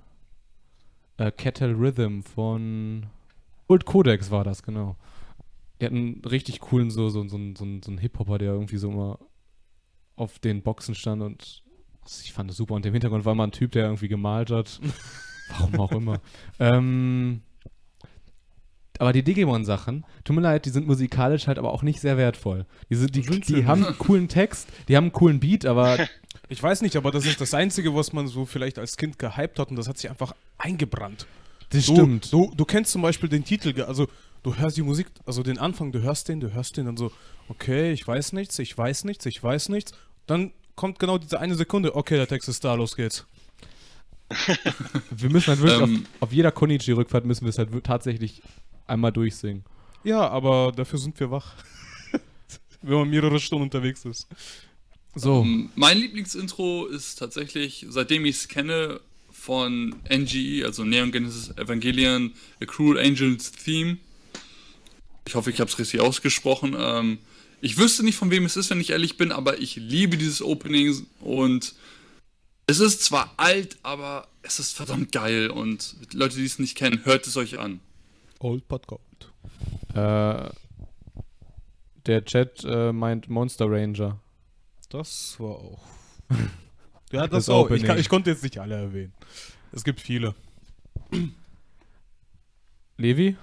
äh, 1.16 1.30
Kettle 1.30 1.78
Rhythm 1.78 2.22
von 2.22 3.06
Old 3.68 3.84
Codex 3.84 4.30
war 4.30 4.44
das, 4.44 4.62
genau. 4.62 4.96
Die 5.80 5.86
hatten 5.86 5.96
einen 5.96 6.24
richtig 6.24 6.60
coolen, 6.60 6.90
so, 6.90 7.08
so, 7.08 7.26
so, 7.28 7.38
so, 7.54 7.54
so 7.54 7.64
einen 7.64 7.98
Hip-Hopper, 7.98 8.38
der 8.38 8.52
irgendwie 8.52 8.78
so 8.78 8.90
immer 8.90 9.18
auf 10.16 10.38
den 10.38 10.62
Boxen 10.62 10.94
stand 10.94 11.22
und 11.22 11.62
ich 12.22 12.32
fand 12.32 12.50
das 12.50 12.56
super. 12.56 12.74
Und 12.74 12.86
im 12.86 12.92
Hintergrund 12.92 13.24
war 13.24 13.34
mal 13.34 13.44
ein 13.44 13.52
Typ, 13.52 13.72
der 13.72 13.84
irgendwie 13.84 14.08
gemalt 14.08 14.50
hat. 14.50 14.80
Warum 15.58 15.80
auch 15.80 15.92
immer. 15.92 16.20
ähm, 16.58 17.42
aber 18.98 19.12
die 19.12 19.22
Digimon-Sachen, 19.22 20.04
tut 20.24 20.34
mir 20.34 20.42
leid, 20.42 20.64
die 20.64 20.70
sind 20.70 20.86
musikalisch 20.86 21.46
halt 21.46 21.58
aber 21.58 21.72
auch 21.72 21.82
nicht 21.82 22.00
sehr 22.00 22.16
wertvoll. 22.16 22.66
Die, 22.90 22.96
sind, 22.96 23.14
die, 23.14 23.22
die 23.22 23.64
haben 23.64 23.84
einen 23.84 23.98
coolen 23.98 24.28
Text, 24.28 24.68
die 24.88 24.96
haben 24.96 25.04
einen 25.04 25.12
coolen 25.12 25.38
Beat, 25.38 25.66
aber 25.66 25.98
ich 26.48 26.62
weiß 26.62 26.82
nicht, 26.82 26.96
aber 26.96 27.10
das 27.10 27.26
ist 27.26 27.40
das 27.40 27.54
Einzige, 27.54 27.94
was 27.94 28.12
man 28.12 28.26
so 28.26 28.46
vielleicht 28.46 28.78
als 28.78 28.96
Kind 28.96 29.18
gehypt 29.18 29.58
hat 29.58 29.70
und 29.70 29.76
das 29.76 29.88
hat 29.88 29.98
sich 29.98 30.08
einfach 30.10 30.34
eingebrannt. 30.58 31.26
das 31.70 31.86
Du, 31.86 31.92
stimmt. 31.94 32.32
Du, 32.32 32.52
du 32.56 32.64
kennst 32.64 32.92
zum 32.92 33.02
Beispiel 33.02 33.28
den 33.28 33.44
Titel, 33.44 33.82
also 33.82 34.08
du 34.42 34.54
hörst 34.56 34.76
die 34.76 34.82
Musik, 34.82 35.08
also 35.26 35.42
den 35.42 35.58
Anfang, 35.58 35.92
du 35.92 36.00
hörst 36.00 36.28
den, 36.28 36.40
du 36.40 36.52
hörst 36.52 36.76
den, 36.76 36.86
dann 36.86 36.96
so, 36.96 37.12
okay, 37.48 37.92
ich 37.92 38.06
weiß 38.06 38.32
nichts, 38.32 38.58
ich 38.58 38.76
weiß 38.76 39.04
nichts, 39.04 39.26
ich 39.26 39.42
weiß 39.42 39.68
nichts. 39.68 39.92
Dann 40.26 40.52
kommt 40.76 40.98
genau 40.98 41.18
diese 41.18 41.40
eine 41.40 41.54
Sekunde, 41.54 41.94
okay, 41.96 42.16
der 42.16 42.26
Text 42.28 42.48
ist 42.48 42.64
da, 42.64 42.74
los 42.74 42.96
geht's. 42.96 43.26
Wir 45.10 45.30
müssen 45.30 45.48
halt 45.48 45.60
wirklich 45.60 45.80
Ähm. 45.82 46.06
auf, 46.20 46.28
auf 46.28 46.32
jeder 46.32 46.50
Konichi-Rückfahrt 46.52 47.24
müssen 47.24 47.44
wir 47.44 47.50
es 47.50 47.58
halt 47.58 47.70
tatsächlich 47.84 48.42
einmal 48.86 49.10
durchsingen. 49.12 49.64
Ja, 50.04 50.28
aber 50.28 50.72
dafür 50.72 50.98
sind 50.98 51.18
wir 51.18 51.30
wach. 51.30 51.54
Wenn 52.82 52.98
man 52.98 53.10
mehrere 53.10 53.40
Stunden 53.40 53.64
unterwegs 53.64 54.04
ist. 54.04 54.28
So, 55.14 55.42
Ähm, 55.42 55.70
Mein 55.74 55.98
Lieblingsintro 55.98 56.86
ist 56.86 57.16
tatsächlich, 57.18 57.86
seitdem 57.88 58.24
ich 58.24 58.36
es 58.36 58.48
kenne, 58.48 59.00
von 59.30 59.94
NGE, 60.10 60.64
also 60.64 60.84
Neon 60.84 61.12
Genesis 61.12 61.56
Evangelion, 61.56 62.34
A 62.60 62.66
Cruel 62.66 62.98
Angels 62.98 63.52
Theme. 63.52 63.98
Ich 65.26 65.34
hoffe, 65.34 65.50
ich 65.50 65.60
habe 65.60 65.70
es 65.70 65.78
richtig 65.78 66.00
ausgesprochen. 66.00 66.74
Ähm, 66.78 67.18
ich 67.60 67.78
wüsste 67.78 68.04
nicht, 68.04 68.16
von 68.16 68.30
wem 68.30 68.44
es 68.44 68.56
ist, 68.56 68.70
wenn 68.70 68.80
ich 68.80 68.90
ehrlich 68.90 69.16
bin, 69.16 69.32
aber 69.32 69.58
ich 69.60 69.76
liebe 69.76 70.16
dieses 70.16 70.42
Opening 70.42 71.06
und 71.20 71.74
es 72.66 72.80
ist 72.80 73.02
zwar 73.02 73.32
alt, 73.36 73.78
aber 73.82 74.28
es 74.42 74.58
ist 74.58 74.72
verdammt 74.76 75.12
geil 75.12 75.50
und 75.50 75.96
Leute, 76.12 76.36
die 76.36 76.44
es 76.44 76.58
nicht 76.58 76.76
kennen, 76.76 77.04
hört 77.04 77.26
es 77.26 77.36
euch 77.36 77.58
an. 77.58 77.80
Old 78.40 78.68
but 78.68 78.86
gold. 78.86 79.00
äh, 79.94 80.50
der 82.06 82.24
Chat 82.24 82.64
äh, 82.64 82.92
meint 82.92 83.28
Monster 83.28 83.66
Ranger. 83.70 84.20
Das 84.88 85.38
war 85.38 85.56
auch. 85.56 85.84
Ja, 87.10 87.22
das, 87.22 87.46
Das 87.46 87.48
auch. 87.48 87.70
Ich, 87.70 87.84
kann, 87.84 87.98
ich 87.98 88.10
konnte 88.10 88.28
jetzt 88.28 88.42
nicht 88.42 88.58
alle 88.58 88.74
erwähnen. 88.74 89.14
Es 89.72 89.82
gibt 89.82 89.98
viele. 89.98 90.34
Levi? 92.98 93.34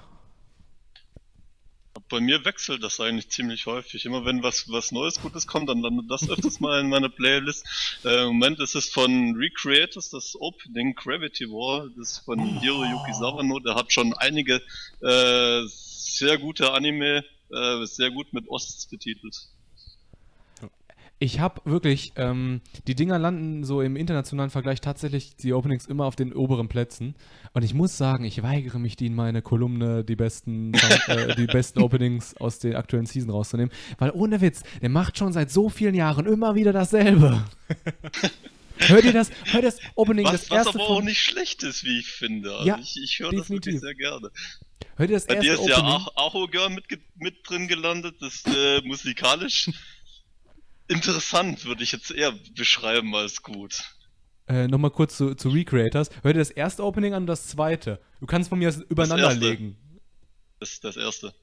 Bei 2.10 2.20
mir 2.20 2.46
wechselt 2.46 2.84
das 2.84 3.00
eigentlich 3.00 3.30
ziemlich 3.30 3.66
häufig. 3.66 4.06
Immer 4.06 4.24
wenn 4.24 4.44
was, 4.44 4.70
was 4.70 4.92
Neues, 4.92 5.20
Gutes 5.20 5.48
kommt, 5.48 5.70
dann 5.70 5.82
landet 5.82 6.06
das 6.12 6.30
öfters 6.30 6.60
mal 6.60 6.80
in 6.80 6.90
meiner 6.90 7.10
Playlist. 7.10 7.66
Äh, 8.04 8.26
Im 8.26 8.34
Moment 8.34 8.60
ist 8.60 8.76
es 8.76 8.90
von 8.90 9.36
Recreators, 9.36 10.12
das 10.12 10.36
Opening 10.40 10.94
Gravity 10.94 11.50
War, 11.50 11.90
das 11.98 12.12
ist 12.12 12.20
von 12.20 12.40
Hiroyuki 12.60 13.14
Sawano. 13.14 13.60
Der 13.62 13.74
hat 13.74 13.92
schon 13.92 14.14
einige 14.14 14.62
äh, 15.02 15.62
sehr 15.66 16.38
gute 16.38 16.72
Anime, 16.72 17.26
äh, 17.50 17.86
sehr 17.86 18.12
gut 18.12 18.32
mit 18.32 18.48
Osts 18.48 18.86
betitelt. 18.88 19.48
Ich 21.18 21.40
habe 21.40 21.62
wirklich, 21.64 22.12
ähm, 22.18 22.60
die 22.88 22.96
Dinger 22.96 23.18
landen 23.18 23.64
so 23.64 23.82
im 23.82 23.96
internationalen 23.96 24.50
Vergleich 24.50 24.82
tatsächlich 24.82 25.38
die 25.38 25.54
Openings 25.54 25.86
immer 25.86 26.06
auf 26.06 26.18
den 26.18 26.34
oberen 26.34 26.68
Plätzen. 26.68 27.16
Und 27.54 27.64
ich 27.64 27.74
muss 27.74 27.98
sagen, 27.98 28.26
ich 28.26 28.44
weigere 28.44 28.80
mich, 28.80 28.98
die 28.98 29.06
in 29.06 29.16
meine 29.16 29.42
Kolumne, 29.42 30.04
die 30.04 30.18
besten, 30.18 30.74
äh, 31.08 31.34
die 31.36 31.46
besten 31.46 31.82
Openings 31.82 32.36
aus 32.38 32.60
der 32.60 32.78
aktuellen 32.78 33.06
Season 33.06 33.30
rauszunehmen. 33.30 33.72
Weil 33.98 34.12
ohne 34.12 34.42
Witz, 34.42 34.64
der 34.82 34.90
macht 34.90 35.18
schon 35.18 35.32
seit 35.32 35.52
so 35.52 35.70
vielen 35.70 35.96
Jahren 35.96 36.26
immer 36.26 36.54
wieder 36.56 36.74
dasselbe. 36.74 37.46
Hört 38.78 39.06
ihr 39.06 39.14
das? 39.14 39.32
Hört 39.46 39.64
das 39.64 39.80
Opening, 39.96 40.26
Was, 40.26 40.34
das 40.34 40.50
was 40.50 40.58
erste 40.58 40.80
aber 40.80 40.90
auch 40.90 40.96
von, 40.98 41.06
nicht 41.06 41.22
schlecht 41.22 41.64
ist, 41.64 41.86
wie 41.86 42.00
ich 42.00 42.08
finde. 42.08 42.52
Also 42.54 42.68
Ja, 42.68 42.78
ich 42.78 42.98
ich 43.02 43.20
höre 43.20 43.32
das 43.32 43.50
wirklich 43.50 43.80
sehr 43.80 43.96
gerne. 43.96 44.30
Hört 44.98 45.10
ihr 45.10 45.16
das 45.16 45.26
Bei 45.28 45.36
erste 45.36 45.48
dir 45.48 45.54
ist 45.54 45.68
ja 45.68 45.78
Opening? 45.78 45.94
auch 45.94 46.18
Aho 46.18 46.48
Girl 46.48 46.70
mit, 46.72 46.86
mit 47.16 47.38
drin 47.48 47.70
gelandet, 47.70 48.18
das 48.20 48.44
äh, 48.46 48.82
musikalisch 48.82 49.70
interessant, 50.88 51.66
würde 51.66 51.84
ich 51.84 51.92
jetzt 51.92 52.12
eher 52.12 52.34
beschreiben 52.56 53.16
als 53.16 53.42
gut. 53.42 53.80
Äh, 54.48 54.68
Nochmal 54.68 54.92
kurz 54.92 55.18
zu, 55.18 55.36
zu 55.36 55.50
Recreators. 55.50 56.10
Hör 56.22 56.34
dir 56.34 56.40
das 56.40 56.52
erste 56.52 56.84
Opening 56.84 57.14
an 57.14 57.24
und 57.24 57.28
das 57.28 57.48
zweite. 57.48 58.00
Du 58.20 58.28
kannst 58.28 58.50
von 58.50 58.60
mir 58.60 58.70
aus 58.70 58.78
übereinander 58.78 59.30
erste. 59.30 59.40
legen. 59.40 59.78
Das 60.60 60.74
ist 60.74 60.84
das 60.84 60.98
erste. 60.98 61.34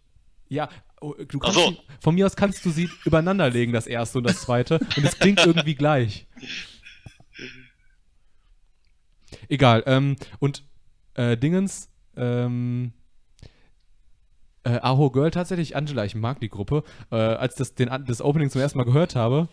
Ja, 0.48 0.68
oh, 1.00 1.14
du 1.14 1.38
kannst 1.38 1.58
so. 1.58 1.76
von 2.00 2.14
mir 2.14 2.26
aus 2.26 2.36
kannst 2.36 2.64
du 2.64 2.70
sie 2.70 2.88
übereinander 3.04 3.48
legen, 3.50 3.72
das 3.72 3.86
erste 3.86 4.18
und 4.18 4.24
das 4.24 4.42
zweite. 4.42 4.78
Und 4.96 5.04
es 5.04 5.18
klingt 5.18 5.40
irgendwie 5.40 5.74
gleich. 5.74 6.26
Egal. 9.48 9.82
Ähm, 9.86 10.16
und 10.38 10.62
äh, 11.14 11.36
Dingens, 11.36 11.90
ähm, 12.16 12.92
äh, 14.64 14.78
Aho 14.80 15.10
Girl 15.10 15.30
tatsächlich, 15.30 15.76
Angela, 15.76 16.04
ich 16.04 16.14
mag 16.14 16.40
die 16.40 16.48
Gruppe. 16.48 16.84
Äh, 17.10 17.16
als 17.16 17.54
das, 17.54 17.74
den, 17.74 17.90
das 18.06 18.22
Opening 18.22 18.50
zum 18.50 18.60
ersten 18.60 18.78
Mal 18.78 18.84
gehört 18.84 19.16
habe, 19.16 19.48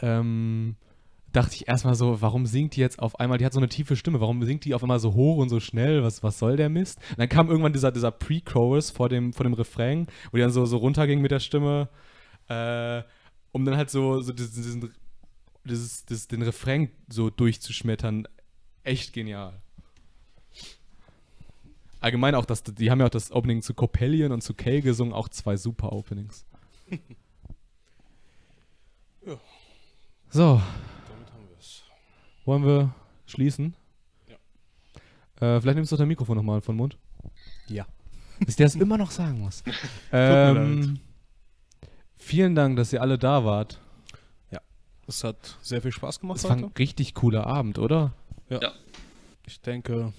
ähm, 0.00 0.76
dachte 1.32 1.54
ich 1.54 1.68
erstmal 1.68 1.94
so, 1.94 2.20
warum 2.20 2.46
singt 2.46 2.76
die 2.76 2.80
jetzt 2.80 2.98
auf 2.98 3.18
einmal, 3.18 3.38
die 3.38 3.44
hat 3.44 3.52
so 3.52 3.60
eine 3.60 3.68
tiefe 3.68 3.96
Stimme, 3.96 4.20
warum 4.20 4.42
singt 4.44 4.64
die 4.64 4.74
auf 4.74 4.82
einmal 4.82 4.98
so 4.98 5.14
hoch 5.14 5.38
und 5.38 5.48
so 5.48 5.60
schnell, 5.60 6.02
was, 6.02 6.22
was 6.22 6.38
soll 6.38 6.56
der 6.56 6.68
Mist? 6.68 6.98
Und 7.10 7.20
dann 7.20 7.28
kam 7.28 7.48
irgendwann 7.48 7.72
dieser, 7.72 7.92
dieser 7.92 8.10
Pre-Chorus 8.10 8.90
vor 8.90 9.08
dem, 9.08 9.32
vor 9.32 9.44
dem 9.44 9.54
Refrain, 9.54 10.06
wo 10.30 10.36
die 10.36 10.42
dann 10.42 10.50
so, 10.50 10.66
so 10.66 10.76
runterging 10.76 11.20
mit 11.20 11.30
der 11.30 11.40
Stimme, 11.40 11.88
äh, 12.48 13.02
um 13.52 13.64
dann 13.64 13.76
halt 13.76 13.90
so, 13.90 14.20
so 14.20 14.32
diesen, 14.32 14.62
diesen, 14.62 14.94
dieses, 15.64 16.04
das, 16.04 16.28
den 16.28 16.42
Refrain 16.42 16.90
so 17.08 17.30
durchzuschmettern. 17.30 18.26
Echt 18.84 19.12
genial. 19.12 19.61
Allgemein 22.02 22.34
auch 22.34 22.44
das, 22.44 22.62
die 22.64 22.90
haben 22.90 23.00
ja 23.00 23.06
auch 23.06 23.10
das 23.10 23.30
Opening 23.30 23.62
zu 23.62 23.74
Copellion 23.74 24.32
und 24.32 24.42
zu 24.42 24.54
Kay 24.54 24.80
gesungen, 24.80 25.12
auch 25.14 25.28
zwei 25.28 25.56
super 25.56 25.92
Openings. 25.92 26.44
Ja. 29.24 29.36
So, 30.30 30.60
Damit 31.08 31.32
haben 31.32 31.48
wir 31.48 31.56
es. 31.60 31.84
wollen 32.44 32.66
wir 32.66 32.92
schließen? 33.26 33.76
Ja. 34.26 34.34
Äh, 35.46 35.60
vielleicht 35.60 35.76
nimmst 35.76 35.92
du 35.92 35.96
dein 35.96 36.08
Mikrofon 36.08 36.36
nochmal 36.36 36.60
von 36.60 36.74
Mund. 36.74 36.98
Ja. 37.68 37.86
Dass 38.40 38.48
ich 38.48 38.56
das 38.56 38.74
immer 38.74 38.98
noch 38.98 39.12
sagen 39.12 39.38
muss. 39.38 39.62
ähm, 40.12 40.98
vielen 42.16 42.56
Dank, 42.56 42.76
dass 42.78 42.92
ihr 42.92 43.00
alle 43.00 43.16
da 43.16 43.44
wart. 43.44 43.80
Es 45.06 45.24
hat 45.24 45.58
sehr 45.60 45.82
viel 45.82 45.92
Spaß 45.92 46.20
gemacht 46.20 46.38
Es 46.38 46.44
war 46.44 46.52
heute. 46.52 46.64
ein 46.66 46.72
richtig 46.78 47.14
cooler 47.14 47.46
Abend, 47.46 47.78
oder? 47.78 48.12
Ich 49.46 49.60
denke, 49.60 50.12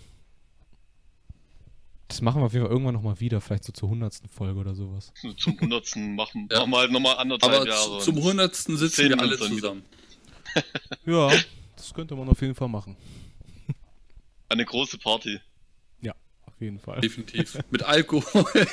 Das 2.13 2.21
machen 2.21 2.41
wir 2.41 2.45
auf 2.45 2.53
jeden 2.53 2.65
Fall 2.65 2.71
irgendwann 2.71 2.93
nochmal 2.93 3.19
wieder, 3.19 3.41
vielleicht 3.41 3.63
so 3.63 3.71
zur 3.73 3.89
hundertsten 3.89 4.29
Folge 4.29 4.59
oder 4.59 4.75
sowas. 4.75 5.11
Zum 5.37 5.59
hundertsten 5.59 6.13
machen, 6.15 6.47
Ja. 6.51 6.59
machen 6.59 6.69
wir 6.71 6.77
halt 6.77 6.91
nochmal 6.91 7.17
anderthalb 7.17 7.53
Aber 7.61 7.67
Jahre. 7.67 7.97
zu, 7.99 8.11
zum 8.11 8.21
hundertsten 8.23 8.77
sitzen 8.77 9.09
wir 9.09 9.19
alle 9.19 9.31
uns 9.31 9.39
dann 9.39 9.49
wieder. 9.49 9.59
zusammen. 9.61 9.83
ja, 11.07 11.31
das 11.75 11.91
könnte 11.91 12.15
man 12.15 12.29
auf 12.29 12.39
jeden 12.39 12.53
Fall 12.53 12.67
machen. 12.67 12.95
Eine 14.47 14.63
große 14.63 14.99
Party. 14.99 15.39
Ja, 16.01 16.13
auf 16.45 16.53
jeden 16.61 16.77
Fall. 16.77 17.01
Definitiv. 17.01 17.57
Mit 17.71 17.81
Alkohol, 17.81 18.45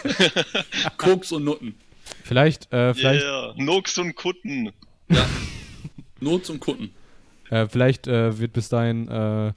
Koks 0.98 1.32
und 1.32 1.44
Nutten. 1.44 1.76
Vielleicht, 2.24 2.70
äh, 2.74 2.92
vielleicht, 2.92 3.24
Yeah, 3.24 3.54
Nox 3.56 3.96
und 3.96 4.16
Kutten. 4.16 4.70
Ja. 5.08 5.26
Not 6.20 6.44
zum 6.44 6.60
Kutten. 6.60 6.92
äh, 7.48 7.66
vielleicht 7.68 8.06
äh, 8.06 8.38
wird 8.38 8.52
bis 8.52 8.68
dahin 8.68 9.08
äh, 9.08 9.54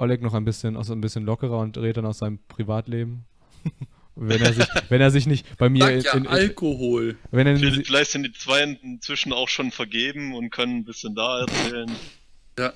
Oleg 0.00 0.22
noch 0.22 0.34
ein 0.34 0.44
bisschen, 0.44 0.76
auch 0.76 0.84
so 0.84 0.92
ein 0.92 1.00
bisschen 1.00 1.24
lockerer 1.24 1.58
und 1.58 1.76
redet 1.78 1.98
dann 1.98 2.06
aus 2.06 2.18
seinem 2.18 2.38
Privatleben. 2.48 3.24
wenn 4.16 4.40
er 4.42 4.52
sich, 4.52 4.66
wenn 4.88 5.00
er 5.00 5.10
sich 5.10 5.26
nicht 5.26 5.56
bei 5.58 5.68
mir 5.68 5.88
in, 5.90 6.00
ja, 6.00 6.12
in, 6.14 6.24
in, 6.24 6.30
Alkohol. 6.30 7.16
wenn 7.30 7.46
er 7.46 7.56
Vielleicht 7.56 7.86
vielleicht 7.86 8.10
sind 8.10 8.22
die 8.24 8.32
zwei 8.32 8.62
inzwischen 8.82 9.32
auch 9.32 9.48
schon 9.48 9.70
vergeben 9.70 10.34
und 10.34 10.50
können 10.50 10.78
ein 10.78 10.84
bisschen 10.84 11.14
da 11.14 11.40
erzählen. 11.40 11.90
Ja. 12.58 12.72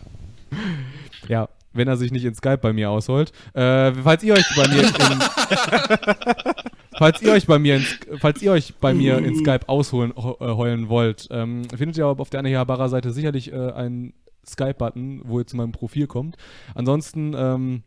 Ja, 1.28 1.48
wenn 1.72 1.88
er 1.88 1.96
sich 1.96 2.12
nicht 2.12 2.24
in 2.24 2.34
Skype 2.34 2.58
bei 2.58 2.72
mir 2.72 2.90
ausholt. 2.90 3.32
Äh, 3.54 3.92
falls 3.94 4.22
ihr 4.22 4.34
euch 4.34 4.44
bei 4.56 4.68
mir 4.68 4.82
in, 4.82 4.88
falls 6.98 7.20
ihr 7.22 7.32
euch 7.32 7.46
bei 7.46 7.58
mir 7.58 7.76
in, 7.76 7.86
falls 8.20 8.42
ihr 8.42 8.52
euch 8.52 8.74
bei 8.76 8.94
mir 8.94 9.18
in 9.18 9.36
Skype 9.36 9.68
ausholen 9.68 10.12
ho- 10.16 10.36
äh, 10.40 10.44
heulen 10.54 10.88
wollt, 10.88 11.26
ähm, 11.30 11.64
findet 11.76 11.98
ihr 11.98 12.06
auf 12.06 12.30
der 12.30 12.40
Anahihabara 12.40 12.88
Seite 12.88 13.12
sicherlich 13.12 13.52
äh, 13.52 13.72
einen 13.72 14.14
Skype-Button, 14.46 15.22
wo 15.24 15.40
ihr 15.40 15.46
zu 15.46 15.56
meinem 15.56 15.72
Profil 15.72 16.06
kommt. 16.06 16.36
Ansonsten, 16.74 17.34
ähm, 17.36 17.82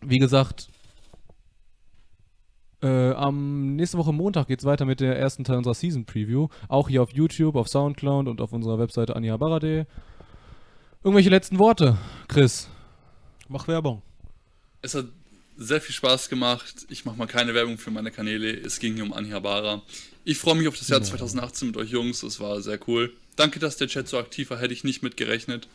wie 0.00 0.18
gesagt, 0.18 0.68
äh, 2.82 3.12
am 3.12 3.76
nächste 3.76 3.96
Woche 3.98 4.12
Montag 4.12 4.48
geht 4.48 4.58
es 4.58 4.64
weiter 4.64 4.84
mit 4.84 5.00
der 5.00 5.16
ersten 5.16 5.44
Teil 5.44 5.58
unserer 5.58 5.74
Season 5.74 6.04
Preview. 6.04 6.48
Auch 6.68 6.88
hier 6.88 7.02
auf 7.02 7.12
YouTube, 7.12 7.54
auf 7.54 7.68
Soundcloud 7.68 8.26
und 8.26 8.40
auf 8.40 8.52
unserer 8.52 8.78
Webseite 8.78 9.14
anihabara.de. 9.14 9.84
Irgendwelche 11.04 11.30
letzten 11.30 11.58
Worte, 11.58 11.96
Chris? 12.28 12.68
Mach 13.48 13.68
Werbung. 13.68 14.02
Es 14.82 14.94
hat 14.94 15.06
sehr 15.56 15.80
viel 15.80 15.94
Spaß 15.94 16.28
gemacht. 16.28 16.86
Ich 16.88 17.04
mache 17.04 17.16
mal 17.16 17.26
keine 17.26 17.54
Werbung 17.54 17.78
für 17.78 17.90
meine 17.90 18.10
Kanäle. 18.10 18.52
Es 18.52 18.80
ging 18.80 18.94
hier 18.94 19.04
um 19.04 19.12
Anhihabara. 19.12 19.82
Ich 20.24 20.38
freue 20.38 20.56
mich 20.56 20.66
auf 20.66 20.76
das 20.76 20.88
Jahr 20.88 21.02
2018 21.02 21.68
mit 21.68 21.76
euch 21.76 21.90
Jungs. 21.90 22.22
Es 22.22 22.40
war 22.40 22.60
sehr 22.62 22.78
cool. 22.88 23.12
Danke, 23.36 23.58
dass 23.58 23.76
der 23.76 23.88
Chat 23.88 24.08
so 24.08 24.18
aktiv 24.18 24.50
war. 24.50 24.58
Hätte 24.58 24.74
ich 24.74 24.84
nicht 24.84 25.02
mit 25.02 25.16
gerechnet. 25.16 25.68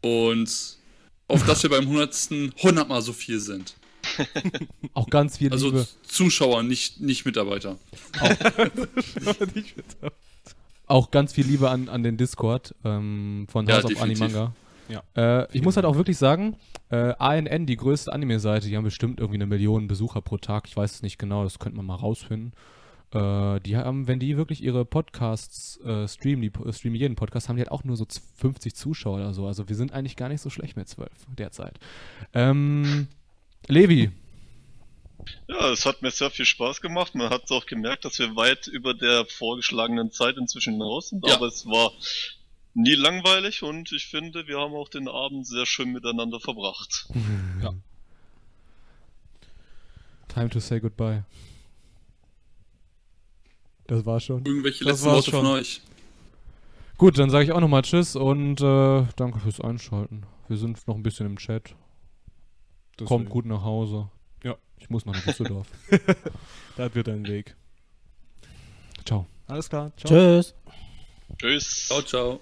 Und 0.00 0.76
auf 1.28 1.46
dass 1.46 1.62
wir 1.62 1.70
beim 1.70 1.84
100. 1.84 2.30
100 2.58 2.88
mal 2.88 3.02
so 3.02 3.12
viel 3.12 3.40
sind. 3.40 3.74
Auch 4.94 5.08
ganz 5.08 5.38
viel 5.38 5.52
Also 5.52 5.68
Liebe. 5.68 5.86
Zuschauer, 6.02 6.62
nicht, 6.62 7.00
nicht 7.00 7.24
Mitarbeiter. 7.24 7.78
Auch 10.86 11.10
ganz 11.10 11.32
viel 11.32 11.46
Liebe 11.46 11.70
an, 11.70 11.88
an 11.88 12.02
den 12.02 12.16
Discord 12.16 12.74
ähm, 12.84 13.46
von 13.48 13.66
Ja, 13.66 13.76
House 13.76 13.84
of 13.84 13.90
definitiv. 13.90 14.22
Animanga. 14.22 14.54
Ja. 14.88 15.02
Äh, 15.16 15.48
ich 15.52 15.62
muss 15.62 15.76
halt 15.76 15.86
auch 15.86 15.96
wirklich 15.96 16.18
sagen, 16.18 16.56
äh, 16.90 17.14
ANN, 17.18 17.66
die 17.66 17.76
größte 17.76 18.12
Anime-Seite, 18.12 18.68
die 18.68 18.76
haben 18.76 18.84
bestimmt 18.84 19.20
irgendwie 19.20 19.38
eine 19.38 19.46
Million 19.46 19.86
Besucher 19.88 20.20
pro 20.20 20.36
Tag. 20.36 20.64
Ich 20.66 20.76
weiß 20.76 20.92
es 20.96 21.02
nicht 21.02 21.18
genau, 21.18 21.44
das 21.44 21.58
könnte 21.58 21.76
man 21.76 21.86
mal 21.86 21.94
rausfinden. 21.94 22.52
Äh, 23.12 23.60
die 23.60 23.76
haben, 23.76 24.06
wenn 24.08 24.18
die 24.18 24.36
wirklich 24.36 24.62
ihre 24.62 24.84
Podcasts 24.84 25.78
äh, 25.80 26.08
streamen, 26.08 26.40
die 26.42 26.50
po- 26.50 26.70
streamen 26.72 26.98
jeden 26.98 27.14
Podcast, 27.16 27.48
haben 27.48 27.56
die 27.56 27.62
halt 27.62 27.70
auch 27.70 27.84
nur 27.84 27.96
so 27.96 28.04
z- 28.06 28.22
50 28.36 28.74
Zuschauer 28.74 29.16
oder 29.16 29.34
so. 29.34 29.46
Also 29.46 29.68
wir 29.68 29.76
sind 29.76 29.92
eigentlich 29.92 30.16
gar 30.16 30.28
nicht 30.30 30.40
so 30.40 30.48
schlecht 30.50 30.76
mit 30.76 30.88
12 30.88 31.10
derzeit. 31.38 31.78
Ähm, 32.32 33.08
Levi, 33.68 34.10
Ja, 35.46 35.70
es 35.70 35.84
hat 35.86 36.00
mir 36.02 36.10
sehr 36.10 36.30
viel 36.30 36.46
Spaß 36.46 36.80
gemacht. 36.80 37.14
Man 37.14 37.28
hat 37.30 37.50
auch 37.50 37.66
gemerkt, 37.66 38.04
dass 38.06 38.18
wir 38.18 38.34
weit 38.34 38.66
über 38.66 38.94
der 38.94 39.26
vorgeschlagenen 39.26 40.10
Zeit 40.10 40.36
inzwischen 40.38 40.72
hinaus 40.74 41.10
sind. 41.10 41.26
Ja. 41.26 41.34
Aber 41.36 41.46
es 41.46 41.66
war 41.66 41.92
nie 42.74 42.94
langweilig 42.94 43.62
und 43.62 43.92
ich 43.92 44.06
finde, 44.06 44.46
wir 44.48 44.58
haben 44.58 44.72
auch 44.74 44.88
den 44.88 45.06
Abend 45.06 45.46
sehr 45.46 45.66
schön 45.66 45.92
miteinander 45.92 46.40
verbracht. 46.40 47.08
Ja. 47.62 47.72
time 50.28 50.48
to 50.48 50.58
say 50.58 50.80
goodbye. 50.80 51.22
Das 53.86 54.04
war 54.06 54.20
schon. 54.20 54.44
Irgendwelche 54.44 54.84
Das 54.84 54.92
letzten 55.02 55.06
war's 55.06 55.16
Worte 55.16 55.30
von 55.32 55.40
schon. 55.46 55.54
euch. 55.54 55.80
Gut, 56.98 57.18
dann 57.18 57.30
sage 57.30 57.44
ich 57.44 57.52
auch 57.52 57.60
nochmal 57.60 57.82
Tschüss 57.82 58.14
und 58.16 58.60
äh, 58.60 59.04
danke 59.16 59.38
fürs 59.40 59.60
Einschalten. 59.60 60.22
Wir 60.48 60.56
sind 60.56 60.86
noch 60.86 60.94
ein 60.94 61.02
bisschen 61.02 61.26
im 61.26 61.36
Chat. 61.36 61.74
Kommt 62.98 63.10
Deswegen. 63.10 63.28
gut 63.30 63.46
nach 63.46 63.62
Hause. 63.64 64.08
Ja. 64.44 64.56
Ich 64.78 64.88
muss 64.90 65.04
nach 65.06 65.20
Düsseldorf. 65.24 65.66
Das 66.76 66.94
wird 66.94 67.08
ein 67.08 67.26
Weg. 67.26 67.56
Ciao. 69.04 69.26
Alles 69.48 69.68
klar. 69.68 69.92
Ciao. 69.96 70.08
Tschüss. 70.10 70.54
Tschüss. 71.38 71.86
Ciao, 71.88 72.02
ciao. 72.02 72.40